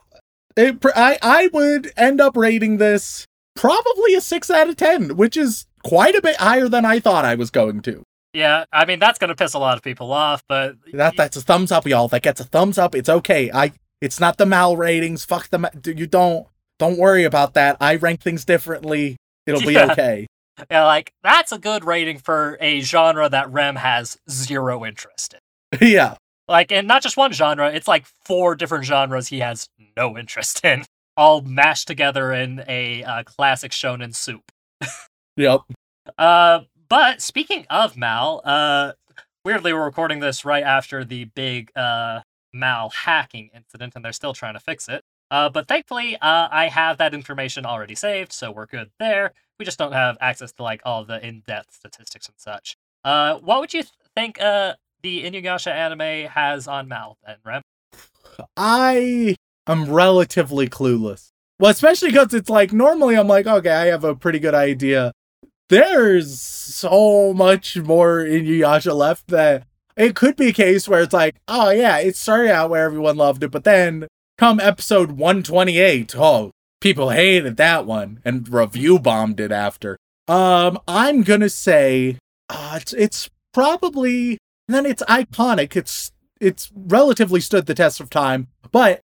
it, 0.56 0.78
I, 0.96 1.18
I 1.22 1.50
would 1.54 1.92
end 1.98 2.22
up 2.22 2.38
rating 2.38 2.78
this 2.78 3.26
probably 3.56 4.16
a 4.16 4.22
six 4.22 4.50
out 4.50 4.70
of 4.70 4.78
10, 4.78 5.16
which 5.16 5.38
is 5.38 5.66
quite 5.84 6.16
a 6.16 6.22
bit 6.22 6.38
higher 6.38 6.68
than 6.68 6.86
I 6.86 7.00
thought 7.00 7.26
I 7.26 7.36
was 7.36 7.50
going 7.50 7.82
to. 7.84 8.04
Yeah, 8.34 8.66
I 8.74 8.86
mean 8.86 8.98
that's 8.98 9.20
gonna 9.20 9.36
piss 9.36 9.54
a 9.54 9.60
lot 9.60 9.78
of 9.78 9.84
people 9.84 10.12
off, 10.12 10.44
but 10.50 10.76
That 10.94 11.16
that's 11.16 11.38
a 11.38 11.42
thumbs 11.42 11.72
up, 11.72 11.86
y'all. 11.86 12.08
That 12.08 12.24
gets 12.24 12.40
a 12.42 12.44
thumbs 12.46 12.80
up. 12.80 12.96
It's 12.96 13.10
okay. 13.10 13.52
I 13.52 13.74
it's 14.02 14.20
not 14.20 14.38
the 14.40 14.48
mal 14.48 14.76
ratings. 14.76 15.24
Fuck 15.24 15.50
the 15.50 15.60
ma- 15.60 15.70
you 15.86 16.08
don't 16.08 16.48
don't 16.80 16.98
worry 16.98 17.26
about 17.26 17.54
that. 17.54 17.78
I 17.80 17.96
rank 17.96 18.22
things 18.22 18.44
differently. 18.44 19.18
It'll 19.46 19.62
be 19.62 19.74
Yeah. 19.74 19.92
okay. 19.92 20.26
yeah, 20.72 20.86
like 20.86 21.12
that's 21.22 21.52
a 21.52 21.60
good 21.60 21.86
rating 21.86 22.18
for 22.18 22.58
a 22.60 22.82
genre 22.82 23.30
that 23.30 23.52
Rem 23.52 23.76
has 23.76 24.18
zero 24.28 24.84
interest 24.84 25.36
in. 25.72 25.88
yeah. 25.88 26.16
Like, 26.54 26.72
and 26.72 26.88
not 26.88 27.02
just 27.02 27.18
one 27.18 27.34
genre, 27.34 27.72
it's 27.74 27.88
like 27.88 28.06
four 28.06 28.54
different 28.54 28.86
genres 28.86 29.30
he 29.30 29.40
has 29.40 29.68
no 29.98 30.16
interest 30.16 30.64
in, 30.64 30.84
all 31.18 31.42
mashed 31.42 31.88
together 31.88 32.32
in 32.32 32.64
a 32.68 33.04
uh, 33.04 33.24
classic 33.24 33.72
shonen 33.72 34.16
soup. 34.16 34.52
Yep. 35.36 35.62
Uh, 36.16 36.60
but 36.88 37.24
speaking 37.24 37.66
of 37.72 37.98
Mal, 37.98 38.40
uh, 38.46 38.92
weirdly, 39.44 39.74
we're 39.74 39.84
recording 39.84 40.20
this 40.20 40.46
right 40.46 40.64
after 40.64 41.04
the 41.04 41.24
big 41.24 41.72
uh, 41.76 42.22
Mal 42.54 42.92
hacking 42.92 43.50
incident, 43.56 43.94
and 43.96 44.06
they're 44.06 44.14
still 44.14 44.34
trying 44.34 44.54
to 44.54 44.60
fix 44.60 44.88
it. 44.88 45.04
Uh, 45.32 45.50
but 45.50 45.68
thankfully, 45.68 46.18
uh, 46.18 46.50
I 46.52 46.68
have 46.68 47.00
that 47.00 47.16
information 47.16 47.66
already 47.66 47.96
saved, 47.96 48.32
so 48.32 48.52
we're 48.52 48.68
good 48.68 48.92
there. 49.00 49.34
We 49.58 49.66
just 49.66 49.80
don't 49.80 49.94
have 49.94 50.20
access 50.22 50.52
to 50.52 50.62
like 50.62 50.84
all 50.86 51.04
the 51.04 51.26
in-depth 51.26 51.74
statistics 51.74 52.28
and 52.28 52.38
such. 52.38 52.78
Uh, 53.04 53.40
what 53.40 53.60
would 53.60 53.74
you 53.74 53.82
th- 53.82 53.92
think 54.16 54.40
uh, 54.40 54.76
the 55.04 55.24
Inuyasha 55.24 55.72
anime 55.72 56.30
has 56.30 56.68
on 56.68 56.88
Mal 56.88 57.18
then, 57.26 57.36
Rem? 57.46 57.62
I 58.58 59.36
am 59.68 59.92
relatively 59.92 60.68
clueless. 60.68 61.30
Well, 61.60 61.72
especially 61.72 62.10
because 62.10 62.34
it's 62.34 62.50
like 62.50 62.74
normally 62.74 63.16
I'm 63.16 63.28
like, 63.28 63.46
okay, 63.46 63.70
I 63.70 63.86
have 63.88 64.04
a 64.04 64.16
pretty 64.16 64.40
good 64.40 64.56
idea. 64.56 65.12
There's 65.70 66.42
so 66.42 67.34
much 67.34 67.78
more 67.78 68.20
Inuyasha 68.20 68.96
left 68.96 69.28
that 69.28 69.68
it 69.96 70.16
could 70.16 70.36
be 70.36 70.48
a 70.48 70.54
case 70.54 70.88
where 70.88 71.02
it's 71.02 71.14
like, 71.14 71.36
oh 71.48 71.70
yeah, 71.70 72.00
it 72.00 72.16
started 72.16 72.52
out 72.52 72.70
where 72.70 72.86
everyone 72.86 73.18
loved 73.18 73.44
it, 73.44 73.52
but 73.52 73.64
then 73.64 74.08
come 74.38 74.60
episode 74.60 75.12
128, 75.12 76.16
oh, 76.18 76.52
people 76.82 77.10
hated 77.10 77.58
that 77.58 77.86
one 77.86 78.20
and 78.26 78.50
review 78.50 79.00
bombed 79.00 79.40
it 79.40 79.52
after. 79.52 79.98
Um, 80.28 80.80
I'm 80.88 81.22
gonna 81.22 81.50
say, 81.50 82.18
uh, 82.50 82.80
it's 82.82 82.94
it's 82.94 83.30
probably 83.54 84.38
then 84.68 84.86
it's 84.86 85.04
iconic. 85.04 85.76
It's 85.76 86.12
it's 86.40 86.72
relatively 86.76 87.40
stood 87.40 87.66
the 87.66 87.76
test 87.76 88.00
of 88.00 88.10
time, 88.10 88.48
but 88.72 89.02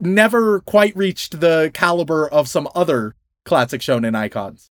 never 0.00 0.60
quite 0.60 0.96
reached 0.96 1.40
the 1.40 1.70
caliber 1.74 2.28
of 2.28 2.48
some 2.48 2.68
other 2.74 3.14
classic 3.44 3.80
shonen 3.80 4.16
icons. 4.16 4.70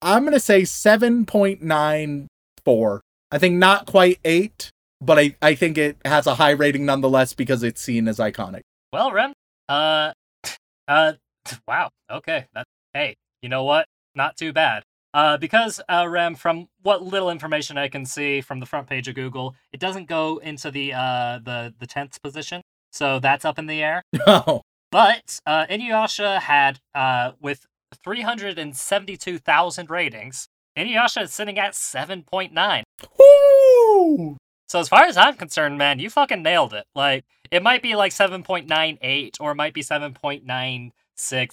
I'm 0.00 0.24
gonna 0.24 0.40
say 0.40 0.62
7.94. 0.62 3.00
I 3.30 3.38
think 3.38 3.56
not 3.56 3.86
quite 3.86 4.18
8, 4.24 4.70
but 5.00 5.18
I, 5.18 5.36
I 5.42 5.54
think 5.54 5.78
it 5.78 5.96
has 6.04 6.26
a 6.26 6.34
high 6.36 6.50
rating 6.50 6.84
nonetheless 6.84 7.32
because 7.32 7.62
it's 7.62 7.80
seen 7.80 8.08
as 8.08 8.18
iconic. 8.18 8.60
Well, 8.92 9.12
Rem, 9.12 9.32
uh, 9.68 10.12
uh, 10.88 11.12
wow. 11.68 11.90
Okay, 12.10 12.46
that. 12.54 12.66
Hey, 12.92 13.16
you 13.42 13.48
know 13.48 13.64
what? 13.64 13.86
Not 14.14 14.36
too 14.36 14.52
bad. 14.52 14.84
Uh, 15.14 15.36
because 15.38 15.80
uh, 15.88 16.06
Rem, 16.08 16.34
from 16.34 16.68
what 16.82 17.02
little 17.02 17.30
information 17.30 17.78
I 17.78 17.88
can 17.88 18.04
see 18.04 18.40
from 18.40 18.58
the 18.58 18.66
front 18.66 18.88
page 18.88 19.06
of 19.06 19.14
Google, 19.14 19.54
it 19.72 19.78
doesn't 19.78 20.08
go 20.08 20.38
into 20.38 20.70
the 20.72 20.92
uh 20.92 21.38
the 21.42 21.72
the 21.78 21.86
tenth 21.86 22.20
position, 22.20 22.62
so 22.90 23.20
that's 23.20 23.44
up 23.44 23.58
in 23.58 23.66
the 23.66 23.82
air. 23.82 24.02
No. 24.26 24.62
But 24.90 25.40
uh, 25.46 25.66
Inuyasha 25.66 26.40
had 26.40 26.80
uh 26.94 27.32
with 27.40 27.66
three 28.04 28.22
hundred 28.22 28.58
and 28.58 28.76
seventy-two 28.76 29.38
thousand 29.38 29.88
ratings. 29.88 30.48
Inuyasha 30.76 31.22
is 31.22 31.32
sitting 31.32 31.58
at 31.58 31.74
seven 31.74 32.24
point 32.24 32.52
nine. 32.52 32.82
Woo! 33.18 34.36
So 34.68 34.80
as 34.80 34.88
far 34.88 35.04
as 35.04 35.16
I'm 35.16 35.36
concerned, 35.36 35.78
man, 35.78 36.00
you 36.00 36.10
fucking 36.10 36.42
nailed 36.42 36.74
it. 36.74 36.86
Like 36.94 37.24
it 37.50 37.62
might 37.62 37.82
be 37.82 37.94
like 37.94 38.12
7.98 38.12 39.36
or 39.38 39.52
it 39.52 39.54
might 39.54 39.74
be 39.74 39.82
7.96. 39.82 40.92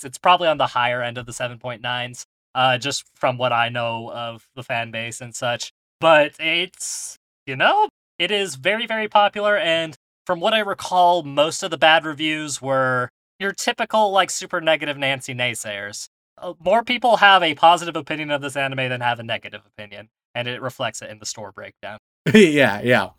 It's 0.05 0.17
probably 0.17 0.47
on 0.47 0.57
the 0.57 0.67
higher 0.67 1.03
end 1.03 1.19
of 1.19 1.25
the 1.27 1.31
7.9s. 1.31 2.25
Uh 2.55 2.77
just 2.77 3.03
from 3.15 3.37
what 3.37 3.53
I 3.53 3.69
know 3.69 4.11
of 4.11 4.47
the 4.55 4.63
fan 4.63 4.91
base 4.91 5.21
and 5.21 5.35
such. 5.35 5.71
But 5.99 6.33
it's 6.39 7.17
you 7.45 7.55
know, 7.55 7.89
it 8.19 8.31
is 8.31 8.55
very 8.55 8.85
very 8.87 9.07
popular 9.07 9.57
and 9.57 9.95
from 10.25 10.39
what 10.39 10.53
I 10.53 10.59
recall, 10.59 11.23
most 11.23 11.63
of 11.63 11.71
the 11.71 11.77
bad 11.77 12.05
reviews 12.05 12.61
were 12.61 13.09
your 13.39 13.51
typical 13.51 14.11
like 14.11 14.29
super 14.29 14.61
negative 14.61 14.97
Nancy 14.97 15.33
naysayers. 15.33 16.07
Uh, 16.37 16.53
more 16.63 16.83
people 16.83 17.17
have 17.17 17.43
a 17.43 17.55
positive 17.55 17.95
opinion 17.95 18.31
of 18.31 18.41
this 18.41 18.55
anime 18.55 18.89
than 18.89 19.01
have 19.01 19.19
a 19.19 19.23
negative 19.23 19.61
opinion, 19.65 20.09
and 20.35 20.47
it 20.47 20.61
reflects 20.61 21.01
it 21.01 21.09
in 21.09 21.19
the 21.19 21.25
store 21.25 21.51
breakdown. 21.51 21.97
yeah, 22.33 22.81
yeah. 22.81 23.09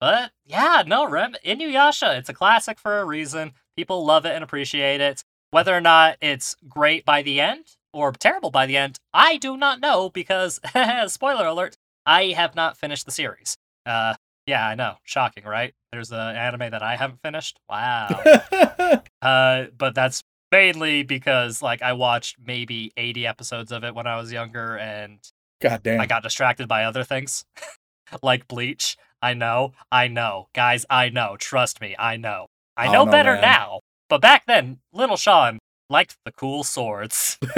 But 0.00 0.30
yeah, 0.46 0.82
no, 0.86 1.08
Rem 1.08 1.34
Inuyasha, 1.44 2.18
it's 2.18 2.28
a 2.28 2.34
classic 2.34 2.78
for 2.78 3.00
a 3.00 3.04
reason. 3.04 3.52
People 3.76 4.04
love 4.04 4.24
it 4.24 4.34
and 4.34 4.42
appreciate 4.42 5.00
it. 5.00 5.22
Whether 5.50 5.76
or 5.76 5.80
not 5.80 6.16
it's 6.20 6.56
great 6.68 7.04
by 7.04 7.22
the 7.22 7.40
end 7.40 7.66
or 7.92 8.12
terrible 8.12 8.50
by 8.50 8.66
the 8.66 8.76
end, 8.76 8.96
I 9.12 9.36
do 9.36 9.56
not 9.56 9.80
know 9.80 10.10
because 10.10 10.60
spoiler 11.08 11.46
alert, 11.46 11.76
I 12.06 12.26
have 12.28 12.54
not 12.54 12.76
finished 12.76 13.04
the 13.06 13.12
series. 13.12 13.56
Uh 13.86 14.14
yeah, 14.46 14.66
I 14.66 14.74
know. 14.74 14.96
Shocking, 15.04 15.44
right? 15.44 15.72
There's 15.92 16.10
an 16.10 16.18
anime 16.36 16.70
that 16.72 16.82
I 16.82 16.96
haven't 16.96 17.20
finished. 17.22 17.58
Wow. 17.68 18.08
uh 19.22 19.64
but 19.76 19.94
that's 19.94 20.22
mainly 20.50 21.02
because 21.02 21.62
like 21.62 21.82
I 21.82 21.92
watched 21.92 22.36
maybe 22.44 22.92
80 22.96 23.26
episodes 23.26 23.72
of 23.72 23.84
it 23.84 23.94
when 23.94 24.06
I 24.06 24.16
was 24.16 24.32
younger 24.32 24.76
and 24.78 25.18
God 25.60 25.82
damn. 25.82 26.00
I 26.00 26.06
got 26.06 26.22
distracted 26.24 26.66
by 26.68 26.84
other 26.84 27.04
things, 27.04 27.44
like 28.22 28.48
Bleach. 28.48 28.96
I 29.22 29.34
know, 29.34 29.72
I 29.92 30.08
know, 30.08 30.48
guys. 30.52 30.84
I 30.90 31.08
know. 31.08 31.36
Trust 31.38 31.80
me, 31.80 31.94
I 31.96 32.16
know. 32.16 32.46
I 32.76 32.88
Oh, 32.88 32.92
know 32.92 33.06
better 33.06 33.34
man. 33.34 33.42
now. 33.42 33.80
But 34.08 34.20
back 34.20 34.44
then, 34.46 34.78
little 34.92 35.16
Shaun 35.16 35.60
liked 35.92 36.16
the 36.24 36.32
cool 36.32 36.64
swords. 36.64 37.38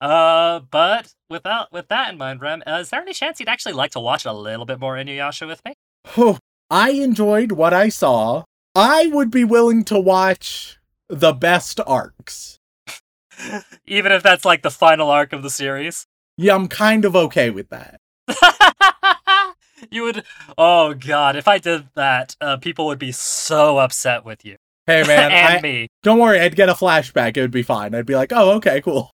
uh, 0.00 0.60
but 0.70 1.14
without 1.28 1.72
with 1.72 1.88
that 1.88 2.12
in 2.12 2.18
mind, 2.18 2.40
Rem, 2.40 2.62
uh, 2.64 2.78
is 2.80 2.90
there 2.90 3.00
any 3.00 3.12
chance 3.12 3.40
you'd 3.40 3.48
actually 3.48 3.72
like 3.72 3.90
to 3.92 4.00
watch 4.00 4.24
a 4.24 4.32
little 4.32 4.66
bit 4.66 4.78
more 4.78 4.94
Inuyasha 4.94 5.48
with 5.48 5.64
me? 5.64 5.74
Oh, 6.16 6.38
I 6.70 6.90
enjoyed 6.90 7.52
what 7.52 7.74
I 7.74 7.88
saw. 7.88 8.44
I 8.76 9.08
would 9.08 9.30
be 9.30 9.44
willing 9.44 9.82
to 9.84 9.98
watch 9.98 10.78
the 11.08 11.32
best 11.32 11.80
arcs. 11.86 12.58
Even 13.86 14.12
if 14.12 14.22
that's 14.22 14.44
like 14.44 14.62
the 14.62 14.70
final 14.70 15.10
arc 15.10 15.32
of 15.32 15.42
the 15.42 15.50
series. 15.50 16.06
Yeah, 16.36 16.54
I'm 16.54 16.68
kind 16.68 17.04
of 17.04 17.16
okay 17.16 17.50
with 17.50 17.70
that. 17.70 18.00
you 19.90 20.02
would. 20.02 20.24
Oh 20.58 20.94
God, 20.94 21.36
if 21.36 21.46
I 21.48 21.58
did 21.58 21.88
that, 21.94 22.36
uh, 22.40 22.56
people 22.56 22.86
would 22.86 22.98
be 22.98 23.12
so 23.12 23.78
upset 23.78 24.24
with 24.24 24.44
you 24.44 24.56
Hey 24.86 25.02
man, 25.06 25.32
and 25.32 25.58
I, 25.58 25.60
me. 25.60 25.88
don't 26.02 26.18
worry, 26.18 26.40
I'd 26.40 26.56
get 26.56 26.68
a 26.68 26.74
flashback. 26.74 27.36
It 27.36 27.40
would 27.40 27.50
be 27.50 27.62
fine. 27.62 27.94
I'd 27.94 28.06
be 28.06 28.16
like, 28.16 28.32
oh, 28.32 28.50
okay, 28.56 28.80
cool. 28.80 29.10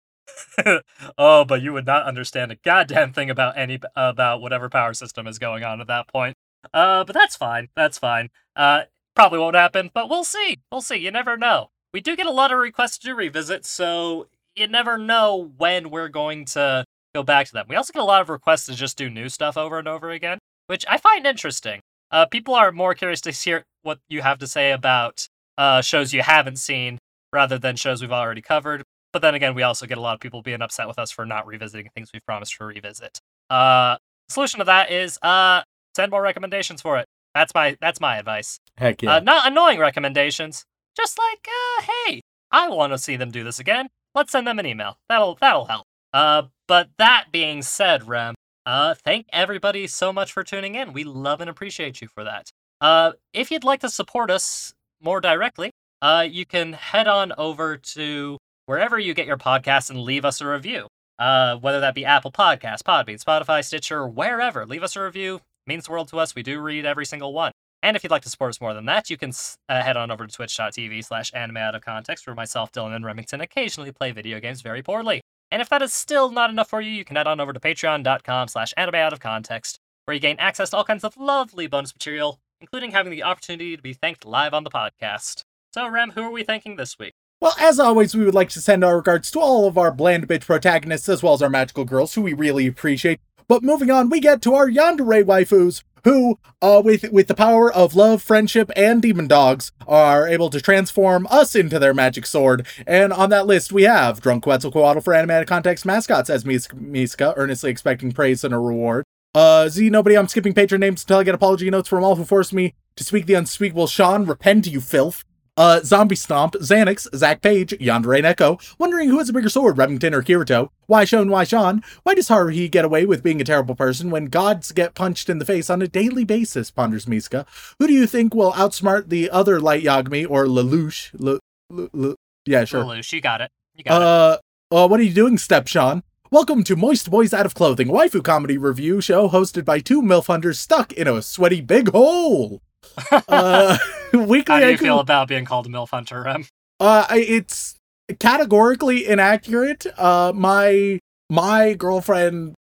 oh, 1.18 1.44
but 1.44 1.62
you 1.62 1.72
would 1.72 1.86
not 1.86 2.06
understand 2.06 2.50
a 2.50 2.56
goddamn 2.56 3.12
thing 3.12 3.30
about 3.30 3.56
any 3.56 3.78
about 3.94 4.40
whatever 4.40 4.68
power 4.68 4.94
system 4.94 5.26
is 5.26 5.38
going 5.38 5.62
on 5.62 5.80
at 5.80 5.86
that 5.86 6.08
point. 6.08 6.36
Uh, 6.74 7.04
but 7.04 7.14
that's 7.14 7.36
fine. 7.36 7.68
That's 7.76 7.98
fine. 7.98 8.30
Uh, 8.56 8.82
probably 9.14 9.38
won't 9.38 9.56
happen, 9.56 9.90
but 9.94 10.10
we'll 10.10 10.24
see. 10.24 10.58
We'll 10.72 10.82
see. 10.82 10.96
You 10.96 11.10
never 11.10 11.36
know. 11.36 11.68
We 11.92 12.00
do 12.00 12.16
get 12.16 12.26
a 12.26 12.32
lot 12.32 12.52
of 12.52 12.58
requests 12.58 12.98
to 12.98 13.14
revisit, 13.14 13.64
so 13.64 14.26
you 14.54 14.66
never 14.66 14.98
know 14.98 15.52
when 15.56 15.90
we're 15.90 16.08
going 16.08 16.44
to 16.46 16.84
go 17.14 17.22
back 17.22 17.46
to 17.46 17.52
them. 17.52 17.66
We 17.68 17.76
also 17.76 17.92
get 17.92 18.02
a 18.02 18.04
lot 18.04 18.20
of 18.20 18.28
requests 18.28 18.66
to 18.66 18.74
just 18.74 18.96
do 18.96 19.10
new 19.10 19.28
stuff 19.28 19.56
over 19.56 19.78
and 19.78 19.88
over 19.88 20.10
again, 20.10 20.38
which 20.66 20.84
I 20.88 20.98
find 20.98 21.26
interesting. 21.26 21.80
Uh, 22.10 22.26
people 22.26 22.54
are 22.54 22.72
more 22.72 22.94
curious 22.94 23.20
to 23.22 23.30
hear 23.30 23.64
what 23.82 23.98
you 24.08 24.22
have 24.22 24.38
to 24.38 24.46
say 24.46 24.72
about 24.72 25.28
uh, 25.60 25.82
shows 25.82 26.14
you 26.14 26.22
haven't 26.22 26.56
seen 26.56 26.98
rather 27.32 27.58
than 27.58 27.76
shows 27.76 28.00
we've 28.00 28.10
already 28.10 28.40
covered. 28.40 28.82
But 29.12 29.20
then 29.20 29.34
again, 29.34 29.54
we 29.54 29.62
also 29.62 29.86
get 29.86 29.98
a 29.98 30.00
lot 30.00 30.14
of 30.14 30.20
people 30.20 30.40
being 30.40 30.62
upset 30.62 30.88
with 30.88 30.98
us 30.98 31.10
for 31.10 31.26
not 31.26 31.46
revisiting 31.46 31.90
things 31.94 32.10
we've 32.14 32.24
promised 32.24 32.56
to 32.56 32.64
revisit. 32.64 33.20
Uh, 33.50 33.96
solution 34.30 34.58
to 34.60 34.64
that 34.64 34.90
is 34.90 35.18
uh, 35.20 35.62
send 35.94 36.10
more 36.10 36.22
recommendations 36.22 36.80
for 36.80 36.98
it. 36.98 37.06
That's 37.34 37.54
my 37.54 37.76
that's 37.80 38.00
my 38.00 38.16
advice. 38.16 38.58
Heck 38.78 39.02
yeah. 39.02 39.16
Uh, 39.16 39.20
not 39.20 39.46
annoying 39.46 39.78
recommendations. 39.78 40.64
Just 40.96 41.18
like, 41.18 41.46
uh, 41.46 41.82
hey, 42.06 42.22
I 42.50 42.68
want 42.70 42.92
to 42.92 42.98
see 42.98 43.16
them 43.16 43.30
do 43.30 43.44
this 43.44 43.58
again. 43.58 43.88
Let's 44.14 44.32
send 44.32 44.46
them 44.46 44.58
an 44.58 44.66
email. 44.66 44.96
That'll 45.08 45.36
that'll 45.40 45.66
help. 45.66 45.86
Uh, 46.14 46.44
but 46.66 46.88
that 46.98 47.26
being 47.30 47.62
said, 47.62 48.08
Rem, 48.08 48.34
uh, 48.64 48.94
thank 48.94 49.26
everybody 49.32 49.86
so 49.86 50.12
much 50.12 50.32
for 50.32 50.42
tuning 50.42 50.74
in. 50.74 50.92
We 50.92 51.04
love 51.04 51.40
and 51.40 51.50
appreciate 51.50 52.00
you 52.00 52.08
for 52.08 52.24
that. 52.24 52.50
Uh, 52.80 53.12
if 53.34 53.50
you'd 53.50 53.62
like 53.62 53.80
to 53.80 53.90
support 53.90 54.30
us 54.30 54.72
more 55.00 55.20
directly, 55.20 55.70
uh, 56.02 56.26
you 56.28 56.46
can 56.46 56.72
head 56.72 57.06
on 57.06 57.32
over 57.36 57.76
to 57.76 58.38
wherever 58.66 58.98
you 58.98 59.14
get 59.14 59.26
your 59.26 59.36
podcasts 59.36 59.90
and 59.90 60.00
leave 60.00 60.24
us 60.24 60.40
a 60.40 60.46
review. 60.46 60.86
Uh, 61.18 61.56
whether 61.56 61.80
that 61.80 61.94
be 61.94 62.04
Apple 62.04 62.32
Podcasts, 62.32 62.82
Podbean, 62.82 63.22
Spotify, 63.22 63.62
Stitcher, 63.62 64.08
wherever. 64.08 64.64
Leave 64.64 64.82
us 64.82 64.96
a 64.96 65.02
review. 65.02 65.40
Means 65.66 65.84
the 65.84 65.90
world 65.90 66.08
to 66.08 66.18
us. 66.18 66.34
We 66.34 66.42
do 66.42 66.58
read 66.60 66.86
every 66.86 67.04
single 67.04 67.34
one. 67.34 67.52
And 67.82 67.94
if 67.94 68.02
you'd 68.02 68.10
like 68.10 68.22
to 68.22 68.30
support 68.30 68.50
us 68.50 68.60
more 68.60 68.72
than 68.72 68.86
that, 68.86 69.10
you 69.10 69.18
can 69.18 69.32
uh, 69.68 69.82
head 69.82 69.96
on 69.96 70.10
over 70.10 70.26
to 70.26 70.34
twitch.tv 70.34 71.04
slash 71.04 71.30
anime 71.34 71.58
out 71.58 71.74
of 71.74 71.82
context, 71.82 72.26
where 72.26 72.34
myself, 72.34 72.72
Dylan, 72.72 72.94
and 72.94 73.04
Remington 73.04 73.40
occasionally 73.40 73.92
play 73.92 74.12
video 74.12 74.40
games 74.40 74.62
very 74.62 74.82
poorly. 74.82 75.20
And 75.50 75.60
if 75.60 75.68
that 75.68 75.82
is 75.82 75.92
still 75.92 76.30
not 76.30 76.50
enough 76.50 76.70
for 76.70 76.80
you, 76.80 76.90
you 76.90 77.04
can 77.04 77.16
head 77.16 77.26
on 77.26 77.40
over 77.40 77.52
to 77.52 77.60
patreon.com 77.60 78.48
slash 78.48 78.72
anime 78.76 78.94
out 78.96 79.12
of 79.12 79.20
context, 79.20 79.78
where 80.04 80.14
you 80.14 80.20
gain 80.20 80.36
access 80.38 80.70
to 80.70 80.76
all 80.76 80.84
kinds 80.84 81.04
of 81.04 81.16
lovely 81.16 81.66
bonus 81.66 81.94
material, 81.94 82.38
including 82.60 82.92
having 82.92 83.10
the 83.10 83.22
opportunity 83.22 83.76
to 83.76 83.82
be 83.82 83.92
thanked 83.92 84.24
live 84.24 84.54
on 84.54 84.64
the 84.64 84.70
podcast. 84.70 85.44
So, 85.72 85.88
Rem, 85.88 86.12
who 86.12 86.22
are 86.22 86.30
we 86.30 86.44
thanking 86.44 86.76
this 86.76 86.98
week? 86.98 87.14
Well, 87.40 87.54
as 87.58 87.80
always, 87.80 88.14
we 88.14 88.24
would 88.24 88.34
like 88.34 88.50
to 88.50 88.60
send 88.60 88.84
our 88.84 88.96
regards 88.96 89.30
to 89.30 89.40
all 89.40 89.66
of 89.66 89.78
our 89.78 89.90
bland 89.90 90.28
bitch 90.28 90.44
protagonists 90.44 91.08
as 91.08 91.22
well 91.22 91.32
as 91.32 91.40
our 91.40 91.48
magical 91.48 91.84
girls, 91.84 92.14
who 92.14 92.22
we 92.22 92.34
really 92.34 92.66
appreciate. 92.66 93.18
But 93.48 93.62
moving 93.62 93.90
on, 93.90 94.10
we 94.10 94.20
get 94.20 94.42
to 94.42 94.54
our 94.54 94.68
yandere 94.68 95.24
waifus, 95.24 95.82
who, 96.04 96.38
uh, 96.60 96.82
with 96.84 97.10
with 97.10 97.28
the 97.28 97.34
power 97.34 97.72
of 97.72 97.94
love, 97.94 98.22
friendship, 98.22 98.70
and 98.76 99.00
demon 99.00 99.26
dogs, 99.26 99.72
are 99.88 100.28
able 100.28 100.50
to 100.50 100.60
transform 100.60 101.26
us 101.30 101.54
into 101.54 101.78
their 101.78 101.94
magic 101.94 102.26
sword. 102.26 102.66
And 102.86 103.12
on 103.12 103.30
that 103.30 103.46
list, 103.46 103.72
we 103.72 103.84
have 103.84 104.20
Drunk 104.20 104.44
Quetzalcoatl 104.44 105.00
for 105.00 105.14
animated 105.14 105.48
context 105.48 105.86
mascots 105.86 106.30
as 106.30 106.44
Miska, 106.44 107.34
earnestly 107.36 107.70
expecting 107.70 108.12
praise 108.12 108.44
and 108.44 108.54
a 108.54 108.58
reward. 108.58 109.04
Uh, 109.34 109.68
Z, 109.68 109.90
nobody, 109.90 110.18
I'm 110.18 110.28
skipping 110.28 110.54
patron 110.54 110.80
names 110.80 111.02
until 111.02 111.18
I 111.18 111.24
get 111.24 111.34
apology 111.34 111.70
notes 111.70 111.88
from 111.88 112.02
all 112.02 112.16
who 112.16 112.24
forced 112.24 112.52
me 112.52 112.74
to 112.96 113.04
speak 113.04 113.26
the 113.26 113.34
unspeakable 113.34 113.86
Shaun. 113.86 114.26
Repent, 114.26 114.66
you 114.66 114.80
filth. 114.80 115.24
Uh, 115.56 115.80
Zombie 115.80 116.16
Stomp, 116.16 116.54
Xanax, 116.54 117.06
Zach 117.14 117.42
Page, 117.42 117.72
Yandere 117.72 118.16
and 118.16 118.26
Echo, 118.26 118.58
wondering 118.78 119.10
who 119.10 119.18
has 119.18 119.28
a 119.28 119.32
bigger 119.32 119.50
sword, 119.50 119.76
Remington 119.76 120.14
or 120.14 120.22
Kirito? 120.22 120.70
Why 120.86 121.04
Shaun, 121.04 121.28
why 121.28 121.44
Shaun? 121.44 121.82
Why 122.02 122.14
does 122.14 122.28
Haruhi 122.28 122.70
get 122.70 122.84
away 122.84 123.04
with 123.04 123.22
being 123.22 123.40
a 123.40 123.44
terrible 123.44 123.74
person 123.74 124.10
when 124.10 124.26
gods 124.26 124.72
get 124.72 124.94
punched 124.94 125.28
in 125.28 125.38
the 125.38 125.44
face 125.44 125.68
on 125.68 125.82
a 125.82 125.88
daily 125.88 126.24
basis, 126.24 126.70
ponders 126.70 127.06
Miska. 127.06 127.44
Who 127.78 127.86
do 127.86 127.92
you 127.92 128.06
think 128.06 128.34
will 128.34 128.52
outsmart 128.52 129.10
the 129.10 129.28
other 129.28 129.60
Light 129.60 129.84
Yagami 129.84 130.26
or 130.28 130.46
Lelouch? 130.46 131.10
Le, 131.12 131.38
Le, 131.68 131.90
Le, 131.92 132.14
yeah, 132.46 132.64
sure. 132.64 132.82
Lelouch, 132.82 133.12
you 133.12 133.20
got 133.20 133.42
it. 133.42 133.50
You 133.74 133.84
got 133.84 134.00
uh, 134.00 134.38
it. 134.38 134.74
Uh, 134.74 134.88
what 134.88 134.98
are 134.98 135.04
you 135.04 135.12
doing, 135.12 135.36
Step 135.36 135.68
Shaun? 135.68 136.02
Welcome 136.32 136.62
to 136.62 136.76
Moist 136.76 137.10
Boys 137.10 137.34
Out 137.34 137.44
of 137.44 137.56
Clothing, 137.56 137.88
waifu 137.88 138.22
comedy 138.22 138.56
review 138.56 139.00
show 139.00 139.28
hosted 139.28 139.64
by 139.64 139.80
two 139.80 140.00
MILF 140.00 140.28
hunters 140.28 140.60
stuck 140.60 140.92
in 140.92 141.08
a 141.08 141.22
sweaty 141.22 141.60
big 141.60 141.88
hole 141.90 142.62
uh, 143.26 143.76
weekly. 144.12 144.54
How 144.54 144.60
do 144.60 144.70
you 144.70 144.78
feel 144.78 145.00
about 145.00 145.26
being 145.26 145.44
called 145.44 145.66
a 145.66 145.68
milf 145.68 145.90
hunter, 145.90 146.22
Rem? 146.22 146.46
Uh, 146.78 147.04
it's 147.10 147.74
categorically 148.20 149.08
inaccurate. 149.08 149.86
Uh, 149.98 150.32
my 150.32 151.00
my 151.28 151.74
girlfriend 151.74 152.54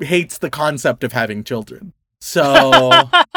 hates 0.00 0.36
the 0.36 0.50
concept 0.50 1.02
of 1.02 1.12
having 1.12 1.44
children. 1.44 1.94
So 2.20 2.90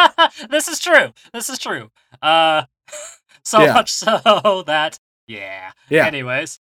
this 0.49 0.68
is 0.68 0.80
true. 0.80 1.14
This 1.32 1.49
is 1.49 1.60
true. 1.60 1.91
Uh, 2.22 2.64
so 3.45 3.62
yeah. 3.62 3.74
much 3.74 3.89
so 3.89 4.64
that 4.68 4.99
yeah. 5.28 5.72
Yeah. 5.89 6.08
Anyways. 6.08 6.60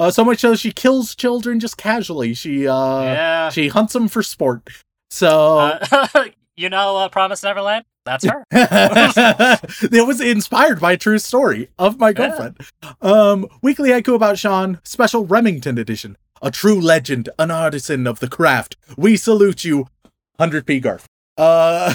Uh, 0.00 0.10
so 0.10 0.24
much 0.24 0.38
so 0.38 0.54
she 0.54 0.72
kills 0.72 1.14
children 1.14 1.60
just 1.60 1.76
casually. 1.76 2.32
She 2.32 2.66
uh, 2.66 3.02
yeah. 3.02 3.50
she 3.50 3.68
hunts 3.68 3.92
them 3.92 4.08
for 4.08 4.22
sport. 4.22 4.66
So 5.10 5.58
uh, 5.58 6.24
you 6.56 6.70
know, 6.70 6.96
uh, 6.96 7.08
Promise 7.10 7.42
Neverland. 7.42 7.84
That's 8.06 8.24
her. 8.24 8.46
it 8.50 10.06
was 10.06 10.22
inspired 10.22 10.80
by 10.80 10.92
a 10.92 10.96
true 10.96 11.18
story 11.18 11.68
of 11.78 11.98
my 11.98 12.14
girlfriend. 12.14 12.56
Yeah. 12.82 12.92
Um, 13.02 13.46
weekly 13.60 13.90
haiku 13.90 14.14
about 14.14 14.38
Shaun, 14.38 14.80
special 14.84 15.26
Remington 15.26 15.76
edition. 15.76 16.16
A 16.40 16.50
true 16.50 16.80
legend, 16.80 17.28
an 17.38 17.50
artisan 17.50 18.06
of 18.06 18.20
the 18.20 18.28
craft. 18.28 18.78
We 18.96 19.18
salute 19.18 19.64
you, 19.64 19.86
100p 20.38 20.82
Garf. 20.82 21.04
Uh, 21.36 21.94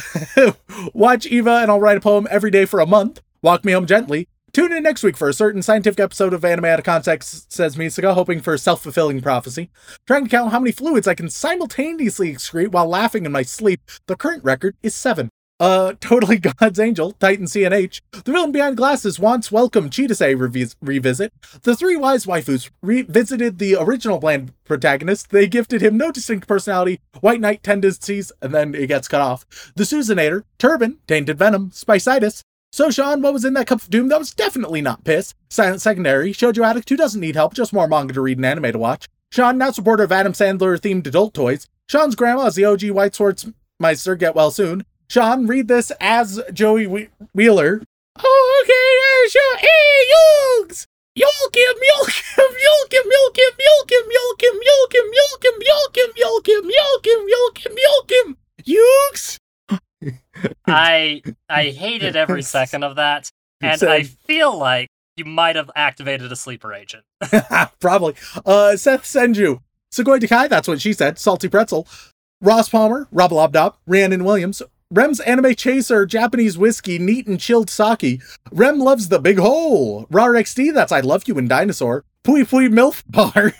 watch 0.93 1.25
Eva 1.25 1.57
and 1.63 1.71
I'll 1.71 1.79
write 1.79 1.97
a 1.97 2.01
poem 2.01 2.27
every 2.29 2.51
day 2.51 2.65
for 2.65 2.79
a 2.79 2.85
month. 2.85 3.21
Walk 3.41 3.65
me 3.65 3.71
home 3.71 3.87
gently. 3.87 4.27
Tune 4.55 4.71
in 4.71 4.83
next 4.83 5.03
week 5.03 5.17
for 5.17 5.27
a 5.27 5.33
certain 5.33 5.61
scientific 5.61 5.99
episode 5.99 6.33
of 6.33 6.45
Anime 6.45 6.63
Out 6.63 6.79
of 6.79 6.85
Context, 6.85 7.51
says 7.51 7.75
Misaka, 7.75 8.13
hoping 8.13 8.39
for 8.39 8.53
a 8.53 8.57
self 8.57 8.81
fulfilling 8.81 9.19
prophecy. 9.19 9.69
Trying 10.07 10.23
to 10.23 10.29
count 10.29 10.53
how 10.53 10.61
many 10.61 10.71
fluids 10.71 11.09
I 11.09 11.13
can 11.13 11.29
simultaneously 11.29 12.33
excrete 12.33 12.71
while 12.71 12.87
laughing 12.87 13.25
in 13.25 13.33
my 13.33 13.41
sleep. 13.41 13.81
The 14.07 14.15
current 14.15 14.45
record 14.45 14.77
is 14.81 14.95
seven. 14.95 15.27
Uh, 15.59 15.91
Totally 15.99 16.37
God's 16.37 16.79
Angel, 16.79 17.11
Titan 17.11 17.47
CNH. 17.47 17.99
The 18.13 18.31
villain 18.31 18.53
behind 18.53 18.77
glasses 18.77 19.19
wants 19.19 19.51
welcome 19.51 19.89
Cheetah 19.89 20.13
revis- 20.13 20.77
revisit. 20.81 21.33
The 21.63 21.75
three 21.75 21.97
wise 21.97 22.25
waifus 22.25 22.69
revisited 22.81 23.59
the 23.59 23.75
original 23.75 24.19
bland 24.19 24.53
protagonist. 24.63 25.31
They 25.31 25.47
gifted 25.47 25.81
him 25.81 25.97
no 25.97 26.13
distinct 26.13 26.47
personality, 26.47 27.01
white 27.19 27.41
knight 27.41 27.61
tendencies, 27.61 28.31
and 28.41 28.53
then 28.53 28.73
it 28.73 28.87
gets 28.87 29.09
cut 29.09 29.19
off. 29.19 29.45
The 29.75 29.83
Susanator, 29.83 30.43
Turban, 30.59 30.99
Tainted 31.07 31.37
Venom, 31.37 31.71
Spicitis. 31.71 32.41
So, 32.75 32.91
Shaun, 32.91 33.21
what 33.21 33.31
was 33.31 33.45
in 33.45 33.53
that 33.53 33.67
cup 33.67 33.81
of 33.83 33.89
doom? 33.89 34.09
That 34.09 34.19
was 34.19 34.33
definitely 34.33 34.81
not 34.81 35.05
piss. 35.05 35.33
Silent 35.49 35.81
Secondary, 35.81 36.33
Shoujo 36.33 36.61
Addict, 36.61 36.89
who 36.89 36.97
doesn't 36.97 37.21
need 37.21 37.35
help, 37.37 37.53
just 37.53 37.71
more 37.71 37.87
manga 37.87 38.13
to 38.13 38.19
read 38.19 38.37
and 38.37 38.45
anime 38.45 38.73
to 38.73 38.77
watch. 38.77 39.07
Shaun, 39.31 39.57
now 39.57 39.71
supporter 39.71 40.03
of 40.03 40.11
Adam 40.11 40.33
Sandler 40.33 40.77
themed 40.77 41.07
adult 41.07 41.33
toys. 41.33 41.69
Shaun's 41.87 42.15
grandma 42.15 42.47
is 42.47 42.55
the 42.55 42.65
OG 42.65 42.89
White 42.89 43.15
Swords 43.15 43.47
Meister, 43.79 44.17
get 44.17 44.35
well 44.35 44.51
soon. 44.51 44.83
Shaun, 45.07 45.47
read 45.47 45.69
this 45.69 45.89
as 46.01 46.41
Joey 46.51 46.85
we- 46.85 47.07
Wheeler. 47.33 47.81
Oh, 48.21 48.63
okay, 48.65 49.29
sure. 49.31 49.57
Hey, 49.59 50.11
Yugs! 50.11 50.85
Milk 51.15 51.55
him, 51.55 51.75
milk 51.79 52.11
him, 52.11 52.55
milk 52.61 52.93
him, 52.93 53.07
milk 53.07 53.37
him, 53.37 53.53
milk 53.57 53.89
him, 53.89 54.03
milk 54.09 54.43
him, 54.43 54.59
milk 54.59 54.93
him, 54.93 55.09
milk 55.15 55.45
him, 55.45 55.53
milk 55.63 55.97
him, 55.97 56.11
milk 56.17 56.47
him, 56.49 56.67
milk 56.67 57.07
him, 57.07 57.25
milk 57.25 57.57
him, 57.65 57.73
milk 57.73 58.11
him, 58.11 58.37
Yugs! 58.67 59.39
I 60.67 61.21
I 61.49 61.65
hated 61.65 62.15
every 62.15 62.41
second 62.57 62.83
of 62.83 62.95
that, 62.95 63.29
and 63.61 63.81
I 63.83 64.03
feel 64.03 64.57
like 64.57 64.89
you 65.17 65.25
might 65.25 65.55
have 65.55 65.71
activated 65.75 66.31
a 66.31 66.35
sleeper 66.35 66.73
agent. 66.73 67.03
Probably. 67.79 68.15
Uh, 68.45 68.75
Seth 68.75 69.03
Senju. 69.03 69.61
Sugoi 69.91 70.19
Dekai, 70.19 70.49
that's 70.49 70.67
what 70.67 70.81
she 70.81 70.91
said. 70.91 71.17
Salty 71.17 71.47
Pretzel. 71.47 71.87
Ross 72.41 72.67
Palmer, 72.67 73.07
Robalobdop, 73.13 73.75
Rhiannon 73.87 74.25
Williams, 74.25 74.61
Rem's 74.91 75.19
anime 75.21 75.55
chaser, 75.55 76.05
Japanese 76.05 76.57
whiskey, 76.57 76.99
neat 76.99 77.25
and 77.27 77.39
chilled 77.39 77.69
sake. 77.69 78.21
Rem 78.51 78.79
loves 78.79 79.07
the 79.07 79.19
big 79.19 79.39
hole. 79.39 80.05
Rar 80.11 80.33
XD, 80.33 80.73
that's 80.73 80.91
I 80.91 80.99
love 80.99 81.23
you 81.27 81.37
in 81.37 81.47
dinosaur. 81.47 82.03
Pui 82.23 82.43
Pui 82.43 82.69
Milf 82.69 83.03
Bar. 83.07 83.53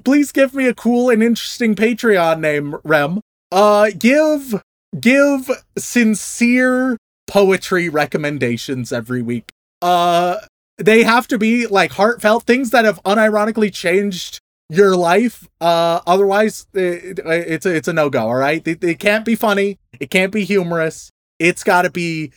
Please 0.04 0.32
give 0.32 0.54
me 0.54 0.66
a 0.66 0.74
cool 0.74 1.10
and 1.10 1.22
interesting 1.22 1.74
Patreon 1.74 2.40
name, 2.40 2.76
Rem. 2.82 3.20
Uh, 3.52 3.90
give, 3.96 4.62
give 4.98 5.50
sincere 5.76 6.96
poetry 7.26 7.88
recommendations 7.88 8.92
every 8.92 9.22
week. 9.22 9.50
Uh, 9.82 10.36
they 10.78 11.02
have 11.02 11.28
to 11.28 11.38
be 11.38 11.66
like 11.66 11.92
heartfelt 11.92 12.44
things 12.44 12.70
that 12.70 12.84
have 12.84 13.02
unironically 13.04 13.72
changed 13.72 14.40
your 14.68 14.96
life. 14.96 15.48
Uh, 15.60 16.00
otherwise, 16.06 16.66
it, 16.74 17.18
it's 17.24 17.66
a, 17.66 17.74
it's 17.74 17.88
a 17.88 17.92
no 17.92 18.10
go. 18.10 18.28
All 18.28 18.34
right, 18.34 18.66
it, 18.66 18.82
it 18.82 18.98
can't 18.98 19.24
be 19.24 19.34
funny. 19.34 19.78
It 20.00 20.10
can't 20.10 20.32
be 20.32 20.44
humorous. 20.44 21.10
It's 21.38 21.64
got 21.64 21.82
to 21.82 21.90
be 21.90 22.32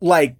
like 0.00 0.36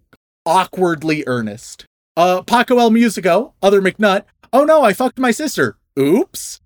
awkwardly 0.47 1.25
earnest. 1.27 1.85
Uh, 2.17 2.43
Paco 2.43 2.79
El 2.79 2.91
Musico, 2.91 3.55
other 3.63 3.81
McNutt. 3.81 4.25
Oh 4.53 4.65
no, 4.65 4.83
I 4.83 4.93
fucked 4.93 5.19
my 5.19 5.31
sister. 5.31 5.77
Oops. 5.99 6.61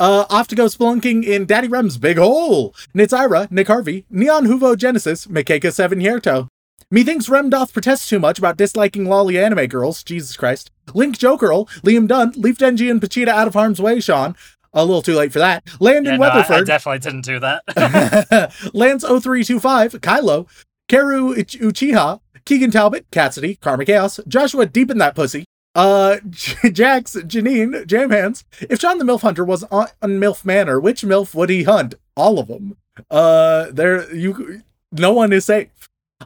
Uh, 0.00 0.24
off 0.30 0.46
to 0.46 0.54
go 0.54 0.66
spelunking 0.66 1.24
in 1.24 1.44
Daddy 1.44 1.66
Rem's 1.66 1.98
Big 1.98 2.18
Hole. 2.18 2.72
Nitzira, 2.94 3.50
Nick 3.50 3.66
Harvey, 3.66 4.04
Neon 4.08 4.46
Huvo 4.46 4.76
Genesis, 4.76 5.26
Mikeka 5.26 5.72
7 5.72 5.98
Hierto. 6.00 6.46
Methinks 6.90 7.28
Rem 7.28 7.50
doth 7.50 7.72
protest 7.72 8.08
too 8.08 8.18
much 8.18 8.38
about 8.38 8.56
disliking 8.56 9.06
lolly 9.06 9.38
anime 9.38 9.66
girls. 9.66 10.02
Jesus 10.04 10.36
Christ. 10.36 10.70
Link 10.94 11.18
Jokerl, 11.18 11.68
Liam 11.82 12.06
Dunn, 12.06 12.32
Leaf 12.36 12.58
Denji, 12.58 12.90
and 12.90 13.00
Pachita 13.00 13.28
out 13.28 13.48
of 13.48 13.54
harm's 13.54 13.80
way, 13.80 14.00
Shaun. 14.00 14.36
A 14.72 14.84
little 14.84 15.02
too 15.02 15.16
late 15.16 15.32
for 15.32 15.40
that. 15.40 15.64
Landon 15.80 16.12
yeah, 16.12 16.16
no, 16.16 16.20
Weatherford. 16.20 16.56
I, 16.56 16.60
I, 16.60 16.64
definitely 16.64 16.98
didn't 17.00 17.24
do 17.24 17.40
that. 17.40 17.62
Lance 18.74 19.02
0325, 19.02 19.92
Kylo, 19.94 20.46
Karu 20.88 21.34
Uchiha, 21.34 22.20
Keegan 22.44 22.70
Talbot, 22.70 23.06
Cassidy, 23.10 23.56
Karma 23.56 23.84
Chaos, 23.84 24.20
Joshua 24.28 24.64
Deep 24.64 24.90
in 24.90 24.98
That 24.98 25.14
Pussy, 25.14 25.44
uh, 25.78 26.18
Jax, 26.30 27.14
Janine, 27.14 27.86
Jam 27.86 28.10
Hands. 28.10 28.44
If 28.68 28.80
John 28.80 28.98
the 28.98 29.04
MILF 29.04 29.22
Hunter 29.22 29.44
was 29.44 29.62
on, 29.64 29.86
on 30.02 30.18
MILF 30.18 30.44
Manor, 30.44 30.80
which 30.80 31.02
MILF 31.02 31.34
would 31.34 31.50
he 31.50 31.62
hunt? 31.62 31.94
All 32.16 32.40
of 32.40 32.48
them. 32.48 32.76
Uh, 33.08 33.66
there, 33.70 34.12
you, 34.12 34.62
no 34.90 35.12
one 35.12 35.32
is 35.32 35.44
safe. 35.44 35.68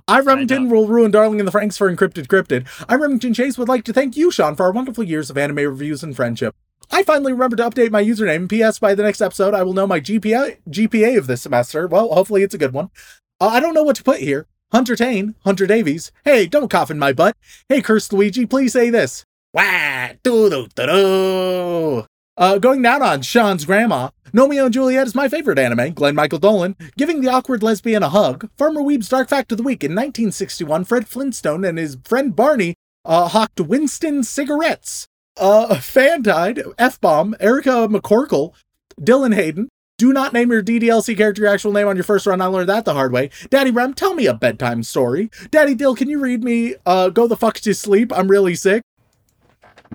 I, 0.09 0.21
Remington, 0.21 0.71
will 0.71 0.89
ruin 0.89 1.11
Darling 1.11 1.39
in 1.39 1.45
the 1.45 1.53
Franxx 1.53 1.77
for 1.77 1.95
Encrypted 1.95 2.29
Cryptid. 2.29 2.67
I, 2.89 2.95
Remington 2.95 3.35
Chase, 3.35 3.59
would 3.59 3.69
like 3.69 3.85
to 3.85 3.93
thank 3.93 4.17
you, 4.17 4.31
Shaun, 4.31 4.57
for 4.57 4.63
our 4.65 4.73
wonderful 4.73 5.05
years 5.05 5.29
of 5.29 5.37
anime 5.37 5.57
reviews 5.57 6.03
and 6.03 6.17
friendship. 6.17 6.55
I 6.91 7.03
finally 7.03 7.33
remembered 7.33 7.59
to 7.59 7.69
update 7.69 7.91
my 7.91 8.03
username. 8.03 8.49
P.S. 8.49 8.79
By 8.79 8.95
the 8.95 9.03
next 9.03 9.21
episode, 9.21 9.53
I 9.53 9.63
will 9.63 9.75
know 9.75 9.87
my 9.87 10.01
GPA, 10.01 10.59
GPA 10.71 11.19
of 11.19 11.27
this 11.27 11.43
semester. 11.43 11.87
Well, 11.87 12.09
hopefully 12.15 12.43
it's 12.43 12.55
a 12.55 12.59
good 12.59 12.73
one. 12.73 12.91
Uh, 13.39 13.49
I 13.49 13.61
don't 13.61 13.75
know 13.75 13.83
what 13.83 13.97
to 13.97 14.03
put 14.03 14.21
here. 14.21 14.47
Hunter 14.73 14.97
Tane, 14.97 15.35
Hunter 15.45 15.67
Davies. 15.67 16.11
Hey, 16.25 16.47
don't 16.47 16.71
cough 16.71 16.91
in 16.91 16.99
my 16.99 17.13
butt. 17.13 17.37
Hey, 17.69 17.83
cursed 17.83 18.15
Luigi, 18.15 18.47
please 18.47 18.73
say 18.73 18.89
this. 18.89 19.27
Wah, 19.55 20.09
doo 20.23 20.49
doo 20.49 20.67
doo. 20.75 22.07
Uh, 22.39 22.59
going 22.59 22.81
down 22.81 23.03
on 23.03 23.21
Shaun's 23.21 23.67
grandma. 23.67 24.09
Romeo 24.33 24.65
and 24.65 24.73
Juliet 24.73 25.07
is 25.07 25.15
my 25.15 25.29
favorite 25.29 25.59
anime. 25.59 25.93
Glenn 25.93 26.15
Michael 26.15 26.39
Dolan 26.39 26.75
giving 26.97 27.21
the 27.21 27.29
awkward 27.29 27.63
lesbian 27.63 28.03
a 28.03 28.09
hug. 28.09 28.49
Farmer 28.57 28.81
Weeb's 28.81 29.11
Dark 29.11 29.29
Fact 29.29 29.53
of 29.53 29.59
the 29.59 29.63
Week 29.63 29.85
in 29.85 29.93
1961. 29.93 30.85
Fred 30.87 31.07
Flintstone 31.07 31.65
and 31.65 31.77
his 31.77 31.99
friend 32.03 32.35
Barney 32.35 32.75
uh, 33.05 33.29
hawked 33.29 33.61
Winston 33.61 34.25
cigarettes. 34.25 35.07
Uh, 35.37 35.75
fan 35.81 36.23
died. 36.23 36.63
F 36.79 36.99
bomb. 36.99 37.37
Erica 37.39 37.89
McCorkle. 37.89 38.55
Dylan 38.99 39.35
Hayden. 39.35 39.69
Do 39.99 40.15
not 40.15 40.33
name 40.33 40.51
your 40.51 40.63
DDLC 40.63 41.15
character 41.17 41.43
your 41.43 41.53
actual 41.53 41.73
name 41.73 41.87
on 41.87 41.97
your 41.97 42.05
first 42.05 42.27
run. 42.27 42.41
I 42.41 42.47
learned 42.47 42.71
that 42.71 42.87
the 42.87 42.95
hard 42.95 43.13
way. 43.13 43.29
Daddy 43.51 43.71
Rem, 43.71 43.93
tell 43.93 44.15
me 44.15 44.27
a 44.27 44.35
bedtime 44.35 44.83
story. 44.83 45.31
Daddy 45.51 45.75
Dill, 45.75 45.95
can 45.95 46.09
you 46.09 46.19
read 46.19 46.43
me 46.43 46.77
uh, 46.87 47.11
Go 47.11 47.29
the 47.29 47.37
Fuck 47.37 47.57
to 47.61 47.75
Sleep? 47.75 48.11
I'm 48.13 48.29
really 48.29 48.55
sick. 48.55 48.83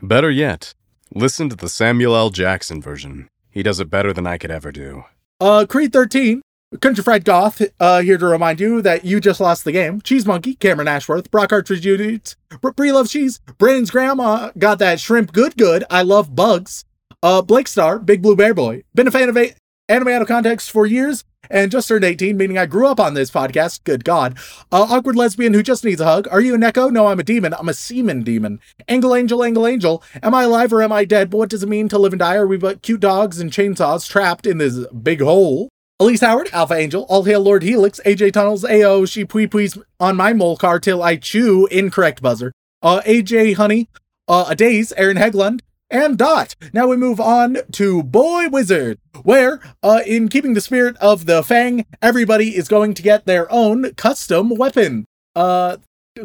Better 0.02 0.30
yet, 0.32 0.74
listen 1.14 1.50
to 1.50 1.56
the 1.56 1.70
Samuel 1.70 2.16
L. 2.16 2.30
Jackson 2.30 2.82
version. 2.82 3.30
He 3.50 3.64
does 3.64 3.80
it 3.80 3.90
better 3.90 4.14
than 4.14 4.28
I 4.28 4.38
could 4.38 4.52
ever 4.52 4.72
do. 4.72 5.06
Uh, 5.40 5.66
Creed 5.68 5.94
13. 5.94 6.42
Country 6.82 7.02
Fried 7.02 7.24
Goth, 7.24 7.62
uh, 7.80 8.02
here 8.02 8.18
to 8.18 8.26
remind 8.26 8.60
you 8.60 8.82
that 8.82 9.06
you 9.06 9.22
just 9.22 9.40
lost 9.40 9.64
the 9.64 9.72
game. 9.72 10.02
Cheese 10.02 10.26
Monkey, 10.26 10.54
Cameron 10.56 10.90
Ashworth, 10.90 11.32
Brock 11.32 11.54
Archer 11.54 11.78
Judith, 11.78 12.36
Brie 12.76 12.92
loves 12.92 13.10
cheese, 13.10 13.40
Brandon's 13.58 13.90
grandma 13.90 14.52
got 14.58 14.78
that 14.80 15.00
shrimp 15.00 15.32
good 15.32 15.56
good. 15.56 15.86
I 15.90 16.02
love 16.02 16.36
bugs. 16.36 16.84
Uh, 17.24 17.42
Blake 17.42 17.70
Star, 17.70 17.98
Big 18.00 18.22
Blue 18.22 18.36
Bear 18.36 18.54
Boy. 18.54 18.84
Been 18.94 19.08
a 19.08 19.12
fan 19.12 19.30
of 19.30 19.38
a- 19.38 19.54
anime 19.88 20.10
out 20.10 20.22
of 20.22 20.28
context 20.28 20.70
for 20.70 20.86
years 20.86 21.24
and 21.50 21.72
just 21.72 21.88
turned 21.88 22.04
18, 22.04 22.38
meaning 22.38 22.58
I 22.58 22.66
grew 22.66 22.88
up 22.88 23.00
on 23.00 23.14
this 23.14 23.32
podcast. 23.32 23.84
Good 23.84 24.04
God. 24.04 24.38
Uh, 24.72 24.86
awkward 24.90 25.16
lesbian 25.16 25.54
who 25.54 25.64
just 25.64 25.84
needs 25.84 26.02
a 26.02 26.06
hug. 26.06 26.28
Are 26.32 26.42
you 26.42 26.56
an 26.56 26.64
echo? 26.64 26.90
No, 26.90 27.08
I'm 27.08 27.20
a 27.20 27.24
demon. 27.24 27.54
I'm 27.54 27.70
a 27.70 27.74
semen 27.74 28.24
demon. 28.24 28.60
Angle 28.88 29.16
Angel, 29.16 29.44
Angle 29.44 29.68
Angel. 29.68 30.04
Am 30.22 30.36
I 30.36 30.44
alive 30.44 30.74
or 30.74 30.82
am 30.82 30.92
I 30.92 31.06
dead? 31.06 31.30
But 31.30 31.38
what 31.38 31.50
does 31.50 31.64
it 31.64 31.70
mean 31.70 31.90
to 31.90 31.98
live 31.98 32.14
and 32.14 32.20
die? 32.20 32.36
Are 32.36 32.48
we 32.48 32.58
but 32.58 32.82
cute 32.82 33.00
dogs 33.00 33.40
and 33.40 33.52
chainsaws 33.52 34.10
trapped 34.10 34.46
in 34.46 34.58
this 34.58 34.86
big 34.88 35.22
hole? 35.22 35.70
Elise 36.00 36.22
Howard, 36.22 36.50
Alpha 36.54 36.76
Angel, 36.76 37.08
All 37.10 37.24
Hail 37.24 37.42
Lord 37.42 37.64
Helix, 37.64 38.00
AJ 38.06 38.34
Tunnels, 38.34 38.64
AO, 38.64 39.06
she 39.06 39.26
pui 39.26 39.48
pui's 39.48 39.80
on 40.00 40.16
my 40.16 40.32
mole 40.32 40.56
car 40.56 40.80
till 40.80 41.02
I 41.02 41.16
chew, 41.16 41.66
incorrect 41.68 42.22
buzzer. 42.22 42.52
Uh, 42.84 43.02
AJ 43.02 43.56
Honey, 43.56 43.90
uh, 44.28 44.46
A 44.48 44.56
Days, 44.56 44.94
Aaron 44.96 45.18
Heglund, 45.18 45.62
and 45.90 46.18
Dot. 46.18 46.56
Now 46.74 46.88
we 46.88 46.98
move 46.98 47.20
on 47.20 47.58
to 47.74 48.04
Boy 48.04 48.48
Wizard, 48.50 49.00
where, 49.24 49.60
uh, 49.84 50.02
in 50.06 50.30
keeping 50.30 50.54
the 50.54 50.62
spirit 50.62 50.98
of 50.98 51.26
the 51.26 51.44
Fang, 51.44 51.86
everybody 52.02 52.56
is 52.56 52.68
going 52.68 52.94
to 52.94 53.02
get 53.02 53.26
their 53.26 53.52
own 53.52 53.94
custom 53.96 54.50
weapon. 54.50 55.06
Uh, 55.36 55.78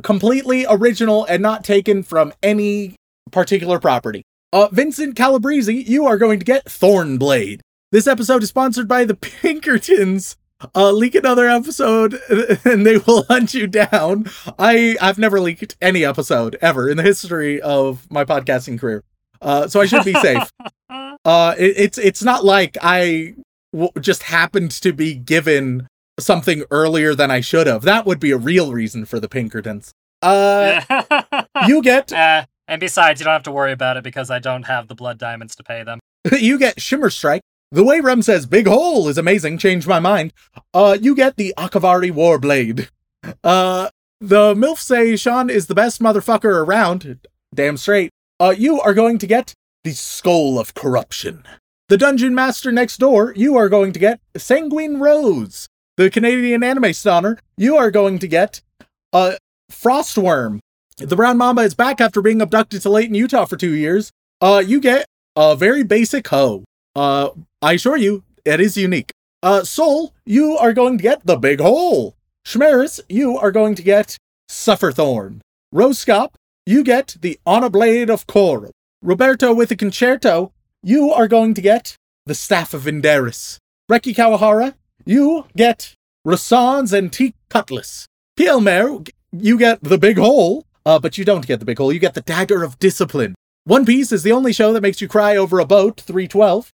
completely 0.02 0.64
original 0.68 1.24
and 1.26 1.42
not 1.42 1.64
taken 1.64 2.02
from 2.02 2.32
any 2.42 2.96
particular 3.30 3.78
property. 3.78 4.22
Uh, 4.52 4.68
Vincent 4.72 5.16
Calabrese, 5.16 5.72
you 5.72 6.06
are 6.06 6.18
going 6.18 6.38
to 6.38 6.44
get 6.44 6.66
Thornblade. 6.66 7.60
This 7.90 8.06
episode 8.06 8.42
is 8.42 8.48
sponsored 8.48 8.88
by 8.88 9.04
the 9.04 9.14
Pinkertons. 9.42 10.36
Uh, 10.74 10.92
leak 10.92 11.14
another 11.14 11.48
episode 11.48 12.20
and 12.64 12.86
they 12.86 12.96
will 12.98 13.24
hunt 13.24 13.52
you 13.52 13.66
down. 13.66 14.30
I 14.58 14.96
I've 15.00 15.18
never 15.18 15.40
leaked 15.40 15.76
any 15.80 16.04
episode 16.04 16.56
ever 16.62 16.88
in 16.88 16.96
the 16.96 17.02
history 17.02 17.60
of 17.60 18.08
my 18.10 18.24
podcasting 18.24 18.78
career, 18.78 19.02
uh, 19.42 19.68
so 19.68 19.80
I 19.80 19.86
should 19.86 20.04
be 20.04 20.14
safe. 20.14 20.50
Uh, 21.24 21.54
it, 21.56 21.74
it's 21.76 21.98
it's 21.98 22.22
not 22.22 22.44
like 22.44 22.76
I 22.82 23.34
w- 23.72 23.92
just 24.00 24.24
happened 24.24 24.72
to 24.72 24.92
be 24.92 25.14
given 25.14 25.86
something 26.18 26.64
earlier 26.72 27.14
than 27.14 27.30
I 27.30 27.40
should 27.40 27.68
have. 27.68 27.82
That 27.82 28.06
would 28.06 28.18
be 28.18 28.32
a 28.32 28.36
real 28.36 28.72
reason 28.72 29.04
for 29.04 29.20
the 29.20 29.28
Pinkertons. 29.28 29.92
Uh, 30.20 30.80
you 31.68 31.80
get 31.80 32.12
Uh, 32.12 32.44
and 32.66 32.80
besides, 32.80 33.20
you 33.20 33.24
don't 33.24 33.34
have 33.34 33.44
to 33.44 33.52
worry 33.52 33.70
about 33.70 33.96
it 33.96 34.02
because 34.02 34.30
I 34.30 34.40
don't 34.40 34.64
have 34.64 34.88
the 34.88 34.96
blood 34.96 35.16
diamonds 35.18 35.54
to 35.56 35.62
pay 35.62 35.84
them. 35.84 36.00
you 36.38 36.58
get 36.58 36.80
Shimmer 36.80 37.08
Strike. 37.10 37.42
The 37.70 37.84
way 37.84 38.00
Rem 38.00 38.22
says 38.22 38.44
Big 38.46 38.66
Hole 38.66 39.08
is 39.08 39.16
amazing, 39.16 39.58
changed 39.58 39.86
my 39.86 40.00
mind. 40.00 40.32
Uh, 40.74 40.98
you 41.00 41.14
get 41.14 41.36
the 41.36 41.54
Akaviri 41.56 42.10
Warblade. 42.10 42.88
Uh, 43.44 43.90
the 44.20 44.54
MILF 44.54 44.78
say 44.78 45.14
Shaun 45.16 45.50
is 45.50 45.68
the 45.68 45.74
best 45.74 46.02
motherfucker 46.02 46.64
around. 46.66 47.20
Damn 47.54 47.76
straight. 47.76 48.10
Uh, 48.42 48.50
you 48.50 48.80
are 48.80 48.92
going 48.92 49.18
to 49.18 49.26
get 49.28 49.54
the 49.84 49.92
Skull 49.92 50.58
of 50.58 50.74
Corruption. 50.74 51.44
The 51.88 51.96
Dungeon 51.96 52.34
Master 52.34 52.72
next 52.72 52.96
door, 52.96 53.32
you 53.36 53.56
are 53.56 53.68
going 53.68 53.92
to 53.92 54.00
get 54.00 54.18
Sanguine 54.36 54.98
Rose. 54.98 55.68
The 55.96 56.10
Canadian 56.10 56.64
anime 56.64 56.92
Stoner, 56.92 57.38
you 57.56 57.76
are 57.76 57.92
going 57.92 58.18
to 58.18 58.26
get 58.26 58.60
uh, 59.12 59.34
Frostworm. 59.70 60.58
The 60.96 61.14
Brown 61.14 61.38
Mamba 61.38 61.62
is 61.62 61.74
back 61.74 62.00
after 62.00 62.20
being 62.20 62.42
abducted 62.42 62.82
to 62.82 62.90
Layton, 62.90 63.14
Utah 63.14 63.44
for 63.44 63.56
two 63.56 63.74
years. 63.74 64.10
Uh, 64.40 64.60
you 64.66 64.80
get 64.80 65.06
a 65.36 65.54
very 65.54 65.84
basic 65.84 66.26
hoe. 66.26 66.64
Uh, 66.96 67.28
I 67.62 67.74
assure 67.74 67.96
you, 67.96 68.24
it 68.44 68.58
is 68.58 68.76
unique. 68.76 69.12
Uh, 69.44 69.62
Soul, 69.62 70.14
you 70.26 70.56
are 70.56 70.72
going 70.72 70.98
to 70.98 71.02
get 71.02 71.24
the 71.24 71.36
big 71.36 71.60
hole. 71.60 72.16
Schmeris, 72.44 72.98
you 73.08 73.38
are 73.38 73.52
going 73.52 73.76
to 73.76 73.82
get 73.84 74.16
Sufferthorn. 74.50 75.38
Roscop, 75.72 76.30
you 76.66 76.84
get 76.84 77.16
the 77.20 77.38
On 77.44 77.64
a 77.64 77.70
Blade 77.70 78.10
of 78.10 78.26
Coral. 78.26 78.72
Roberto 79.02 79.52
with 79.52 79.68
the 79.68 79.76
Concerto, 79.76 80.52
you 80.82 81.10
are 81.10 81.26
going 81.26 81.54
to 81.54 81.60
get 81.60 81.96
the 82.26 82.34
Staff 82.34 82.72
of 82.72 82.86
Inderis. 82.86 83.58
Reki 83.90 84.14
Kawahara, 84.14 84.74
you 85.04 85.46
get 85.56 85.94
Rasan's 86.26 86.94
Antique 86.94 87.34
Cutlass. 87.48 88.06
Pielmer, 88.38 89.08
you 89.32 89.58
get 89.58 89.82
the 89.82 89.98
big 89.98 90.18
hole, 90.18 90.64
uh, 90.86 90.98
but 90.98 91.18
you 91.18 91.24
don't 91.24 91.46
get 91.46 91.58
the 91.58 91.66
big 91.66 91.78
hole. 91.78 91.92
You 91.92 91.98
get 91.98 92.14
the 92.14 92.20
Dagger 92.20 92.62
of 92.62 92.78
Discipline. 92.78 93.34
One 93.64 93.84
Piece 93.84 94.12
is 94.12 94.22
the 94.22 94.32
only 94.32 94.52
show 94.52 94.72
that 94.72 94.82
makes 94.82 95.00
you 95.00 95.08
cry 95.08 95.36
over 95.36 95.58
a 95.58 95.64
boat, 95.64 96.00
312. 96.00 96.70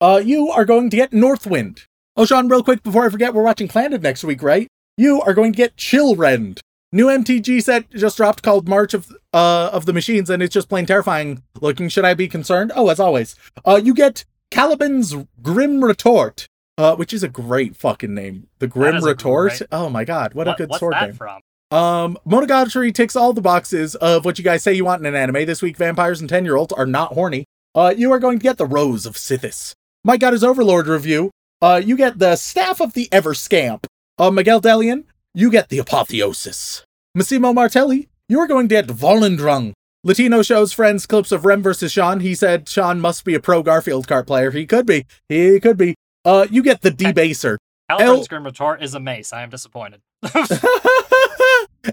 Uh, 0.00 0.20
you 0.24 0.48
are 0.50 0.64
going 0.64 0.90
to 0.90 0.96
get 0.96 1.12
Northwind. 1.12 1.86
Oh, 2.16 2.24
Shaun, 2.24 2.48
real 2.48 2.62
quick 2.62 2.82
before 2.84 3.06
I 3.06 3.08
forget, 3.08 3.34
we're 3.34 3.42
watching 3.42 3.66
Planet 3.66 4.00
next 4.00 4.22
week, 4.22 4.42
right? 4.42 4.68
You 4.96 5.20
are 5.22 5.34
going 5.34 5.52
to 5.52 5.56
get 5.56 5.76
Chillrend. 5.76 6.60
New 6.94 7.06
MTG 7.06 7.60
set 7.60 7.90
just 7.90 8.16
dropped 8.16 8.44
called 8.44 8.68
March 8.68 8.94
of 8.94 9.10
uh 9.32 9.68
of 9.72 9.84
the 9.84 9.92
Machines, 9.92 10.30
and 10.30 10.40
it's 10.42 10.54
just 10.54 10.68
plain 10.68 10.86
terrifying 10.86 11.42
looking. 11.60 11.88
Should 11.88 12.04
I 12.04 12.14
be 12.14 12.28
concerned? 12.28 12.70
Oh, 12.76 12.88
as 12.88 13.00
always. 13.00 13.34
Uh, 13.66 13.80
you 13.82 13.94
get 13.94 14.24
Caliban's 14.52 15.12
Grim 15.42 15.82
Retort, 15.82 16.46
uh, 16.78 16.94
which 16.94 17.12
is 17.12 17.24
a 17.24 17.28
great 17.28 17.74
fucking 17.76 18.14
name. 18.14 18.46
The 18.60 18.68
Grim 18.68 19.02
Retort. 19.02 19.50
great- 19.58 19.68
Oh 19.72 19.90
my 19.90 20.04
god, 20.04 20.34
what, 20.34 20.46
a 20.46 20.54
good 20.56 20.70
what's 20.70 20.78
sword 20.78 20.94
that 20.94 21.06
name. 21.08 21.14
from? 21.14 21.40
Um, 21.72 22.16
Monogatari 22.24 22.94
ticks 22.94 23.16
all 23.16 23.32
the 23.32 23.40
boxes 23.40 23.96
of 23.96 24.24
what 24.24 24.38
you 24.38 24.44
guys 24.44 24.62
say 24.62 24.72
you 24.72 24.84
want 24.84 25.00
in 25.04 25.06
an 25.06 25.16
anime. 25.20 25.44
This 25.46 25.62
week, 25.62 25.76
vampires 25.76 26.20
and 26.20 26.30
10 26.30 26.44
year 26.44 26.54
olds 26.54 26.72
are 26.72 26.86
not 26.86 27.14
horny. 27.14 27.44
Uh, 27.74 27.92
you 27.96 28.12
are 28.12 28.20
going 28.20 28.38
to 28.38 28.42
get 28.42 28.56
the 28.58 28.66
Rose 28.66 29.04
of 29.04 29.14
Sithis. 29.16 29.72
Mike 30.04 30.20
got 30.20 30.32
his 30.34 30.44
Overlord 30.44 30.86
review. 30.86 31.32
Uh, 31.60 31.80
you 31.84 31.96
get 31.96 32.20
the 32.20 32.36
Staff 32.36 32.80
of 32.80 32.92
the 32.92 33.08
Ever 33.10 33.34
Scamp. 33.34 33.88
Uh, 34.16 34.30
Miguel 34.30 34.60
Delian, 34.60 35.02
you 35.34 35.50
get 35.50 35.68
the 35.68 35.78
Apotheosis. 35.78 36.84
Massimo 37.14 37.52
Martelli, 37.52 38.08
you 38.28 38.38
are 38.38 38.46
going 38.46 38.68
to 38.68 38.74
get 38.74 38.86
Volendrung. 38.86 39.72
Latino 40.04 40.42
shows 40.42 40.72
friends 40.72 41.06
clips 41.06 41.32
of 41.32 41.44
Rem 41.44 41.62
versus 41.62 41.90
Shaun. 41.90 42.20
He 42.20 42.34
said 42.34 42.68
Shaun 42.68 43.00
must 43.00 43.24
be 43.24 43.34
a 43.34 43.40
pro 43.40 43.62
Garfield 43.62 44.06
kart 44.06 44.26
player. 44.26 44.50
He 44.50 44.66
could 44.66 44.86
be. 44.86 45.06
He 45.28 45.58
could 45.60 45.76
be. 45.76 45.94
Uh, 46.24 46.46
you 46.50 46.62
get 46.62 46.82
the 46.82 46.90
Debaser. 46.90 47.56
Caliburn 47.90 48.28
Grim 48.28 48.44
Retort 48.44 48.82
is 48.82 48.94
a 48.94 49.00
mace. 49.00 49.32
I 49.32 49.42
am 49.42 49.50
disappointed. 49.50 50.00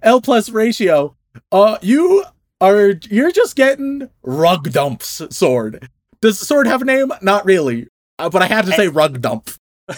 L 0.04 0.22
plus 0.22 0.50
ratio. 0.50 1.16
Uh, 1.52 1.78
you 1.82 2.26
are 2.60 2.94
you're 3.10 3.32
just 3.32 3.56
getting 3.56 4.10
rug 4.24 4.72
dumps 4.72 5.22
sword. 5.30 5.90
Does 6.22 6.40
the 6.40 6.46
sword 6.46 6.68
have 6.68 6.82
a 6.82 6.86
name? 6.86 7.12
Not 7.22 7.46
really. 7.46 7.88
Uh, 8.20 8.30
but 8.30 8.42
I 8.42 8.48
had 8.48 8.66
to 8.66 8.72
say 8.74 8.88
rug 8.88 9.22
dump. 9.22 9.50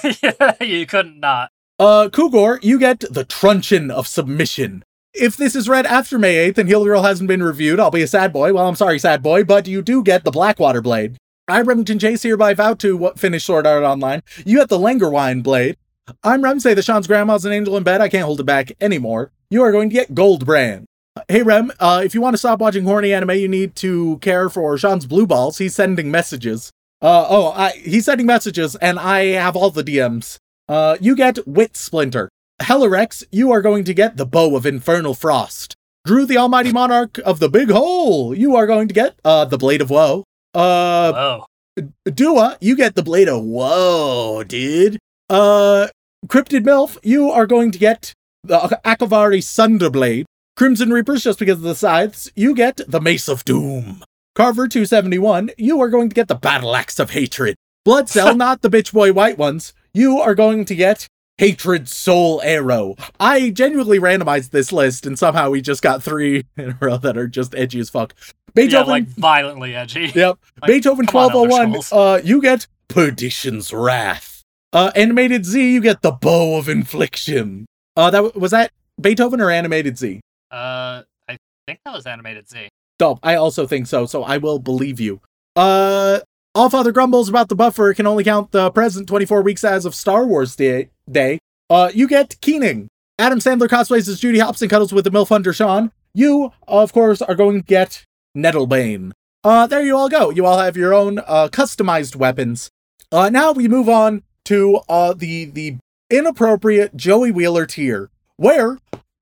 you 0.62 0.86
couldn't 0.86 1.20
not. 1.20 1.52
Uh, 1.84 2.08
Kugor, 2.08 2.64
you 2.64 2.80
get 2.80 3.02
the 3.12 3.26
truncheon 3.26 3.92
of 3.92 4.08
submission. 4.08 4.86
If 5.14 5.36
this 5.36 5.54
is 5.54 5.68
read 5.68 5.86
after 5.86 6.18
May 6.18 6.50
8th 6.50 6.60
and 6.60 6.70
Heal 6.70 6.86
Girl 6.86 7.04
hasn't 7.04 7.28
been 7.28 7.44
reviewed, 7.44 7.78
I'll 7.78 7.92
be 7.92 8.02
a 8.02 8.08
sad 8.08 8.32
boy. 8.32 8.54
Well, 8.54 8.70
I'm 8.70 8.78
sorry, 8.78 8.98
sad 9.00 9.22
boy, 9.22 9.44
but 9.44 9.68
you 9.68 9.82
do 9.82 10.02
get 10.02 10.24
the 10.24 10.32
Blackwater 10.32 10.82
Blade. 10.82 11.18
I, 11.50 11.60
Remington 11.60 12.00
Chase, 12.00 12.24
hereby 12.24 12.54
vow 12.54 12.76
to 12.76 12.96
what 12.96 13.20
finish 13.20 13.44
Sword 13.44 13.68
Art 13.68 13.84
Online. 13.84 14.24
You 14.46 14.60
get 14.60 14.70
the 14.70 14.78
Langerwine 14.78 15.44
Blade. 15.44 15.76
I'm 16.24 16.42
Remsay, 16.42 16.74
the 16.74 16.82
Shaun's 16.82 17.06
grandma's 17.06 17.44
an 17.44 17.52
angel 17.52 17.76
in 17.76 17.84
bed. 17.84 18.00
I 18.00 18.08
can't 18.08 18.24
hold 18.24 18.40
it 18.40 18.46
back 18.46 18.72
anymore. 18.80 19.34
You 19.50 19.62
are 19.64 19.74
going 19.74 19.90
to 19.90 19.94
get 19.94 20.16
Gold 20.16 20.46
Brand. 20.46 20.86
Hey 21.28 21.44
Rem, 21.44 21.74
uh, 21.82 22.02
if 22.06 22.16
you 22.16 22.22
want 22.22 22.34
to 22.34 22.38
stop 22.38 22.60
watching 22.60 22.86
horny 22.86 23.12
anime, 23.12 23.32
you 23.32 23.50
need 23.50 23.76
to 23.76 24.20
care 24.20 24.48
for 24.48 24.78
Shaun's 24.78 25.06
blue 25.06 25.28
balls. 25.28 25.58
He's 25.58 25.76
sending 25.76 26.10
messages. 26.10 26.72
Uh, 27.02 27.28
oh, 27.28 27.52
I, 27.52 27.72
he's 27.72 28.06
sending 28.06 28.26
messages, 28.26 28.78
and 28.78 28.98
I 28.98 29.26
have 29.34 29.58
all 29.58 29.70
the 29.70 29.84
DMs. 29.84 30.38
Uh, 30.68 30.98
you 31.02 31.16
get 31.16 31.46
Wit 31.48 31.76
Splinter. 31.76 32.30
Hellerex, 32.62 33.24
you 33.32 33.52
are 33.52 33.62
going 33.62 33.84
to 33.84 33.94
get 33.94 34.18
the 34.18 34.26
Bow 34.26 34.56
of 34.56 34.66
Infernal 34.66 35.14
Frost. 35.14 35.76
Drew, 36.06 36.26
the 36.26 36.38
Almighty 36.38 36.72
Monarch 36.72 37.18
of 37.26 37.40
the 37.40 37.50
Big 37.50 37.70
Hole, 37.70 38.34
you 38.34 38.56
are 38.56 38.68
going 38.68 38.88
to 38.88 38.94
get 38.94 39.16
uh 39.24 39.46
the 39.46 39.58
Blade 39.58 39.82
of 39.82 39.90
Woe. 39.90 40.24
Uh, 40.54 41.12
Whoa. 41.12 41.86
Dua, 42.06 42.58
you 42.62 42.76
get 42.76 42.96
the 42.96 43.04
Blade 43.04 43.30
of 43.30 43.44
Woe, 43.44 44.44
dude. 44.44 45.00
Uh, 45.30 45.88
Cryptid 46.28 46.64
Milf, 46.64 46.98
you 47.04 47.32
are 47.32 47.48
going 47.48 47.72
to 47.72 47.80
get 47.80 48.14
the 48.44 48.80
Akaviri 48.86 49.40
Sunderblade. 49.40 50.26
Crimson 50.56 50.92
Reapers, 50.92 51.24
just 51.24 51.40
because 51.40 51.58
of 51.58 51.64
the 51.64 51.76
scythes, 51.76 52.32
you 52.36 52.54
get 52.54 52.80
the 52.88 53.02
Mace 53.02 53.28
of 53.28 53.44
Doom. 53.44 54.04
Carver 54.36 54.68
271, 54.68 55.52
you 55.58 55.82
are 55.82 55.90
going 55.90 56.10
to 56.10 56.14
get 56.14 56.28
the 56.28 56.36
Battle 56.36 56.76
Axe 56.76 57.00
of 57.00 57.12
Hatred. 57.12 57.56
Blood 57.86 58.10
Cell, 58.10 58.36
not 58.38 58.62
the 58.62 58.70
bitch 58.70 58.94
boy 58.94 59.12
white 59.12 59.38
ones, 59.38 59.74
you 59.94 60.20
are 60.20 60.36
going 60.36 60.66
to 60.66 60.76
get 60.76 61.08
Hatred 61.38 61.88
Soul 61.90 62.42
Arrow. 62.44 62.96
I 63.20 63.50
genuinely 63.50 64.00
randomized 64.00 64.52
this 64.52 64.72
list, 64.72 65.06
and 65.06 65.18
somehow 65.18 65.50
we 65.50 65.62
just 65.62 65.82
got 65.82 66.04
three 66.04 66.46
in 66.58 66.72
a 66.72 66.78
row 66.80 66.98
that 66.98 67.18
are 67.18 67.28
just 67.28 67.56
edgy 67.56 67.80
as 67.80 67.90
fuck. 67.90 68.14
Beethoven, 68.54 68.88
Yeah, 68.88 68.92
like 68.92 69.08
violently 69.08 69.76
edgy. 69.76 70.12
Yep. 70.16 70.38
Like, 70.62 70.68
Beethoven 70.68 71.06
come 71.08 71.22
on, 71.22 71.34
1201, 71.34 71.84
uh, 71.92 72.22
you 72.24 72.42
get 72.42 72.68
Perdition's 72.88 73.74
Wrath. 73.74 74.44
Uh, 74.72 74.92
animated 74.96 75.46
Z, 75.46 75.74
you 75.74 75.82
get 75.82 76.02
the 76.02 76.12
Bow 76.12 76.58
of 76.58 76.70
Infliction. 76.70 77.66
Uh, 77.96 78.10
that 78.12 78.36
was 78.36 78.52
that 78.52 78.72
Beethoven 79.00 79.40
or 79.42 79.52
animated 79.52 79.98
Z? 79.98 80.20
Uh, 80.52 81.04
I 81.28 81.38
think 81.68 81.80
that 81.86 81.94
was 81.94 82.06
animated 82.06 82.50
Z. 82.50 82.70
Dope. 83.00 83.20
I 83.24 83.36
also 83.36 83.68
think 83.68 83.88
so, 83.88 84.06
so 84.06 84.24
I 84.24 84.38
will 84.38 84.60
believe 84.60 85.00
you. 85.00 85.20
Uh, 85.56 86.20
All 86.56 86.70
Father 86.70 86.92
grumbles 86.92 87.30
about 87.30 87.50
the 87.50 87.56
buffer 87.56 87.96
can 87.96 88.06
only 88.06 88.24
count 88.24 88.52
the 88.52 88.70
present 88.70 89.08
24 89.08 89.42
weeks 89.42 89.64
as 89.64 89.86
of 89.86 89.96
Star 89.96 90.24
Wars 90.24 90.56
Day. 90.56 90.92
day. 91.10 91.40
Uh, 91.68 91.90
you 91.96 92.08
get 92.08 92.40
Keening. 92.42 92.90
Adam 93.18 93.40
Sandler 93.40 93.68
cosplays 93.68 94.08
as 94.08 94.20
Judy 94.20 94.38
Hopps 94.38 94.62
and 94.62 94.70
cuddles 94.70 94.94
with 94.94 95.04
the 95.04 95.10
MILF 95.10 95.30
Hunter 95.30 95.52
Shaun. 95.52 95.92
You, 96.14 96.52
of 96.68 96.94
course, 96.94 97.24
are 97.24 97.34
going 97.34 97.62
to 97.62 97.66
get 97.66 98.06
Nettlebane. 98.38 99.14
Uh, 99.44 99.66
there 99.66 99.82
you 99.82 99.98
all 99.98 100.10
go. 100.10 100.30
You 100.30 100.46
all 100.46 100.60
have 100.60 100.78
your 100.78 100.94
own 100.94 101.18
uh, 101.26 101.48
customized 101.52 102.16
weapons. 102.16 102.70
Uh, 103.12 103.32
now 103.32 103.52
we 103.52 103.68
move 103.68 103.90
on 103.90 104.22
to 104.46 104.82
uh, 104.88 105.16
the 105.16 105.46
the 105.46 105.78
inappropriate 106.12 106.96
Joey 106.96 107.32
Wheeler 107.32 107.66
tier, 107.66 108.12
where 108.38 108.78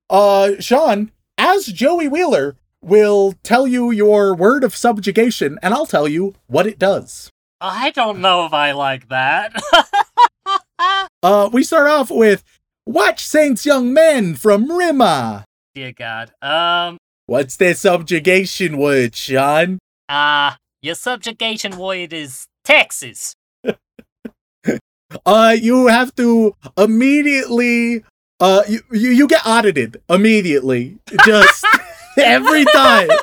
uh, 0.10 0.60
Shaun, 0.60 1.12
as 1.38 1.68
Joey 1.68 2.10
Wheeler, 2.10 2.58
will 2.84 3.34
tell 3.44 3.68
you 3.68 3.92
your 3.92 4.34
word 4.36 4.64
of 4.64 4.76
subjugation, 4.76 5.60
and 5.62 5.74
I'll 5.74 5.86
tell 5.86 6.08
you 6.08 6.34
what 6.48 6.66
it 6.68 6.80
does. 6.80 7.30
I 7.60 7.92
don't 7.92 8.20
know 8.22 8.46
if 8.46 8.54
I 8.54 8.72
like 8.72 9.10
that. 9.10 9.54
Uh, 11.24 11.48
we 11.54 11.64
start 11.64 11.88
off 11.88 12.10
with 12.10 12.44
Watch 12.88 13.24
Saints 13.24 13.64
Young 13.68 13.94
Men 13.94 14.34
from 14.34 14.72
Rima. 14.72 15.46
Dear 15.76 15.92
God. 15.92 16.32
Um, 16.42 16.98
What's 17.28 17.56
their 17.58 17.76
subjugation 17.76 18.78
word, 18.78 19.16
Shaun? 19.16 19.78
uh, 20.10 20.56
your 20.82 20.96
subjugation 20.96 21.78
word 21.78 22.12
is 22.14 22.48
Texas. 22.64 23.36
Uh, 25.26 25.56
you 25.60 25.88
have 25.88 26.16
to 26.16 26.56
immediately, 26.78 28.02
uh, 28.40 28.64
you, 28.68 28.80
you, 28.92 29.10
you 29.10 29.28
get 29.28 29.46
audited 29.46 30.02
immediately. 30.10 30.98
Just 31.26 31.66
every 32.18 32.66
time. 32.66 33.10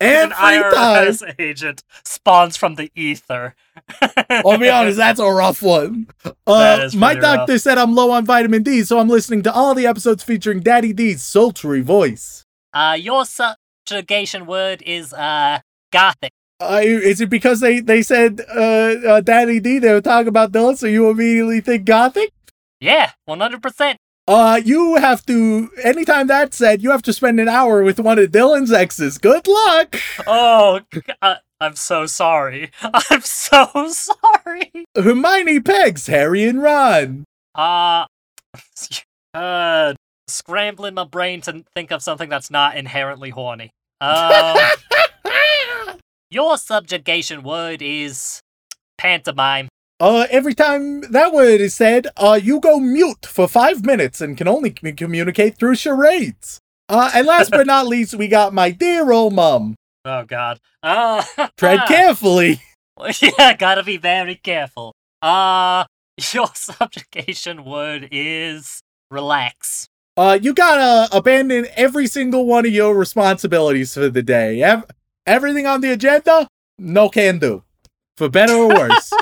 An 0.00 0.32
Every 0.32 0.34
time. 0.34 0.62
IRS 0.62 1.34
agent 1.38 1.82
spawns 2.04 2.56
from 2.56 2.74
the 2.74 2.90
ether. 2.94 3.54
I'll 4.30 4.58
be 4.58 4.68
honest, 4.68 4.98
that's 4.98 5.20
a 5.20 5.26
rough 5.30 5.62
one. 5.62 6.06
Uh, 6.46 6.90
my 6.94 7.12
pretty 7.14 7.20
rough. 7.20 7.20
doctor 7.20 7.58
said 7.58 7.78
I'm 7.78 7.94
low 7.94 8.10
on 8.10 8.26
vitamin 8.26 8.62
D, 8.62 8.82
so 8.84 8.98
I'm 8.98 9.08
listening 9.08 9.42
to 9.44 9.52
all 9.52 9.74
the 9.74 9.86
episodes 9.86 10.22
featuring 10.22 10.60
Daddy 10.60 10.92
D's 10.92 11.22
sultry 11.22 11.80
voice. 11.80 12.44
Uh, 12.74 12.96
your 13.00 13.24
subjugation 13.24 14.44
word 14.44 14.82
is, 14.84 15.14
uh, 15.14 15.60
gothic. 15.90 16.32
Uh, 16.60 16.80
is 16.82 17.22
it 17.22 17.30
because 17.30 17.60
they, 17.60 17.80
they 17.80 18.02
said 18.02 18.42
uh, 18.54 18.60
uh, 18.60 19.20
Daddy 19.22 19.60
D, 19.60 19.78
they 19.78 19.92
were 19.92 20.02
talking 20.02 20.28
about 20.28 20.52
Dylan, 20.52 20.76
so 20.76 20.86
you 20.86 21.08
immediately 21.08 21.60
think 21.62 21.86
Gothic? 21.86 22.32
Yeah, 22.80 23.12
100%. 23.28 23.96
Uh, 24.30 24.60
you 24.64 24.94
have 24.94 25.26
to, 25.26 25.72
anytime 25.82 26.28
that's 26.28 26.56
said, 26.56 26.84
you 26.84 26.92
have 26.92 27.02
to 27.02 27.12
spend 27.12 27.40
an 27.40 27.48
hour 27.48 27.82
with 27.82 27.98
one 27.98 28.16
of 28.16 28.30
Dylan's 28.30 28.70
exes. 28.70 29.18
Good 29.18 29.48
luck! 29.48 29.96
Oh, 30.24 30.82
uh, 31.20 31.34
I'm 31.60 31.74
so 31.74 32.06
sorry. 32.06 32.70
I'm 33.10 33.22
so 33.22 33.88
sorry. 33.88 34.70
Hermione 34.94 35.58
pegs 35.58 36.06
Harry 36.06 36.44
and 36.44 36.62
Ron. 36.62 37.24
Uh, 37.56 38.06
uh, 39.34 39.94
scrambling 40.28 40.94
my 40.94 41.04
brain 41.04 41.40
to 41.40 41.64
think 41.74 41.90
of 41.90 42.00
something 42.00 42.28
that's 42.28 42.52
not 42.52 42.76
inherently 42.76 43.30
horny. 43.30 43.72
Um, 44.00 44.56
your 46.30 46.56
subjugation 46.56 47.42
word 47.42 47.82
is 47.82 48.40
pantomime. 48.96 49.66
Uh, 50.00 50.26
every 50.30 50.54
time 50.54 51.02
that 51.12 51.30
word 51.30 51.60
is 51.60 51.74
said, 51.74 52.06
uh, 52.16 52.40
you 52.42 52.58
go 52.58 52.80
mute 52.80 53.26
for 53.26 53.46
five 53.46 53.84
minutes 53.84 54.22
and 54.22 54.34
can 54.34 54.48
only 54.48 54.70
communicate 54.70 55.58
through 55.58 55.74
charades. 55.74 56.58
Uh, 56.88 57.10
and 57.14 57.26
last 57.26 57.50
but 57.50 57.66
not 57.66 57.86
least, 57.94 58.14
we 58.14 58.26
got 58.26 58.54
my 58.54 58.70
dear 58.70 59.12
old 59.12 59.34
mum. 59.34 59.74
Oh 60.06 60.24
God. 60.24 60.58
Uh, 60.82 61.22
Tread 61.58 61.80
carefully. 61.86 62.62
yeah, 63.20 63.54
gotta 63.54 63.82
be 63.82 63.98
very 63.98 64.36
careful. 64.36 64.94
Uh, 65.20 65.84
your 66.32 66.48
subjugation 66.54 67.66
word 67.66 68.08
is 68.10 68.80
relax. 69.10 69.86
Uh, 70.16 70.38
you 70.40 70.54
gotta 70.54 71.14
abandon 71.14 71.66
every 71.76 72.06
single 72.06 72.46
one 72.46 72.64
of 72.64 72.72
your 72.72 72.94
responsibilities 72.94 73.92
for 73.92 74.08
the 74.08 74.22
day. 74.22 74.62
Ev- 74.62 74.86
everything 75.26 75.66
on 75.66 75.82
the 75.82 75.92
agenda, 75.92 76.48
no 76.78 77.10
can 77.10 77.38
do. 77.38 77.62
For 78.16 78.30
better 78.30 78.54
or 78.54 78.68
worse. 78.68 79.12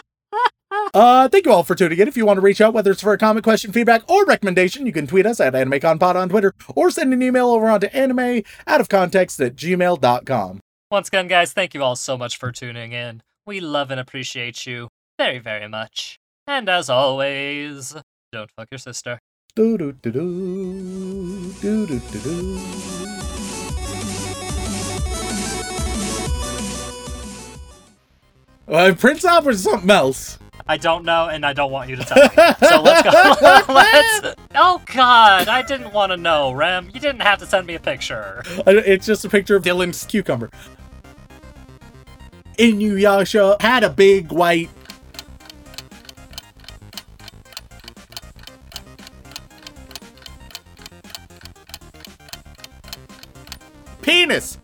Uh, 0.95 1.29
thank 1.29 1.45
you 1.47 1.53
all 1.53 1.63
for 1.63 1.75
tuning 1.75 1.99
in. 1.99 2.09
If 2.09 2.17
you 2.17 2.25
want 2.25 2.39
to 2.39 2.41
reach 2.41 2.61
out, 2.61 2.73
whether 2.73 2.91
it's 2.91 3.03
for 3.03 3.13
a 3.13 3.19
comment, 3.19 3.45
question, 3.45 3.73
feedback, 3.73 4.09
or 4.09 4.25
recommendation, 4.25 4.87
you 4.87 4.93
can 4.93 5.07
tweet 5.07 5.27
us 5.27 5.41
at 5.41 5.53
AnimeConPod 5.53 6.15
on 6.15 6.29
Twitter 6.29 6.55
or 6.75 6.91
send 6.91 7.13
an 7.13 7.23
email 7.23 7.49
over 7.51 7.69
onto 7.69 7.87
anime 7.89 8.43
out 8.67 8.81
of 8.81 8.89
context 8.89 9.41
at 9.41 9.55
gmail.com. 9.57 10.61
Once 10.91 11.09
again, 11.09 11.29
guys, 11.29 11.53
thank 11.53 11.75
you 11.75 11.83
all 11.83 11.97
so 11.97 12.17
much 12.17 12.37
for 12.39 12.51
tuning 12.51 12.93
in. 12.93 13.23
We 13.47 13.61
love 13.61 13.91
and 13.91 14.01
appreciate 14.01 14.67
you 14.67 14.89
very, 15.19 15.39
very 15.39 15.69
much. 15.69 16.19
And 16.47 16.69
as 16.69 16.89
always, 16.89 17.95
don't 18.33 18.51
fuck 18.51 18.69
your 18.71 18.79
sister. 18.79 19.19
Do-do-do-do, 19.55 21.53
do-do-do-do. 21.61 22.59
Uh, 28.67 28.95
Prince 28.95 29.25
Albert's 29.25 29.63
something 29.63 29.91
else. 29.91 30.39
I 30.71 30.77
don't 30.77 31.05
know, 31.05 31.29
and 31.29 31.47
I 31.47 31.55
don't 31.55 31.73
want 31.73 31.89
you 31.89 31.97
to 31.97 32.05
tell 32.05 32.23
me. 32.23 32.29
So 32.69 32.83
let's 32.83 33.03
go. 33.03 33.73
let's. 33.73 34.35
Oh 34.55 34.83
God, 34.85 35.49
I 35.49 35.63
didn't 35.63 35.95
want 35.95 36.13
to 36.13 36.19
know, 36.19 36.53
Rem. 36.53 36.91
You 36.93 37.01
didn't 37.01 37.23
have 37.23 37.39
to 37.39 37.47
send 37.47 37.67
me 37.67 37.75
a 37.75 37.81
picture. 37.81 38.43
It's 38.67 39.07
just 39.07 39.25
a 39.25 39.31
picture 39.31 39.57
of 39.57 39.65
Dylan's 39.65 40.05
cucumber. 40.05 40.51
Inuyasha 42.59 43.61
had 43.63 43.83
a 43.83 43.89
big 43.89 44.31
white. 44.31 44.69
Penis! 54.03 54.59